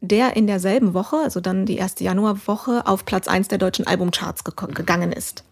der 0.00 0.36
in 0.36 0.46
derselben 0.46 0.94
Woche, 0.94 1.16
also 1.16 1.40
dann 1.40 1.66
die 1.66 1.76
erste 1.76 2.04
Januarwoche, 2.04 2.86
auf 2.86 3.04
Platz 3.04 3.28
1 3.28 3.48
der 3.48 3.58
deutschen 3.58 3.86
Albumcharts 3.86 4.44
geko- 4.44 4.72
gegangen 4.72 5.12
ist. 5.12 5.44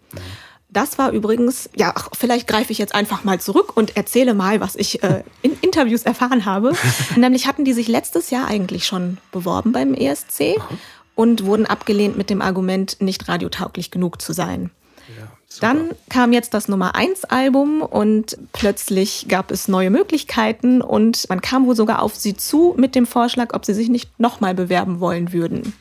Das 0.71 0.97
war 0.99 1.11
übrigens, 1.11 1.67
ja, 1.75 1.93
ach, 1.95 2.09
vielleicht 2.13 2.47
greife 2.47 2.71
ich 2.71 2.77
jetzt 2.77 2.93
einfach 2.93 3.23
mal 3.23 3.39
zurück 3.39 3.75
und 3.75 3.97
erzähle 3.97 4.33
mal, 4.35 4.59
was 4.59 4.75
ich 4.75 5.01
äh, 5.03 5.23
in 5.41 5.57
Interviews 5.61 6.03
erfahren 6.03 6.45
habe. 6.45 6.73
Nämlich 7.15 7.47
hatten 7.47 7.65
die 7.65 7.73
sich 7.73 7.87
letztes 7.87 8.29
Jahr 8.29 8.47
eigentlich 8.47 8.85
schon 8.85 9.17
beworben 9.31 9.71
beim 9.71 9.93
ESC 9.95 10.57
und 11.15 11.45
wurden 11.45 11.65
abgelehnt 11.65 12.17
mit 12.17 12.29
dem 12.29 12.41
Argument, 12.41 12.97
nicht 13.01 13.27
radiotauglich 13.27 13.89
genug 13.91 14.21
zu 14.21 14.31
sein. 14.33 14.69
Dann 15.59 15.89
kam 16.09 16.31
jetzt 16.31 16.53
das 16.53 16.67
Nummer 16.67 16.95
1 16.95 17.25
Album 17.25 17.81
und 17.81 18.37
plötzlich 18.53 19.27
gab 19.27 19.51
es 19.51 19.67
neue 19.67 19.89
Möglichkeiten 19.89 20.81
und 20.81 21.27
man 21.29 21.41
kam 21.41 21.65
wohl 21.65 21.75
sogar 21.75 22.01
auf 22.01 22.15
sie 22.15 22.35
zu 22.35 22.73
mit 22.77 22.95
dem 22.95 23.05
Vorschlag, 23.05 23.53
ob 23.53 23.65
sie 23.65 23.73
sich 23.73 23.89
nicht 23.89 24.19
nochmal 24.19 24.55
bewerben 24.55 24.99
wollen 24.99 25.33
würden. 25.33 25.73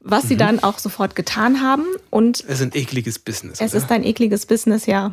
Was 0.00 0.28
sie 0.28 0.36
dann 0.36 0.62
auch 0.62 0.78
sofort 0.78 1.16
getan 1.16 1.60
haben 1.60 1.84
und 2.08 2.42
Es 2.48 2.60
ist 2.60 2.62
ein 2.62 2.70
ekliges 2.72 3.18
Business. 3.18 3.60
es 3.60 3.72
oder? 3.72 3.82
ist 3.82 3.90
ein 3.90 4.04
ekliges 4.04 4.46
Business, 4.46 4.86
ja. 4.86 5.12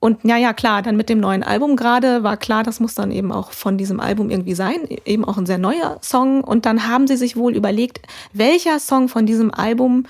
Und 0.00 0.24
ja, 0.24 0.36
ja, 0.36 0.52
klar, 0.52 0.82
dann 0.82 0.96
mit 0.96 1.08
dem 1.08 1.18
neuen 1.18 1.42
Album 1.42 1.76
gerade 1.76 2.22
war 2.22 2.36
klar, 2.36 2.62
das 2.62 2.78
muss 2.78 2.94
dann 2.94 3.10
eben 3.10 3.32
auch 3.32 3.52
von 3.52 3.76
diesem 3.76 4.00
Album 4.00 4.30
irgendwie 4.30 4.54
sein, 4.54 4.86
eben 5.04 5.24
auch 5.24 5.36
ein 5.36 5.46
sehr 5.46 5.58
neuer 5.58 5.98
Song. 6.02 6.44
Und 6.44 6.64
dann 6.64 6.86
haben 6.86 7.06
sie 7.06 7.16
sich 7.16 7.36
wohl 7.36 7.54
überlegt, 7.56 8.06
welcher 8.32 8.78
Song 8.78 9.08
von 9.08 9.26
diesem 9.26 9.52
Album 9.52 10.06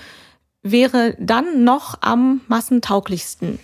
wäre 0.65 1.15
dann 1.21 1.62
noch 1.62 1.99
am 2.01 2.41
massentauglichsten. 2.49 3.61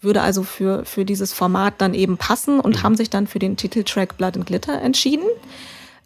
Würde 0.00 0.22
also 0.22 0.44
für, 0.44 0.84
für 0.86 1.04
dieses 1.04 1.32
Format 1.32 1.74
dann 1.78 1.92
eben 1.92 2.16
passen 2.16 2.60
und 2.60 2.82
haben 2.82 2.96
sich 2.96 3.10
dann 3.10 3.26
für 3.26 3.40
den 3.40 3.56
Titeltrack 3.56 4.16
Blood 4.16 4.36
and 4.36 4.46
Glitter 4.46 4.80
entschieden. 4.80 5.26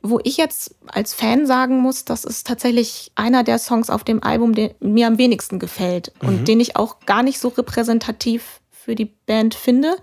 Wo 0.03 0.19
ich 0.25 0.39
jetzt 0.39 0.75
als 0.87 1.13
Fan 1.13 1.47
sagen 1.47 1.81
muss, 1.81 2.07
das 2.07 2.25
ist 2.25 2.47
tatsächlich 2.47 3.13
einer 3.17 3.45
der 3.45 3.59
Songs 3.59 3.91
auf 3.91 4.03
dem 4.03 4.23
Album, 4.23 4.55
der 4.55 4.75
mir 4.81 5.07
am 5.07 5.19
wenigsten 5.19 5.59
gefällt 5.59 6.13
und 6.23 6.49
den 6.49 6.59
ich 6.59 6.77
auch 6.77 7.01
gar 7.05 7.23
nicht 7.23 7.39
so 7.39 7.49
repräsentativ 7.49 8.61
für 8.71 8.95
die 8.95 9.13
Band 9.27 9.55
finde. 9.55 9.97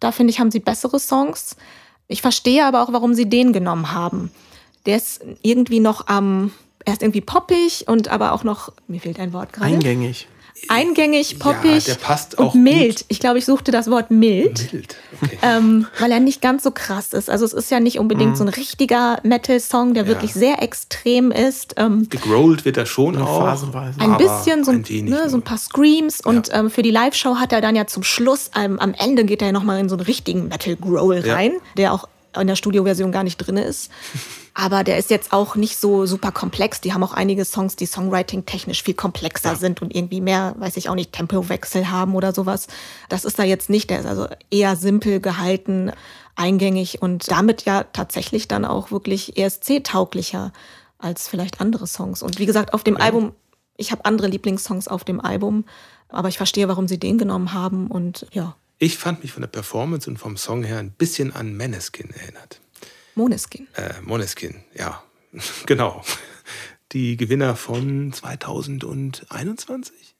Da 0.00 0.12
finde 0.12 0.32
ich, 0.32 0.38
haben 0.38 0.50
sie 0.50 0.60
bessere 0.60 1.00
Songs. 1.00 1.56
Ich 2.08 2.20
verstehe 2.20 2.66
aber 2.66 2.82
auch, 2.82 2.92
warum 2.92 3.14
sie 3.14 3.28
den 3.28 3.54
genommen 3.54 3.92
haben. 3.92 4.30
Der 4.84 4.96
ist 4.96 5.24
irgendwie 5.40 5.80
noch 5.80 6.08
am, 6.08 6.52
er 6.84 6.92
ist 6.94 7.02
irgendwie 7.02 7.20
poppig 7.20 7.84
und 7.88 8.08
aber 8.08 8.32
auch 8.32 8.44
noch, 8.44 8.72
mir 8.86 9.00
fehlt 9.00 9.18
ein 9.20 9.32
Wort 9.32 9.52
gerade. 9.52 9.66
eingängig. 9.74 10.26
eingängig, 10.68 11.38
poppig 11.38 11.84
der 11.84 11.94
passt 11.94 12.36
und 12.38 12.46
auch 12.46 12.54
mild. 12.54 12.96
gut. 12.98 13.04
Ich 13.08 13.20
glaube, 13.20 13.38
ich 13.38 13.44
suchte 13.44 13.70
das 13.70 13.90
Wort 13.90 14.10
mild. 14.10 14.72
Mild. 14.72 14.96
Okay. 15.22 15.38
ähm, 15.42 15.86
weil 16.00 16.10
er 16.12 16.20
nicht 16.20 16.40
ganz 16.40 16.62
so 16.62 16.70
krass 16.70 17.12
ist. 17.12 17.28
Also 17.30 17.44
es 17.44 17.52
ist 17.52 17.70
ja 17.70 17.78
nicht 17.80 17.98
unbedingt 17.98 18.36
so 18.36 18.44
ein 18.44 18.48
richtiger 18.48 19.18
Metal-Song, 19.22 19.94
der 19.94 20.06
wirklich 20.06 20.32
sehr 20.34 20.62
extrem 20.62 21.30
ist. 21.30 21.74
Ähm, 21.76 22.08
Gegrollt 22.08 22.64
wird 22.64 22.76
er 22.76 22.86
schon 22.86 23.16
auch. 23.20 23.40
phasenweise. 23.40 24.00
ein 24.00 24.16
bisschen 24.16 24.64
so 24.64 24.70
ein, 24.72 24.84
ein 24.88 25.04
ne, 25.04 25.16
so 25.24 25.36
nur. 25.36 25.38
ein 25.38 25.42
paar 25.42 25.58
Screams 25.58 26.20
und 26.20 26.50
ähm, 26.52 26.70
für 26.70 26.82
die 26.82 26.90
Live-Show 26.90 27.36
hat 27.36 27.52
er 27.52 27.60
dann 27.60 27.76
ja 27.76 27.86
zum 27.86 28.02
Schluss, 28.02 28.50
ähm, 28.56 28.78
am 28.78 28.94
Ende 28.94 29.24
geht 29.24 29.42
er 29.42 29.52
nochmal 29.52 29.78
in 29.80 29.88
so 29.88 29.96
einen 29.96 30.04
richtigen 30.06 30.48
Metal-Growl 30.48 31.24
Ja. 31.24 31.34
rein, 31.34 31.52
der 31.76 31.92
auch 31.92 32.08
in 32.38 32.46
der 32.46 32.56
Studioversion 32.56 33.12
gar 33.12 33.24
nicht 33.24 33.36
drin 33.36 33.56
ist. 33.56 33.90
Aber 34.54 34.82
der 34.82 34.98
ist 34.98 35.10
jetzt 35.10 35.32
auch 35.32 35.54
nicht 35.54 35.76
so 35.76 36.04
super 36.04 36.32
komplex. 36.32 36.80
Die 36.80 36.92
haben 36.92 37.04
auch 37.04 37.12
einige 37.12 37.44
Songs, 37.44 37.76
die 37.76 37.86
Songwriting-technisch 37.86 38.82
viel 38.82 38.94
komplexer 38.94 39.54
sind 39.54 39.82
und 39.82 39.94
irgendwie 39.94 40.20
mehr, 40.20 40.56
weiß 40.58 40.76
ich 40.76 40.88
auch 40.88 40.96
nicht, 40.96 41.12
Tempowechsel 41.12 41.90
haben 41.90 42.16
oder 42.16 42.34
sowas. 42.34 42.66
Das 43.08 43.24
ist 43.24 43.38
da 43.38 43.44
jetzt 43.44 43.70
nicht. 43.70 43.88
Der 43.90 44.00
ist 44.00 44.06
also 44.06 44.26
eher 44.50 44.74
simpel 44.74 45.20
gehalten, 45.20 45.92
eingängig 46.34 47.02
und 47.02 47.30
damit 47.30 47.64
ja 47.66 47.84
tatsächlich 47.84 48.48
dann 48.48 48.64
auch 48.64 48.90
wirklich 48.90 49.36
ESC-tauglicher 49.36 50.52
als 50.98 51.28
vielleicht 51.28 51.60
andere 51.60 51.86
Songs. 51.86 52.22
Und 52.22 52.38
wie 52.38 52.46
gesagt, 52.46 52.74
auf 52.74 52.82
dem 52.82 52.96
Album, 52.96 53.32
ich 53.76 53.92
habe 53.92 54.04
andere 54.04 54.26
Lieblingssongs 54.28 54.88
auf 54.88 55.04
dem 55.04 55.20
Album, 55.20 55.64
aber 56.08 56.28
ich 56.28 56.36
verstehe, 56.36 56.68
warum 56.68 56.88
sie 56.88 56.98
den 56.98 57.18
genommen 57.18 57.52
haben 57.52 57.88
und 57.88 58.26
ja, 58.32 58.56
Ich 58.78 58.96
fand 58.96 59.22
mich 59.22 59.32
von 59.32 59.40
der 59.40 59.48
Performance 59.48 60.08
und 60.08 60.18
vom 60.18 60.36
Song 60.36 60.62
her 60.62 60.78
ein 60.78 60.92
bisschen 60.92 61.34
an 61.34 61.56
Maneskin 61.56 62.10
erinnert. 62.10 62.60
Moneskin. 63.16 63.66
Äh, 63.74 63.94
Moneskin, 64.02 64.62
ja, 64.74 65.02
genau. 65.66 66.04
Die 66.92 67.16
Gewinner 67.16 67.56
von 67.56 68.12
2021. 68.12 70.14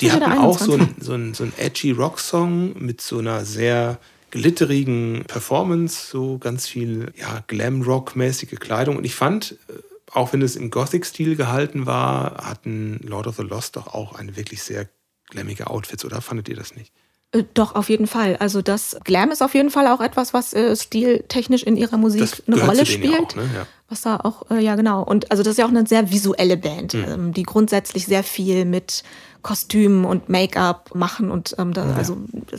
Die 0.00 0.06
Ja, 0.06 0.12
hatten 0.14 0.32
auch 0.38 0.58
so 0.58 0.72
21. 0.74 0.80
einen 0.80 0.96
so 1.00 1.12
ein, 1.14 1.34
so 1.34 1.44
ein 1.44 1.52
edgy 1.56 1.92
Rock-Song 1.92 2.74
mit 2.84 3.00
so 3.00 3.18
einer 3.18 3.44
sehr 3.46 3.98
glitterigen 4.30 5.24
Performance, 5.26 6.08
so 6.10 6.36
ganz 6.38 6.66
viel 6.68 7.12
ja, 7.16 7.42
Glam-Rock-mäßige 7.46 8.58
Kleidung. 8.60 8.96
Und 8.98 9.04
ich 9.04 9.14
fand, 9.14 9.52
äh, 9.68 9.72
auch 10.10 10.32
wenn 10.34 10.42
es 10.42 10.56
im 10.56 10.70
Gothic-Stil 10.70 11.36
gehalten 11.36 11.86
war, 11.86 12.44
hatten 12.44 12.98
Lord 13.02 13.26
of 13.26 13.36
the 13.36 13.42
Lost 13.42 13.76
doch 13.76 13.86
auch 13.88 14.14
eine 14.14 14.36
wirklich 14.36 14.62
sehr 14.62 14.88
glammige 15.30 15.68
Outfits, 15.68 16.04
oder 16.04 16.20
fandet 16.20 16.48
ihr 16.50 16.56
das 16.56 16.74
nicht? 16.74 16.92
Äh, 17.32 17.44
Doch, 17.54 17.74
auf 17.74 17.88
jeden 17.88 18.06
Fall. 18.06 18.36
Also 18.38 18.62
das 18.62 18.96
Glam 19.04 19.30
ist 19.30 19.42
auf 19.42 19.54
jeden 19.54 19.70
Fall 19.70 19.86
auch 19.88 20.00
etwas, 20.00 20.32
was 20.34 20.52
äh, 20.52 20.76
stiltechnisch 20.76 21.62
in 21.62 21.76
ihrer 21.76 21.96
Musik 21.96 22.20
Das 22.20 22.42
eine 22.46 22.60
Rolle 22.66 22.84
denen 22.84 23.02
ja 23.02 23.08
spielt. 23.12 23.30
auch, 23.32 23.36
ne? 23.36 23.42
Ja. 23.54 23.66
Was 23.88 24.02
da 24.02 24.16
auch, 24.16 24.50
äh, 24.50 24.60
ja 24.60 24.74
genau. 24.76 25.02
Und 25.02 25.30
also 25.30 25.42
das 25.42 25.52
ist 25.52 25.58
ja 25.58 25.66
auch 25.66 25.70
eine 25.70 25.86
sehr 25.86 26.10
visuelle 26.10 26.56
Band, 26.56 26.92
Hm. 26.94 27.04
ähm, 27.08 27.32
die 27.32 27.42
grundsätzlich 27.42 28.06
sehr 28.06 28.22
viel 28.22 28.64
mit 28.64 29.02
Kostümen 29.42 30.04
und 30.04 30.28
Make-up 30.28 30.94
machen. 30.94 31.30
Und 31.30 31.56
ähm, 31.58 31.72
da, 31.72 31.94
also 31.96 32.16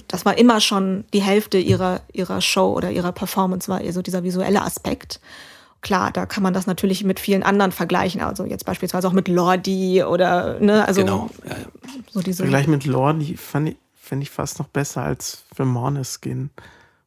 das 0.10 0.26
war 0.26 0.38
immer 0.38 0.60
schon 0.60 1.06
die 1.14 1.22
Hälfte 1.22 1.58
ihrer, 1.58 2.02
ihrer 2.12 2.42
Show 2.42 2.74
oder 2.74 2.92
ihrer 2.92 3.14
Performance, 3.14 3.68
war 3.70 3.80
eher 3.82 3.94
so 3.94 4.02
dieser 4.02 4.24
visuelle 4.24 4.62
Aspekt. 4.62 5.20
Klar, 5.82 6.12
da 6.12 6.26
kann 6.26 6.44
man 6.44 6.54
das 6.54 6.66
natürlich 6.68 7.04
mit 7.04 7.20
vielen 7.20 7.44
anderen 7.44 7.72
vergleichen. 7.72 8.22
Also 8.22 8.46
jetzt 8.46 8.66
beispielsweise 8.66 9.08
auch 9.08 9.12
mit 9.14 9.28
Lordi 9.28 10.04
oder, 10.04 10.60
ne, 10.60 10.88
also 10.88 11.02
Genau. 11.02 11.30
Ja, 11.46 11.52
ja. 11.52 11.56
so 12.12 12.22
diese. 12.22 12.44
Vergleich 12.44 12.68
mit 12.68 12.86
Lordi 12.86 13.36
fand 13.38 13.70
ich, 13.70 13.76
fand 14.04 14.22
ich 14.22 14.32
fast 14.32 14.60
noch 14.60 14.68
besser 14.68 15.02
als 15.02 15.46
für 15.56 15.64
Måneskin, 15.64 16.50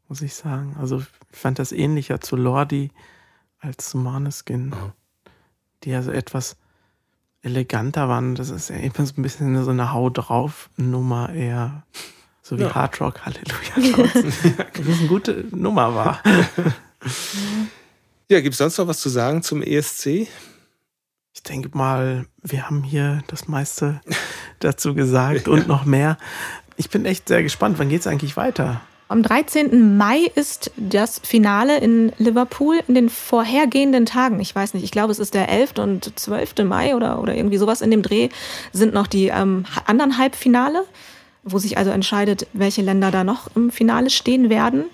muss 0.08 0.22
ich 0.22 0.34
sagen. 0.34 0.76
Also 0.80 1.00
ich 1.00 1.38
fand 1.38 1.58
das 1.58 1.70
ähnlicher 1.70 2.22
zu 2.22 2.36
Lordi 2.36 2.90
als 3.60 3.90
zu 3.90 3.98
Måneskin. 3.98 4.74
Die 5.84 5.94
also 5.94 6.10
etwas 6.10 6.56
eleganter 7.42 8.08
waren. 8.08 8.34
Das 8.34 8.48
ist 8.48 8.70
ja 8.70 8.76
immer 8.76 9.04
so 9.04 9.12
ein 9.18 9.22
bisschen 9.22 9.62
so 9.62 9.70
eine 9.70 9.92
Hau 9.92 10.08
drauf 10.08 10.70
Nummer 10.76 11.32
eher. 11.34 11.84
So 12.42 12.58
wie 12.58 12.62
Ja. 12.62 12.74
Hard 12.74 13.00
Rock, 13.00 13.26
Halleluja. 13.26 14.14
Das 14.72 14.86
ist 14.86 15.00
eine 15.00 15.08
gute 15.08 15.44
Nummer 15.50 15.94
war. 15.94 16.22
Ja, 18.28 18.40
gibt 18.40 18.54
es 18.54 18.58
sonst 18.58 18.76
noch 18.78 18.88
was 18.88 18.98
zu 18.98 19.08
sagen 19.08 19.40
zum 19.44 19.62
ESC? 19.62 20.26
Ich 21.32 21.42
denke 21.46 21.70
mal, 21.78 22.26
wir 22.42 22.66
haben 22.66 22.82
hier 22.82 23.22
das 23.28 23.46
meiste 23.46 24.00
dazu 24.58 24.94
gesagt 24.96 25.46
und 25.46 25.68
noch 25.68 25.84
mehr. 25.84 26.18
Ich 26.76 26.90
bin 26.90 27.04
echt 27.06 27.28
sehr 27.28 27.42
gespannt. 27.42 27.78
Wann 27.78 27.88
geht 27.88 28.00
es 28.00 28.06
eigentlich 28.06 28.36
weiter? 28.36 28.80
Am 29.08 29.22
13. 29.22 29.96
Mai 29.96 30.30
ist 30.34 30.72
das 30.76 31.20
Finale 31.20 31.78
in 31.78 32.12
Liverpool 32.18 32.80
in 32.88 32.96
den 32.96 33.08
vorhergehenden 33.08 34.04
Tagen. 34.04 34.40
Ich 34.40 34.54
weiß 34.54 34.74
nicht, 34.74 34.82
ich 34.82 34.90
glaube, 34.90 35.12
es 35.12 35.20
ist 35.20 35.34
der 35.34 35.48
11. 35.48 35.78
und 35.78 36.18
12. 36.18 36.64
Mai 36.64 36.96
oder, 36.96 37.22
oder 37.22 37.36
irgendwie 37.36 37.58
sowas 37.58 37.82
in 37.82 37.92
dem 37.92 38.02
Dreh 38.02 38.30
sind 38.72 38.94
noch 38.94 39.06
die 39.06 39.28
ähm, 39.28 39.64
anderen 39.86 40.18
Halbfinale, 40.18 40.84
wo 41.44 41.58
sich 41.58 41.78
also 41.78 41.92
entscheidet, 41.92 42.48
welche 42.52 42.82
Länder 42.82 43.12
da 43.12 43.22
noch 43.22 43.54
im 43.54 43.70
Finale 43.70 44.10
stehen 44.10 44.50
werden. 44.50 44.86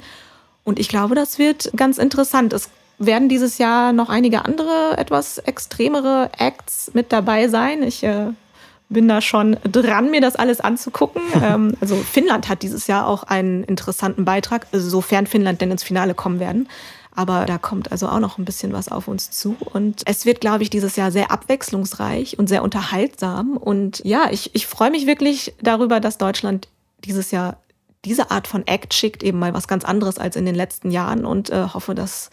Und 0.63 0.79
ich 0.79 0.89
glaube, 0.89 1.15
das 1.15 1.39
wird 1.39 1.73
ganz 1.75 1.97
interessant. 1.97 2.53
Es 2.53 2.69
werden 2.99 3.31
dieses 3.31 3.57
Jahr 3.57 3.95
noch 3.95 4.11
einige 4.11 4.45
andere, 4.45 4.99
etwas 4.99 5.39
extremere 5.39 6.31
Acts 6.39 6.91
mit 6.93 7.13
dabei 7.13 7.49
sein. 7.49 7.83
Ich 7.83 8.05
äh, 8.05 8.27
bin 8.93 9.09
da 9.09 9.21
schon 9.21 9.57
dran, 9.65 10.11
mir 10.11 10.21
das 10.21 10.37
alles 10.37 10.61
anzugucken. 10.61 11.23
ähm, 11.43 11.75
also 11.81 11.97
Finnland 11.97 12.49
hat 12.49 12.63
dieses 12.63 12.87
Jahr 12.87 13.07
auch 13.07 13.25
einen 13.25 13.65
interessanten 13.65 14.25
Beitrag, 14.25 14.67
also 14.73 14.89
sofern 14.89 15.27
Finnland 15.27 15.61
denn 15.61 15.71
ins 15.71 15.83
Finale 15.83 16.15
kommen 16.15 16.41
werden. 16.41 16.69
Aber 17.15 17.45
da 17.45 17.59
kommt 17.59 17.93
also 17.93 18.09
auch 18.09 18.21
noch 18.21 18.39
ein 18.39 18.47
bisschen 18.47 18.73
was 18.73 18.89
auf 18.89 19.07
uns 19.07 19.31
zu. 19.31 19.57
Und 19.73 20.03
es 20.07 20.25
wird, 20.25 20.41
glaube 20.41 20.63
ich, 20.63 20.71
dieses 20.71 20.97
Jahr 20.97 21.11
sehr 21.11 21.31
abwechslungsreich 21.31 22.39
und 22.39 22.49
sehr 22.49 22.63
unterhaltsam. 22.63 23.59
Und 23.59 24.01
ja, 24.05 24.29
ich, 24.31 24.55
ich 24.55 24.67
freue 24.67 24.91
mich 24.91 25.07
wirklich 25.07 25.55
darüber, 25.61 26.01
dass 26.01 26.17
Deutschland 26.17 26.69
dieses 27.05 27.31
Jahr 27.31 27.59
diese 28.05 28.31
Art 28.31 28.49
von 28.49 28.67
Act 28.67 28.95
schickt, 28.95 29.23
eben 29.23 29.39
mal 29.39 29.55
was 29.55 29.69
ganz 29.69 29.85
anderes 29.85 30.19
als 30.19 30.37
in 30.37 30.47
den 30.47 30.55
letzten 30.55 30.91
Jahren 30.91 31.25
und 31.25 31.51
äh, 31.51 31.69
hoffe, 31.73 31.95
dass 31.95 32.31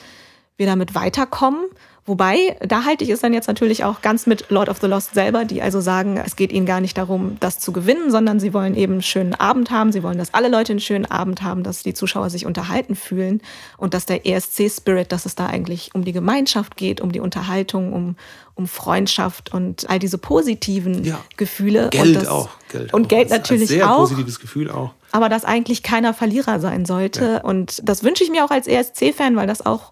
wir 0.58 0.66
damit 0.66 0.96
weiterkommen. 0.96 1.66
Wobei, 2.06 2.58
da 2.66 2.86
halte 2.86 3.04
ich 3.04 3.10
es 3.12 3.20
dann 3.22 3.34
jetzt 3.34 3.48
natürlich 3.48 3.84
auch 3.84 4.02
ganz 4.02 4.26
mit 4.26 4.50
Lord 4.50 4.68
of 4.70 4.80
the 4.82 4.88
Lost 4.88 5.14
selber, 5.14 5.46
die 5.46 5.62
also 5.62 5.80
sagen, 5.80 6.18
es 6.18 6.36
geht 6.36 6.52
ihnen 6.52 6.66
gar 6.66 6.82
nicht 6.82 6.98
darum, 6.98 7.38
das 7.40 7.60
zu 7.60 7.72
gewinnen, 7.72 8.10
sondern 8.10 8.40
sie 8.40 8.54
wollen 8.54 8.76
eben 8.76 8.94
einen 8.94 9.02
schönen 9.04 9.36
Abend 9.36 9.70
haben. 9.70 9.92
Sie 9.92 10.02
wollen, 10.02 10.18
dass 10.18 10.34
alle 10.34 10.50
Leute 10.50 10.74
einen 10.74 10.80
schönen 10.80 11.06
Abend 11.06 11.44
haben, 11.44 11.64
dass 11.64 11.84
die 11.84 11.94
Zuschauer 11.94 12.30
sich 12.30 12.46
unterhalten 12.46 12.96
fühlen 12.96 13.42
und 13.78 13.94
dass 13.94 14.06
der 14.06 14.26
ESC-Spirit, 14.26 15.12
dass 15.12 15.26
es 15.26 15.36
da 15.36 15.46
eigentlich 15.48 15.92
um 15.94 16.04
die 16.04 16.14
Gemeinschaft 16.14 16.78
geht, 16.78 17.00
um 17.02 17.12
die 17.12 17.20
Unterhaltung, 17.20 17.94
um, 17.94 18.16
um 18.56 18.68
Freundschaft 18.68 19.54
und 19.54 19.90
all 19.90 20.00
diese 20.00 20.18
positiven 20.18 21.04
Ja. 21.04 21.20
Gefühle. 21.38 21.90
Geld 21.92 22.08
und 22.08 22.14
das, 22.16 22.28
auch. 22.28 22.50
Geld 22.72 22.94
und 22.94 23.06
auch. 23.06 23.08
Geld 23.10 23.30
natürlich 23.30 23.64
ein 23.64 23.68
sehr 23.68 23.92
auch 23.92 24.00
positives 24.00 24.40
Gefühl 24.40 24.72
auch. 24.72 24.94
aber 25.12 25.30
dass 25.30 25.46
eigentlich 25.46 25.84
keiner 25.84 26.14
Verlierer 26.14 26.60
sein 26.60 26.86
sollte. 26.86 27.42
Und 27.44 27.82
das 27.84 28.04
wünsche 28.04 28.24
ich 28.24 28.32
mir 28.32 28.44
auch 28.46 28.52
als 28.52 28.68
ESC-Fan, 28.68 29.36
weil 29.36 29.48
das 29.48 29.66
auch 29.66 29.92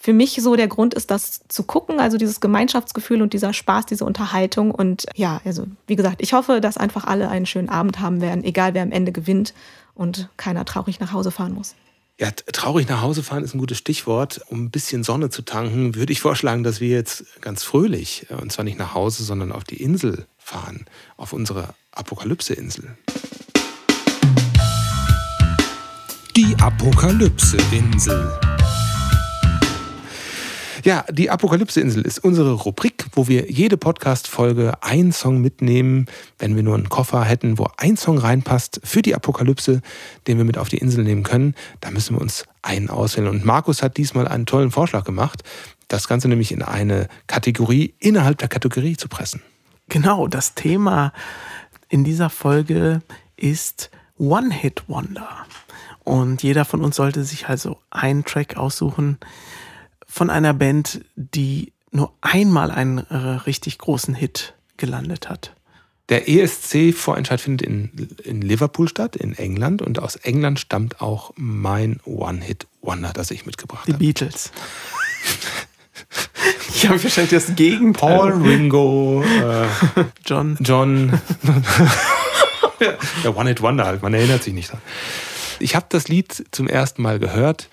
für 0.00 0.12
mich 0.12 0.38
so 0.40 0.54
der 0.54 0.68
Grund 0.68 0.94
ist, 0.94 1.10
das 1.10 1.40
zu 1.48 1.64
gucken, 1.64 1.98
also 1.98 2.18
dieses 2.18 2.40
Gemeinschaftsgefühl 2.40 3.20
und 3.20 3.32
dieser 3.32 3.52
Spaß, 3.52 3.86
diese 3.86 4.04
Unterhaltung. 4.04 4.70
Und 4.70 5.06
ja, 5.16 5.40
also 5.44 5.66
wie 5.88 5.96
gesagt, 5.96 6.22
ich 6.22 6.32
hoffe, 6.32 6.60
dass 6.60 6.76
einfach 6.76 7.04
alle 7.04 7.28
einen 7.28 7.46
schönen 7.46 7.68
Abend 7.68 7.98
haben 8.00 8.20
werden, 8.20 8.44
egal 8.44 8.74
wer 8.74 8.82
am 8.82 8.92
Ende 8.92 9.10
gewinnt 9.10 9.54
und 9.94 10.28
keiner 10.36 10.64
traurig 10.64 11.00
nach 11.00 11.12
Hause 11.12 11.32
fahren 11.32 11.52
muss. 11.52 11.74
Ja, 12.20 12.30
traurig 12.30 12.88
nach 12.88 13.02
Hause 13.02 13.24
fahren 13.24 13.42
ist 13.42 13.54
ein 13.54 13.58
gutes 13.58 13.78
Stichwort. 13.78 14.40
Um 14.48 14.64
ein 14.64 14.70
bisschen 14.70 15.02
Sonne 15.02 15.30
zu 15.30 15.42
tanken, 15.42 15.96
würde 15.96 16.12
ich 16.12 16.20
vorschlagen, 16.20 16.62
dass 16.62 16.80
wir 16.80 16.88
jetzt 16.88 17.24
ganz 17.40 17.64
fröhlich, 17.64 18.26
äh, 18.30 18.34
und 18.34 18.52
zwar 18.52 18.64
nicht 18.64 18.78
nach 18.78 18.94
Hause, 18.94 19.24
sondern 19.24 19.50
auf 19.50 19.64
die 19.64 19.82
Insel 19.82 20.26
fahren, 20.36 20.86
auf 21.16 21.32
unsere 21.32 21.74
Apokalypse-Insel. 21.92 22.96
Die 26.36 26.56
Apokalypse-Insel. 26.60 28.47
Ja, 30.84 31.04
die 31.10 31.30
Apokalypse-Insel 31.30 32.02
ist 32.02 32.18
unsere 32.18 32.52
Rubrik, 32.52 33.06
wo 33.12 33.26
wir 33.26 33.50
jede 33.50 33.76
Podcast-Folge 33.76 34.82
einen 34.82 35.12
Song 35.12 35.40
mitnehmen, 35.40 36.06
wenn 36.38 36.54
wir 36.54 36.62
nur 36.62 36.76
einen 36.76 36.88
Koffer 36.88 37.24
hätten, 37.24 37.58
wo 37.58 37.68
ein 37.76 37.96
Song 37.96 38.18
reinpasst 38.18 38.80
für 38.84 39.02
die 39.02 39.14
Apokalypse, 39.14 39.82
den 40.26 40.38
wir 40.38 40.44
mit 40.44 40.56
auf 40.56 40.68
die 40.68 40.78
Insel 40.78 41.02
nehmen 41.02 41.24
können. 41.24 41.54
Da 41.80 41.90
müssen 41.90 42.14
wir 42.14 42.20
uns 42.20 42.44
einen 42.62 42.90
auswählen. 42.90 43.28
Und 43.28 43.44
Markus 43.44 43.82
hat 43.82 43.96
diesmal 43.96 44.28
einen 44.28 44.46
tollen 44.46 44.70
Vorschlag 44.70 45.04
gemacht, 45.04 45.42
das 45.88 46.06
Ganze 46.06 46.28
nämlich 46.28 46.52
in 46.52 46.62
eine 46.62 47.08
Kategorie 47.26 47.94
innerhalb 47.98 48.38
der 48.38 48.48
Kategorie 48.48 48.96
zu 48.96 49.08
pressen. 49.08 49.42
Genau, 49.88 50.28
das 50.28 50.54
Thema 50.54 51.12
in 51.88 52.04
dieser 52.04 52.30
Folge 52.30 53.02
ist 53.36 53.90
One-Hit-Wonder. 54.18 55.28
Und 56.04 56.42
jeder 56.42 56.64
von 56.64 56.84
uns 56.84 56.96
sollte 56.96 57.24
sich 57.24 57.48
also 57.48 57.78
einen 57.90 58.24
Track 58.24 58.56
aussuchen 58.56 59.18
von 60.18 60.30
einer 60.30 60.52
Band, 60.52 61.00
die 61.14 61.72
nur 61.92 62.12
einmal 62.20 62.72
einen 62.72 62.98
äh, 62.98 63.14
richtig 63.14 63.78
großen 63.78 64.14
Hit 64.14 64.54
gelandet 64.76 65.30
hat. 65.30 65.54
Der 66.08 66.28
ESC-Vorentscheid 66.28 67.40
findet 67.40 67.66
in, 67.68 68.08
in 68.24 68.42
Liverpool 68.42 68.88
statt, 68.88 69.14
in 69.14 69.34
England. 69.38 69.80
Und 69.80 70.00
aus 70.00 70.16
England 70.16 70.58
stammt 70.58 71.00
auch 71.00 71.32
mein 71.36 72.00
One-Hit-Wonder, 72.04 73.12
das 73.12 73.30
ich 73.30 73.46
mitgebracht 73.46 73.86
Die 73.86 73.92
habe. 73.92 74.04
Beatles. 74.04 74.50
Ich 76.74 76.86
habe 76.86 77.02
wahrscheinlich 77.02 77.32
das 77.32 77.56
Gegenteil. 77.56 78.18
Paul, 78.18 78.32
Ringo, 78.34 79.24
äh, 79.24 79.66
John. 80.24 80.56
John. 80.60 81.20
Der 83.24 83.36
One 83.36 83.48
Hit 83.48 83.60
Wonder 83.62 83.84
halt, 83.84 84.00
man 84.00 84.14
erinnert 84.14 84.44
sich 84.44 84.54
nicht 84.54 84.70
dran. 84.70 84.80
Ich 85.58 85.74
habe 85.74 85.86
das 85.88 86.06
Lied 86.06 86.44
zum 86.52 86.68
ersten 86.68 87.02
Mal 87.02 87.18
gehört 87.18 87.68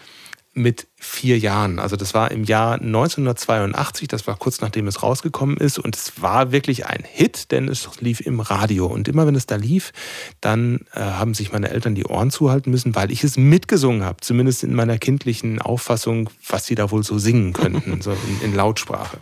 mit 0.56 0.88
vier 0.96 1.38
Jahren. 1.38 1.80
Also 1.80 1.98
das 1.98 2.14
war 2.14 2.32
im 2.32 2.46
Jahr 2.46 2.76
1982, 2.76 4.08
das 4.08 4.26
war 4.26 4.38
kurz 4.38 4.62
nachdem 4.62 4.88
es 4.88 5.04
rausgekommen 5.04 5.58
ist 5.58 5.78
und 5.78 5.96
es 5.96 6.22
war 6.22 6.54
wirklich 6.54 6.86
ein 6.86 7.04
Hit, 7.06 7.52
denn 7.52 7.68
es 7.68 7.88
lief 8.00 8.22
im 8.22 8.40
Radio 8.40 8.88
und 8.88 9.10
immer 9.10 9.28
wenn 9.28 9.36
es 9.36 9.46
da 9.46 9.58
lief, 9.58 9.92
dann 10.40 10.86
äh, 10.94 11.02
haben 11.02 11.34
sich 11.34 11.52
meine 11.52 11.70
Eltern 11.70 11.94
die 11.94 12.06
Ohren 12.06 12.32
zuhalten 12.32 12.72
müssen, 12.72 12.96
weil 12.96 13.12
ich 13.12 13.24
es 13.26 13.36
mitgesungen 13.36 14.06
habe, 14.06 14.22
zumindest 14.22 14.64
in 14.64 14.74
meiner 14.74 14.98
kindlichen 14.98 15.62
Auffassung, 15.62 16.30
was 16.48 16.66
sie 16.66 16.76
da 16.76 16.90
wohl 16.90 17.04
so 17.04 17.18
singen 17.18 17.52
könnten, 17.52 18.00
so 18.02 18.12
in, 18.12 18.42
in 18.42 18.56
Lautsprache. 18.56 19.18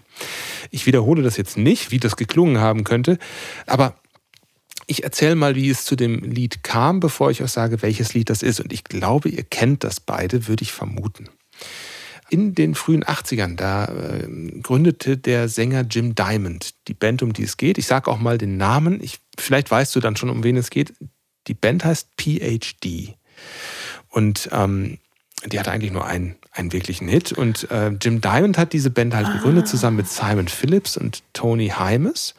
Ich 0.70 0.86
wiederhole 0.86 1.24
das 1.24 1.36
jetzt 1.36 1.58
nicht, 1.58 1.90
wie 1.90 2.00
das 2.00 2.16
geklungen 2.16 2.60
haben 2.60 2.84
könnte, 2.84 3.18
aber 3.66 3.96
ich 4.88 5.04
erzähle 5.04 5.36
mal, 5.36 5.56
wie 5.56 5.70
es 5.70 5.86
zu 5.86 5.96
dem 5.96 6.20
Lied 6.24 6.64
kam, 6.64 7.00
bevor 7.00 7.32
ich 7.32 7.42
euch 7.42 7.52
sage, 7.52 7.82
welches 7.82 8.14
Lied 8.14 8.30
das 8.30 8.44
ist. 8.44 8.60
Und 8.60 8.74
ich 8.74 8.84
glaube, 8.84 9.30
ihr 9.30 9.44
kennt 9.44 9.84
das 9.84 10.00
beide, 10.00 10.48
würde 10.48 10.64
ich 10.64 10.72
vermuten. 10.72 11.30
In 12.30 12.56
den 12.56 12.74
frühen 12.74 13.04
80ern, 13.04 13.56
da 13.56 13.86
äh, 13.86 14.28
gründete 14.62 15.18
der 15.18 15.50
Sänger 15.50 15.82
Jim 15.82 16.16
Diamond 16.16 16.74
die 16.88 16.94
Band, 16.94 17.22
um 17.22 17.34
die 17.34 17.44
es 17.44 17.58
geht. 17.58 17.78
Ich 17.78 17.86
sage 17.86 18.10
auch 18.10 18.20
mal 18.20 18.38
den 18.38 18.58
Namen. 18.58 19.04
Ich, 19.04 19.20
vielleicht 19.38 19.70
weißt 19.70 19.96
du 19.96 20.00
dann 20.00 20.16
schon, 20.16 20.30
um 20.30 20.44
wen 20.44 20.58
es 20.58 20.70
geht. 20.70 20.94
Die 21.48 21.54
Band 21.54 21.86
heißt 21.86 22.10
PhD. 22.18 23.16
Und 24.10 24.50
ähm, 24.52 24.98
die 25.46 25.60
hatte 25.60 25.72
eigentlich 25.72 25.92
nur 25.92 26.06
einen, 26.06 26.36
einen 26.52 26.72
wirklichen 26.72 27.08
Hit. 27.08 27.34
Und 27.34 27.70
äh, 27.70 27.90
Jim 28.02 28.22
Diamond 28.22 28.58
hat 28.58 28.74
diese 28.74 28.90
Band 28.90 29.14
halt 29.14 29.32
gegründet, 29.32 29.68
zusammen 29.68 29.98
mit 29.98 30.10
Simon 30.10 30.48
Phillips 30.48 30.98
und 30.98 31.24
Tony 31.34 31.74
Hymes. 31.78 32.34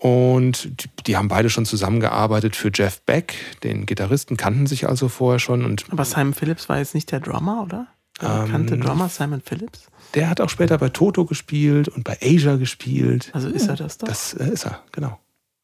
Und 0.00 0.70
die, 1.06 1.16
haben 1.18 1.28
beide 1.28 1.50
schon 1.50 1.66
zusammengearbeitet 1.66 2.56
für 2.56 2.70
Jeff 2.72 3.02
Beck, 3.02 3.34
den 3.62 3.84
Gitarristen, 3.84 4.38
kannten 4.38 4.66
sich 4.66 4.88
also 4.88 5.08
vorher 5.10 5.38
schon. 5.38 5.62
Und 5.62 5.84
Aber 5.90 6.06
Simon 6.06 6.32
Phillips 6.32 6.70
war 6.70 6.78
jetzt 6.78 6.94
nicht 6.94 7.12
der 7.12 7.20
Drummer, 7.20 7.62
oder? 7.64 7.86
Der 8.22 8.44
Ähm, 8.44 8.50
kannte 8.50 8.78
Drummer 8.78 9.10
Simon 9.10 9.42
Phillips? 9.42 9.88
der 10.14 10.30
hat 10.30 10.40
auch 10.40 10.48
später 10.48 10.78
bei 10.78 10.88
Toto 10.88 11.26
gespielt 11.26 11.88
und 11.88 12.04
bei 12.04 12.18
Asia 12.22 12.56
gespielt. 12.56 13.30
Also 13.34 13.48
ist 13.48 13.68
er 13.68 13.76
das 13.76 13.98
doch? 13.98 14.08
Das 14.08 14.32
äh, 14.32 14.48
ist 14.48 14.64
er, 14.64 14.82
genau. 14.90 15.18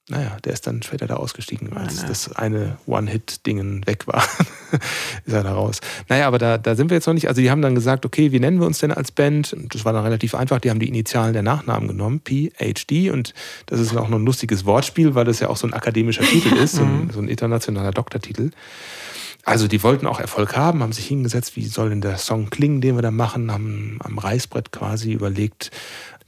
Naja, 0.08 0.36
der 0.44 0.52
ist 0.52 0.68
dann 0.68 0.82
später 0.84 1.08
da 1.08 1.16
ausgestiegen, 1.16 1.76
als 1.76 1.96
Nein, 1.96 2.06
das 2.06 2.36
eine 2.36 2.78
One-Hit-Dingen 2.86 3.84
weg 3.88 4.06
war. 4.06 4.22
ist 5.24 5.32
er 5.32 5.42
da 5.42 5.52
raus. 5.52 5.80
Naja, 6.08 6.28
aber 6.28 6.38
da, 6.38 6.58
da 6.58 6.76
sind 6.76 6.90
wir 6.90 6.96
jetzt 6.96 7.08
noch 7.08 7.14
nicht. 7.14 7.26
Also 7.26 7.40
die 7.40 7.50
haben 7.50 7.60
dann 7.60 7.74
gesagt, 7.74 8.06
okay, 8.06 8.30
wie 8.30 8.38
nennen 8.38 8.60
wir 8.60 8.68
uns 8.68 8.78
denn 8.78 8.92
als 8.92 9.10
Band? 9.10 9.52
Und 9.52 9.74
das 9.74 9.84
war 9.84 9.92
dann 9.92 10.04
relativ 10.04 10.36
einfach. 10.36 10.60
Die 10.60 10.70
haben 10.70 10.78
die 10.78 10.88
Initialen 10.88 11.32
der 11.32 11.42
Nachnamen 11.42 11.88
genommen, 11.88 12.20
PhD. 12.24 13.10
Und 13.10 13.34
das 13.66 13.80
ist 13.80 13.96
auch 13.96 14.08
noch 14.08 14.18
ein 14.18 14.24
lustiges 14.24 14.64
Wortspiel, 14.64 15.16
weil 15.16 15.24
das 15.24 15.40
ja 15.40 15.48
auch 15.48 15.56
so 15.56 15.66
ein 15.66 15.74
akademischer 15.74 16.22
Titel 16.22 16.54
ist, 16.62 16.76
so 16.76 16.84
ein, 16.84 17.10
so 17.12 17.18
ein 17.18 17.26
internationaler 17.26 17.90
Doktortitel. 17.90 18.52
Also 19.46 19.68
die 19.68 19.82
wollten 19.84 20.08
auch 20.08 20.18
Erfolg 20.18 20.56
haben, 20.56 20.82
haben 20.82 20.92
sich 20.92 21.06
hingesetzt, 21.06 21.54
wie 21.54 21.66
soll 21.66 21.90
denn 21.90 22.00
der 22.00 22.18
Song 22.18 22.50
klingen, 22.50 22.80
den 22.80 22.96
wir 22.96 23.02
da 23.02 23.12
machen, 23.12 23.52
haben 23.52 23.98
am 24.02 24.18
Reißbrett 24.18 24.72
quasi 24.72 25.12
überlegt, 25.12 25.70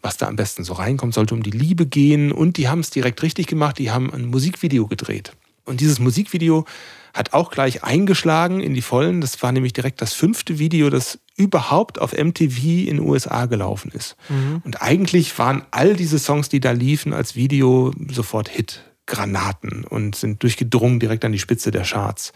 was 0.03 0.17
da 0.17 0.27
am 0.27 0.37
besten 0.37 0.65
so 0.65 0.75
reinkommt, 0.75 1.15
sollte 1.15 1.35
um 1.35 1.43
die 1.43 1.51
Liebe 1.51 1.87
gehen 1.87 2.33
und 2.33 2.57
die 2.57 2.69
haben 2.69 2.81
es 2.81 2.91
direkt 2.91 3.23
richtig 3.23 3.47
gemacht, 3.47 3.79
die 3.79 3.91
haben 3.91 4.13
ein 4.13 4.27
Musikvideo 4.27 4.87
gedreht. 4.87 5.33
Und 5.65 5.81
dieses 5.81 5.99
Musikvideo 5.99 6.65
hat 7.13 7.35
auch 7.35 7.51
gleich 7.51 7.85
eingeschlagen 7.85 8.61
in 8.61 8.75
die 8.75 8.83
Vollen. 8.83 9.21
Das 9.21 9.43
war 9.43 9.53
nämlich 9.53 9.73
direkt 9.73 10.01
das 10.01 10.15
fünfte 10.15 10.59
Video, 10.59 10.89
das 10.89 11.19
überhaupt 11.37 12.01
auf 12.01 12.13
MTV 12.13 12.65
in 12.65 12.97
den 12.97 13.01
USA 13.01 13.47
gelaufen 13.47 13.91
ist. 13.93 14.17
Und 14.65 14.81
eigentlich 14.81 15.39
waren 15.39 15.63
all 15.71 15.95
diese 15.95 16.19
Songs, 16.19 16.49
die 16.49 16.61
da 16.61 16.71
liefen, 16.71 17.13
als 17.13 17.37
Video 17.37 17.93
sofort 18.11 18.49
Hit. 18.49 18.83
Granaten 19.09 19.85
und 19.85 20.15
sind 20.15 20.43
durchgedrungen 20.43 21.01
direkt 21.01 21.25
an 21.25 21.33
die 21.33 21.39
Spitze 21.39 21.71
der 21.71 21.83
Charts. 21.83 22.33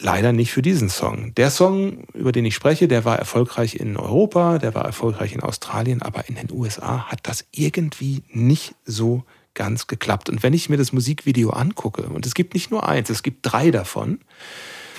Leider 0.00 0.32
nicht 0.32 0.52
für 0.52 0.62
diesen 0.62 0.88
Song. 0.88 1.34
Der 1.34 1.50
Song, 1.50 2.04
über 2.14 2.30
den 2.30 2.44
ich 2.44 2.54
spreche, 2.54 2.86
der 2.86 3.04
war 3.04 3.18
erfolgreich 3.18 3.74
in 3.74 3.96
Europa, 3.96 4.58
der 4.58 4.74
war 4.74 4.84
erfolgreich 4.84 5.32
in 5.32 5.42
Australien, 5.42 6.02
aber 6.02 6.28
in 6.28 6.36
den 6.36 6.52
USA 6.52 7.06
hat 7.08 7.20
das 7.24 7.44
irgendwie 7.50 8.22
nicht 8.30 8.76
so 8.84 9.24
ganz 9.54 9.88
geklappt. 9.88 10.30
Und 10.30 10.44
wenn 10.44 10.54
ich 10.54 10.68
mir 10.68 10.76
das 10.76 10.92
Musikvideo 10.92 11.50
angucke, 11.50 12.02
und 12.02 12.24
es 12.26 12.34
gibt 12.34 12.54
nicht 12.54 12.70
nur 12.70 12.88
eins, 12.88 13.10
es 13.10 13.24
gibt 13.24 13.40
drei 13.42 13.72
davon, 13.72 14.20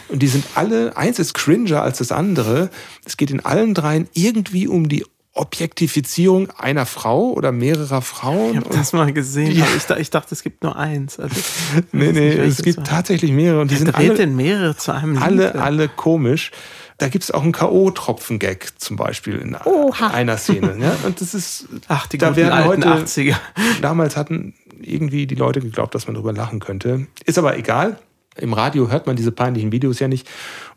und 0.10 0.22
die 0.22 0.28
sind 0.28 0.44
alle, 0.56 0.98
eins 0.98 1.18
ist 1.18 1.34
cringer 1.34 1.82
als 1.82 2.00
das 2.00 2.12
andere, 2.12 2.70
es 3.06 3.16
geht 3.16 3.32
in 3.32 3.46
allen 3.46 3.74
dreien 3.74 4.10
irgendwie 4.14 4.68
um 4.68 4.90
die 4.90 5.06
Objektifizierung 5.40 6.50
einer 6.52 6.86
Frau 6.86 7.32
oder 7.32 7.52
mehrerer 7.52 8.02
Frauen. 8.02 8.52
Ich 8.52 8.58
habe 8.58 8.70
das 8.70 8.94
mal 8.94 9.12
gesehen, 9.14 9.52
Ja. 9.52 9.66
aber 9.66 9.76
ich, 9.96 10.02
ich 10.02 10.10
dachte, 10.10 10.34
es 10.36 10.44
gibt 10.44 10.64
nur 10.64 10.76
eins. 10.76 11.20
Also, 11.20 11.36
nee, 11.92 12.12
nee, 12.12 12.36
nicht, 12.36 12.38
es 12.40 12.62
gibt 12.62 12.78
war. 12.78 12.84
tatsächlich 12.84 13.32
mehrere 13.32 13.62
und 13.62 13.70
die 13.72 13.76
Wer 13.76 13.80
sind 13.80 13.96
dreht 13.98 14.10
alle, 14.10 14.18
denn 14.18 14.36
mehrere 14.36 14.76
zu 14.76 14.92
einem 14.94 15.14
Lied? 15.14 15.24
alle, 15.24 15.56
alle 15.56 15.88
komisch. 15.90 16.52
Da 16.98 17.08
gibt 17.08 17.24
es 17.24 17.32
auch 17.32 17.44
einen 17.44 17.54
K.O.-Tropfen-Gag 17.54 18.74
zum 18.78 18.98
Beispiel 18.98 19.38
in 19.38 19.56
Oha. 19.64 20.08
einer 20.08 20.36
Szene. 20.38 20.76
Ja? 20.82 20.98
Und 21.06 21.22
das 21.22 21.34
ist, 21.34 21.68
Ach, 21.88 22.08
die 22.08 22.18
da 22.18 22.28
guten 22.28 22.38
werden 22.42 22.52
alten 22.52 22.84
heute, 22.86 23.06
80er. 23.06 23.36
damals 23.82 24.18
hatten 24.18 24.54
irgendwie 24.82 25.26
die 25.26 25.36
Leute 25.36 25.62
geglaubt, 25.62 25.96
dass 25.96 26.08
man 26.08 26.16
darüber 26.16 26.34
lachen 26.34 26.60
könnte. 26.60 27.08
Ist 27.26 27.38
aber 27.38 27.58
egal. 27.58 27.98
Im 28.36 28.52
Radio 28.54 28.90
hört 28.90 29.08
man 29.08 29.16
diese 29.16 29.32
peinlichen 29.32 29.72
Videos 29.72 30.00
ja 30.00 30.08
nicht. 30.10 30.28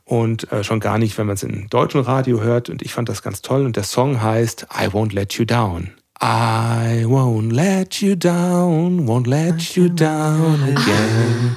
Und 0.05 0.51
äh, 0.53 0.65
schon 0.65 0.81
gar 0.81 0.99
nicht, 0.99 1.17
wenn 1.17 1.27
man 1.27 1.35
es 1.35 1.43
im 1.43 1.69
deutschen 1.71 2.01
Radio 2.01 2.41
hört. 2.41 2.69
Und 2.69 2.83
ich 2.83 2.93
fand 2.93 3.09
das 3.09 3.23
ganz 3.23 3.41
toll. 3.43 3.65
Und 3.65 3.77
der 3.77 3.85
Song 3.85 4.21
heißt 4.23 4.67
I 4.73 4.87
Won't 4.89 5.15
Let 5.15 5.35
You 5.35 5.45
Down. 5.45 5.93
I 6.23 7.05
won't 7.05 7.53
let 7.53 8.01
you 8.01 8.15
down, 8.15 9.09
won't 9.09 9.27
let 9.29 9.61
you 9.75 9.89
down 9.89 10.63
again. 10.63 11.57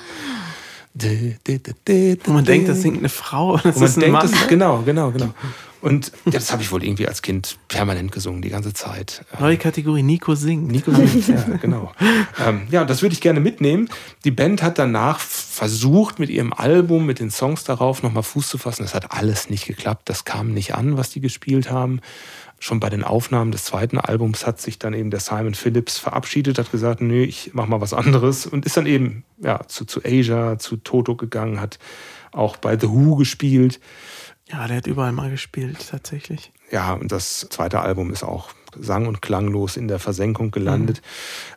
Wo 2.26 2.32
man 2.32 2.46
denkt, 2.46 2.70
das 2.70 2.82
singt 2.82 2.98
eine 2.98 3.10
Frau. 3.10 3.58
Das 3.58 3.76
Und 3.76 3.82
man 3.82 3.90
ist 3.90 3.98
ein 3.98 4.00
denkt, 4.00 4.14
Mann. 4.14 4.22
das 4.24 4.32
ist, 4.32 4.48
genau, 4.48 4.82
genau, 4.84 5.12
genau. 5.12 5.34
Und 5.86 6.12
das 6.26 6.52
habe 6.52 6.64
ich 6.64 6.72
wohl 6.72 6.84
irgendwie 6.84 7.08
als 7.08 7.22
Kind 7.22 7.60
permanent 7.68 8.12
gesungen, 8.12 8.42
die 8.42 8.50
ganze 8.50 8.74
Zeit. 8.74 9.24
Neue 9.40 9.58
Kategorie, 9.58 10.02
Nico 10.02 10.34
singt. 10.34 10.68
Nico 10.72 10.92
singt, 10.92 11.28
ja, 11.28 11.44
genau. 11.62 11.92
Ähm, 12.44 12.64
ja, 12.72 12.86
das 12.86 13.04
würde 13.04 13.14
ich 13.14 13.22
gerne 13.22 13.40
mitnehmen. 13.40 13.88
Die 14.24 14.32
Band 14.32 14.64
hat 14.64 14.80
danach 14.80 15.20
versucht, 15.20 16.18
mit 16.18 16.32
ihrem 16.32 16.54
Album, 16.54 17.06
mit 17.06 17.20
den 17.20 17.30
Songs 17.30 17.66
darauf 17.66 18.02
nochmal 18.02 18.24
Fuß 18.24 18.50
zu 18.50 18.58
fassen. 18.58 18.82
Das 18.82 18.96
hat 18.96 19.12
alles 19.12 19.52
nicht 19.52 19.68
geklappt. 19.68 20.10
Das 20.10 20.26
kam 20.26 20.56
nicht 20.56 20.74
an, 20.74 20.98
was 20.98 21.12
die 21.12 21.22
gespielt 21.22 21.70
haben. 21.70 22.02
Schon 22.58 22.80
bei 22.80 22.90
den 22.90 23.04
Aufnahmen 23.04 23.52
des 23.52 23.66
zweiten 23.66 24.00
Albums 24.00 24.48
hat 24.48 24.60
sich 24.60 24.80
dann 24.80 24.96
eben 24.96 25.12
der 25.12 25.20
Simon 25.20 25.54
Phillips 25.54 26.00
verabschiedet, 26.00 26.58
hat 26.58 26.72
gesagt, 26.72 27.00
nö, 27.00 27.22
ich 27.22 27.52
mach 27.54 27.68
mal 27.68 27.80
was 27.80 27.94
anderes 27.94 28.48
und 28.48 28.66
ist 28.66 28.76
dann 28.76 28.88
eben 28.88 29.24
ja, 29.38 29.60
zu, 29.68 29.86
zu 29.86 30.02
Asia, 30.04 30.58
zu 30.58 30.78
Toto 30.78 31.16
gegangen, 31.16 31.62
hat 31.62 31.78
auch 32.32 32.58
bei 32.58 32.76
The 32.76 32.90
Who 32.90 33.18
gespielt. 33.18 33.80
Ja, 34.48 34.68
der 34.68 34.78
hat 34.78 34.88
überall 34.88 35.12
mal 35.12 35.32
gespielt, 35.32 35.88
tatsächlich. 35.90 36.52
Ja, 36.72 36.94
und 36.94 37.12
das 37.12 37.48
zweite 37.50 37.82
Album 37.82 38.12
ist 38.12 38.24
auch 38.24 38.50
sang- 38.78 39.08
und 39.08 39.22
klanglos 39.22 39.78
in 39.78 39.88
der 39.88 40.00
Versenkung 40.00 40.52
gelandet. 40.52 41.02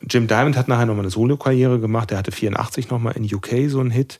Jim 0.09 0.26
Diamond 0.26 0.57
hat 0.57 0.68
nachher 0.68 0.86
nochmal 0.86 1.05
eine 1.05 1.11
Solokarriere 1.11 1.80
gemacht. 1.80 2.11
Er 2.12 2.18
hatte 2.18 2.32
84 2.32 2.89
nochmal 2.91 3.16
in 3.16 3.24
UK 3.24 3.68
so 3.68 3.80
einen 3.80 3.91
Hit, 3.91 4.18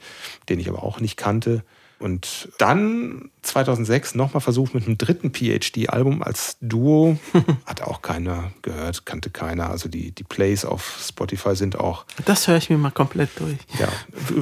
den 0.49 0.59
ich 0.61 0.69
aber 0.69 0.83
auch 0.83 1.01
nicht 1.01 1.17
kannte. 1.17 1.63
Und 1.99 2.49
dann 2.59 3.31
2006 3.43 4.15
nochmal 4.15 4.41
versucht 4.41 4.73
mit 4.75 4.87
einem 4.87 4.99
dritten 4.99 5.33
PhD-Album 5.33 6.23
als 6.23 6.57
Duo. 6.61 7.19
Hat 7.67 7.83
auch 7.83 8.03
keiner 8.03 8.53
gehört, 8.63 9.05
kannte 9.05 9.31
keiner. 9.31 9.71
Also 9.71 9.89
die, 9.89 10.13
die 10.13 10.23
Plays 10.23 10.65
auf 10.65 11.01
Spotify 11.05 11.57
sind 11.57 11.79
auch 11.79 12.07
Das 12.25 12.47
höre 12.47 12.57
ich 12.57 12.71
mir 12.71 12.79
mal 12.79 12.91
komplett 12.91 13.31
durch. 13.41 13.57
ja, 13.81 13.89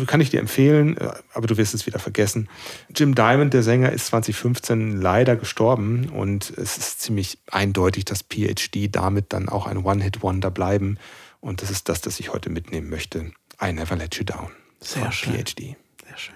kann 0.06 0.20
ich 0.20 0.30
dir 0.30 0.40
empfehlen, 0.40 0.98
äh, 0.98 1.12
aber 1.32 1.46
du 1.46 1.56
wirst 1.56 1.72
es 1.72 1.86
wieder 1.86 1.98
vergessen. 1.98 2.48
Jim 2.94 3.14
Diamond, 3.14 3.54
der 3.54 3.62
Sänger, 3.62 3.90
ist 3.90 4.06
2015 4.06 5.00
leider 5.00 5.36
gestorben 5.36 6.10
und 6.10 6.50
es 6.58 6.76
ist 6.76 7.00
ziemlich 7.00 7.38
eindeutig, 7.50 8.04
dass 8.04 8.22
PhD 8.22 8.94
damit 8.94 9.32
dann 9.32 9.48
auch 9.48 9.66
ein 9.66 9.78
One-Hit-Wonder 9.78 10.50
bleiben. 10.50 10.98
Und 11.40 11.62
das 11.62 11.70
ist 11.70 11.88
das, 11.88 12.00
das 12.02 12.20
ich 12.20 12.32
heute 12.32 12.50
mitnehmen 12.50 12.90
möchte. 12.90 13.30
I 13.62 13.72
Never 13.72 13.96
Let 13.96 14.16
You 14.16 14.24
Down. 14.24 14.50
Sehr 14.80 15.04
von 15.04 15.12
schön. 15.12 15.32
PhD. 15.34 15.76
Sehr 16.16 16.18
schön. 16.18 16.34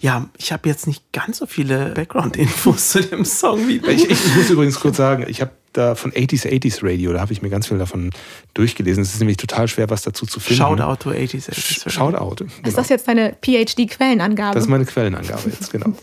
Ja, 0.00 0.28
ich 0.38 0.52
habe 0.52 0.68
jetzt 0.68 0.86
nicht 0.86 1.12
ganz 1.12 1.38
so 1.38 1.46
viele 1.46 1.90
Background-Infos 1.94 2.90
zu 2.90 3.02
dem 3.02 3.24
Song 3.24 3.66
wie 3.66 3.80
du. 3.80 3.90
Ich, 3.90 4.08
ich 4.08 4.34
muss 4.36 4.50
übrigens 4.50 4.78
kurz 4.78 4.96
sagen, 4.96 5.24
ich 5.28 5.40
habe 5.40 5.50
da 5.72 5.94
von 5.94 6.12
80s 6.12 6.46
80s 6.46 6.78
Radio, 6.82 7.12
da 7.12 7.20
habe 7.20 7.32
ich 7.32 7.42
mir 7.42 7.50
ganz 7.50 7.66
viel 7.66 7.78
davon 7.78 8.10
durchgelesen. 8.54 9.02
Es 9.02 9.12
ist 9.14 9.18
nämlich 9.18 9.36
total 9.36 9.68
schwer, 9.68 9.90
was 9.90 10.02
dazu 10.02 10.24
zu 10.26 10.38
finden. 10.40 10.62
Shoutout 10.62 10.96
to 11.02 11.10
80s. 11.10 11.50
80s. 11.50 11.90
Shoutout. 11.90 12.44
Ist 12.44 12.62
Genau. 12.62 12.76
das 12.76 12.88
jetzt 12.88 13.08
deine 13.08 13.36
PhD-Quellenangabe? 13.42 14.54
Das 14.54 14.64
ist 14.64 14.70
meine 14.70 14.84
Quellenangabe 14.86 15.50
jetzt, 15.50 15.72
genau. 15.72 15.92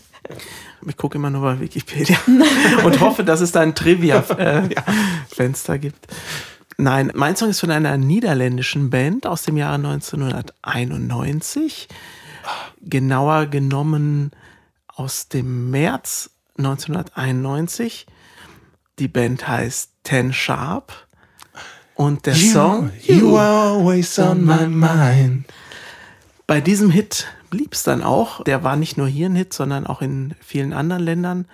Ich 0.86 0.98
gucke 0.98 1.16
immer 1.16 1.30
nur 1.30 1.40
bei 1.40 1.60
Wikipedia 1.60 2.18
und 2.84 3.00
hoffe, 3.00 3.24
dass 3.24 3.40
es 3.40 3.52
da 3.52 3.60
ein 3.60 3.74
Trivia-Fenster 3.74 5.78
gibt. 5.78 6.06
Nein, 6.76 7.10
mein 7.14 7.36
Song 7.36 7.48
ist 7.48 7.60
von 7.60 7.70
einer 7.70 7.96
niederländischen 7.96 8.90
Band 8.90 9.26
aus 9.26 9.44
dem 9.44 9.56
Jahre 9.56 9.76
1991. 9.76 11.88
Genauer 12.80 13.46
genommen 13.46 14.30
aus 14.88 15.28
dem 15.28 15.70
März 15.70 16.30
1991. 16.58 18.06
Die 18.98 19.08
Band 19.08 19.46
heißt 19.48 19.90
Ten 20.04 20.32
Sharp. 20.32 20.92
Und 21.94 22.26
der 22.26 22.34
You, 22.34 22.52
Song 22.52 22.90
you 23.02 23.36
are 23.38 23.78
always 23.78 24.18
on 24.18 24.44
my 24.44 24.66
mind. 24.66 25.44
Bei 26.46 26.60
diesem 26.60 26.90
Hit 26.90 27.26
blieb 27.50 27.72
es 27.72 27.84
dann 27.84 28.02
auch. 28.02 28.42
Der 28.44 28.64
war 28.64 28.76
nicht 28.76 28.96
nur 28.96 29.06
hier 29.06 29.28
ein 29.28 29.36
Hit, 29.36 29.52
sondern 29.52 29.86
auch 29.86 30.02
in 30.02 30.34
vielen 30.40 30.72
anderen 30.72 31.02
Ländern. 31.02 31.46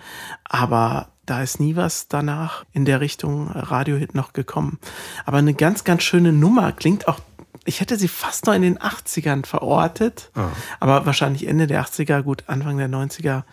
Aber 0.43 1.09
da 1.25 1.41
ist 1.41 1.59
nie 1.59 1.75
was 1.75 2.07
danach 2.07 2.65
in 2.73 2.85
der 2.85 2.99
Richtung 2.99 3.47
Radiohit 3.49 4.15
noch 4.15 4.33
gekommen. 4.33 4.79
Aber 5.25 5.37
eine 5.37 5.53
ganz, 5.53 5.83
ganz 5.83 6.03
schöne 6.03 6.33
Nummer. 6.33 6.71
Klingt 6.71 7.07
auch, 7.07 7.19
ich 7.65 7.79
hätte 7.81 7.97
sie 7.97 8.07
fast 8.07 8.45
noch 8.47 8.53
in 8.53 8.61
den 8.63 8.77
80ern 8.79 9.45
verortet. 9.45 10.31
Aber 10.79 11.05
wahrscheinlich 11.05 11.47
Ende 11.47 11.67
der 11.67 11.83
80er, 11.85 12.21
gut, 12.23 12.43
Anfang 12.47 12.77
der 12.77 12.89
90er 12.89 13.43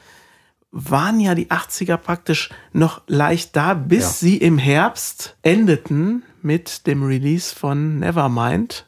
waren 0.70 1.18
ja 1.20 1.34
die 1.34 1.50
80er 1.50 1.96
praktisch 1.96 2.50
noch 2.72 3.02
leicht 3.06 3.56
da, 3.56 3.72
bis 3.74 4.02
Ja. 4.02 4.08
sie 4.10 4.36
im 4.36 4.58
Herbst 4.58 5.36
endeten 5.42 6.22
mit 6.42 6.86
dem 6.86 7.02
Release 7.02 7.54
von 7.54 7.98
Nevermind 8.00 8.86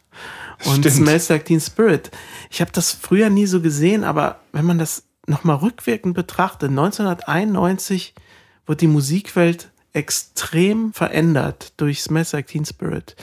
und 0.67 0.79
Stimmt. 0.81 0.95
Smells 0.95 1.29
Like 1.31 1.47
Teen 1.47 1.61
Spirit. 1.61 2.11
Ich 2.51 2.61
habe 2.61 2.71
das 2.73 2.93
früher 2.93 3.31
nie 3.31 3.47
so 3.47 3.61
gesehen, 3.63 4.05
aber 4.05 4.41
wenn 4.53 4.67
man 4.67 4.79
das 4.79 5.05
nochmal 5.27 5.57
rückwirkend 5.57 6.15
betrachtet, 6.15 6.69
1991 6.71 8.15
wurde 8.67 8.79
die 8.79 8.87
Musikwelt 8.87 9.71
extrem 9.93 10.93
verändert 10.93 11.73
durch 11.79 12.03
Smells 12.03 12.33
Like 12.33 12.47
Teen 12.49 12.65
Spirit. 12.65 13.17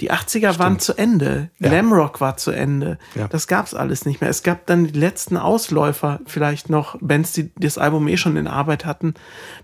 Die 0.00 0.12
80er 0.12 0.58
waren 0.60 0.78
zu 0.78 0.96
Ende. 0.96 1.50
Ja. 1.58 1.70
Glamrock 1.70 2.20
war 2.20 2.36
zu 2.36 2.52
Ende. 2.52 2.98
Ja. 3.16 3.26
Das 3.26 3.48
gab's 3.48 3.74
alles 3.74 4.04
nicht 4.06 4.20
mehr. 4.20 4.30
Es 4.30 4.44
gab 4.44 4.66
dann 4.66 4.86
die 4.86 4.98
letzten 4.98 5.36
Ausläufer, 5.36 6.20
vielleicht 6.26 6.70
noch 6.70 6.96
Bands, 7.00 7.32
die 7.32 7.50
das 7.56 7.78
Album 7.78 8.06
eh 8.06 8.16
schon 8.16 8.36
in 8.36 8.46
Arbeit 8.46 8.84
hatten, 8.84 9.14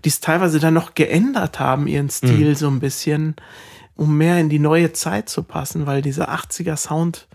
die 0.03 0.09
es 0.09 0.19
teilweise 0.19 0.59
dann 0.59 0.73
noch 0.73 0.93
geändert 0.93 1.59
haben, 1.59 1.87
ihren 1.87 2.09
Stil 2.09 2.49
Mhm. 2.49 2.55
so 2.55 2.67
ein 2.67 2.79
bisschen, 2.81 3.35
um 3.95 4.17
mehr 4.17 4.37
in 4.39 4.49
die 4.49 4.59
neue 4.59 4.91
Zeit 4.91 5.29
zu 5.29 5.41
passen, 5.43 5.85
weil 5.85 6.01
dieser 6.01 6.29
80er 6.29 6.75
Sound, 6.75 7.27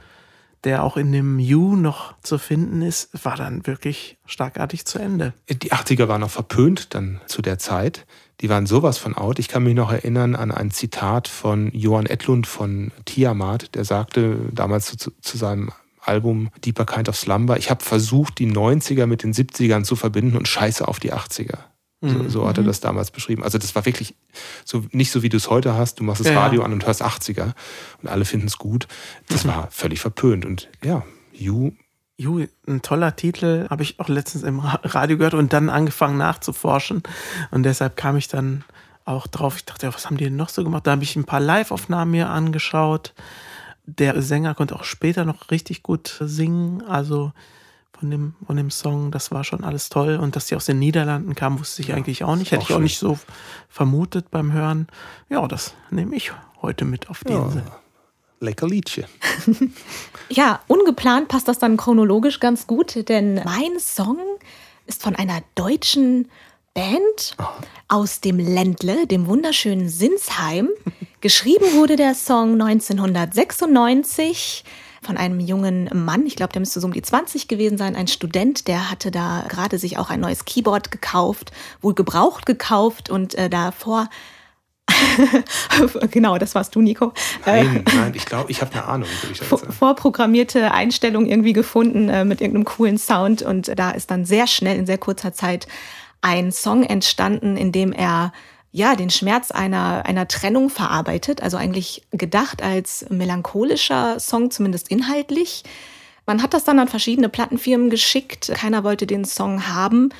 der 0.64 0.84
auch 0.84 0.98
in 0.98 1.10
dem 1.10 1.38
You 1.38 1.74
noch 1.76 2.12
zu 2.22 2.36
finden 2.36 2.82
ist, 2.82 3.08
war 3.24 3.34
dann 3.36 3.66
wirklich 3.66 4.18
starkartig 4.26 4.84
zu 4.84 4.98
Ende. 4.98 5.32
Die 5.48 5.72
80er 5.72 6.06
waren 6.06 6.20
noch 6.20 6.28
verpönt 6.30 6.94
dann 6.94 7.18
zu 7.26 7.40
der 7.40 7.58
Zeit. 7.58 8.04
Die 8.40 8.48
waren 8.48 8.66
sowas 8.66 8.98
von 8.98 9.14
out. 9.14 9.38
Ich 9.38 9.48
kann 9.48 9.62
mich 9.62 9.74
noch 9.74 9.92
erinnern 9.92 10.34
an 10.34 10.50
ein 10.50 10.70
Zitat 10.70 11.28
von 11.28 11.70
Johann 11.72 12.06
Edlund 12.06 12.46
von 12.46 12.90
Tiamat, 13.04 13.74
der 13.74 13.84
sagte 13.84 14.36
damals 14.52 14.96
zu, 14.96 15.12
zu, 15.20 15.36
seinem 15.36 15.72
Album 16.00 16.50
Deeper 16.64 16.86
Kind 16.86 17.08
of 17.08 17.16
Slumber, 17.16 17.58
ich 17.58 17.70
habe 17.70 17.84
versucht, 17.84 18.38
die 18.38 18.50
90er 18.50 19.06
mit 19.06 19.22
den 19.22 19.34
70ern 19.34 19.84
zu 19.84 19.94
verbinden 19.94 20.36
und 20.36 20.48
scheiße 20.48 20.88
auf 20.88 20.98
die 20.98 21.12
80er. 21.12 21.58
So, 22.02 22.28
so 22.30 22.48
hat 22.48 22.56
er 22.56 22.64
das 22.64 22.80
damals 22.80 23.10
beschrieben. 23.10 23.42
Also 23.42 23.58
das 23.58 23.74
war 23.74 23.84
wirklich 23.84 24.14
so 24.64 24.84
nicht 24.90 25.10
so, 25.10 25.22
wie 25.22 25.28
du 25.28 25.36
es 25.36 25.50
heute 25.50 25.74
hast. 25.74 26.00
Du 26.00 26.04
machst 26.04 26.20
das 26.20 26.28
ja. 26.28 26.40
Radio 26.40 26.62
an 26.62 26.72
und 26.72 26.86
hörst 26.86 27.04
80er 27.04 27.52
und 28.00 28.08
alle 28.08 28.24
finden 28.24 28.46
es 28.46 28.56
gut. 28.56 28.88
Das 29.28 29.44
war 29.46 29.68
völlig 29.70 30.00
verpönt. 30.00 30.46
Und 30.46 30.70
ja, 30.82 31.04
You 31.32 31.72
Ju, 32.20 32.44
ein 32.68 32.82
toller 32.82 33.16
Titel, 33.16 33.66
habe 33.70 33.82
ich 33.82 33.98
auch 33.98 34.08
letztens 34.08 34.42
im 34.44 34.58
Ra- 34.60 34.80
Radio 34.84 35.16
gehört 35.16 35.32
und 35.32 35.54
dann 35.54 35.70
angefangen 35.70 36.18
nachzuforschen. 36.18 37.02
Und 37.50 37.62
deshalb 37.62 37.96
kam 37.96 38.18
ich 38.18 38.28
dann 38.28 38.62
auch 39.06 39.26
drauf. 39.26 39.56
Ich 39.56 39.64
dachte, 39.64 39.86
ja, 39.86 39.94
was 39.94 40.04
haben 40.04 40.18
die 40.18 40.24
denn 40.24 40.36
noch 40.36 40.50
so 40.50 40.62
gemacht? 40.62 40.86
Da 40.86 40.90
habe 40.90 41.02
ich 41.02 41.16
ein 41.16 41.24
paar 41.24 41.40
Live-Aufnahmen 41.40 42.10
mir 42.10 42.28
angeschaut. 42.28 43.14
Der 43.86 44.20
Sänger 44.20 44.54
konnte 44.54 44.74
auch 44.76 44.84
später 44.84 45.24
noch 45.24 45.50
richtig 45.50 45.82
gut 45.82 46.18
singen. 46.20 46.82
Also 46.86 47.32
von 47.98 48.10
dem, 48.10 48.34
von 48.46 48.56
dem 48.56 48.70
Song, 48.70 49.10
das 49.10 49.30
war 49.30 49.42
schon 49.42 49.64
alles 49.64 49.88
toll. 49.88 50.16
Und 50.16 50.36
dass 50.36 50.46
die 50.46 50.56
aus 50.56 50.66
den 50.66 50.78
Niederlanden 50.78 51.34
kam, 51.34 51.58
wusste 51.58 51.80
ich 51.80 51.94
eigentlich 51.94 52.22
auch 52.22 52.36
nicht. 52.36 52.52
Hätte 52.52 52.64
auch 52.64 52.68
ich 52.68 52.72
auch 52.74 52.76
schön. 52.76 52.82
nicht 52.84 52.98
so 52.98 53.18
vermutet 53.70 54.30
beim 54.30 54.52
Hören. 54.52 54.88
Ja, 55.30 55.48
das 55.48 55.74
nehme 55.90 56.14
ich 56.14 56.32
heute 56.60 56.84
mit 56.84 57.08
auf 57.08 57.24
die 57.24 57.32
Ja. 57.32 57.44
Insel. 57.46 57.62
Lecker 58.40 58.66
Liedchen. 58.66 59.04
Ja, 60.32 60.60
ungeplant 60.68 61.26
passt 61.26 61.48
das 61.48 61.58
dann 61.58 61.76
chronologisch 61.76 62.38
ganz 62.38 62.68
gut, 62.68 63.08
denn 63.08 63.40
mein 63.44 63.80
Song 63.80 64.18
ist 64.86 65.02
von 65.02 65.16
einer 65.16 65.42
deutschen 65.56 66.30
Band 66.72 67.36
aus 67.88 68.20
dem 68.20 68.38
Ländle, 68.38 69.08
dem 69.08 69.26
wunderschönen 69.26 69.88
Sinsheim. 69.88 70.68
Geschrieben 71.20 71.74
wurde 71.74 71.96
der 71.96 72.14
Song 72.14 72.52
1996 72.62 74.62
von 75.02 75.16
einem 75.16 75.40
jungen 75.40 75.90
Mann, 75.92 76.26
ich 76.26 76.36
glaube, 76.36 76.52
der 76.52 76.60
müsste 76.60 76.78
so 76.78 76.86
um 76.86 76.92
die 76.92 77.02
20 77.02 77.48
gewesen 77.48 77.76
sein, 77.76 77.96
ein 77.96 78.06
Student, 78.06 78.68
der 78.68 78.88
hatte 78.88 79.10
da 79.10 79.46
gerade 79.48 79.78
sich 79.78 79.98
auch 79.98 80.10
ein 80.10 80.20
neues 80.20 80.44
Keyboard 80.44 80.92
gekauft, 80.92 81.50
wohl 81.80 81.94
gebraucht 81.94 82.46
gekauft 82.46 83.10
und 83.10 83.34
äh, 83.34 83.50
davor 83.50 84.08
genau, 86.10 86.38
das 86.38 86.54
warst 86.54 86.74
du, 86.74 86.80
Nico. 86.80 87.12
Äh, 87.46 87.64
Nein, 87.64 87.84
nein, 87.94 88.12
ich 88.14 88.24
glaube, 88.26 88.50
ich 88.50 88.60
habe 88.60 88.72
eine 88.72 88.84
Ahnung, 88.84 89.08
ich 89.32 89.40
vor- 89.40 89.58
vorprogrammierte 89.58 90.72
Einstellung 90.72 91.26
irgendwie 91.26 91.52
gefunden 91.52 92.08
äh, 92.08 92.24
mit 92.24 92.40
irgendeinem 92.40 92.64
coolen 92.64 92.98
Sound 92.98 93.42
und 93.42 93.72
da 93.78 93.90
ist 93.90 94.10
dann 94.10 94.24
sehr 94.24 94.46
schnell 94.46 94.76
in 94.76 94.86
sehr 94.86 94.98
kurzer 94.98 95.32
Zeit 95.32 95.66
ein 96.20 96.52
Song 96.52 96.82
entstanden, 96.84 97.56
in 97.56 97.72
dem 97.72 97.92
er 97.92 98.32
ja 98.72 98.94
den 98.94 99.10
Schmerz 99.10 99.50
einer 99.50 100.04
einer 100.06 100.28
Trennung 100.28 100.70
verarbeitet, 100.70 101.42
also 101.42 101.56
eigentlich 101.56 102.02
gedacht 102.12 102.62
als 102.62 103.04
melancholischer 103.08 104.20
Song 104.20 104.50
zumindest 104.50 104.88
inhaltlich. 104.90 105.64
Man 106.26 106.42
hat 106.42 106.54
das 106.54 106.62
dann 106.64 106.78
an 106.78 106.86
verschiedene 106.86 107.28
Plattenfirmen 107.28 107.90
geschickt, 107.90 108.52
keiner 108.54 108.84
wollte 108.84 109.06
den 109.06 109.24
Song 109.24 109.66
haben. 109.66 110.10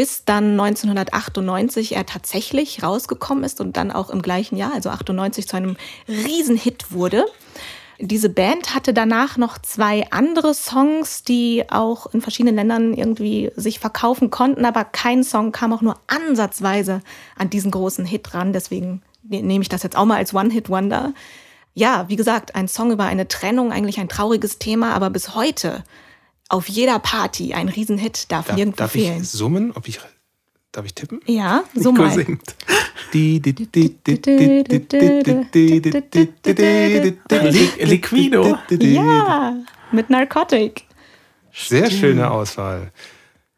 Bis 0.00 0.24
dann 0.24 0.58
1998 0.58 1.94
er 1.94 2.06
tatsächlich 2.06 2.82
rausgekommen 2.82 3.44
ist 3.44 3.60
und 3.60 3.76
dann 3.76 3.90
auch 3.90 4.08
im 4.08 4.22
gleichen 4.22 4.56
Jahr, 4.56 4.72
also 4.72 4.88
98, 4.88 5.46
zu 5.46 5.58
einem 5.58 5.76
Riesenhit 6.08 6.90
wurde. 6.90 7.26
Diese 7.98 8.30
Band 8.30 8.74
hatte 8.74 8.94
danach 8.94 9.36
noch 9.36 9.58
zwei 9.58 10.10
andere 10.10 10.54
Songs, 10.54 11.22
die 11.22 11.64
auch 11.68 12.06
in 12.14 12.22
verschiedenen 12.22 12.56
Ländern 12.56 12.94
irgendwie 12.94 13.52
sich 13.56 13.78
verkaufen 13.78 14.30
konnten, 14.30 14.64
aber 14.64 14.84
kein 14.84 15.22
Song 15.22 15.52
kam 15.52 15.70
auch 15.74 15.82
nur 15.82 16.00
ansatzweise 16.06 17.02
an 17.36 17.50
diesen 17.50 17.70
großen 17.70 18.06
Hit 18.06 18.32
ran. 18.32 18.54
Deswegen 18.54 19.02
ne- 19.22 19.42
nehme 19.42 19.60
ich 19.60 19.68
das 19.68 19.82
jetzt 19.82 19.98
auch 19.98 20.06
mal 20.06 20.16
als 20.16 20.32
One-Hit-Wonder. 20.32 21.12
Ja, 21.74 22.06
wie 22.08 22.16
gesagt, 22.16 22.54
ein 22.54 22.68
Song 22.68 22.90
über 22.90 23.04
eine 23.04 23.28
Trennung, 23.28 23.70
eigentlich 23.70 24.00
ein 24.00 24.08
trauriges 24.08 24.58
Thema, 24.58 24.94
aber 24.94 25.10
bis 25.10 25.34
heute 25.34 25.84
auf 26.50 26.68
jeder 26.68 26.98
Party 26.98 27.54
ein 27.54 27.68
Riesenhit, 27.68 28.30
darf, 28.30 28.48
darf 28.48 28.56
nirgendwo 28.56 28.78
darf 28.78 28.92
fehlen. 28.92 29.14
Darf 29.14 29.22
ich 29.22 29.30
summen? 29.30 29.72
Ob 29.74 29.88
ich, 29.88 30.00
darf 30.72 30.84
ich 30.84 30.94
tippen? 30.94 31.20
Ja, 31.26 31.64
so. 31.74 31.94
Liquido. 37.80 38.58
Ja, 38.70 39.56
mit 39.92 40.10
Narcotic. 40.10 40.84
Sehr 41.52 41.90
schöne 41.90 42.30
Auswahl. 42.30 42.92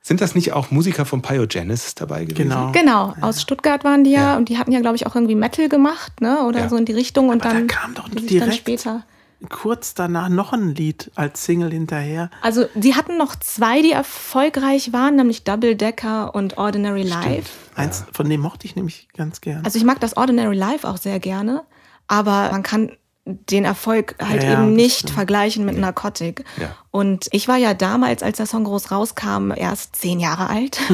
Sind 0.05 0.21
das 0.21 0.35
nicht 0.35 0.53
auch 0.53 0.71
Musiker 0.73 1.07
von 1.07 1.23
Pyogenesis 1.23 1.95
dabei 1.95 2.25
gewesen? 2.25 2.49
Genau. 2.49 2.73
Genau, 2.73 3.15
aus 3.21 3.41
Stuttgart 3.41 3.85
waren 3.85 4.03
die 4.03 4.11
ja, 4.11 4.33
ja. 4.33 4.37
und 4.37 4.49
die 4.49 4.59
hatten 4.59 4.73
ja, 4.73 4.81
glaube 4.81 4.97
ich, 4.97 5.07
auch 5.07 5.15
irgendwie 5.15 5.37
Metal 5.37 5.69
gemacht, 5.69 6.21
ne? 6.21 6.43
Oder 6.45 6.61
ja. 6.61 6.69
so 6.69 6.77
in 6.77 6.85
die 6.85 6.93
Richtung 6.93 7.29
und 7.29 7.45
Aber 7.45 7.55
dann. 7.55 7.69
Da 7.69 7.75
kam 7.75 7.95
doch 7.95 8.09
direkt 8.09 8.43
dann 8.43 8.53
später. 8.53 9.05
Kurz 9.49 9.95
danach 9.95 10.29
noch 10.29 10.53
ein 10.53 10.75
Lied 10.75 11.11
als 11.15 11.45
Single 11.45 11.71
hinterher. 11.71 12.31
Also 12.41 12.67
die 12.75 12.95
hatten 12.95 13.17
noch 13.17 13.37
zwei, 13.37 13.83
die 13.83 13.93
erfolgreich 13.93 14.93
waren, 14.93 15.17
nämlich 15.17 15.45
Double 15.45 15.77
Decker 15.77 16.35
und 16.35 16.59
Ordinary 16.59 17.03
Life. 17.03 17.51
Eins 17.75 18.05
von 18.13 18.29
dem 18.29 18.41
mochte 18.41 18.67
ich 18.67 18.77
nämlich 18.77 19.09
ganz 19.17 19.41
gern. 19.41 19.65
Also 19.65 19.79
ich 19.79 19.85
mag 19.85 20.01
das 20.01 20.17
Ordinary 20.17 20.57
Life 20.57 20.89
auch 20.89 20.97
sehr 20.97 21.21
gerne, 21.21 21.65
aber 22.09 22.51
man 22.53 22.63
kann 22.63 22.93
den 23.25 23.65
Erfolg 23.65 24.17
halt 24.21 24.43
Ja, 24.43 24.55
eben 24.55 24.75
nicht 24.75 25.09
vergleichen 25.11 25.65
mit 25.65 25.79
Narcotic. 25.79 26.45
Ja. 26.61 26.75
Und 26.91 27.29
ich 27.31 27.47
war 27.47 27.57
ja 27.57 27.73
damals, 27.73 28.23
als 28.23 28.39
der 28.39 28.47
Song 28.47 28.65
groß 28.65 28.91
rauskam, 28.91 29.53
erst 29.55 29.95
zehn 29.95 30.19
Jahre 30.19 30.49
alt. 30.49 30.81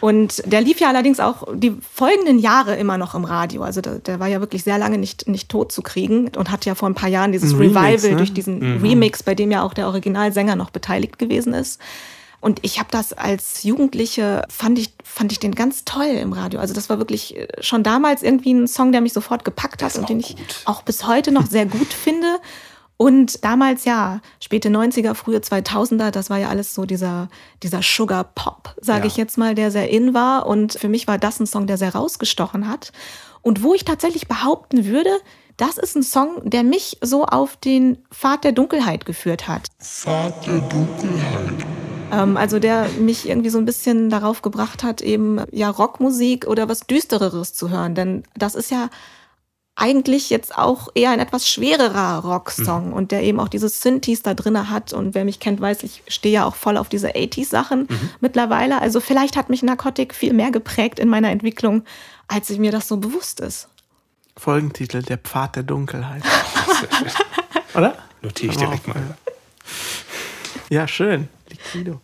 Und 0.00 0.42
der 0.46 0.60
lief 0.60 0.80
ja 0.80 0.88
allerdings 0.88 1.20
auch 1.20 1.46
die 1.54 1.76
folgenden 1.92 2.38
Jahre 2.38 2.74
immer 2.76 2.98
noch 2.98 3.14
im 3.14 3.24
Radio. 3.24 3.62
Also 3.62 3.80
der, 3.80 4.00
der 4.00 4.18
war 4.18 4.26
ja 4.26 4.40
wirklich 4.40 4.64
sehr 4.64 4.78
lange 4.78 4.98
nicht, 4.98 5.28
nicht 5.28 5.48
tot 5.48 5.72
zu 5.72 5.82
kriegen 5.82 6.30
und 6.36 6.50
hat 6.50 6.64
ja 6.64 6.74
vor 6.74 6.88
ein 6.88 6.94
paar 6.94 7.08
Jahren 7.08 7.32
dieses 7.32 7.52
Ein 7.52 7.58
Revival 7.58 7.84
Remix, 7.84 8.04
ne? 8.04 8.16
durch 8.16 8.32
diesen 8.32 8.80
Remix, 8.80 9.22
bei 9.22 9.34
dem 9.34 9.50
ja 9.50 9.62
auch 9.62 9.74
der 9.74 9.86
Originalsänger 9.86 10.56
noch 10.56 10.70
beteiligt 10.70 11.18
gewesen 11.18 11.54
ist. 11.54 11.80
Und 12.44 12.58
ich 12.60 12.78
habe 12.78 12.90
das 12.90 13.14
als 13.14 13.62
Jugendliche, 13.62 14.42
fand 14.50 14.78
ich, 14.78 14.92
fand 15.02 15.32
ich 15.32 15.40
den 15.40 15.54
ganz 15.54 15.86
toll 15.86 16.04
im 16.04 16.34
Radio. 16.34 16.60
Also 16.60 16.74
das 16.74 16.90
war 16.90 16.98
wirklich 16.98 17.38
äh, 17.38 17.48
schon 17.60 17.82
damals 17.82 18.22
irgendwie 18.22 18.52
ein 18.52 18.68
Song, 18.68 18.92
der 18.92 19.00
mich 19.00 19.14
sofort 19.14 19.46
gepackt 19.46 19.82
hat 19.82 19.96
und 19.96 20.10
den 20.10 20.20
ich 20.20 20.36
gut. 20.36 20.60
auch 20.66 20.82
bis 20.82 21.06
heute 21.06 21.32
noch 21.32 21.46
sehr 21.46 21.64
gut 21.64 21.90
finde. 22.04 22.26
Und 22.98 23.42
damals, 23.46 23.86
ja, 23.86 24.20
späte 24.40 24.68
90er, 24.68 25.14
frühe 25.14 25.38
2000er, 25.38 26.10
das 26.10 26.28
war 26.28 26.36
ja 26.36 26.48
alles 26.50 26.74
so 26.74 26.84
dieser, 26.84 27.28
dieser 27.62 27.80
Sugar 27.82 28.24
Pop, 28.24 28.76
sage 28.78 29.00
Ja. 29.00 29.06
ich 29.06 29.16
jetzt 29.16 29.38
mal, 29.38 29.54
der 29.54 29.70
sehr 29.70 29.88
in 29.88 30.12
war. 30.12 30.44
Und 30.46 30.74
für 30.74 30.90
mich 30.90 31.08
war 31.08 31.16
das 31.16 31.40
ein 31.40 31.46
Song, 31.46 31.66
der 31.66 31.78
sehr 31.78 31.94
rausgestochen 31.94 32.68
hat. 32.68 32.92
Und 33.40 33.62
wo 33.62 33.72
ich 33.72 33.86
tatsächlich 33.86 34.28
behaupten 34.28 34.84
würde, 34.84 35.10
das 35.56 35.78
ist 35.78 35.96
ein 35.96 36.02
Song, 36.02 36.42
der 36.44 36.62
mich 36.62 36.98
so 37.00 37.24
auf 37.24 37.56
den 37.56 38.04
Pfad 38.12 38.44
der 38.44 38.52
Dunkelheit 38.52 39.06
geführt 39.06 39.48
hat. 39.48 39.68
Pfad 39.80 40.46
der 40.46 40.58
Dunkelheit. 40.60 41.66
Ähm, 42.12 42.36
also 42.36 42.58
der 42.58 42.88
mich 42.98 43.28
irgendwie 43.28 43.50
so 43.50 43.58
ein 43.58 43.64
bisschen 43.64 44.10
darauf 44.10 44.42
gebracht 44.42 44.82
hat, 44.82 45.00
eben 45.00 45.40
ja 45.50 45.70
Rockmusik 45.70 46.46
oder 46.46 46.68
was 46.68 46.80
Düstereres 46.86 47.54
zu 47.54 47.70
hören. 47.70 47.94
Denn 47.94 48.24
das 48.36 48.54
ist 48.54 48.70
ja 48.70 48.90
eigentlich 49.76 50.30
jetzt 50.30 50.56
auch 50.56 50.88
eher 50.94 51.10
ein 51.10 51.18
etwas 51.18 51.48
schwererer 51.48 52.24
Rocksong 52.24 52.88
mhm. 52.88 52.92
und 52.92 53.10
der 53.10 53.22
eben 53.22 53.40
auch 53.40 53.48
diese 53.48 53.68
Synthes 53.68 54.22
da 54.22 54.34
drinne 54.34 54.70
hat. 54.70 54.92
Und 54.92 55.14
wer 55.14 55.24
mich 55.24 55.40
kennt, 55.40 55.60
weiß, 55.60 55.82
ich 55.82 56.02
stehe 56.06 56.34
ja 56.34 56.44
auch 56.44 56.54
voll 56.54 56.76
auf 56.76 56.88
diese 56.88 57.08
80s-Sachen 57.08 57.88
mhm. 57.88 58.10
mittlerweile. 58.20 58.80
Also 58.80 59.00
vielleicht 59.00 59.36
hat 59.36 59.50
mich 59.50 59.62
Narcotic 59.62 60.14
viel 60.14 60.32
mehr 60.32 60.52
geprägt 60.52 61.00
in 61.00 61.08
meiner 61.08 61.30
Entwicklung, 61.30 61.82
als 62.28 62.50
ich 62.50 62.58
mir 62.58 62.70
das 62.70 62.86
so 62.86 62.98
bewusst 62.98 63.40
ist. 63.40 63.68
Folgentitel, 64.36 65.02
der 65.02 65.18
Pfad 65.18 65.56
der 65.56 65.62
Dunkelheit. 65.64 66.22
Oder? 67.74 67.96
Notiere 68.22 68.52
ich 68.52 68.58
direkt 68.58 68.88
mal. 68.88 69.16
Ja, 70.70 70.88
schön. 70.88 71.28
Liquido. 71.54 72.00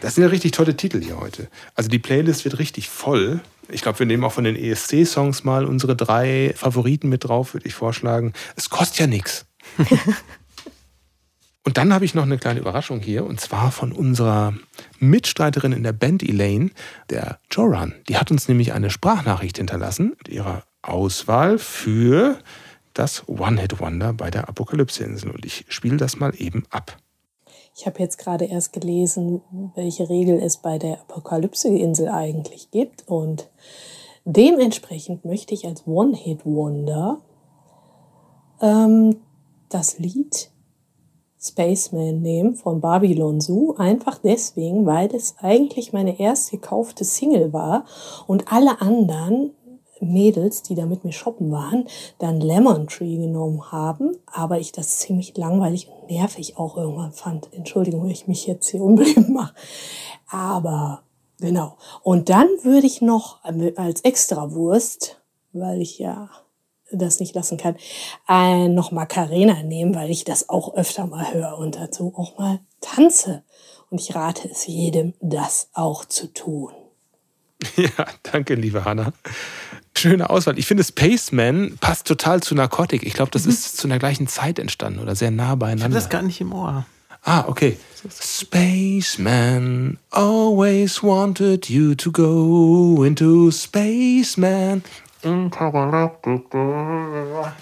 Das 0.00 0.14
sind 0.14 0.24
ja 0.24 0.30
richtig 0.30 0.52
tolle 0.52 0.76
Titel 0.76 1.00
hier 1.02 1.18
heute. 1.18 1.48
Also 1.74 1.88
die 1.88 1.98
Playlist 1.98 2.44
wird 2.44 2.58
richtig 2.58 2.88
voll. 2.88 3.40
Ich 3.68 3.82
glaube, 3.82 4.00
wir 4.00 4.06
nehmen 4.06 4.24
auch 4.24 4.32
von 4.32 4.44
den 4.44 4.56
ESC-Songs 4.56 5.44
mal 5.44 5.64
unsere 5.64 5.94
drei 5.94 6.52
Favoriten 6.56 7.08
mit 7.08 7.24
drauf, 7.24 7.54
würde 7.54 7.66
ich 7.66 7.74
vorschlagen. 7.74 8.32
Es 8.56 8.70
kostet 8.70 8.98
ja 8.98 9.06
nichts. 9.06 9.46
Und 11.64 11.78
dann 11.78 11.94
habe 11.94 12.04
ich 12.04 12.14
noch 12.14 12.24
eine 12.24 12.38
kleine 12.38 12.58
Überraschung 12.58 12.98
hier, 12.98 13.24
und 13.24 13.40
zwar 13.40 13.70
von 13.70 13.92
unserer 13.92 14.52
Mitstreiterin 14.98 15.70
in 15.70 15.84
der 15.84 15.92
Band 15.92 16.24
Elaine, 16.24 16.70
der 17.08 17.38
Joran. 17.52 17.94
Die 18.08 18.16
hat 18.16 18.32
uns 18.32 18.48
nämlich 18.48 18.72
eine 18.72 18.90
Sprachnachricht 18.90 19.58
hinterlassen 19.58 20.16
mit 20.18 20.28
ihrer 20.28 20.64
Auswahl 20.82 21.58
für 21.58 22.40
das 22.94 23.28
One-Hit-Wonder 23.28 24.12
bei 24.12 24.30
der 24.30 24.48
Apokalypse-Insel. 24.48 25.30
Und 25.30 25.44
ich 25.44 25.64
spiele 25.68 25.96
das 25.96 26.18
mal 26.18 26.32
eben 26.36 26.64
ab. 26.70 26.96
Ich 27.74 27.86
habe 27.86 28.00
jetzt 28.00 28.18
gerade 28.18 28.44
erst 28.44 28.72
gelesen, 28.72 29.40
welche 29.74 30.08
Regel 30.08 30.40
es 30.42 30.58
bei 30.58 30.78
der 30.78 31.00
Apokalypse-Insel 31.00 32.08
eigentlich 32.08 32.70
gibt. 32.70 33.08
Und 33.08 33.50
dementsprechend 34.24 35.24
möchte 35.24 35.54
ich 35.54 35.66
als 35.66 35.86
One-Hit-Wonder 35.86 37.22
ähm, 38.60 39.16
das 39.68 39.98
Lied 39.98 40.50
Spaceman 41.42 42.22
nehmen 42.22 42.54
von 42.54 42.80
Babylon 42.80 43.40
Zoo. 43.40 43.74
Einfach 43.76 44.18
deswegen, 44.18 44.86
weil 44.86 45.12
es 45.14 45.34
eigentlich 45.38 45.92
meine 45.92 46.20
erst 46.20 46.52
gekaufte 46.52 47.04
Single 47.04 47.52
war 47.52 47.84
und 48.26 48.52
alle 48.52 48.80
anderen 48.80 49.50
Mädels, 50.02 50.62
die 50.62 50.74
da 50.74 50.86
mit 50.86 51.04
mir 51.04 51.12
shoppen 51.12 51.50
waren, 51.50 51.86
dann 52.18 52.40
Lemon 52.40 52.88
Tree 52.88 53.16
genommen 53.16 53.72
haben, 53.72 54.16
aber 54.26 54.58
ich 54.58 54.72
das 54.72 54.98
ziemlich 54.98 55.36
langweilig 55.36 55.88
und 55.88 56.10
nervig 56.10 56.56
auch 56.56 56.76
irgendwann 56.76 57.12
fand. 57.12 57.52
Entschuldigung, 57.52 58.04
wenn 58.04 58.10
ich 58.10 58.28
mich 58.28 58.46
jetzt 58.46 58.68
hier 58.68 58.82
unbeliebt 58.82 59.28
mache. 59.28 59.54
Aber 60.28 61.02
genau. 61.38 61.76
Und 62.02 62.28
dann 62.28 62.48
würde 62.62 62.86
ich 62.86 63.02
noch 63.02 63.38
als 63.76 64.00
Extrawurst, 64.02 65.20
weil 65.52 65.80
ich 65.80 65.98
ja 65.98 66.30
das 66.92 67.20
nicht 67.20 67.34
lassen 67.34 67.56
kann, 67.56 67.76
äh, 68.28 68.68
noch 68.68 68.92
Macarena 68.92 69.62
nehmen, 69.62 69.94
weil 69.94 70.10
ich 70.10 70.24
das 70.24 70.48
auch 70.48 70.74
öfter 70.74 71.06
mal 71.06 71.32
höre 71.32 71.58
und 71.58 71.76
dazu 71.76 72.12
auch 72.16 72.38
mal 72.38 72.60
tanze. 72.80 73.42
Und 73.90 74.00
ich 74.00 74.14
rate 74.14 74.48
es 74.50 74.66
jedem, 74.66 75.14
das 75.20 75.68
auch 75.72 76.04
zu 76.04 76.32
tun. 76.32 76.72
Ja, 77.76 78.06
danke, 78.24 78.54
liebe 78.54 78.84
Hanna. 78.84 79.12
Schöne 79.96 80.30
Auswahl. 80.30 80.58
Ich 80.58 80.66
finde, 80.66 80.84
Spaceman 80.84 81.76
passt 81.80 82.06
total 82.06 82.42
zu 82.42 82.54
Narcotic. 82.54 83.04
Ich 83.04 83.14
glaube, 83.14 83.30
das 83.30 83.44
mhm. 83.44 83.50
ist 83.50 83.76
zu 83.76 83.86
einer 83.86 83.98
gleichen 83.98 84.26
Zeit 84.26 84.58
entstanden 84.58 85.00
oder 85.00 85.14
sehr 85.14 85.30
nah 85.30 85.54
beieinander. 85.54 85.80
Ich 85.80 85.84
habe 85.84 85.94
das 85.94 86.08
gar 86.08 86.22
nicht 86.22 86.40
im 86.40 86.52
Ohr. 86.52 86.86
Ah, 87.24 87.44
okay. 87.46 87.78
Spaceman 88.10 89.98
always 90.10 91.02
wanted 91.02 91.68
you 91.68 91.94
to 91.94 92.10
go 92.10 93.04
into 93.04 93.50
Spaceman. 93.52 94.82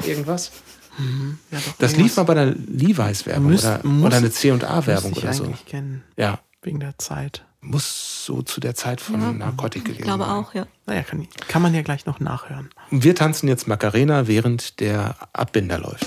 Irgendwas? 0.07 0.51
Mhm. 0.98 1.39
Ja, 1.51 1.59
das 1.78 1.97
lief 1.97 2.16
mal 2.16 2.23
bei 2.23 2.35
der 2.35 2.47
Levi's-Werbung 2.47 3.55
oder, 3.55 3.85
oder 3.85 4.16
eine 4.16 4.31
C&A-Werbung 4.31 5.12
oder 5.12 5.32
so. 5.35 5.52
Kennen. 5.66 6.05
Ja. 6.16 6.39
Wegen 6.62 6.81
der 6.81 6.97
Zeit 6.98 7.44
muss 7.61 8.24
so 8.24 8.43
zu 8.43 8.61
der 8.61 8.74
Zeit 8.74 9.01
von 9.01 9.20
ja, 9.20 9.32
Narkotik 9.32 9.85
gewesen 9.85 10.05
sein. 10.05 10.19
Ich 10.19 10.19
glaube 10.19 10.28
auch, 10.28 10.55
ja. 10.55 10.66
Naja, 10.87 11.03
kann, 11.03 11.28
kann 11.49 11.62
man 11.62 11.74
ja 11.74 11.82
gleich 11.82 12.07
noch 12.07 12.20
nachhören. 12.20 12.70
Wir 12.91 13.15
tanzen 13.15 13.49
jetzt 13.49 13.69
Macarena, 13.69 14.27
während 14.27 14.81
der 14.81 15.16
Abbinder 15.32 15.78
läuft. 15.78 16.07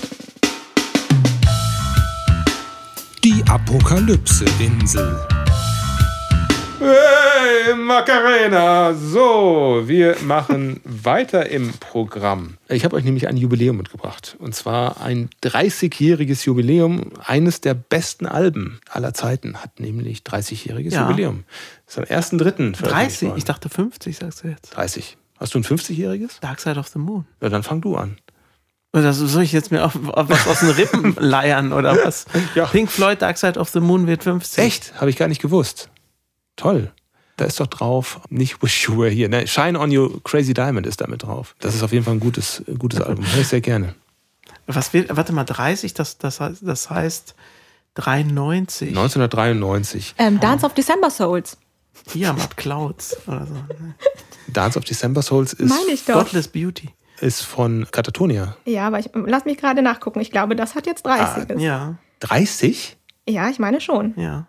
Die 3.22 3.42
Apokalypse-Insel. 3.48 5.18
Hey, 6.80 7.74
Macarena! 7.76 8.94
So, 8.94 9.82
wir 9.86 10.16
machen 10.24 10.80
weiter 10.84 11.48
im 11.48 11.72
Programm. 11.74 12.58
Ich 12.68 12.84
habe 12.84 12.96
euch 12.96 13.04
nämlich 13.04 13.28
ein 13.28 13.36
Jubiläum 13.36 13.76
mitgebracht. 13.76 14.36
Und 14.40 14.54
zwar 14.54 15.00
ein 15.00 15.30
30-jähriges 15.42 16.44
Jubiläum 16.46 17.12
eines 17.24 17.60
der 17.60 17.74
besten 17.74 18.26
Alben 18.26 18.80
aller 18.90 19.14
Zeiten. 19.14 19.62
Hat 19.62 19.78
nämlich 19.78 20.20
30-jähriges 20.20 20.92
ja. 20.94 21.02
Jubiläum. 21.08 21.44
Das 21.86 21.96
ist 21.96 22.32
am 22.32 22.38
1.3. 22.38 22.82
30? 22.82 23.32
Ich 23.36 23.44
dachte 23.44 23.68
50, 23.68 24.16
sagst 24.16 24.42
du 24.42 24.48
jetzt. 24.48 24.70
30. 24.70 25.16
Hast 25.38 25.54
du 25.54 25.58
ein 25.60 25.64
50-jähriges? 25.64 26.40
Dark 26.40 26.60
Side 26.60 26.78
of 26.78 26.88
the 26.88 26.98
Moon. 26.98 27.24
Ja, 27.40 27.48
dann 27.50 27.62
fang 27.62 27.80
du 27.80 27.96
an. 27.96 28.16
Oder 28.92 29.12
soll 29.12 29.42
ich 29.42 29.52
jetzt 29.52 29.72
mir 29.72 29.84
auf, 29.84 29.96
auf 30.08 30.28
was 30.28 30.46
aus 30.46 30.60
den 30.60 30.70
Rippen 30.70 31.16
leiern 31.20 31.72
oder 31.72 31.96
was? 32.04 32.26
ja. 32.54 32.66
Pink 32.66 32.90
Floyd 32.90 33.20
Dark 33.22 33.38
Side 33.38 33.58
of 33.58 33.68
the 33.70 33.80
Moon 33.80 34.06
wird 34.06 34.22
50. 34.22 34.64
Echt? 34.64 35.00
Habe 35.00 35.10
ich 35.10 35.16
gar 35.16 35.28
nicht 35.28 35.42
gewusst. 35.42 35.90
Toll. 36.56 36.92
Da 37.36 37.46
ist 37.46 37.58
doch 37.58 37.66
drauf, 37.66 38.20
nicht 38.28 38.62
Wish 38.62 38.88
You 38.88 38.98
Were 38.98 39.10
Here. 39.10 39.28
Ne? 39.28 39.46
Shine 39.46 39.78
On 39.78 39.90
You 39.90 40.20
Crazy 40.20 40.54
Diamond 40.54 40.86
ist 40.86 41.00
damit 41.00 41.24
drauf. 41.24 41.56
Das 41.58 41.74
ist 41.74 41.82
auf 41.82 41.92
jeden 41.92 42.04
Fall 42.04 42.14
ein 42.14 42.20
gutes, 42.20 42.62
gutes 42.78 43.00
Album. 43.00 43.24
Hör 43.26 43.40
ich 43.40 43.48
sehr 43.48 43.60
gerne. 43.60 43.94
Was 44.66 44.92
will, 44.92 45.06
warte 45.10 45.32
mal, 45.32 45.44
30, 45.44 45.94
das, 45.94 46.18
das, 46.18 46.40
heißt, 46.40 46.60
das 46.62 46.90
heißt 46.90 47.34
93. 47.94 48.88
1993. 48.88 50.14
Ähm, 50.18 50.38
Dance 50.40 50.64
of 50.64 50.74
December 50.74 51.10
Souls. 51.10 51.56
Ja, 52.14 52.32
Matt 52.32 52.56
Clouds 52.56 53.16
oder 53.26 53.46
so. 53.46 53.54
Dance 54.48 54.78
of 54.78 54.84
December 54.84 55.22
Souls 55.22 55.52
ist. 55.52 55.68
Meine 55.68 55.92
ich 55.92 56.04
doch. 56.04 56.24
Godless 56.24 56.48
Beauty. 56.48 56.90
Ist 57.20 57.42
von 57.42 57.86
Katatonia. 57.90 58.56
Ja, 58.64 58.88
aber 58.88 58.98
ich 58.98 59.10
lass 59.14 59.44
mich 59.44 59.56
gerade 59.56 59.82
nachgucken. 59.82 60.20
Ich 60.20 60.30
glaube, 60.30 60.56
das 60.56 60.74
hat 60.74 60.86
jetzt 60.86 61.04
30. 61.06 61.56
Ah, 61.56 61.60
ja. 61.60 61.94
30? 62.20 62.96
Ja, 63.28 63.48
ich 63.48 63.58
meine 63.58 63.80
schon. 63.80 64.14
Ja. 64.16 64.46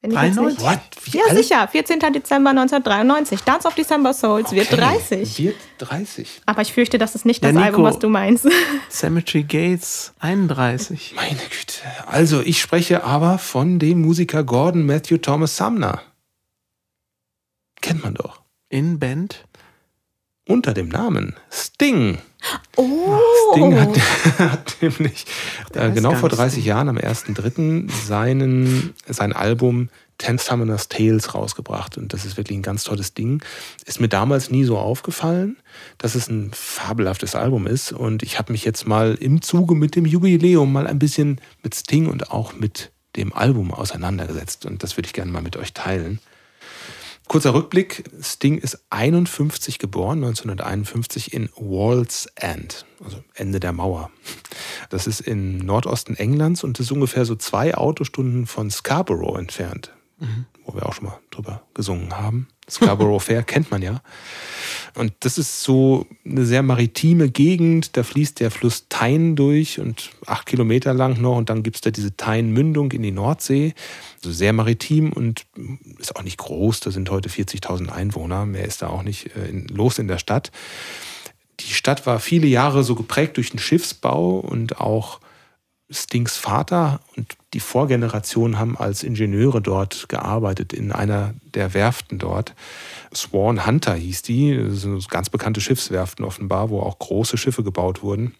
Wenn 0.00 0.12
93? 0.12 0.64
What? 0.64 0.80
ja, 1.12 1.22
alt? 1.28 1.36
sicher. 1.36 1.66
14. 1.66 1.98
Dezember 2.12 2.50
1993. 2.50 3.40
Dance 3.42 3.66
of 3.66 3.74
December 3.74 4.14
Souls 4.14 4.46
okay. 4.46 4.56
wird 4.56 4.72
30. 4.72 5.38
Wird 5.38 5.56
30. 5.78 6.40
Aber 6.46 6.62
ich 6.62 6.72
fürchte, 6.72 6.98
das 6.98 7.16
ist 7.16 7.26
nicht 7.26 7.42
das 7.42 7.52
ja, 7.54 7.60
Album, 7.60 7.82
was 7.82 7.98
du 7.98 8.08
meinst. 8.08 8.46
Cemetery 8.90 9.42
Gates 9.42 10.12
31. 10.20 11.14
Meine 11.16 11.30
Güte. 11.30 11.82
Also, 12.06 12.40
ich 12.40 12.60
spreche 12.60 13.02
aber 13.02 13.38
von 13.38 13.80
dem 13.80 14.00
Musiker 14.02 14.44
Gordon 14.44 14.86
Matthew 14.86 15.18
Thomas 15.18 15.56
Sumner. 15.56 16.00
Kennt 17.80 18.04
man 18.04 18.14
doch. 18.14 18.42
In 18.68 19.00
Band? 19.00 19.47
Unter 20.48 20.72
dem 20.72 20.88
Namen 20.88 21.34
Sting. 21.50 22.16
Oh. 22.76 23.18
Sting 23.52 23.78
hat, 23.78 23.98
hat 24.38 24.76
nämlich 24.80 25.26
äh, 25.74 25.90
genau 25.90 26.14
vor 26.14 26.30
30 26.30 26.64
Jahren, 26.64 26.88
am 26.88 26.96
1.3., 26.96 27.90
seinen, 27.90 28.94
sein 29.06 29.34
Album 29.34 29.90
Ten 30.16 30.38
Summoner's 30.38 30.88
Tales 30.88 31.34
rausgebracht. 31.34 31.98
Und 31.98 32.14
das 32.14 32.24
ist 32.24 32.38
wirklich 32.38 32.56
ein 32.56 32.62
ganz 32.62 32.84
tolles 32.84 33.12
Ding. 33.12 33.42
Ist 33.84 34.00
mir 34.00 34.08
damals 34.08 34.50
nie 34.50 34.64
so 34.64 34.78
aufgefallen, 34.78 35.58
dass 35.98 36.14
es 36.14 36.28
ein 36.28 36.50
fabelhaftes 36.54 37.34
Album 37.34 37.66
ist. 37.66 37.92
Und 37.92 38.22
ich 38.22 38.38
habe 38.38 38.52
mich 38.52 38.64
jetzt 38.64 38.86
mal 38.86 39.16
im 39.20 39.42
Zuge 39.42 39.74
mit 39.74 39.96
dem 39.96 40.06
Jubiläum 40.06 40.72
mal 40.72 40.86
ein 40.86 40.98
bisschen 40.98 41.42
mit 41.62 41.74
Sting 41.74 42.06
und 42.06 42.30
auch 42.30 42.54
mit 42.54 42.90
dem 43.16 43.34
Album 43.34 43.70
auseinandergesetzt. 43.70 44.64
Und 44.64 44.82
das 44.82 44.96
würde 44.96 45.08
ich 45.08 45.12
gerne 45.12 45.30
mal 45.30 45.42
mit 45.42 45.58
euch 45.58 45.74
teilen. 45.74 46.20
Kurzer 47.28 47.52
Rückblick. 47.52 48.04
Sting 48.22 48.56
ist 48.56 48.78
51 48.88 49.78
geboren, 49.78 50.24
1951 50.24 51.34
in 51.34 51.50
Walls 51.56 52.26
End, 52.36 52.86
also 53.04 53.22
Ende 53.34 53.60
der 53.60 53.72
Mauer. 53.72 54.10
Das 54.88 55.06
ist 55.06 55.20
im 55.20 55.58
Nordosten 55.58 56.16
Englands 56.16 56.64
und 56.64 56.80
ist 56.80 56.90
ungefähr 56.90 57.26
so 57.26 57.36
zwei 57.36 57.74
Autostunden 57.74 58.46
von 58.46 58.70
Scarborough 58.70 59.38
entfernt, 59.38 59.92
mhm. 60.18 60.46
wo 60.64 60.74
wir 60.74 60.86
auch 60.86 60.94
schon 60.94 61.06
mal 61.06 61.18
drüber 61.30 61.62
gesungen 61.74 62.16
haben. 62.16 62.48
Scarborough 62.68 63.22
Fair 63.22 63.42
kennt 63.42 63.70
man 63.70 63.82
ja. 63.82 64.02
Und 64.94 65.12
das 65.20 65.38
ist 65.38 65.62
so 65.62 66.06
eine 66.24 66.44
sehr 66.44 66.62
maritime 66.62 67.30
Gegend. 67.30 67.96
Da 67.96 68.02
fließt 68.02 68.40
der 68.40 68.50
Fluss 68.50 68.88
Tyne 68.88 69.34
durch 69.34 69.78
und 69.80 70.10
acht 70.26 70.46
Kilometer 70.46 70.92
lang 70.92 71.20
noch. 71.20 71.36
Und 71.36 71.50
dann 71.50 71.62
gibt 71.62 71.76
es 71.76 71.82
da 71.82 71.90
diese 71.90 72.16
Tyne-Mündung 72.16 72.92
in 72.92 73.02
die 73.02 73.12
Nordsee. 73.12 73.74
Also 74.16 74.32
sehr 74.32 74.52
maritim 74.52 75.12
und 75.12 75.46
ist 75.98 76.16
auch 76.16 76.22
nicht 76.22 76.38
groß. 76.38 76.80
Da 76.80 76.90
sind 76.90 77.10
heute 77.10 77.28
40.000 77.28 77.88
Einwohner. 77.88 78.44
Mehr 78.46 78.64
ist 78.64 78.82
da 78.82 78.88
auch 78.88 79.02
nicht 79.02 79.26
äh, 79.36 79.50
los 79.70 79.98
in 79.98 80.08
der 80.08 80.18
Stadt. 80.18 80.50
Die 81.60 81.74
Stadt 81.74 82.06
war 82.06 82.20
viele 82.20 82.46
Jahre 82.46 82.84
so 82.84 82.94
geprägt 82.94 83.36
durch 83.36 83.50
den 83.50 83.58
Schiffsbau 83.58 84.38
und 84.38 84.80
auch 84.80 85.20
Stings 85.90 86.36
Vater 86.36 87.00
und 87.16 87.36
die 87.54 87.60
Vorgeneration 87.60 88.58
haben 88.58 88.76
als 88.76 89.02
Ingenieure 89.02 89.62
dort 89.62 90.08
gearbeitet, 90.08 90.72
in 90.72 90.92
einer 90.92 91.34
der 91.54 91.72
Werften 91.72 92.18
dort. 92.18 92.54
Swan 93.14 93.64
Hunter 93.64 93.94
hieß 93.94 94.22
die, 94.22 94.56
das 94.56 94.82
sind 94.82 95.08
ganz 95.08 95.30
bekannte 95.30 95.60
Schiffswerften 95.62 96.24
offenbar, 96.24 96.68
wo 96.68 96.80
auch 96.80 96.98
große 96.98 97.38
Schiffe 97.38 97.62
gebaut 97.64 98.02
wurden. 98.02 98.34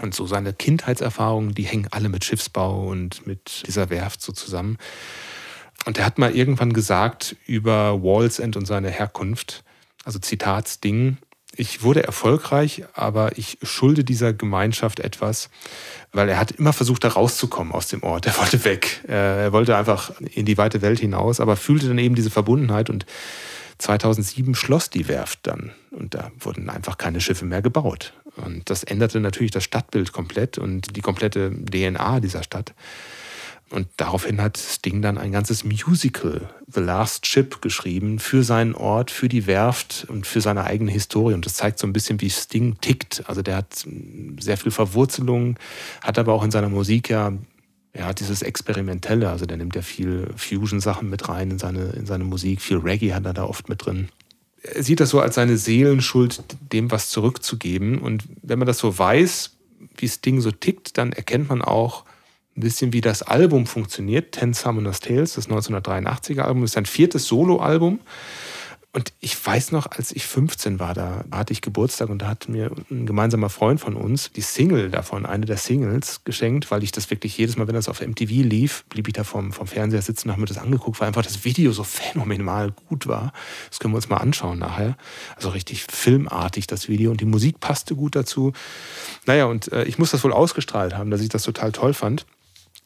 Und 0.00 0.14
so 0.14 0.26
seine 0.26 0.52
Kindheitserfahrungen, 0.52 1.54
die 1.54 1.64
hängen 1.64 1.88
alle 1.90 2.08
mit 2.08 2.24
Schiffsbau 2.24 2.86
und 2.88 3.26
mit 3.26 3.64
dieser 3.66 3.90
Werft 3.90 4.22
so 4.22 4.32
zusammen. 4.32 4.78
Und 5.84 5.98
er 5.98 6.06
hat 6.06 6.18
mal 6.18 6.34
irgendwann 6.34 6.72
gesagt 6.72 7.36
über 7.46 8.02
Walls 8.02 8.38
End 8.38 8.56
und 8.56 8.66
seine 8.66 8.90
Herkunft, 8.90 9.64
also 10.04 10.18
Zitat 10.18 10.68
Sting, 10.68 11.18
ich 11.58 11.82
wurde 11.82 12.04
erfolgreich, 12.04 12.84
aber 12.94 13.36
ich 13.36 13.58
schulde 13.62 14.04
dieser 14.04 14.32
Gemeinschaft 14.32 15.00
etwas, 15.00 15.50
weil 16.12 16.28
er 16.28 16.38
hat 16.38 16.52
immer 16.52 16.72
versucht, 16.72 17.02
da 17.02 17.08
rauszukommen 17.08 17.72
aus 17.72 17.88
dem 17.88 18.02
Ort. 18.04 18.26
Er 18.26 18.38
wollte 18.38 18.64
weg. 18.64 19.02
Er 19.08 19.52
wollte 19.52 19.76
einfach 19.76 20.12
in 20.20 20.46
die 20.46 20.56
weite 20.56 20.82
Welt 20.82 21.00
hinaus, 21.00 21.40
aber 21.40 21.56
fühlte 21.56 21.88
dann 21.88 21.98
eben 21.98 22.14
diese 22.14 22.30
Verbundenheit 22.30 22.90
und 22.90 23.06
2007 23.78 24.54
schloss 24.54 24.90
die 24.90 25.08
Werft 25.08 25.40
dann 25.46 25.72
und 25.90 26.14
da 26.14 26.30
wurden 26.40 26.68
einfach 26.70 26.98
keine 26.98 27.20
Schiffe 27.20 27.44
mehr 27.44 27.62
gebaut. 27.62 28.12
Und 28.36 28.70
das 28.70 28.84
änderte 28.84 29.20
natürlich 29.20 29.52
das 29.52 29.64
Stadtbild 29.64 30.12
komplett 30.12 30.58
und 30.58 30.96
die 30.96 31.00
komplette 31.00 31.50
DNA 31.50 32.20
dieser 32.20 32.42
Stadt. 32.42 32.72
Und 33.70 33.88
daraufhin 33.98 34.40
hat 34.40 34.56
Sting 34.56 35.02
dann 35.02 35.18
ein 35.18 35.32
ganzes 35.32 35.62
Musical, 35.62 36.48
The 36.66 36.80
Last 36.80 37.26
Ship, 37.26 37.60
geschrieben 37.60 38.18
für 38.18 38.42
seinen 38.42 38.74
Ort, 38.74 39.10
für 39.10 39.28
die 39.28 39.46
Werft 39.46 40.06
und 40.08 40.26
für 40.26 40.40
seine 40.40 40.64
eigene 40.64 40.90
Historie. 40.90 41.34
Und 41.34 41.44
das 41.44 41.54
zeigt 41.54 41.78
so 41.78 41.86
ein 41.86 41.92
bisschen, 41.92 42.20
wie 42.20 42.30
Sting 42.30 42.78
tickt. 42.80 43.24
Also 43.26 43.42
der 43.42 43.56
hat 43.56 43.86
sehr 44.40 44.56
viel 44.56 44.72
Verwurzelung, 44.72 45.58
hat 46.02 46.18
aber 46.18 46.32
auch 46.32 46.44
in 46.44 46.50
seiner 46.50 46.70
Musik 46.70 47.10
ja, 47.10 47.32
hat 47.98 48.20
dieses 48.20 48.42
Experimentelle, 48.42 49.28
also 49.28 49.46
der 49.46 49.56
nimmt 49.56 49.74
ja 49.74 49.82
viel 49.82 50.28
Fusion-Sachen 50.36 51.10
mit 51.10 51.28
rein 51.28 51.50
in 51.50 51.58
seine, 51.58 51.90
in 51.90 52.06
seine 52.06 52.24
Musik, 52.24 52.60
viel 52.60 52.78
Reggae 52.78 53.12
hat 53.12 53.26
er 53.26 53.34
da 53.34 53.44
oft 53.44 53.68
mit 53.68 53.84
drin. 53.84 54.08
Er 54.62 54.82
sieht 54.82 55.00
das 55.00 55.10
so 55.10 55.20
als 55.20 55.34
seine 55.34 55.56
Seelenschuld, 55.56 56.42
dem 56.72 56.90
was 56.90 57.10
zurückzugeben. 57.10 57.98
Und 57.98 58.24
wenn 58.42 58.58
man 58.58 58.66
das 58.66 58.78
so 58.78 58.96
weiß, 58.96 59.56
wie 59.96 60.08
Sting 60.08 60.40
so 60.40 60.50
tickt, 60.50 60.98
dann 60.98 61.12
erkennt 61.12 61.48
man 61.48 61.62
auch, 61.62 62.04
ein 62.58 62.60
bisschen, 62.60 62.92
wie 62.92 63.00
das 63.00 63.22
Album 63.22 63.66
funktioniert. 63.66 64.32
Ten 64.32 64.52
Summoner's 64.52 65.00
Tales, 65.00 65.34
das 65.34 65.48
1983er 65.48 66.40
Album, 66.40 66.64
ist 66.64 66.72
sein 66.72 66.86
viertes 66.86 67.26
Soloalbum. 67.26 68.00
Und 68.90 69.12
ich 69.20 69.46
weiß 69.46 69.70
noch, 69.72 69.86
als 69.86 70.12
ich 70.12 70.26
15 70.26 70.80
war, 70.80 70.94
da 70.94 71.24
hatte 71.30 71.52
ich 71.52 71.60
Geburtstag 71.60 72.08
und 72.08 72.22
da 72.22 72.26
hat 72.26 72.48
mir 72.48 72.72
ein 72.90 73.04
gemeinsamer 73.04 73.50
Freund 73.50 73.80
von 73.80 73.94
uns 73.94 74.32
die 74.32 74.40
Single 74.40 74.90
davon, 74.90 75.26
eine 75.26 75.44
der 75.44 75.58
Singles, 75.58 76.24
geschenkt, 76.24 76.70
weil 76.70 76.82
ich 76.82 76.90
das 76.90 77.10
wirklich 77.10 77.36
jedes 77.36 77.56
Mal, 77.56 77.68
wenn 77.68 77.74
das 77.74 77.88
auf 77.88 78.00
MTV 78.00 78.30
lief, 78.30 78.84
blieb 78.88 79.06
ich 79.06 79.12
da 79.12 79.24
vom, 79.24 79.52
vom 79.52 79.66
Fernseher 79.66 80.00
sitzen 80.00 80.28
und 80.28 80.32
habe 80.32 80.40
mir 80.40 80.46
das 80.46 80.58
angeguckt, 80.58 81.00
weil 81.00 81.08
einfach 81.08 81.22
das 81.22 81.44
Video 81.44 81.70
so 81.72 81.84
phänomenal 81.84 82.72
gut 82.88 83.06
war. 83.06 83.32
Das 83.68 83.78
können 83.78 83.92
wir 83.92 83.96
uns 83.98 84.08
mal 84.08 84.16
anschauen 84.16 84.58
nachher. 84.58 84.96
Also 85.36 85.50
richtig 85.50 85.84
filmartig 85.84 86.66
das 86.66 86.88
Video 86.88 87.10
und 87.10 87.20
die 87.20 87.26
Musik 87.26 87.60
passte 87.60 87.94
gut 87.94 88.16
dazu. 88.16 88.54
Naja, 89.26 89.44
und 89.44 89.70
äh, 89.70 89.84
ich 89.84 89.98
muss 89.98 90.10
das 90.10 90.24
wohl 90.24 90.32
ausgestrahlt 90.32 90.96
haben, 90.96 91.10
dass 91.10 91.20
ich 91.20 91.28
das 91.28 91.42
total 91.42 91.72
toll 91.72 91.92
fand 91.92 92.26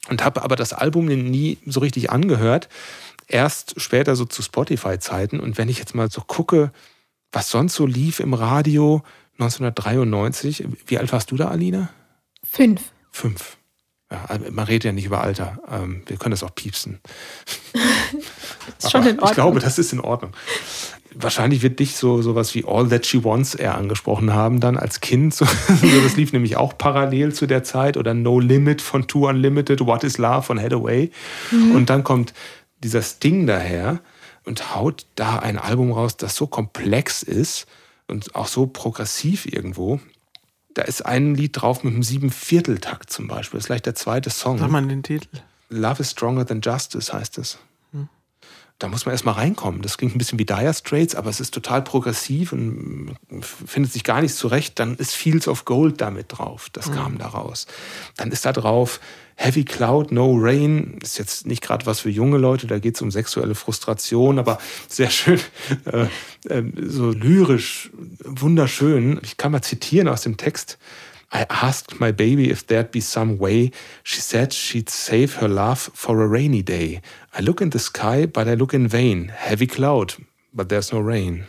und 0.09 0.25
habe 0.25 0.43
aber 0.43 0.57
das 0.57 0.73
Album 0.73 1.07
nie 1.07 1.59
so 1.67 1.81
richtig 1.81 2.11
angehört. 2.11 2.69
Erst 3.29 3.81
später 3.81 4.17
so 4.17 4.25
zu 4.25 4.43
Spotify-Zeiten. 4.43 5.41
Und 5.41 5.59
wenn 5.59 5.69
ich 5.69 5.79
jetzt 5.79 5.95
mal 5.95 6.11
so 6.11 6.21
gucke, 6.21 6.73
was 7.31 7.51
sonst 7.51 7.75
so 7.75 7.87
lief 7.87 8.21
im 8.21 8.35
Radio 8.35 9.03
1993, 9.35 10.65
wie 10.87 10.99
alt 10.99 11.13
warst 11.13 11.31
du 11.31 11.37
da, 11.37 11.49
Alina? 11.49 11.89
Fünf. 12.45 12.93
Fünf. 13.11 13.57
Ja, 14.11 14.25
also 14.27 14.51
man 14.51 14.67
redet 14.67 14.85
ja 14.85 14.93
nicht 14.93 15.07
über 15.07 15.23
Alter. 15.23 15.59
Ähm, 15.71 16.03
wir 16.07 16.19
können 16.19 16.33
das 16.33 16.43
auch 16.43 16.55
piepsen. 16.55 17.01
ist 18.79 18.91
schon 18.91 19.07
in 19.07 19.21
Ordnung. 19.21 19.29
Ich 19.29 19.35
glaube, 19.35 19.61
das 19.61 19.79
ist 19.79 19.93
in 19.93 20.01
Ordnung 20.01 20.33
wahrscheinlich 21.15 21.63
wird 21.63 21.79
dich 21.79 21.97
so 21.97 22.23
sowas 22.23 22.55
wie 22.55 22.65
All 22.67 22.89
That 22.89 23.07
She 23.07 23.25
Wants 23.25 23.55
eher 23.55 23.77
angesprochen 23.77 24.33
haben 24.33 24.61
dann 24.61 24.77
als 24.77 25.01
Kind. 25.01 25.35
So, 25.35 25.45
das 26.05 26.17
lief 26.17 26.33
nämlich 26.33 26.57
auch 26.57 26.77
parallel 26.77 27.33
zu 27.33 27.47
der 27.47 27.63
Zeit 27.65 27.97
oder 27.97 28.15
No 28.15 28.41
Limit 28.41 28.83
von 28.83 29.07
Two 29.07 29.29
Unlimited, 29.29 29.81
What 29.81 30.05
is 30.05 30.19
Love 30.19 30.43
von 30.43 30.61
Hathaway. 30.61 31.11
Mhm. 31.51 31.73
Und 31.73 31.91
dann 31.91 32.05
kommt 32.05 32.35
dieser 32.83 33.03
Sting 33.03 33.47
daher 33.47 34.01
und 34.45 34.75
haut 34.75 35.07
da 35.15 35.39
ein 35.39 35.59
Album 35.59 35.93
raus, 35.93 36.17
das 36.17 36.37
so 36.37 36.47
komplex 36.47 37.23
ist 37.23 37.67
und 38.09 38.35
auch 38.35 38.49
so 38.49 38.67
progressiv 38.67 39.47
irgendwo. 39.47 40.01
Da 40.75 40.83
ist 40.83 41.05
ein 41.05 41.35
Lied 41.35 41.61
drauf 41.61 41.85
mit 41.85 41.93
einem 41.93 42.03
Siebenvierteltakt 42.03 43.11
zum 43.11 43.29
Beispiel. 43.29 43.59
Das 43.59 43.65
ist 43.65 43.69
gleich 43.69 43.83
der 43.83 43.95
zweite 43.95 44.31
Song. 44.31 44.59
Sag 44.59 44.71
mal 44.71 44.87
den 44.87 45.03
Titel. 45.03 45.29
Love 45.69 46.01
is 46.01 46.11
Stronger 46.11 46.47
Than 46.47 46.61
Justice 46.63 47.13
heißt 47.13 47.39
es 47.39 47.59
da 48.83 48.89
muss 48.89 49.07
man 49.07 49.13
erstmal 49.13 49.35
reinkommen. 49.35 49.83
Das 49.83 49.97
klingt 49.97 50.15
ein 50.15 50.19
bisschen 50.19 50.39
wie 50.39 50.45
Dire 50.45 50.75
Straits, 50.75 51.15
aber 51.15 51.31
es 51.31 51.39
ist 51.41 51.55
total 51.55 51.83
progressiv 51.83 52.53
und 52.53 53.15
findet 53.43 53.93
sich 53.93 54.03
gar 54.03 54.21
nicht 54.21 54.35
zurecht. 54.35 54.79
Dann 54.79 54.97
ist 54.97 55.15
Fields 55.15 55.47
of 55.47 55.65
Gold 55.65 56.01
damit 56.01 56.27
drauf. 56.29 56.69
Das 56.73 56.89
mhm. 56.89 56.95
kam 56.95 57.19
da 57.19 57.29
raus. 57.29 57.67
Dann 58.17 58.33
ist 58.33 58.45
da 58.45 58.53
drauf 58.53 58.99
Heavy 59.37 59.65
Cloud, 59.65 60.13
No 60.13 60.35
Rain. 60.37 60.99
Ist 61.03 61.19
jetzt 61.19 61.47
nicht 61.47 61.63
gerade 61.63 61.87
was 61.87 62.01
für 62.01 62.11
junge 62.11 62.39
Leute, 62.39 62.67
da 62.67 62.79
geht 62.79 62.97
es 62.97 63.03
um 63.03 63.11
sexuelle 63.11 63.55
Frustration, 63.55 64.39
aber 64.39 64.59
sehr 64.89 65.11
schön, 65.11 65.41
äh, 65.85 66.07
äh, 66.49 66.65
so 66.87 67.11
lyrisch, 67.11 67.91
wunderschön. 68.25 69.21
Ich 69.23 69.37
kann 69.37 69.53
mal 69.53 69.63
zitieren 69.63 70.09
aus 70.09 70.23
dem 70.23 70.37
Text. 70.37 70.79
I 71.33 71.47
asked 71.49 71.99
my 71.99 72.13
baby 72.13 72.51
if 72.51 72.67
there'd 72.67 72.91
be 72.91 73.01
some 73.01 73.39
way. 73.39 73.71
She 74.03 74.21
said 74.21 74.53
she'd 74.53 74.91
save 74.91 75.37
her 75.37 75.49
love 75.49 75.91
for 75.95 76.21
a 76.21 76.27
rainy 76.27 76.63
day. 76.63 77.01
I 77.35 77.41
look 77.41 77.61
in 77.61 77.71
the 77.71 77.79
sky, 77.79 78.27
but 78.27 78.47
I 78.47 78.55
look 78.55 78.75
in 78.75 78.87
vain. 78.87 79.29
Heavy 79.29 79.67
cloud, 79.67 80.15
but 80.53 80.69
there's 80.69 80.93
no 80.93 81.01
rain. 81.01 81.47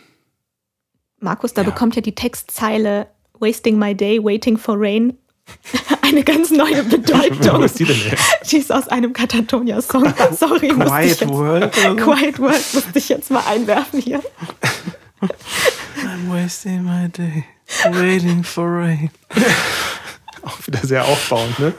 Markus, 1.19 1.53
da 1.53 1.61
ja. 1.61 1.69
bekommt 1.69 1.95
ja 1.95 2.01
die 2.01 2.15
Textzeile 2.15 3.07
Wasting 3.39 3.77
my 3.77 3.93
day, 3.93 4.19
waiting 4.19 4.57
for 4.57 4.79
rain 4.79 5.17
eine 6.01 6.23
ganz 6.23 6.51
neue 6.51 6.83
Bedeutung. 6.89 7.61
Was 7.61 7.71
ist 7.71 7.79
die 7.79 7.85
denn? 7.85 7.97
Ey? 8.11 8.17
Die 8.49 8.57
ist 8.57 8.71
aus 8.71 8.87
einem 8.87 9.13
Katatonia-Song. 9.13 10.13
Sorry, 10.31 10.67
Quiet 10.69 11.27
World. 11.27 11.75
So. 11.75 11.95
Quiet 11.95 12.39
World 12.39 12.73
musste 12.73 12.97
ich 12.97 13.09
jetzt 13.09 13.31
mal 13.31 13.43
einwerfen 13.45 13.99
hier. 13.99 14.21
I'm 15.97 16.29
wasting 16.29 16.83
my 16.83 17.07
day. 17.09 17.45
Waiting 17.85 18.43
for 18.43 18.81
rain. 18.81 19.09
Auch 20.43 20.67
wieder 20.67 20.79
sehr 20.85 21.05
aufbauend, 21.05 21.57
ne? 21.57 21.73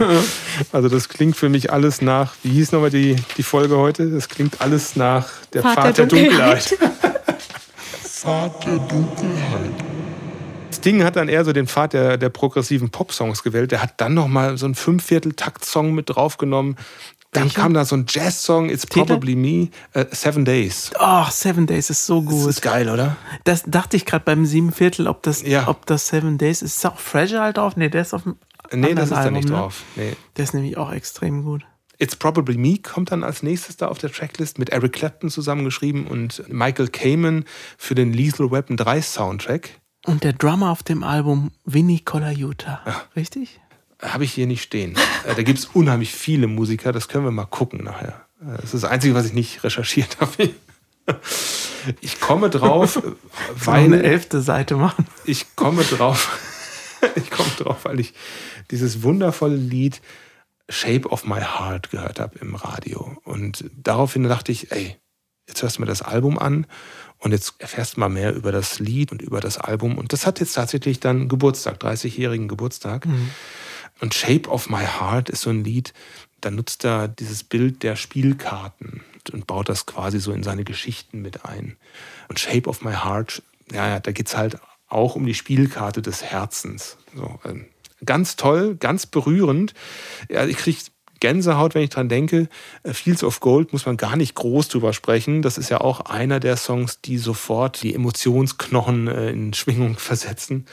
Also 0.72 0.88
das 0.88 1.10
klingt 1.10 1.36
für 1.36 1.50
mich 1.50 1.70
alles 1.70 2.00
nach, 2.00 2.34
wie 2.42 2.50
hieß 2.50 2.72
nochmal 2.72 2.88
die, 2.88 3.16
die 3.36 3.42
Folge 3.42 3.76
heute? 3.76 4.10
Das 4.10 4.30
klingt 4.30 4.62
alles 4.62 4.96
nach 4.96 5.28
der 5.52 5.62
Pfad, 5.62 5.74
Pfad 5.74 5.98
der, 5.98 6.06
der 6.06 6.06
Dunkelheit. 6.06 6.78
Pfad 8.02 8.64
der 8.66 8.78
Dunkelheit. 8.78 9.70
Sting 10.84 11.04
hat 11.04 11.16
dann 11.16 11.28
eher 11.28 11.44
so 11.44 11.52
den 11.52 11.66
Pfad 11.66 11.92
der, 11.92 12.16
der 12.16 12.30
progressiven 12.30 12.90
Pop-Songs 12.90 13.42
gewählt. 13.42 13.70
Der 13.72 13.82
hat 13.82 13.94
dann 13.98 14.14
nochmal 14.14 14.58
so 14.58 14.66
einen 14.66 14.74
Fünfviertel-Takt-Song 14.74 15.94
mit 15.94 16.10
draufgenommen. 16.10 16.76
Dann 17.34 17.44
Welche? 17.44 17.60
kam 17.60 17.74
da 17.74 17.84
so 17.84 17.96
ein 17.96 18.06
Jazz-Song, 18.08 18.70
It's 18.70 18.86
Titel? 18.86 19.04
Probably 19.06 19.36
Me, 19.36 19.68
uh, 19.94 20.04
Seven 20.10 20.44
Days. 20.44 20.90
Oh, 20.98 21.24
Seven 21.30 21.66
Days 21.66 21.90
ist 21.90 22.06
so 22.06 22.22
gut. 22.22 22.40
Das 22.40 22.56
ist 22.56 22.62
geil, 22.62 22.88
oder? 22.88 23.16
Das 23.44 23.64
dachte 23.66 23.96
ich 23.96 24.06
gerade 24.06 24.24
beim 24.24 24.46
sieben 24.46 24.72
Viertel, 24.72 25.06
ob 25.06 25.22
das, 25.22 25.42
ja. 25.42 25.68
ob 25.68 25.84
das 25.86 26.08
Seven 26.08 26.38
Days 26.38 26.62
ist. 26.62 26.76
Ist 26.78 26.86
auch 26.86 26.98
Fragile 26.98 27.52
drauf? 27.52 27.76
Nee, 27.76 27.88
der 27.90 28.02
ist 28.02 28.14
auf 28.14 28.22
dem 28.22 28.36
Nee, 28.72 28.94
das 28.94 29.10
ist 29.10 29.12
Album, 29.12 29.34
da 29.34 29.38
nicht 29.38 29.48
ne? 29.48 29.56
drauf. 29.56 29.82
Nee. 29.96 30.16
Der 30.36 30.44
ist 30.44 30.54
nämlich 30.54 30.76
auch 30.76 30.92
extrem 30.92 31.44
gut. 31.44 31.62
It's 31.98 32.16
Probably 32.16 32.56
Me 32.56 32.78
kommt 32.78 33.12
dann 33.12 33.22
als 33.22 33.42
nächstes 33.42 33.76
da 33.76 33.88
auf 33.88 33.98
der 33.98 34.10
Tracklist 34.10 34.58
mit 34.58 34.70
Eric 34.70 34.94
Clapton 34.94 35.30
zusammengeschrieben 35.30 36.06
und 36.06 36.42
Michael 36.48 36.88
Kamen 36.88 37.44
für 37.78 37.94
den 37.94 38.12
Lethal 38.12 38.50
Weapon 38.50 38.76
3 38.76 39.00
Soundtrack. 39.02 39.80
Und 40.06 40.24
der 40.24 40.32
Drummer 40.32 40.70
auf 40.70 40.82
dem 40.82 41.02
Album 41.02 41.50
Vinny 41.64 42.00
Colaiuta. 42.00 42.82
Ja. 42.84 43.02
Richtig? 43.16 43.60
Habe 44.12 44.24
ich 44.24 44.32
hier 44.32 44.46
nicht 44.46 44.62
stehen. 44.62 44.96
Äh, 45.26 45.34
da 45.34 45.42
gibt 45.42 45.58
es 45.58 45.66
unheimlich 45.66 46.12
viele 46.12 46.46
Musiker, 46.46 46.92
das 46.92 47.08
können 47.08 47.24
wir 47.24 47.30
mal 47.30 47.46
gucken 47.46 47.82
nachher. 47.82 48.26
Äh, 48.40 48.56
das 48.56 48.74
ist 48.74 48.84
das 48.84 48.84
Einzige, 48.84 49.14
was 49.14 49.26
ich 49.26 49.32
nicht 49.32 49.64
recherchiert 49.64 50.18
habe. 50.20 50.50
Ich 52.00 52.18
komme 52.18 52.48
drauf, 52.48 53.02
weil. 53.56 53.84
eine 53.84 54.02
elfte 54.02 54.40
Seite 54.40 54.76
machen. 54.76 55.06
Ich 55.26 55.54
komme 55.54 55.82
drauf. 55.84 56.38
Ich 57.16 57.30
komme 57.30 57.50
drauf, 57.58 57.84
weil 57.84 58.00
ich 58.00 58.14
dieses 58.70 59.02
wundervolle 59.02 59.56
Lied 59.56 60.00
Shape 60.70 61.06
of 61.10 61.26
My 61.26 61.42
Heart 61.42 61.90
gehört 61.90 62.18
habe 62.18 62.38
im 62.38 62.54
Radio. 62.54 63.18
Und 63.24 63.66
daraufhin 63.76 64.22
dachte 64.24 64.52
ich, 64.52 64.72
ey, 64.72 64.96
jetzt 65.46 65.62
hörst 65.62 65.76
du 65.76 65.82
mir 65.82 65.86
das 65.86 66.00
Album 66.00 66.38
an 66.38 66.66
und 67.18 67.32
jetzt 67.32 67.54
erfährst 67.58 67.96
du 67.96 68.00
mal 68.00 68.08
mehr 68.08 68.34
über 68.34 68.52
das 68.52 68.78
Lied 68.78 69.12
und 69.12 69.20
über 69.20 69.40
das 69.40 69.58
Album. 69.58 69.98
Und 69.98 70.14
das 70.14 70.26
hat 70.26 70.40
jetzt 70.40 70.54
tatsächlich 70.54 70.98
dann 70.98 71.28
Geburtstag, 71.28 71.82
30-jährigen 71.82 72.48
Geburtstag. 72.48 73.04
Mhm. 73.04 73.30
Und 74.00 74.14
Shape 74.14 74.48
of 74.48 74.68
My 74.68 74.84
Heart 74.84 75.30
ist 75.30 75.42
so 75.42 75.50
ein 75.50 75.64
Lied, 75.64 75.92
da 76.40 76.50
nutzt 76.50 76.84
er 76.84 77.08
dieses 77.08 77.44
Bild 77.44 77.82
der 77.82 77.96
Spielkarten 77.96 79.02
und 79.32 79.46
baut 79.46 79.68
das 79.68 79.86
quasi 79.86 80.20
so 80.20 80.32
in 80.32 80.42
seine 80.42 80.64
Geschichten 80.64 81.22
mit 81.22 81.44
ein. 81.44 81.76
Und 82.28 82.38
Shape 82.38 82.68
of 82.68 82.82
My 82.82 82.92
Heart, 82.92 83.42
ja, 83.72 84.00
da 84.00 84.12
geht 84.12 84.28
es 84.28 84.36
halt 84.36 84.58
auch 84.88 85.16
um 85.16 85.26
die 85.26 85.34
Spielkarte 85.34 86.02
des 86.02 86.22
Herzens. 86.22 86.98
So, 87.14 87.40
ähm, 87.44 87.66
ganz 88.04 88.36
toll, 88.36 88.76
ganz 88.76 89.06
berührend. 89.06 89.74
Ja, 90.28 90.44
ich 90.46 90.56
kriege 90.56 90.78
Gänsehaut, 91.20 91.74
wenn 91.74 91.82
ich 91.82 91.90
dran 91.90 92.08
denke. 92.10 92.48
Äh, 92.82 92.92
Fields 92.92 93.24
of 93.24 93.40
Gold 93.40 93.72
muss 93.72 93.86
man 93.86 93.96
gar 93.96 94.16
nicht 94.16 94.34
groß 94.34 94.68
drüber 94.68 94.92
sprechen. 94.92 95.40
Das 95.40 95.56
ist 95.56 95.70
ja 95.70 95.80
auch 95.80 96.00
einer 96.00 96.38
der 96.40 96.56
Songs, 96.56 97.00
die 97.00 97.18
sofort 97.18 97.82
die 97.82 97.94
Emotionsknochen 97.94 99.08
äh, 99.08 99.30
in 99.30 99.54
Schwingung 99.54 99.96
versetzen. 99.98 100.66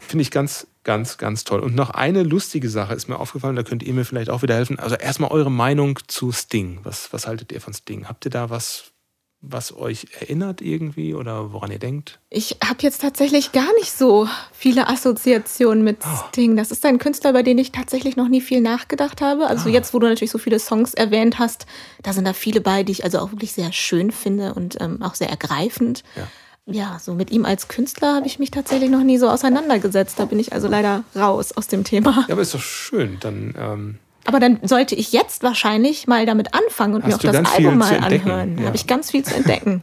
Finde 0.00 0.22
ich 0.22 0.30
ganz, 0.30 0.66
ganz, 0.84 1.18
ganz 1.18 1.44
toll. 1.44 1.60
Und 1.60 1.74
noch 1.74 1.90
eine 1.90 2.22
lustige 2.22 2.68
Sache 2.68 2.94
ist 2.94 3.08
mir 3.08 3.18
aufgefallen, 3.18 3.56
da 3.56 3.62
könnt 3.62 3.82
ihr 3.82 3.92
mir 3.94 4.04
vielleicht 4.04 4.30
auch 4.30 4.42
wieder 4.42 4.54
helfen. 4.54 4.78
Also 4.78 4.94
erstmal 4.96 5.30
eure 5.30 5.50
Meinung 5.50 5.98
zu 6.06 6.32
Sting. 6.32 6.80
Was, 6.82 7.12
was 7.12 7.26
haltet 7.26 7.52
ihr 7.52 7.60
von 7.60 7.74
Sting? 7.74 8.06
Habt 8.08 8.24
ihr 8.26 8.30
da 8.30 8.50
was 8.50 8.94
was 9.50 9.76
euch 9.76 10.06
erinnert 10.20 10.60
irgendwie 10.60 11.14
oder 11.14 11.52
woran 11.52 11.70
ihr 11.70 11.78
denkt? 11.78 12.18
Ich 12.30 12.58
habe 12.64 12.78
jetzt 12.80 13.02
tatsächlich 13.02 13.52
gar 13.52 13.72
nicht 13.74 13.92
so 13.92 14.28
viele 14.52 14.88
Assoziationen 14.88 15.84
mit 15.84 15.98
oh. 16.04 16.28
Sting. 16.28 16.56
Das 16.56 16.70
ist 16.70 16.84
ein 16.84 16.98
Künstler, 16.98 17.32
bei 17.32 17.42
dem 17.42 17.58
ich 17.58 17.72
tatsächlich 17.72 18.16
noch 18.16 18.28
nie 18.28 18.40
viel 18.40 18.60
nachgedacht 18.60 19.20
habe. 19.20 19.46
Also 19.46 19.68
oh. 19.68 19.72
jetzt, 19.72 19.92
wo 19.94 19.98
du 19.98 20.06
natürlich 20.06 20.30
so 20.30 20.38
viele 20.38 20.58
Songs 20.58 20.94
erwähnt 20.94 21.38
hast, 21.38 21.66
da 22.02 22.12
sind 22.12 22.26
da 22.26 22.32
viele 22.32 22.60
bei, 22.60 22.82
die 22.82 22.92
ich 22.92 23.04
also 23.04 23.18
auch 23.18 23.32
wirklich 23.32 23.52
sehr 23.52 23.72
schön 23.72 24.10
finde 24.10 24.54
und 24.54 24.80
ähm, 24.80 25.02
auch 25.02 25.14
sehr 25.14 25.28
ergreifend. 25.28 26.02
Ja. 26.16 26.26
Ja, 26.66 26.98
so 26.98 27.14
mit 27.14 27.30
ihm 27.30 27.44
als 27.44 27.68
Künstler 27.68 28.14
habe 28.14 28.26
ich 28.26 28.38
mich 28.38 28.50
tatsächlich 28.50 28.90
noch 28.90 29.02
nie 29.02 29.18
so 29.18 29.28
auseinandergesetzt. 29.28 30.18
Da 30.18 30.24
bin 30.24 30.38
ich 30.38 30.52
also 30.52 30.66
leider 30.66 31.04
raus 31.14 31.52
aus 31.52 31.68
dem 31.68 31.84
Thema. 31.84 32.24
Ja, 32.26 32.32
aber 32.34 32.42
ist 32.42 32.54
doch 32.54 32.62
schön. 32.62 33.18
Dann 33.20 33.54
ähm, 33.58 33.98
aber 34.24 34.40
dann 34.40 34.58
sollte 34.62 34.94
ich 34.94 35.12
jetzt 35.12 35.42
wahrscheinlich 35.42 36.06
mal 36.06 36.24
damit 36.24 36.54
anfangen 36.54 36.94
und 36.94 37.04
Hast 37.04 37.22
mir 37.22 37.30
auch 37.30 37.34
das 37.34 37.54
Album 37.54 37.78
mal 37.78 37.98
anhören. 37.98 38.56
Da 38.56 38.62
ja. 38.62 38.66
habe 38.68 38.76
ich 38.76 38.86
ganz 38.86 39.10
viel 39.10 39.22
zu 39.22 39.34
entdecken. 39.34 39.82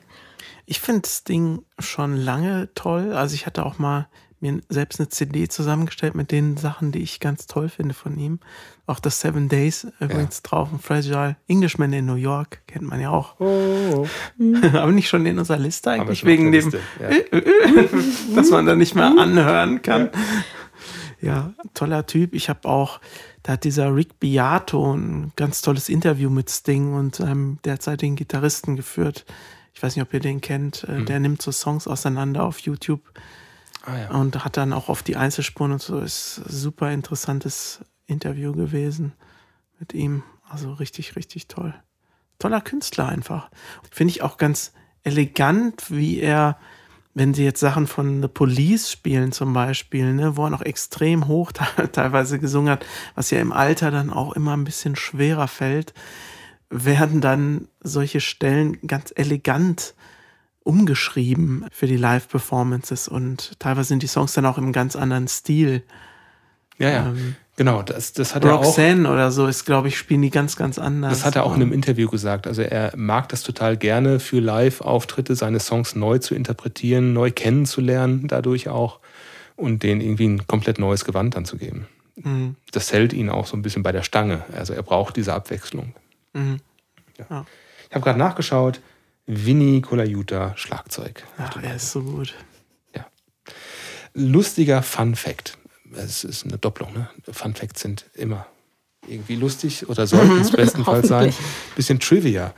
Ich 0.66 0.80
finde 0.80 1.02
das 1.02 1.24
Ding 1.24 1.64
schon 1.80 2.16
lange 2.16 2.70
toll. 2.76 3.14
Also 3.14 3.36
ich 3.36 3.46
hatte 3.46 3.66
auch 3.66 3.78
mal 3.78 4.08
mir 4.42 4.62
selbst 4.70 5.00
eine 5.00 5.10
CD 5.10 5.48
zusammengestellt 5.48 6.16
mit 6.16 6.32
den 6.32 6.58
Sachen, 6.58 6.92
die 6.92 7.00
ich 7.00 7.20
ganz 7.20 7.48
toll 7.48 7.70
finde 7.70 7.94
von 7.94 8.18
ihm. 8.18 8.40
Auch 8.88 9.00
das 9.00 9.22
Seven 9.22 9.50
Days 9.50 9.88
übrigens 10.00 10.42
ja. 10.44 10.50
drauf. 10.50 10.72
Und 10.72 10.82
Fragile 10.82 11.38
Englishman 11.48 11.94
in 11.94 12.06
New 12.06 12.16
York 12.16 12.62
kennt 12.68 12.88
man 12.88 13.00
ja 13.00 13.10
auch. 13.10 13.40
Oh. 13.40 14.08
Aber 14.74 14.92
nicht 14.92 15.10
schon 15.10 15.26
in 15.26 15.40
unserer 15.40 15.60
Liste 15.60 15.92
eigentlich, 15.92 16.26
wegen 16.26 16.52
dem, 16.52 16.72
ja. 17.00 17.40
dass 18.36 18.50
man 18.50 18.66
da 18.66 18.76
nicht 18.76 18.96
mehr 18.96 19.14
anhören 19.18 19.82
kann. 19.82 20.10
Ja, 21.22 21.54
toller 21.74 22.08
Typ. 22.08 22.34
Ich 22.34 22.50
habe 22.50 22.68
auch 22.68 23.00
da 23.44 23.54
hat 23.54 23.64
dieser 23.64 23.96
Rick 23.96 24.20
Beato 24.20 24.94
ein 24.94 25.32
ganz 25.36 25.62
tolles 25.62 25.90
Interview 25.90 26.30
mit 26.30 26.50
Sting 26.50 26.94
und 26.94 27.20
einem 27.22 27.58
derzeitigen 27.66 28.16
Gitarristen 28.16 28.76
geführt. 28.76 29.26
Ich 29.74 29.82
weiß 29.82 29.96
nicht, 29.96 30.04
ob 30.04 30.14
ihr 30.14 30.20
den 30.20 30.42
kennt. 30.42 30.88
Mhm. 30.88 31.06
Der 31.06 31.20
nimmt 31.20 31.42
so 31.42 31.52
Songs 31.52 31.88
auseinander 31.88 32.44
auf 32.44 32.60
YouTube 32.60 33.02
ah, 33.84 33.98
ja. 33.98 34.12
und 34.12 34.44
hat 34.44 34.58
dann 34.58 34.74
auch 34.74 34.90
auf 34.90 35.04
die 35.04 35.16
Einzelspuren 35.16 35.74
und 35.74 35.82
so. 35.82 36.00
Ist 36.00 36.36
super 36.36 36.92
interessantes 36.92 37.80
Interview 38.06 38.54
gewesen 38.54 39.14
mit 39.80 39.94
ihm. 39.94 40.24
Also 40.50 40.74
richtig, 40.74 41.16
richtig 41.16 41.48
toll. 41.48 41.74
Toller 42.40 42.62
Künstler 42.62 43.08
einfach. 43.08 43.50
Finde 43.92 44.12
ich 44.12 44.22
auch 44.22 44.38
ganz 44.38 44.74
elegant, 45.04 45.92
wie 45.92 46.20
er 46.20 46.58
wenn 47.14 47.34
sie 47.34 47.44
jetzt 47.44 47.60
Sachen 47.60 47.88
von 47.88 48.22
The 48.22 48.28
Police 48.28 48.90
spielen 48.90 49.32
zum 49.32 49.54
Beispiel, 49.54 50.14
ne, 50.14 50.38
wo 50.38 50.46
er 50.46 50.50
noch 50.50 50.62
extrem 50.62 51.28
hoch 51.28 51.52
teilweise 51.92 52.40
gesungen 52.40 52.72
hat, 52.72 52.86
was 53.16 53.32
ja 53.32 53.40
im 53.40 53.52
Alter 53.52 53.92
dann 53.92 54.10
auch 54.12 54.34
immer 54.34 54.56
ein 54.56 54.64
bisschen 54.64 54.96
schwerer 54.96 55.48
fällt, 55.48 55.94
werden 56.70 57.20
dann 57.20 57.68
solche 57.82 58.22
Stellen 58.22 58.80
ganz 58.88 59.12
elegant 59.16 59.94
umgeschrieben 60.64 61.66
für 61.72 61.88
die 61.88 61.98
Live-Performances 61.98 63.08
und 63.08 63.60
teilweise 63.60 63.90
sind 63.90 64.04
die 64.04 64.08
Songs 64.08 64.34
dann 64.34 64.46
auch 64.46 64.58
im 64.58 64.72
ganz 64.72 64.96
anderen 64.96 65.28
Stil. 65.28 65.84
Ja, 66.78 66.90
ja. 66.90 67.06
Ähm, 67.08 67.36
Genau, 67.58 67.84
das, 67.84 68.14
das 68.14 68.34
hat 68.34 68.44
Roxanne 68.44 69.04
er 69.04 69.10
auch. 69.10 69.14
oder 69.14 69.32
so 69.32 69.46
ist, 69.46 69.66
glaube 69.66 69.90
ich, 69.90 69.98
spielen 69.98 70.24
die 70.24 70.32
ganz, 70.32 70.56
ganz 70.56 70.80
anders. 70.80 71.12
Das 71.12 71.26
hat 71.26 71.36
er 71.36 71.44
auch 71.44 71.54
in 71.56 71.62
einem 71.62 71.74
Interview 71.74 72.10
gesagt. 72.10 72.48
Also 72.48 72.64
er 72.64 72.92
mag 72.96 73.30
das 73.30 73.44
total 73.44 73.78
gerne 73.78 74.20
für 74.20 74.40
Live-Auftritte, 74.40 75.36
seine 75.36 75.60
Songs 75.60 75.94
neu 75.94 76.18
zu 76.18 76.34
interpretieren, 76.34 77.14
neu 77.14 77.30
kennenzulernen, 77.30 78.28
dadurch 78.28 78.70
auch 78.70 79.00
und 79.58 79.84
denen 79.84 80.02
irgendwie 80.02 80.28
ein 80.28 80.48
komplett 80.48 80.80
neues 80.80 81.06
Gewand 81.06 81.36
anzugeben. 81.36 81.86
Mhm. 82.16 82.56
Das 82.72 82.92
hält 82.92 83.14
ihn 83.14 83.30
auch 83.30 83.46
so 83.46 83.56
ein 83.56 83.62
bisschen 83.62 83.84
bei 83.84 83.92
der 83.92 84.02
Stange. 84.04 84.44
Also 84.56 84.74
er 84.74 84.82
braucht 84.82 85.16
diese 85.18 85.34
Abwechslung. 85.34 85.94
Mhm. 86.34 86.58
Ja. 87.20 87.26
Ja. 87.30 87.46
Ich 87.90 87.94
habe 87.94 88.04
gerade 88.04 88.18
nachgeschaut. 88.18 88.80
Vinny 89.34 89.82
Colaiuta, 89.82 90.54
Schlagzeug. 90.58 91.24
Ach, 91.38 91.56
er 91.62 91.76
ist 91.76 91.92
so 91.92 92.02
gut. 92.02 92.34
Ja. 92.96 93.06
Lustiger 94.14 94.84
Fun 94.84 95.16
Fact 95.16 95.58
es 95.96 96.24
ist 96.24 96.46
eine 96.46 96.58
Doppelung. 96.58 96.94
Ne? 96.94 97.10
Fun 97.32 97.54
Facts 97.54 97.82
sind 97.82 98.06
immer 98.14 98.48
irgendwie 99.08 99.36
lustig 99.36 99.88
oder 99.90 100.08
sollten 100.08 100.40
es 100.40 100.52
bestenfalls 100.56 101.08
sein. 101.08 101.34
Bisschen 101.76 102.00
Trivia. 102.00 102.54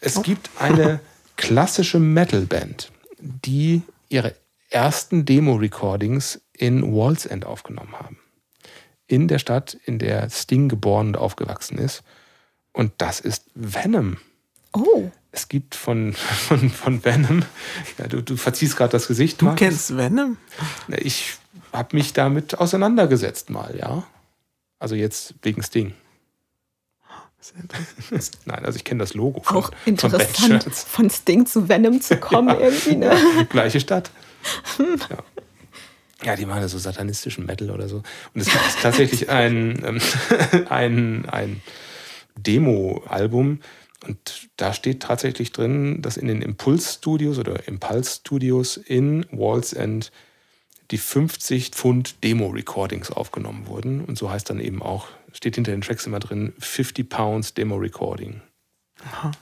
Es 0.00 0.16
oh. 0.16 0.22
gibt 0.22 0.50
eine 0.58 1.00
klassische 1.36 1.98
Metal-Band, 1.98 2.90
die 3.18 3.82
ihre 4.08 4.34
ersten 4.70 5.24
Demo-Recordings 5.24 6.40
in 6.52 6.94
Walls 6.94 7.26
End 7.26 7.44
aufgenommen 7.44 7.94
haben. 7.94 8.18
In 9.06 9.28
der 9.28 9.38
Stadt, 9.38 9.74
in 9.84 9.98
der 9.98 10.28
Sting 10.30 10.68
geboren 10.68 11.08
und 11.08 11.16
aufgewachsen 11.16 11.78
ist. 11.78 12.02
Und 12.72 12.92
das 12.98 13.20
ist 13.20 13.44
Venom. 13.54 14.16
Oh. 14.72 15.10
Es 15.36 15.48
gibt 15.48 15.74
von, 15.74 16.12
von, 16.48 16.70
von 16.70 17.04
Venom, 17.04 17.44
ja, 17.98 18.08
du, 18.08 18.22
du 18.22 18.36
verziehst 18.36 18.76
gerade 18.76 18.92
das 18.92 19.06
Gesicht. 19.06 19.40
Du 19.40 19.44
Markus. 19.44 19.58
kennst 19.58 19.96
Venom? 19.96 20.38
Ich 20.88 21.34
habe 21.72 21.94
mich 21.94 22.14
damit 22.14 22.58
auseinandergesetzt 22.58 23.50
mal, 23.50 23.76
ja. 23.78 24.04
Also 24.78 24.94
jetzt 24.94 25.34
wegen 25.42 25.62
Sting. 25.62 25.92
Nein, 28.46 28.64
also 28.64 28.76
ich 28.76 28.84
kenne 28.84 29.00
das 29.00 29.14
Logo 29.14 29.40
von, 29.42 29.56
Auch 29.56 29.70
interessant, 29.84 30.64
von, 30.64 30.72
von 30.72 31.10
Sting 31.10 31.46
zu 31.46 31.68
Venom 31.68 32.00
zu 32.00 32.16
kommen 32.20 32.48
ja. 32.48 32.58
irgendwie. 32.58 32.96
Ne? 32.96 33.46
Gleiche 33.50 33.78
Stadt. 33.78 34.10
Ja. 34.78 35.18
ja. 36.24 36.36
die 36.36 36.46
machen 36.46 36.66
so 36.66 36.78
satanistischen 36.78 37.46
Metal 37.46 37.70
oder 37.70 37.88
so. 37.88 38.02
Und 38.34 38.40
es 38.40 38.46
gibt 38.46 38.64
tatsächlich 38.82 39.28
ein, 39.28 39.82
ähm, 39.84 40.00
ein, 40.70 41.28
ein 41.28 41.62
Demo-Album, 42.36 43.60
und 44.06 44.48
da 44.56 44.72
steht 44.72 45.02
tatsächlich 45.02 45.52
drin, 45.52 46.02
dass 46.02 46.16
in 46.16 46.28
den 46.28 46.42
Impuls-Studios 46.42 47.38
oder 47.38 47.66
Impulse-Studios 47.66 48.76
in 48.76 49.26
Walls 49.30 49.72
End 49.72 50.12
die 50.90 50.98
50 50.98 51.70
Pfund 51.70 52.22
Demo-Recordings 52.22 53.10
aufgenommen 53.10 53.66
wurden. 53.66 54.04
Und 54.04 54.16
so 54.18 54.30
heißt 54.30 54.48
dann 54.50 54.60
eben 54.60 54.82
auch, 54.82 55.08
steht 55.32 55.56
hinter 55.56 55.72
den 55.72 55.80
Tracks 55.80 56.06
immer 56.06 56.20
drin, 56.20 56.52
50 56.58 57.08
Pounds 57.08 57.54
Demo-Recording. 57.54 58.40
Aha. 59.04 59.32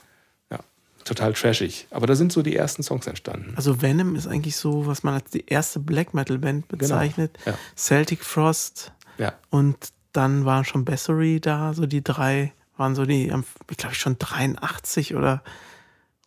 Ja, 0.51 0.59
total 1.03 1.33
trashig. 1.33 1.87
Aber 1.91 2.07
da 2.07 2.15
sind 2.15 2.31
so 2.31 2.41
die 2.41 2.55
ersten 2.55 2.83
Songs 2.83 3.05
entstanden. 3.07 3.53
Also 3.55 3.81
Venom 3.81 4.15
ist 4.15 4.27
eigentlich 4.27 4.57
so, 4.57 4.87
was 4.87 5.03
man 5.03 5.13
als 5.13 5.29
die 5.29 5.45
erste 5.45 5.79
Black 5.79 6.13
Metal-Band 6.13 6.67
genau. 6.67 6.79
bezeichnet. 6.79 7.37
Genau. 7.43 7.55
Ja. 7.55 7.61
Celtic 7.75 8.23
Frost. 8.23 8.91
Ja. 9.17 9.33
Und 9.49 9.77
dann 10.13 10.45
waren 10.45 10.65
schon 10.65 10.85
Bessery 10.85 11.39
da, 11.39 11.73
so 11.73 11.85
die 11.85 12.03
drei 12.03 12.53
waren 12.77 12.95
so 12.95 13.05
die, 13.05 13.27
glaube 13.27 13.93
ich, 13.93 13.99
schon 13.99 14.17
83 14.17 15.15
oder 15.15 15.43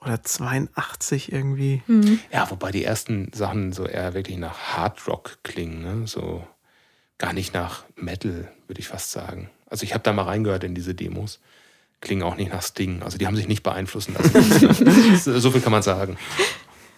oder 0.00 0.22
82 0.22 1.32
irgendwie. 1.32 1.82
Mhm. 1.86 2.20
Ja, 2.32 2.48
wobei 2.50 2.70
die 2.70 2.84
ersten 2.84 3.32
Sachen 3.32 3.72
so 3.72 3.84
eher 3.84 4.14
wirklich 4.14 4.36
nach 4.38 4.76
Hard 4.76 5.06
Rock 5.08 5.38
klingen, 5.42 5.82
ne? 5.82 6.06
so 6.06 6.46
gar 7.18 7.32
nicht 7.32 7.52
nach 7.52 7.84
Metal, 7.96 8.48
würde 8.68 8.80
ich 8.80 8.88
fast 8.88 9.10
sagen. 9.10 9.50
Also 9.68 9.84
ich 9.84 9.94
habe 9.94 10.04
da 10.04 10.12
mal 10.12 10.22
reingehört 10.22 10.64
in 10.64 10.74
diese 10.74 10.94
Demos. 10.94 11.40
Klingen 12.00 12.22
auch 12.22 12.36
nicht 12.36 12.52
nach 12.52 12.62
Sting. 12.62 13.02
Also 13.02 13.18
die 13.18 13.26
haben 13.26 13.34
sich 13.34 13.48
nicht 13.48 13.64
beeinflussen 13.64 14.14
lassen. 14.14 15.16
so 15.40 15.50
viel 15.50 15.60
kann 15.60 15.72
man 15.72 15.82
sagen. 15.82 16.16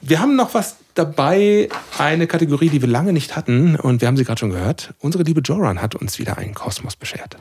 Wir 0.02 0.20
haben 0.20 0.36
noch 0.36 0.52
was 0.52 0.76
dabei, 0.94 1.68
eine 1.98 2.26
Kategorie, 2.26 2.68
die 2.68 2.82
wir 2.82 2.88
lange 2.88 3.12
nicht 3.12 3.34
hatten 3.34 3.76
und 3.76 4.02
wir 4.02 4.08
haben 4.08 4.16
sie 4.16 4.24
gerade 4.24 4.38
schon 4.38 4.50
gehört. 4.50 4.94
Unsere 4.98 5.24
liebe 5.24 5.40
Joran 5.40 5.80
hat 5.80 5.94
uns 5.94 6.18
wieder 6.18 6.36
einen 6.36 6.54
Kosmos 6.54 6.96
beschert. 6.96 7.36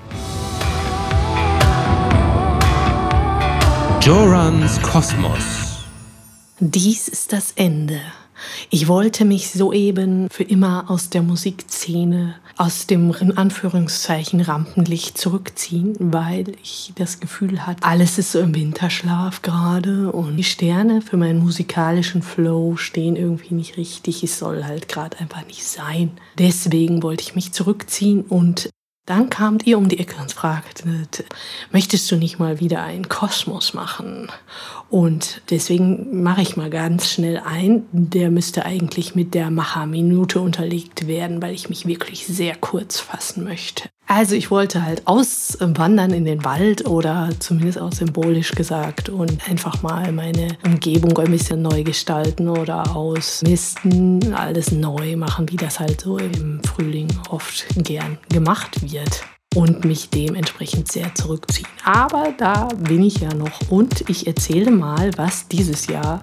Jorans 4.02 4.82
Kosmos. 4.82 5.86
Dies 6.62 7.10
ist 7.10 7.34
das 7.34 7.52
Ende. 7.58 8.00
Ich 8.70 8.88
wollte 8.88 9.26
mich 9.26 9.52
soeben 9.52 10.30
für 10.32 10.44
immer 10.44 10.90
aus 10.90 11.10
der 11.10 11.22
Musikszene, 11.22 12.36
aus 12.56 12.88
dem 12.88 13.14
in 13.20 13.38
Anführungszeichen 13.38 14.40
Rampenlicht 14.40 15.18
zurückziehen, 15.18 15.98
weil 16.00 16.54
ich 16.64 16.94
das 16.96 17.20
Gefühl 17.20 17.68
hatte, 17.68 17.84
alles 17.84 18.18
ist 18.18 18.32
so 18.32 18.40
im 18.40 18.56
Winterschlaf 18.56 19.42
gerade 19.42 20.14
und 20.14 20.38
die 20.38 20.46
Sterne 20.46 21.02
für 21.02 21.18
meinen 21.18 21.40
musikalischen 21.40 22.22
Flow 22.22 22.78
stehen 22.78 23.18
irgendwie 23.18 23.54
nicht 23.54 23.76
richtig. 23.76 24.24
Es 24.24 24.40
soll 24.40 24.64
halt 24.64 24.88
gerade 24.88 25.20
einfach 25.20 25.46
nicht 25.46 25.66
sein. 25.66 26.12
Deswegen 26.38 27.04
wollte 27.04 27.24
ich 27.24 27.36
mich 27.36 27.52
zurückziehen 27.52 28.22
und 28.22 28.70
Dann 29.10 29.32
kamt 29.32 29.66
ihr 29.66 29.80
um 29.80 29.90
die 29.90 29.98
Ecke 29.98 30.22
und 30.22 30.32
fragtet, 30.32 31.26
möchtest 31.72 32.12
du 32.12 32.16
nicht 32.16 32.38
mal 32.38 32.60
wieder 32.60 32.84
einen 32.84 33.10
Kosmos 33.10 33.74
machen? 33.74 34.32
Und 34.92 35.42
deswegen 35.50 36.22
mache 36.22 36.44
ich 36.44 36.58
mal 36.58 36.70
ganz 36.70 37.10
schnell 37.10 37.42
ein. 37.44 37.88
Der 37.92 38.30
müsste 38.30 38.66
eigentlich 38.66 39.16
mit 39.16 39.34
der 39.34 39.50
Macherminute 39.50 40.40
unterlegt 40.40 41.08
werden, 41.08 41.42
weil 41.42 41.56
ich 41.56 41.70
mich 41.70 41.88
wirklich 41.88 42.28
sehr 42.28 42.56
kurz 42.56 43.00
fassen 43.00 43.46
möchte. 43.46 43.90
Also 44.12 44.34
ich 44.34 44.50
wollte 44.50 44.84
halt 44.84 45.06
auswandern 45.06 46.12
in 46.12 46.26
den 46.26 46.44
Wald 46.44 46.88
oder 46.88 47.30
zumindest 47.38 47.80
auch 47.80 47.92
symbolisch 47.92 48.54
gesagt 48.54 49.08
und 49.08 49.48
einfach 49.48 49.84
mal 49.84 50.12
meine 50.12 50.58
Umgebung 50.66 51.16
ein 51.20 51.30
bisschen 51.30 51.62
neu 51.62 51.84
gestalten 51.84 52.50
oder 52.50 52.96
ausmisten, 52.96 54.34
alles 54.34 54.72
neu 54.72 55.16
machen, 55.16 55.52
wie 55.52 55.58
das 55.58 55.80
halt 55.80 56.02
so 56.02 56.18
im 56.18 56.60
Frühling 56.64 57.08
oft 57.30 57.68
gern 57.84 58.18
gemacht 58.30 58.82
wird 58.82 59.22
und 59.56 59.86
mich 59.86 60.10
dementsprechend 60.10 60.92
sehr 60.92 61.14
zurückziehen. 61.14 61.68
Aber 61.84 62.34
da 62.36 62.66
bin 62.66 63.04
ich 63.04 63.20
ja 63.20 63.32
noch 63.36 63.70
und 63.70 64.10
ich 64.10 64.26
erzähle 64.26 64.72
mal, 64.72 65.12
was 65.18 65.48
dieses 65.48 65.86
Jahr, 65.86 66.22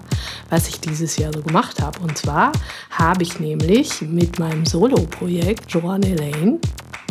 was 0.49 0.67
ich 0.67 0.81
dieses 0.81 1.15
Jahr 1.15 1.31
so 1.33 1.41
gemacht 1.41 1.81
habe. 1.81 1.99
Und 2.01 2.17
zwar 2.17 2.51
habe 2.91 3.23
ich 3.23 3.39
nämlich 3.39 4.01
mit 4.01 4.39
meinem 4.39 4.65
Solo-Projekt 4.65 5.71
Joan 5.71 6.03
Elaine 6.03 6.59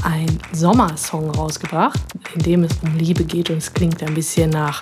ein 0.03 0.39
Sommersong 0.53 1.31
rausgebracht, 1.31 2.01
in 2.35 2.43
dem 2.43 2.65
es 2.65 2.73
um 2.83 2.97
Liebe 2.97 3.25
geht 3.25 3.51
und 3.51 3.59
es 3.59 3.73
klingt 3.73 4.03
ein 4.03 4.15
bisschen 4.15 4.51
nach 4.51 4.81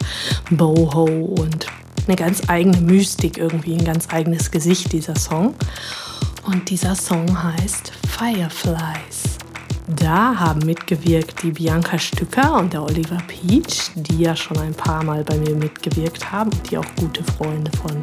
Boho 0.50 1.04
und 1.04 1.66
eine 2.06 2.16
ganz 2.16 2.42
eigene 2.48 2.80
Mystik 2.80 3.38
irgendwie, 3.38 3.74
ein 3.74 3.84
ganz 3.84 4.08
eigenes 4.12 4.50
Gesicht 4.50 4.92
dieser 4.92 5.16
Song. 5.16 5.54
Und 6.44 6.68
dieser 6.68 6.94
Song 6.94 7.42
heißt 7.42 7.92
Fireflies. 8.08 9.38
Da 9.86 10.38
haben 10.38 10.64
mitgewirkt 10.64 11.42
die 11.42 11.50
Bianca 11.50 11.98
Stücker 11.98 12.58
und 12.58 12.72
der 12.72 12.82
Oliver 12.82 13.18
Peach, 13.26 13.90
die 13.94 14.22
ja 14.22 14.34
schon 14.34 14.58
ein 14.58 14.72
paar 14.72 15.04
Mal 15.04 15.24
bei 15.24 15.36
mir 15.36 15.54
mitgewirkt 15.54 16.32
haben, 16.32 16.50
die 16.70 16.78
auch 16.78 16.86
gute 16.96 17.22
Freunde 17.22 17.70
von 17.76 18.02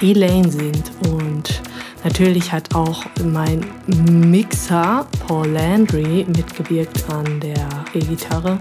Elaine 0.00 0.48
sind. 0.48 0.92
Und 1.08 1.60
natürlich 2.04 2.52
hat 2.52 2.74
auch 2.74 3.04
mein 3.24 3.64
Mixer 3.86 5.06
Paul 5.26 5.48
Landry 5.48 6.26
mitgewirkt 6.28 7.08
an 7.10 7.40
der 7.40 7.84
E-Gitarre 7.94 8.58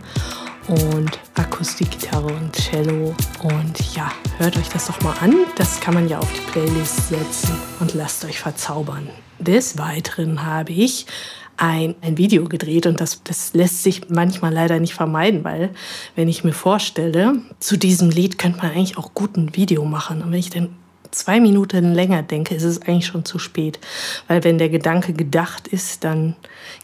und 0.67 1.19
Akustikgitarre 1.35 2.27
und 2.27 2.53
Cello. 2.53 3.15
Und 3.43 3.95
ja, 3.95 4.11
hört 4.37 4.57
euch 4.57 4.69
das 4.69 4.87
doch 4.87 5.01
mal 5.01 5.15
an. 5.21 5.35
Das 5.55 5.79
kann 5.79 5.93
man 5.93 6.09
ja 6.09 6.19
auf 6.19 6.31
die 6.33 6.51
Playlist 6.51 7.09
setzen 7.09 7.55
und 7.79 7.93
lasst 7.93 8.25
euch 8.25 8.39
verzaubern. 8.39 9.09
Des 9.39 9.77
Weiteren 9.77 10.45
habe 10.45 10.73
ich 10.73 11.05
ein, 11.57 11.95
ein 12.01 12.17
Video 12.17 12.45
gedreht 12.45 12.85
und 12.85 13.01
das, 13.01 13.23
das 13.23 13.53
lässt 13.53 13.83
sich 13.83 14.09
manchmal 14.09 14.53
leider 14.53 14.79
nicht 14.79 14.93
vermeiden, 14.93 15.43
weil 15.43 15.71
wenn 16.15 16.27
ich 16.27 16.43
mir 16.43 16.53
vorstelle, 16.53 17.41
zu 17.59 17.77
diesem 17.77 18.09
Lied 18.09 18.37
könnte 18.37 18.59
man 18.59 18.71
eigentlich 18.71 18.97
auch 18.97 19.13
gut 19.13 19.37
ein 19.37 19.55
Video 19.55 19.83
machen. 19.85 20.21
Und 20.21 20.31
wenn 20.31 20.39
ich 20.39 20.49
dann 20.49 20.69
zwei 21.11 21.39
Minuten 21.39 21.93
länger 21.93 22.23
denke, 22.23 22.55
ist 22.55 22.63
es 22.63 22.81
eigentlich 22.81 23.07
schon 23.07 23.25
zu 23.25 23.39
spät. 23.39 23.79
Weil 24.27 24.43
wenn 24.43 24.57
der 24.57 24.69
Gedanke 24.69 25.13
gedacht 25.13 25.67
ist, 25.67 26.03
dann 26.03 26.35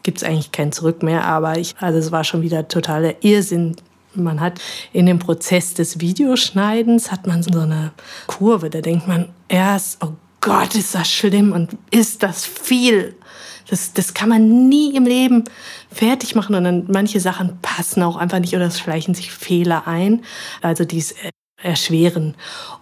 gibt 0.04 0.18
es 0.18 0.24
eigentlich 0.24 0.52
kein 0.52 0.72
Zurück 0.72 1.04
mehr. 1.04 1.26
Aber 1.26 1.58
ich, 1.58 1.76
also 1.80 2.00
es 2.00 2.12
war 2.12 2.24
schon 2.24 2.42
wieder 2.42 2.68
totaler 2.68 3.24
Irrsinn. 3.24 3.76
Man 4.16 4.40
hat 4.40 4.60
in 4.92 5.06
dem 5.06 5.20
Prozess 5.20 5.74
des 5.74 6.00
Videoschneidens 6.00 7.12
hat 7.12 7.26
man 7.28 7.42
so 7.42 7.60
eine 7.60 7.92
Kurve. 8.28 8.70
Da 8.70 8.82
denkt 8.82 9.08
man 9.08 9.30
erst, 9.48 10.04
oh 10.04 10.14
Gott, 10.42 10.76
ist 10.76 10.94
das 10.94 11.10
schlimm 11.10 11.52
und 11.52 11.78
ist 11.90 12.22
das 12.22 12.46
viel. 12.46 13.16
Das, 13.70 13.94
das 13.94 14.14
kann 14.14 14.30
man 14.30 14.68
nie 14.68 14.96
im 14.96 15.06
Leben 15.06 15.46
fertig 15.90 16.36
machen 16.36 16.56
und 16.56 16.66
dann 16.66 16.86
manche 16.90 17.20
Sachen 17.20 17.60
passen 17.62 18.04
auch 18.04 18.18
einfach 18.18 18.40
nicht 18.40 18.56
oder 18.56 18.66
es 18.66 18.78
schleichen 18.80 19.16
sich 19.16 19.32
Fehler 19.32 19.88
ein, 19.88 20.24
also 20.62 20.84
die 20.84 20.98
es 20.98 21.16
erschweren. 21.64 22.36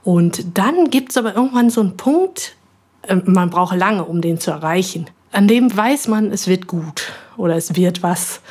Und 0.03 0.57
dann 0.57 0.89
gibt 0.89 1.11
es 1.11 1.17
aber 1.17 1.35
irgendwann 1.35 1.69
so 1.69 1.81
einen 1.81 1.97
Punkt, 1.97 2.55
äh, 3.03 3.15
man 3.15 3.49
braucht 3.49 3.75
lange, 3.75 4.05
um 4.05 4.21
den 4.21 4.39
zu 4.39 4.51
erreichen. 4.51 5.09
An 5.31 5.47
dem 5.47 5.75
weiß 5.75 6.09
man, 6.09 6.31
es 6.31 6.47
wird 6.47 6.67
gut 6.67 7.03
oder 7.37 7.55
es 7.55 7.75
wird 7.75 8.03
was. 8.03 8.41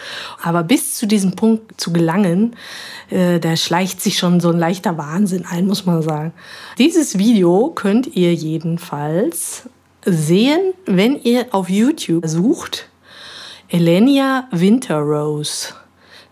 Aber 0.42 0.62
bis 0.62 0.96
zu 0.96 1.06
diesem 1.06 1.36
Punkt 1.36 1.78
zu 1.78 1.92
gelangen, 1.92 2.56
äh, 3.10 3.38
da 3.38 3.56
schleicht 3.56 4.00
sich 4.00 4.18
schon 4.18 4.40
so 4.40 4.50
ein 4.50 4.58
leichter 4.58 4.96
Wahnsinn 4.96 5.44
ein, 5.44 5.66
muss 5.66 5.84
man 5.84 6.02
sagen. 6.02 6.32
Dieses 6.78 7.18
Video 7.18 7.72
könnt 7.74 8.06
ihr 8.16 8.32
jedenfalls 8.34 9.68
sehen, 10.06 10.72
wenn 10.86 11.20
ihr 11.22 11.48
auf 11.50 11.68
YouTube 11.68 12.26
sucht, 12.26 12.88
Elenia 13.68 14.48
Winterrose. 14.50 15.74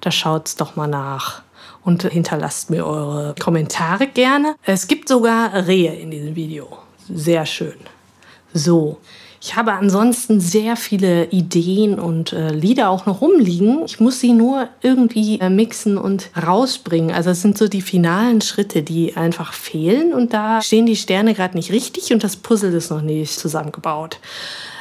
Da 0.00 0.10
schaut's 0.10 0.56
doch 0.56 0.76
mal 0.76 0.86
nach 0.86 1.42
und 1.88 2.02
hinterlasst 2.02 2.68
mir 2.68 2.86
eure 2.86 3.34
Kommentare 3.40 4.08
gerne. 4.08 4.56
Es 4.62 4.88
gibt 4.88 5.08
sogar 5.08 5.66
Rehe 5.66 5.94
in 5.94 6.10
diesem 6.10 6.36
Video. 6.36 6.68
Sehr 7.08 7.46
schön. 7.46 7.78
So, 8.52 8.98
ich 9.40 9.54
habe 9.54 9.72
ansonsten 9.72 10.40
sehr 10.40 10.74
viele 10.74 11.26
Ideen 11.26 12.00
und 12.00 12.32
äh, 12.32 12.50
Lieder 12.50 12.90
auch 12.90 13.06
noch 13.06 13.20
rumliegen. 13.20 13.84
Ich 13.84 14.00
muss 14.00 14.18
sie 14.18 14.32
nur 14.32 14.68
irgendwie 14.82 15.38
äh, 15.38 15.48
mixen 15.48 15.96
und 15.96 16.30
rausbringen. 16.36 17.12
Also 17.12 17.30
es 17.30 17.42
sind 17.42 17.56
so 17.56 17.68
die 17.68 17.82
finalen 17.82 18.40
Schritte, 18.40 18.82
die 18.82 19.16
einfach 19.16 19.52
fehlen 19.52 20.12
und 20.12 20.32
da 20.32 20.60
stehen 20.60 20.86
die 20.86 20.96
Sterne 20.96 21.34
gerade 21.34 21.56
nicht 21.56 21.70
richtig 21.70 22.12
und 22.12 22.24
das 22.24 22.36
Puzzle 22.36 22.74
ist 22.74 22.90
noch 22.90 23.02
nicht 23.02 23.38
zusammengebaut. 23.38 24.18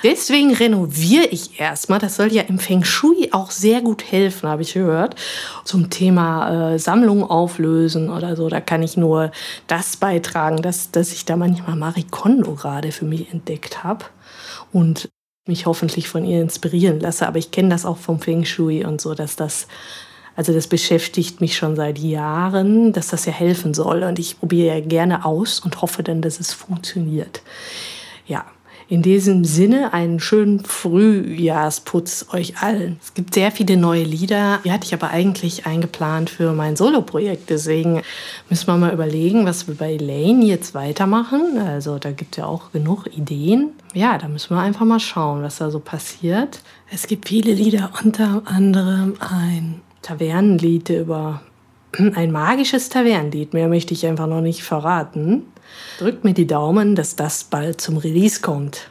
Deswegen 0.04 0.54
renoviere 0.54 1.26
ich 1.26 1.60
erstmal. 1.60 2.00
Das 2.00 2.16
soll 2.16 2.32
ja 2.32 2.44
im 2.44 2.60
Feng 2.60 2.84
Shui 2.84 3.30
auch 3.32 3.52
sehr 3.52 3.82
gut 3.82 4.04
helfen, 4.12 4.50
habe 4.50 4.62
ich 4.64 4.74
gehört. 4.74 5.16
Zum 5.66 5.90
Thema 5.90 6.74
äh, 6.74 6.80
Sammlung 6.80 7.24
auflösen 7.24 8.10
oder 8.10 8.36
so. 8.36 8.50
Da 8.50 8.60
kann 8.62 8.82
ich 8.84 8.98
nur 8.98 9.32
das 9.68 9.98
beitragen, 9.98 10.62
dass, 10.62 10.92
dass 10.92 11.14
ich 11.14 11.26
da 11.26 11.36
manchmal 11.36 11.76
Marie 11.76 12.06
Kondo 12.10 12.54
gerade 12.54 12.92
für 12.92 13.06
mich 13.06 13.32
entdeckt 13.32 13.84
habe 13.84 14.06
und 14.72 15.10
mich 15.48 15.66
hoffentlich 15.66 16.10
von 16.10 16.26
ihr 16.26 16.42
inspirieren 16.42 17.00
lasse. 17.00 17.28
Aber 17.28 17.40
ich 17.40 17.52
kenne 17.52 17.70
das 17.70 17.86
auch 17.86 17.98
vom 17.98 18.20
Feng 18.20 18.46
Shui 18.46 18.86
und 18.86 19.00
so, 19.02 19.14
dass 19.14 19.36
das, 19.36 19.68
also 20.36 20.54
das 20.54 20.68
beschäftigt 20.68 21.42
mich 21.42 21.56
schon 21.56 21.76
seit 21.76 21.98
Jahren, 21.98 22.94
dass 22.94 23.08
das 23.08 23.26
ja 23.26 23.32
helfen 23.32 23.74
soll. 23.74 24.04
Und 24.04 24.20
ich 24.20 24.40
probiere 24.40 24.76
ja 24.76 24.86
gerne 24.86 25.26
aus 25.26 25.60
und 25.60 25.82
hoffe 25.82 26.04
dann, 26.04 26.22
dass 26.22 26.40
es 26.40 26.54
funktioniert. 26.54 27.42
Ja, 28.26 28.46
in 28.90 29.02
diesem 29.02 29.44
Sinne 29.44 29.94
einen 29.94 30.20
schönen 30.20 30.62
Frühjahrsputz 30.62 32.28
euch 32.32 32.62
allen. 32.62 32.98
Es 33.04 33.14
gibt 33.14 33.34
sehr 33.34 33.52
viele 33.52 33.76
neue 33.76 34.04
Lieder, 34.04 34.60
die 34.64 34.72
hatte 34.72 34.86
ich 34.86 34.94
aber 34.94 35.10
eigentlich 35.10 35.66
eingeplant 35.66 36.30
für 36.30 36.54
mein 36.54 36.76
Soloprojekt. 36.76 37.50
Deswegen 37.50 38.02
müssen 38.50 38.68
wir 38.68 38.78
mal 38.78 38.94
überlegen, 38.94 39.46
was 39.46 39.68
wir 39.68 39.76
bei 39.76 39.94
Elaine 39.94 40.46
jetzt 40.46 40.74
weitermachen. 40.74 41.58
Also 41.58 42.00
da 42.00 42.12
gibt 42.12 42.36
es 42.36 42.38
ja 42.38 42.46
auch 42.46 42.72
genug 42.72 43.08
Ideen. 43.08 43.72
Ja, 43.94 44.18
da 44.18 44.28
müssen 44.30 44.56
wir 44.56 44.62
einfach 44.62 44.86
mal 44.86 45.00
schauen, 45.00 45.44
was 45.44 45.58
da 45.58 45.70
so 45.70 45.80
passiert. 45.80 46.62
Es 46.90 47.08
gibt 47.08 47.28
viele 47.28 47.54
Lieder, 47.54 47.92
unter 48.04 48.44
anderem 48.46 49.16
ein 49.20 49.82
Tavernenlied 50.02 50.90
über 50.90 51.42
ein 52.16 52.32
magisches 52.32 52.90
Tavernenlied. 52.90 53.54
Mehr 53.54 53.68
möchte 53.68 53.94
ich 53.94 54.06
einfach 54.06 54.28
noch 54.28 54.42
nicht 54.42 54.64
verraten. 54.64 55.44
Drückt 56.00 56.24
mir 56.24 56.34
die 56.34 56.48
Daumen, 56.48 56.96
dass 56.96 57.16
das 57.16 57.44
bald 57.44 57.82
zum 57.82 57.98
Release 57.98 58.42
kommt. 58.42 58.90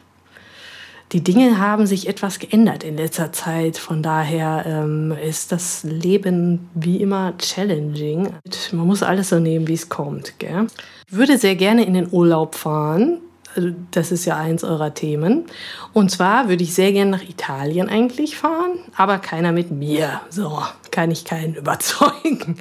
Die 1.13 1.23
Dinge 1.23 1.57
haben 1.57 1.87
sich 1.87 2.09
etwas 2.09 2.37
geändert 2.37 2.83
in 2.83 2.97
letzter 2.97 3.31
Zeit. 3.31 3.77
Von 3.77 4.03
daher 4.03 4.65
ähm, 4.67 5.13
ist 5.13 5.53
das 5.53 5.83
Leben 5.83 6.69
wie 6.73 7.01
immer 7.01 7.37
challenging. 7.37 8.33
Man 8.73 8.87
muss 8.87 9.03
alles 9.03 9.29
so 9.29 9.39
nehmen, 9.39 9.69
wie 9.69 9.73
es 9.73 9.87
kommt. 9.87 10.37
Gell? 10.39 10.67
Ich 11.09 11.15
würde 11.15 11.37
sehr 11.37 11.55
gerne 11.55 11.85
in 11.85 11.93
den 11.93 12.11
Urlaub 12.11 12.55
fahren. 12.55 13.21
Also, 13.57 13.71
das 13.89 14.11
ist 14.11 14.25
ja 14.25 14.37
eins 14.37 14.63
eurer 14.63 14.93
Themen. 14.93 15.45
Und 15.91 16.11
zwar 16.11 16.47
würde 16.47 16.63
ich 16.63 16.75
sehr 16.75 16.93
gerne 16.93 17.11
nach 17.11 17.23
Italien 17.23 17.89
eigentlich 17.89 18.37
fahren, 18.37 18.77
aber 18.95 19.17
keiner 19.17 19.51
mit 19.51 19.71
mir. 19.71 20.21
So 20.29 20.61
kann 20.91 21.09
ich 21.09 21.25
keinen 21.25 21.55
überzeugen. 21.63 22.57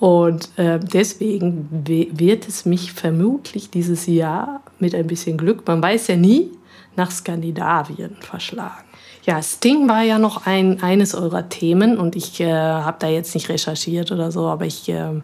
Und 0.00 0.50
äh, 0.58 0.80
deswegen 0.80 1.68
wird 1.86 2.48
es 2.48 2.66
mich 2.66 2.92
vermutlich 2.92 3.70
dieses 3.70 4.06
Jahr 4.06 4.60
mit 4.80 4.94
ein 4.94 5.06
bisschen 5.06 5.38
Glück, 5.38 5.66
man 5.66 5.80
weiß 5.80 6.08
ja 6.08 6.16
nie, 6.16 6.50
nach 6.96 7.10
Skandinavien 7.10 8.16
verschlagen. 8.20 8.83
Ja, 9.26 9.40
Sting 9.42 9.88
war 9.88 10.02
ja 10.02 10.18
noch 10.18 10.44
ein, 10.44 10.82
eines 10.82 11.14
eurer 11.14 11.48
Themen 11.48 11.96
und 11.96 12.14
ich 12.14 12.40
äh, 12.40 12.52
habe 12.52 12.98
da 13.00 13.08
jetzt 13.08 13.34
nicht 13.34 13.48
recherchiert 13.48 14.12
oder 14.12 14.30
so, 14.30 14.46
aber 14.48 14.66
ich 14.66 14.86
äh, 14.90 15.22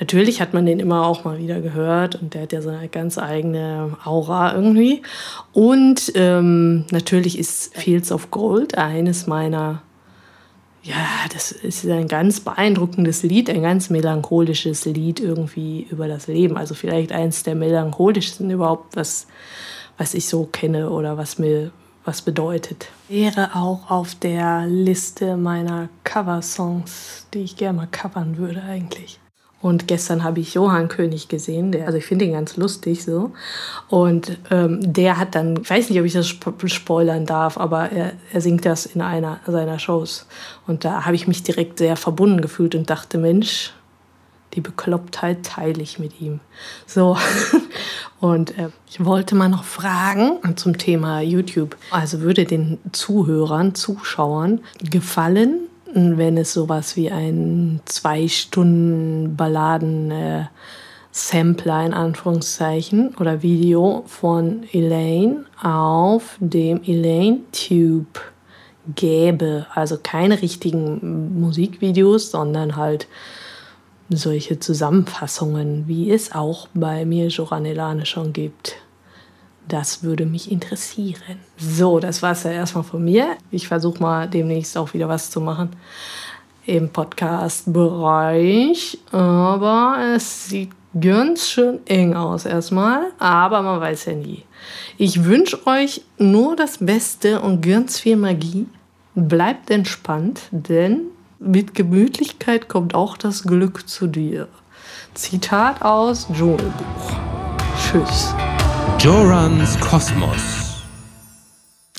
natürlich 0.00 0.40
hat 0.40 0.52
man 0.52 0.66
den 0.66 0.80
immer 0.80 1.06
auch 1.06 1.22
mal 1.22 1.38
wieder 1.38 1.60
gehört 1.60 2.20
und 2.20 2.34
der 2.34 2.42
hat 2.42 2.52
ja 2.52 2.60
so 2.60 2.70
eine 2.70 2.88
ganz 2.88 3.18
eigene 3.18 3.96
Aura 4.04 4.52
irgendwie. 4.52 5.02
Und 5.52 6.10
ähm, 6.16 6.86
natürlich 6.90 7.38
ist 7.38 7.76
Fields 7.76 8.10
of 8.10 8.32
Gold 8.32 8.76
eines 8.76 9.28
meiner 9.28 9.82
ja, 10.82 10.94
das 11.32 11.50
ist 11.50 11.84
ein 11.84 12.06
ganz 12.06 12.38
beeindruckendes 12.38 13.24
Lied, 13.24 13.50
ein 13.50 13.62
ganz 13.62 13.90
melancholisches 13.90 14.84
Lied 14.84 15.18
irgendwie 15.18 15.84
über 15.90 16.06
das 16.06 16.28
Leben. 16.28 16.56
Also 16.56 16.74
vielleicht 16.74 17.10
eins 17.10 17.42
der 17.42 17.56
melancholischsten 17.56 18.50
überhaupt, 18.50 18.94
was, 18.94 19.26
was 19.98 20.14
ich 20.14 20.28
so 20.28 20.44
kenne 20.44 20.90
oder 20.90 21.16
was 21.16 21.38
mir 21.38 21.72
was 22.06 22.22
bedeutet. 22.22 22.88
Wäre 23.08 23.54
auch 23.54 23.90
auf 23.90 24.14
der 24.14 24.66
Liste 24.66 25.36
meiner 25.36 25.88
Cover-Songs, 26.04 27.26
die 27.34 27.40
ich 27.40 27.56
gerne 27.56 27.78
mal 27.78 27.88
covern 27.90 28.38
würde 28.38 28.62
eigentlich. 28.62 29.20
Und 29.62 29.88
gestern 29.88 30.22
habe 30.22 30.38
ich 30.40 30.54
Johann 30.54 30.86
König 30.88 31.28
gesehen, 31.28 31.72
der, 31.72 31.86
also 31.86 31.98
ich 31.98 32.04
finde 32.04 32.24
ihn 32.24 32.32
ganz 32.32 32.56
lustig 32.56 33.04
so. 33.04 33.32
Und 33.88 34.38
ähm, 34.50 34.78
der 34.80 35.18
hat 35.18 35.34
dann, 35.34 35.60
ich 35.62 35.68
weiß 35.68 35.90
nicht, 35.90 35.98
ob 35.98 36.06
ich 36.06 36.12
das 36.12 36.28
spoilern 36.28 37.26
darf, 37.26 37.58
aber 37.58 37.90
er, 37.90 38.12
er 38.32 38.40
singt 38.40 38.64
das 38.64 38.86
in 38.86 39.00
einer 39.00 39.40
seiner 39.46 39.78
Shows. 39.78 40.26
Und 40.66 40.84
da 40.84 41.04
habe 41.04 41.16
ich 41.16 41.26
mich 41.26 41.42
direkt 41.42 41.78
sehr 41.78 41.96
verbunden 41.96 42.42
gefühlt 42.42 42.74
und 42.74 42.88
dachte, 42.90 43.18
Mensch, 43.18 43.72
die 44.56 44.60
Beklopptheit 44.62 45.44
teile 45.44 45.82
ich 45.82 45.98
mit 45.98 46.20
ihm. 46.20 46.40
So. 46.86 47.16
Und 48.20 48.58
äh, 48.58 48.70
ich 48.88 49.04
wollte 49.04 49.34
mal 49.34 49.48
noch 49.48 49.64
fragen 49.64 50.38
zum 50.56 50.78
Thema 50.78 51.20
YouTube. 51.20 51.76
Also 51.90 52.20
würde 52.20 52.46
den 52.46 52.78
Zuhörern, 52.92 53.74
Zuschauern 53.74 54.60
gefallen, 54.82 55.60
wenn 55.92 56.38
es 56.38 56.54
sowas 56.54 56.96
wie 56.96 57.10
ein 57.10 57.80
zwei 57.84 58.26
Stunden 58.26 59.36
Balladen 59.36 60.10
äh, 60.10 60.44
Sampler 61.12 61.84
in 61.84 61.94
Anführungszeichen 61.94 63.14
oder 63.18 63.42
Video 63.42 64.04
von 64.06 64.64
Elaine 64.72 65.44
auf 65.62 66.36
dem 66.40 66.82
Elaine 66.84 67.40
Tube 67.52 68.20
gäbe. 68.94 69.66
Also 69.74 69.98
keine 70.02 70.42
richtigen 70.42 71.40
Musikvideos, 71.40 72.30
sondern 72.30 72.76
halt 72.76 73.06
solche 74.08 74.60
Zusammenfassungen, 74.60 75.88
wie 75.88 76.12
es 76.12 76.32
auch 76.32 76.68
bei 76.74 77.04
mir 77.04 77.26
Joranelane 77.28 78.06
schon 78.06 78.32
gibt. 78.32 78.76
Das 79.68 80.04
würde 80.04 80.26
mich 80.26 80.52
interessieren. 80.52 81.40
So, 81.56 81.98
das 81.98 82.22
war 82.22 82.30
es 82.32 82.44
ja 82.44 82.52
erstmal 82.52 82.84
von 82.84 83.04
mir. 83.04 83.36
Ich 83.50 83.66
versuche 83.66 84.00
mal 84.00 84.28
demnächst 84.28 84.78
auch 84.78 84.94
wieder 84.94 85.08
was 85.08 85.30
zu 85.30 85.40
machen 85.40 85.70
im 86.66 86.90
Podcast-Bereich. 86.90 88.98
Aber 89.10 89.96
es 90.14 90.48
sieht 90.48 90.70
ganz 91.00 91.48
schön 91.48 91.80
eng 91.86 92.14
aus 92.14 92.44
erstmal. 92.44 93.06
Aber 93.18 93.62
man 93.62 93.80
weiß 93.80 94.04
ja 94.06 94.12
nie. 94.12 94.44
Ich 94.98 95.24
wünsche 95.24 95.66
euch 95.66 96.02
nur 96.18 96.54
das 96.54 96.78
Beste 96.78 97.40
und 97.40 97.60
ganz 97.60 97.98
viel 97.98 98.14
Magie. 98.16 98.68
Bleibt 99.14 99.70
entspannt, 99.70 100.42
denn 100.50 101.06
mit 101.38 101.74
Gemütlichkeit 101.74 102.68
kommt 102.68 102.94
auch 102.94 103.16
das 103.16 103.42
Glück 103.42 103.88
zu 103.88 104.06
dir. 104.06 104.48
Zitat 105.14 105.82
aus 105.82 106.26
Dschungelbuch. 106.32 107.12
Tschüss. 107.78 108.34
Jorans 108.98 109.78
Kosmos. 109.80 110.65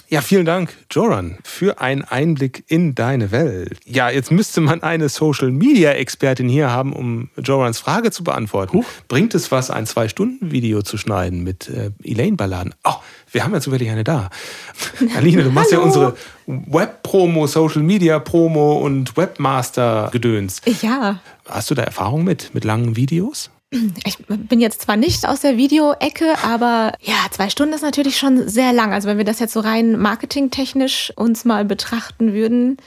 Ja, 0.09 0.21
vielen 0.21 0.45
Dank, 0.45 0.73
Joran, 0.89 1.37
für 1.43 1.81
einen 1.81 2.01
Einblick 2.01 2.63
in 2.67 2.95
deine 2.95 3.31
Welt. 3.31 3.77
Ja, 3.83 4.09
jetzt 4.09 4.31
müsste 4.31 4.61
man 4.61 4.81
eine 4.81 5.09
Social-Media-Expertin 5.09 6.47
hier 6.47 6.71
haben, 6.71 6.93
um 6.93 7.29
Jorans 7.35 7.79
Frage 7.79 8.11
zu 8.11 8.23
beantworten. 8.23 8.77
Huch. 8.77 8.85
Bringt 9.09 9.35
es 9.35 9.51
was, 9.51 9.69
ein 9.69 9.85
Zwei-Stunden-Video 9.85 10.81
zu 10.81 10.97
schneiden 10.97 11.43
mit 11.43 11.67
äh, 11.67 11.91
Elaine-Balladen? 12.05 12.73
Oh, 12.85 12.93
wir 13.33 13.43
haben 13.43 13.53
ja 13.53 13.59
zufällig 13.59 13.89
eine 13.89 14.05
da. 14.05 14.29
Aline, 15.17 15.43
du 15.43 15.51
machst 15.51 15.73
ja 15.73 15.79
unsere 15.79 16.15
Web-Promo, 16.45 17.45
Social-Media-Promo 17.45 18.77
und 18.77 19.17
Webmaster-Gedöns. 19.17 20.61
Ja. 20.81 21.19
Hast 21.49 21.69
du 21.69 21.75
da 21.75 21.83
Erfahrung 21.83 22.23
mit, 22.23 22.53
mit 22.53 22.63
langen 22.63 22.95
Videos? 22.95 23.49
Ich 23.69 24.17
bin 24.27 24.61
jetzt 24.61 24.83
zwar 24.83 24.95
nicht 24.95 25.27
aus 25.27 25.41
der 25.41 25.57
Videoecke, 25.57 26.35
aber 26.41 26.93
ja, 27.01 27.15
zwei 27.31 27.49
Stunden 27.49 27.73
ist 27.73 27.81
natürlich 27.81 28.17
schon 28.17 28.47
sehr 28.47 28.71
lang. 28.71 28.93
Also 28.93 29.09
wenn 29.09 29.17
wir 29.17 29.25
das 29.25 29.39
jetzt 29.39 29.53
so 29.53 29.59
rein 29.59 29.99
marketingtechnisch 29.99 31.11
uns 31.17 31.43
mal 31.43 31.65
betrachten 31.65 32.33
würden, 32.33 32.77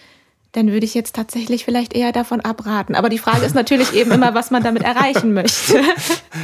dann 0.53 0.69
würde 0.69 0.85
ich 0.85 0.95
jetzt 0.95 1.15
tatsächlich 1.15 1.65
vielleicht 1.65 1.95
eher 1.95 2.13
davon 2.13 2.41
abraten. 2.41 2.95
Aber 2.95 3.09
die 3.09 3.19
Frage 3.19 3.45
ist 3.45 3.55
natürlich 3.55 3.93
eben 3.93 4.11
immer, 4.11 4.35
was 4.35 4.51
man 4.51 4.63
damit 4.63 4.83
erreichen 4.83 5.33
möchte. 5.33 5.83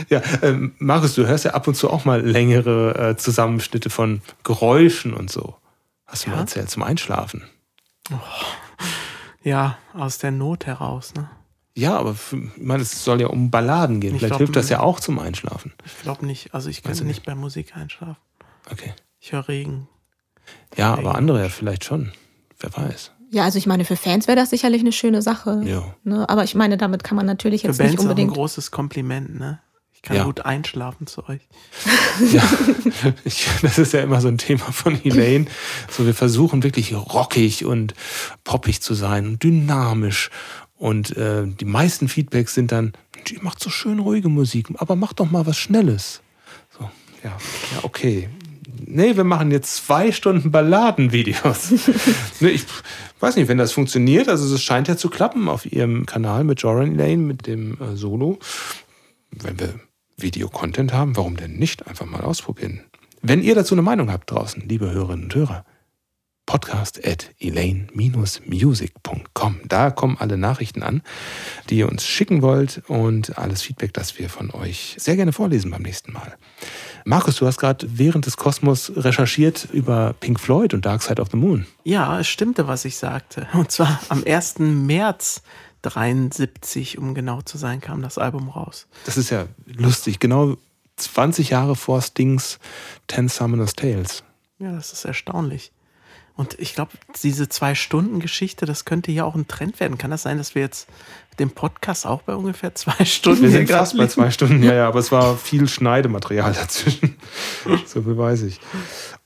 Ja, 0.08 0.20
ähm, 0.42 0.74
Markus, 0.78 1.14
du 1.14 1.26
hörst 1.26 1.44
ja 1.44 1.52
ab 1.52 1.66
und 1.66 1.74
zu 1.74 1.90
auch 1.90 2.04
mal 2.04 2.20
längere 2.20 3.10
äh, 3.10 3.16
Zusammenschnitte 3.16 3.88
von 3.88 4.20
Geräuschen 4.44 5.14
und 5.14 5.30
so. 5.30 5.54
Hast 6.06 6.24
du 6.24 6.30
ja? 6.30 6.36
mal 6.36 6.42
erzählt 6.42 6.70
zum 6.70 6.82
Einschlafen? 6.82 7.44
Oh. 8.12 8.16
Ja, 9.42 9.78
aus 9.94 10.18
der 10.18 10.32
Not 10.32 10.66
heraus, 10.66 11.14
ne? 11.14 11.30
Ja, 11.77 11.98
aber 11.98 12.15
für, 12.15 12.39
ich 12.39 12.62
meine, 12.62 12.82
es 12.82 13.05
soll 13.05 13.20
ja 13.20 13.27
um 13.27 13.51
Balladen 13.51 14.01
gehen. 14.01 14.15
Ich 14.15 14.20
Vielleicht 14.20 14.31
glaub, 14.31 14.39
hilft 14.39 14.57
das 14.57 14.70
ja 14.70 14.81
auch 14.81 14.98
zum 14.98 15.19
Einschlafen. 15.19 15.74
Ich 15.85 16.03
glaube 16.03 16.24
nicht. 16.24 16.55
Also 16.55 16.70
ich 16.70 16.82
kann 16.82 16.93
nicht, 16.93 17.05
nicht 17.05 17.27
bei 17.27 17.35
Musik 17.35 17.77
einschlafen. 17.77 18.16
Okay. 18.70 18.94
Ich 19.20 19.32
höre 19.32 19.47
Regen. 19.47 19.86
Ja, 20.77 20.94
Regen. 20.94 21.07
aber 21.07 21.19
andere 21.19 21.43
ja 21.43 21.48
vielleicht 21.51 21.85
schon. 21.85 22.12
Wer 22.59 22.74
weiß. 22.74 23.12
Ja, 23.31 23.44
also 23.44 23.59
ich 23.59 23.66
meine, 23.66 23.85
für 23.85 23.97
Fans 23.97 24.27
wäre 24.27 24.36
das 24.36 24.51
sicherlich 24.51 24.81
eine 24.81 24.93
schöne 24.93 25.20
Sache. 25.20 25.61
Ja. 25.65 25.94
Ne? 26.03 26.27
Aber 26.27 26.44
ich 26.44 26.55
meine, 26.55 26.78
damit 26.78 27.05
kann 27.05 27.16
man 27.16 27.27
natürlich 27.27 27.62
jetzt 27.62 27.77
für 27.77 27.82
Bands 27.82 27.93
nicht 27.93 28.01
unbedingt. 28.01 28.31
Auch 28.31 28.35
ein 28.35 28.39
großes 28.39 28.70
Kompliment, 28.70 29.39
ne? 29.39 29.61
Ich 29.93 30.03
kann 30.03 30.16
ja. 30.16 30.24
gut 30.24 30.40
einschlafen 30.40 31.07
zu 31.07 31.28
euch. 31.28 31.43
Ja, 32.32 32.43
ich, 33.24 33.47
das 33.61 33.78
ist 33.78 33.93
ja 33.93 34.01
immer 34.01 34.23
so 34.23 34.28
ein 34.28 34.39
Thema 34.39 34.73
von 34.73 34.98
Elaine. 35.05 35.44
So, 35.90 36.07
wir 36.07 36.15
versuchen 36.15 36.62
wirklich 36.62 36.94
rockig 36.94 37.66
und 37.66 37.93
poppig 38.43 38.81
zu 38.81 38.94
sein, 38.94 39.39
dynamisch. 39.39 40.31
Und 40.77 41.16
äh, 41.16 41.47
die 41.47 41.65
meisten 41.65 42.09
Feedbacks 42.09 42.55
sind 42.55 42.73
dann, 42.73 42.93
ihr 43.31 43.43
macht 43.43 43.62
so 43.62 43.70
schön 43.70 43.98
ruhige 43.98 44.28
Musik, 44.28 44.69
aber 44.77 44.97
macht 44.97 45.20
doch 45.20 45.31
mal 45.31 45.47
was 45.47 45.57
Schnelles. 45.57 46.20
So, 46.78 46.90
ja, 47.24 47.31
ja, 47.31 47.85
okay 47.85 48.28
nee, 48.85 49.16
wir 49.16 49.24
machen 49.24 49.51
jetzt 49.51 49.86
zwei 49.86 50.12
Stunden 50.12 50.51
Balladenvideos. 50.51 51.73
nee, 52.40 52.48
ich 52.48 52.65
weiß 53.20 53.36
nicht, 53.36 53.48
wenn 53.48 53.59
das 53.59 53.73
funktioniert, 53.73 54.28
also 54.28 54.53
es 54.53 54.62
scheint 54.62 54.89
ja 54.89 54.97
zu 54.97 55.11
klappen 55.11 55.48
auf 55.48 55.70
ihrem 55.70 56.07
Kanal 56.07 56.44
mit 56.44 56.62
Joran 56.62 56.93
Elaine, 56.93 57.23
mit 57.23 57.47
dem 57.47 57.78
äh, 57.81 57.97
Solo. 57.97 58.39
Wenn 59.31 59.59
wir 59.59 59.74
Video-Content 60.16 60.93
haben, 60.93 61.16
warum 61.16 61.36
denn 61.36 61.57
nicht 61.57 61.86
einfach 61.86 62.07
mal 62.07 62.23
ausprobieren? 62.23 62.81
Wenn 63.23 63.43
ihr 63.43 63.55
dazu 63.55 63.74
eine 63.74 63.82
Meinung 63.82 64.11
habt 64.11 64.31
draußen, 64.31 64.62
liebe 64.66 64.90
Hörerinnen 64.90 65.24
und 65.24 65.35
Hörer, 65.35 65.65
podcast 66.47 67.05
at 67.05 67.31
elaine-music.com. 67.40 69.60
Da 69.68 69.90
kommen 69.90 70.16
alle 70.18 70.39
Nachrichten 70.39 70.82
an, 70.82 71.02
die 71.68 71.78
ihr 71.78 71.89
uns 71.89 72.06
schicken 72.06 72.40
wollt 72.40 72.82
und 72.89 73.36
alles 73.36 73.62
Feedback, 73.62 73.93
das 73.93 74.18
wir 74.18 74.31
von 74.31 74.51
euch 74.52 74.94
sehr 74.98 75.16
gerne 75.16 75.32
vorlesen 75.32 75.73
beim 75.73 75.82
nächsten 75.82 76.12
Mal. 76.12 76.36
Markus, 77.05 77.36
du 77.36 77.47
hast 77.47 77.59
gerade 77.59 77.86
während 77.90 78.27
des 78.27 78.36
Kosmos 78.36 78.93
recherchiert 78.97 79.68
über 79.73 80.14
Pink 80.18 80.40
Floyd 80.40 80.73
und 80.73 80.86
Dark 80.86 81.02
Side 81.02 81.20
of 81.20 81.28
the 81.31 81.36
Moon. 81.36 81.66
Ja, 81.85 82.20
es 82.20 82.28
stimmte, 82.28 82.66
was 82.66 82.85
ich 82.85 82.97
sagte. 82.97 83.47
Und 83.52 83.70
zwar 83.70 84.01
am 84.09 84.24
1. 84.24 84.60
März 84.60 85.43
73, 85.82 86.98
um 86.98 87.14
genau 87.14 87.43
zu 87.43 87.59
sein, 87.59 87.81
kam 87.81 88.02
das 88.02 88.18
Album 88.18 88.48
raus. 88.48 88.86
Das 89.05 89.16
ist 89.16 89.31
ja 89.31 89.47
lustig, 89.66 90.18
genau 90.18 90.56
20 90.97 91.51
Jahre 91.51 91.77
vor 91.77 92.02
Stings 92.02 92.59
Ten 93.06 93.28
Summoners 93.28 93.74
Tales. 93.74 94.24
Ja, 94.59 94.73
das 94.73 94.93
ist 94.93 95.05
erstaunlich. 95.05 95.70
Und 96.36 96.58
ich 96.58 96.74
glaube, 96.74 96.92
diese 97.22 97.48
Zwei-Stunden-Geschichte, 97.48 98.66
das 98.66 98.84
könnte 98.84 99.10
ja 99.10 99.24
auch 99.24 99.34
ein 99.34 99.48
Trend 99.48 99.80
werden. 99.80 99.96
Kann 99.96 100.10
das 100.10 100.22
sein, 100.22 100.36
dass 100.36 100.54
wir 100.54 100.62
jetzt 100.62 100.86
den 101.38 101.50
Podcast 101.50 102.06
auch 102.06 102.22
bei 102.22 102.34
ungefähr 102.34 102.74
zwei 102.74 103.04
Stunden. 103.04 103.42
Wir 103.42 103.50
sind 103.50 103.70
fast 103.70 103.96
bei 103.96 104.06
zwei 104.06 104.30
Stunden, 104.30 104.62
ja, 104.62 104.74
ja, 104.74 104.88
aber 104.88 105.00
es 105.00 105.12
war 105.12 105.36
viel 105.36 105.68
Schneidematerial 105.68 106.52
dazwischen. 106.60 107.16
so 107.86 108.02
viel 108.02 108.16
weiß 108.16 108.42
ich. 108.42 108.60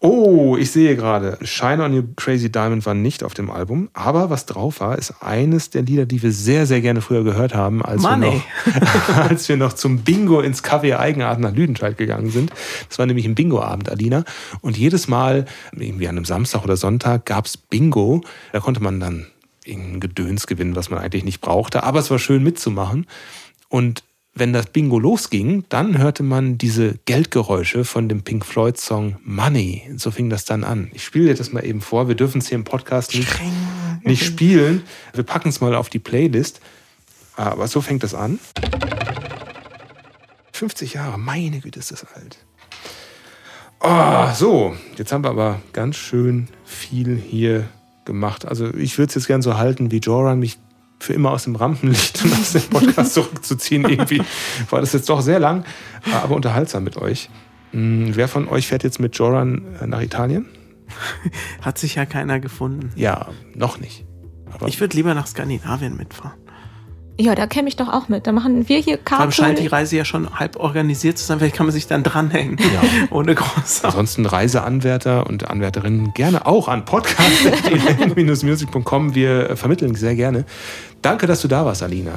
Oh, 0.03 0.57
ich 0.57 0.71
sehe 0.71 0.97
gerade, 0.97 1.37
Shine 1.43 1.85
on 1.85 1.93
You 1.93 2.03
Crazy 2.17 2.51
Diamond 2.51 2.87
war 2.87 2.95
nicht 2.95 3.23
auf 3.23 3.35
dem 3.35 3.51
Album, 3.51 3.91
aber 3.93 4.31
was 4.31 4.47
drauf 4.47 4.81
war, 4.81 4.97
ist 4.97 5.23
eines 5.23 5.69
der 5.69 5.83
Lieder, 5.83 6.07
die 6.07 6.23
wir 6.23 6.33
sehr, 6.33 6.65
sehr 6.65 6.81
gerne 6.81 7.03
früher 7.03 7.23
gehört 7.23 7.55
haben, 7.55 7.85
als, 7.85 8.03
wir 8.03 8.17
noch, 8.17 8.43
als 9.29 9.47
wir 9.51 9.59
noch 9.59 9.75
zum 9.75 9.99
Bingo 9.99 10.41
ins 10.41 10.65
Café 10.65 10.97
Eigenart 10.97 11.39
nach 11.39 11.53
Lüdenscheid 11.53 11.99
gegangen 11.99 12.31
sind. 12.31 12.51
Das 12.89 12.99
war 12.99 13.05
nämlich 13.05 13.27
ein 13.27 13.35
Bingo-Abend, 13.35 13.91
Alina. 13.91 14.25
Und 14.63 14.79
jedes 14.79 15.07
Mal, 15.07 15.45
irgendwie 15.77 16.09
an 16.09 16.17
einem 16.17 16.25
Samstag 16.25 16.65
oder 16.65 16.79
Sonntag, 16.79 17.27
gab 17.27 17.45
es 17.45 17.59
Bingo. 17.59 18.23
Da 18.53 18.61
konnte 18.61 18.83
man 18.83 19.01
dann 19.01 19.27
irgendein 19.65 20.01
Gedöns 20.01 20.47
gewinnen, 20.47 20.77
was 20.77 20.91
man 20.91 21.01
eigentlich 21.01 21.25
nicht 21.25 21.41
brauchte. 21.41 21.83
Aber 21.83 21.99
es 21.99 22.11
war 22.11 22.19
schön 22.19 22.43
mitzumachen. 22.43 23.07
Und 23.69 24.03
wenn 24.33 24.53
das 24.53 24.67
Bingo 24.67 24.99
losging, 24.99 25.65
dann 25.69 25.99
hörte 25.99 26.23
man 26.23 26.57
diese 26.57 26.99
Geldgeräusche 27.05 27.85
von 27.85 28.09
dem 28.09 28.23
Pink 28.23 28.47
Floyd-Song 28.47 29.17
Money. 29.25 29.91
So 29.97 30.11
fing 30.11 30.31
das 30.31 30.45
dann 30.45 30.65
an. 30.65 30.91
Ich 30.95 31.05
spiele 31.05 31.27
dir 31.27 31.35
das 31.35 31.53
mal 31.53 31.65
eben 31.65 31.81
vor. 31.81 32.09
Wir 32.09 32.15
dürfen 32.15 32.39
es 32.39 32.49
hier 32.49 32.57
im 32.57 32.65
Podcast 32.65 33.15
nicht, 33.15 33.29
nicht 34.03 34.25
spielen. 34.25 34.83
Wir 35.15 35.25
packen 35.25 35.49
es 35.49 35.61
mal 35.61 35.75
auf 35.75 35.89
die 35.89 35.99
Playlist. 35.99 36.61
Aber 37.37 37.67
so 37.69 37.81
fängt 37.81 38.03
das 38.03 38.15
an. 38.15 38.39
50 40.53 40.95
Jahre, 40.95 41.19
meine 41.19 41.61
Güte, 41.61 41.79
ist 41.79 41.91
das 41.91 42.05
alt. 42.15 42.39
Oh, 43.81 44.33
so, 44.35 44.77
jetzt 44.97 45.11
haben 45.11 45.25
wir 45.25 45.31
aber 45.31 45.61
ganz 45.73 45.97
schön 45.97 46.49
viel 46.65 47.17
hier 47.17 47.67
gemacht. 48.11 48.47
Also 48.47 48.75
ich 48.75 48.99
würde 48.99 49.11
es 49.11 49.15
jetzt 49.15 49.27
gern 49.29 49.41
so 49.41 49.57
halten 49.57 49.93
wie 49.93 49.99
Joran, 49.99 50.41
mich 50.41 50.59
für 50.99 51.13
immer 51.13 51.31
aus 51.31 51.45
dem 51.45 51.55
Rampenlicht 51.57 52.25
und 52.25 52.33
aus 52.33 52.53
dem 52.53 52.63
Podcast 52.63 53.15
zurückzuziehen. 53.15 53.89
Irgendwie 53.89 54.23
war 54.69 54.81
das 54.81 54.93
jetzt 54.93 55.09
doch 55.09 55.21
sehr 55.21 55.39
lang, 55.39 55.65
aber 56.13 56.35
unterhaltsam 56.35 56.83
mit 56.85 56.97
euch. 56.97 57.31
Hm, 57.71 58.17
wer 58.17 58.27
von 58.27 58.49
euch 58.49 58.67
fährt 58.67 58.83
jetzt 58.83 58.99
mit 58.99 59.17
Joran 59.17 59.63
äh, 59.81 59.87
nach 59.87 60.03
Italien? 60.03 60.47
Hat 61.63 61.79
sich 61.79 61.95
ja 61.95 62.05
keiner 62.05 62.41
gefunden. 62.41 62.91
Ja, 62.97 63.29
noch 63.55 63.79
nicht. 63.79 64.05
Aber 64.53 64.67
Ich 64.67 64.81
würde 64.81 64.97
lieber 64.97 65.15
nach 65.15 65.29
Skandinavien 65.29 65.97
mitfahren. 65.97 66.39
Ja, 67.21 67.35
da 67.35 67.47
käme 67.47 67.69
ich 67.69 67.77
doch 67.77 67.89
auch 67.89 68.09
mit. 68.09 68.27
Da 68.27 68.33
machen 68.33 68.67
wir 68.69 68.79
hier 68.79 68.99
Vor 69.05 69.21
allem 69.21 69.31
scheint 69.31 69.59
die 69.59 69.65
Carpool. 69.65 69.79
Reise 69.79 69.97
ja 69.97 70.05
schon 70.07 70.39
halb 70.39 70.57
organisiert 70.57 71.19
zu 71.19 71.27
sein. 71.27 71.39
Vielleicht 71.39 71.55
kann 71.55 71.67
man 71.67 71.73
sich 71.75 71.87
dann 71.87 72.03
dranhängen. 72.03 72.57
Ja. 72.59 72.81
Ohne 73.11 73.35
große. 73.35 73.85
ansonsten 73.85 74.25
Reiseanwärter 74.25 75.27
und 75.27 75.51
Anwärterinnen 75.51 76.15
gerne 76.15 76.47
auch 76.47 76.69
an 76.69 76.87
podcast.music.com. 76.87 79.15
Wir 79.15 79.55
vermitteln 79.57 79.95
sehr 79.95 80.15
gerne. 80.15 80.47
Danke, 81.03 81.27
dass 81.27 81.43
du 81.43 81.49
da 81.49 81.65
warst, 81.67 81.83
Alina. 81.83 82.13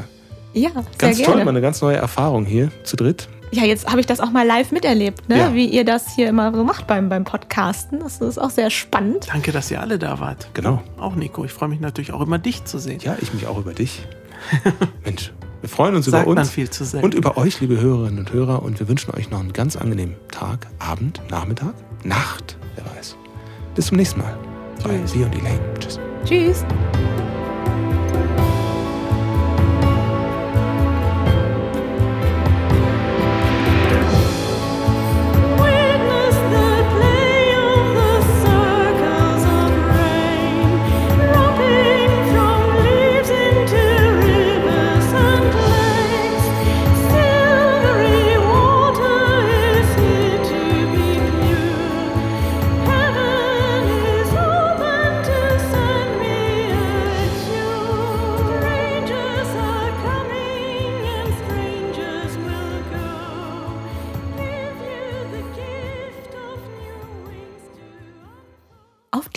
Ja, 0.53 0.69
sehr 0.71 0.83
Ganz 0.97 1.17
toll, 1.17 1.25
gerne. 1.25 1.43
mal 1.45 1.49
eine 1.51 1.61
ganz 1.61 1.81
neue 1.81 1.97
Erfahrung 1.97 2.45
hier 2.45 2.69
zu 2.83 2.95
dritt. 2.95 3.27
Ja, 3.51 3.63
jetzt 3.65 3.87
habe 3.89 3.99
ich 3.99 4.05
das 4.07 4.19
auch 4.19 4.31
mal 4.31 4.45
live 4.47 4.71
miterlebt, 4.71 5.29
ne? 5.29 5.37
Ja. 5.37 5.53
wie 5.53 5.65
ihr 5.67 5.85
das 5.85 6.15
hier 6.15 6.27
immer 6.29 6.51
so 6.55 6.63
macht 6.63 6.87
beim, 6.87 7.07
beim 7.09 7.23
Podcasten. 7.23 7.99
Das 7.99 8.19
ist 8.21 8.39
auch 8.39 8.49
sehr 8.49 8.69
spannend. 8.71 9.27
Danke, 9.31 9.51
dass 9.51 9.69
ihr 9.69 9.79
alle 9.81 9.99
da 9.99 10.19
wart. 10.19 10.47
Genau. 10.53 10.81
Auch 10.97 11.15
Nico. 11.15 11.43
Ich 11.45 11.51
freue 11.51 11.69
mich 11.69 11.79
natürlich 11.79 12.13
auch 12.13 12.21
immer, 12.21 12.39
dich 12.39 12.65
zu 12.65 12.79
sehen. 12.79 12.99
Ja, 13.03 13.15
ich 13.21 13.33
mich 13.33 13.45
auch 13.47 13.57
über 13.57 13.73
dich. 13.73 14.01
Mensch, 15.05 15.33
wir 15.61 15.69
freuen 15.69 15.95
uns 15.95 16.05
Sagt 16.05 16.27
über 16.27 16.41
uns 16.41 16.57
und 17.01 17.13
über 17.13 17.37
euch, 17.37 17.61
liebe 17.61 17.79
Hörerinnen 17.79 18.19
und 18.19 18.33
Hörer. 18.33 18.63
Und 18.63 18.79
wir 18.79 18.87
wünschen 18.87 19.13
euch 19.15 19.29
noch 19.29 19.39
einen 19.39 19.53
ganz 19.53 19.75
angenehmen 19.75 20.15
Tag, 20.29 20.67
Abend, 20.79 21.21
Nachmittag, 21.29 21.73
Nacht, 22.03 22.57
wer 22.75 22.85
weiß. 22.97 23.15
Bis 23.75 23.87
zum 23.87 23.97
nächsten 23.97 24.19
Mal 24.19 24.37
bei 24.83 24.97
Tschüss. 24.97 25.11
Sie 25.11 25.23
und 25.23 25.35
Elaine. 25.35 25.59
Tschüss. 25.79 25.99
Tschüss. 26.25 26.65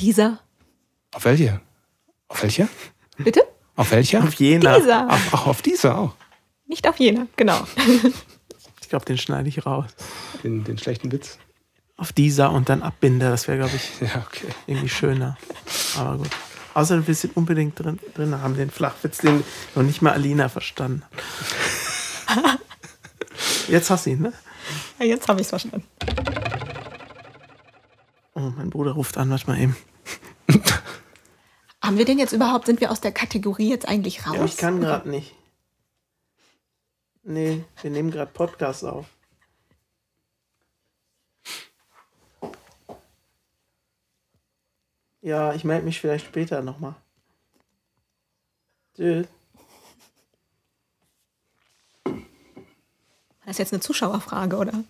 Dieser. 0.06 0.38
Auf 1.12 1.24
welche? 1.24 1.60
Auf 2.28 2.40
welche? 2.44 2.68
Bitte? 3.18 3.42
Auf 3.74 3.90
welche? 3.90 4.22
Auf 4.22 4.34
jener. 4.34 4.78
Dieser. 4.78 5.06
Ach, 5.10 5.20
ach, 5.32 5.46
auf 5.48 5.62
diese 5.62 5.96
auch. 5.96 6.14
Nicht 6.68 6.86
auf 6.88 6.96
jener, 7.00 7.26
genau. 7.34 7.66
Ich 8.80 8.88
glaube, 8.88 9.04
den 9.04 9.18
schneide 9.18 9.48
ich 9.48 9.66
raus. 9.66 9.90
Den, 10.44 10.62
den 10.62 10.78
schlechten 10.78 11.10
Witz. 11.10 11.38
Auf 11.96 12.12
dieser 12.12 12.52
und 12.52 12.68
dann 12.68 12.82
Abbinder. 12.84 13.30
Das 13.30 13.48
wäre, 13.48 13.58
glaube 13.58 13.74
ich, 13.74 14.00
Ja, 14.00 14.24
okay. 14.24 14.46
irgendwie 14.68 14.88
schöner. 14.88 15.36
Aber 15.98 16.18
gut. 16.18 16.30
Außer 16.74 17.04
wir 17.04 17.14
sind 17.14 17.36
unbedingt 17.36 17.76
drin, 17.80 17.98
drin 18.14 18.40
haben 18.40 18.54
den 18.56 18.70
Flachwitz, 18.70 19.18
den 19.18 19.42
noch 19.74 19.82
nicht 19.82 20.02
mal 20.02 20.12
Alina 20.12 20.48
verstanden 20.48 21.02
hat. 22.28 22.60
Jetzt 23.68 23.90
hast 23.90 24.06
du 24.06 24.10
ihn, 24.10 24.20
ne? 24.22 24.32
Ja, 25.00 25.06
jetzt 25.06 25.26
habe 25.26 25.40
ich 25.40 25.46
es 25.46 25.50
verstanden. 25.50 25.84
Oh, 28.34 28.52
mein 28.56 28.70
Bruder 28.70 28.92
ruft 28.92 29.16
an, 29.16 29.30
warte 29.30 29.46
mal 29.48 29.58
eben. 29.58 29.76
Haben 31.82 31.98
wir 31.98 32.04
denn 32.04 32.18
jetzt 32.18 32.32
überhaupt, 32.32 32.66
sind 32.66 32.80
wir 32.80 32.90
aus 32.90 33.00
der 33.00 33.12
Kategorie 33.12 33.68
jetzt 33.68 33.86
eigentlich 33.86 34.26
raus? 34.26 34.36
Ja, 34.36 34.44
ich 34.44 34.56
kann 34.56 34.80
gerade 34.80 35.08
nicht. 35.08 35.34
Nee, 37.22 37.64
wir 37.82 37.90
nehmen 37.90 38.10
gerade 38.10 38.30
Podcast 38.32 38.84
auf. 38.84 39.06
Ja, 45.20 45.54
ich 45.54 45.64
melde 45.64 45.84
mich 45.84 46.00
vielleicht 46.00 46.26
später 46.26 46.62
nochmal. 46.62 46.94
Tschüss. 48.94 49.26
Das 52.04 53.52
ist 53.54 53.58
jetzt 53.58 53.72
eine 53.72 53.80
Zuschauerfrage, 53.80 54.56
oder? 54.56 54.84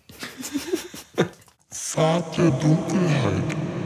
Pfad 1.71 2.37
der 2.37 2.51
Dunkelheit. 2.51 3.76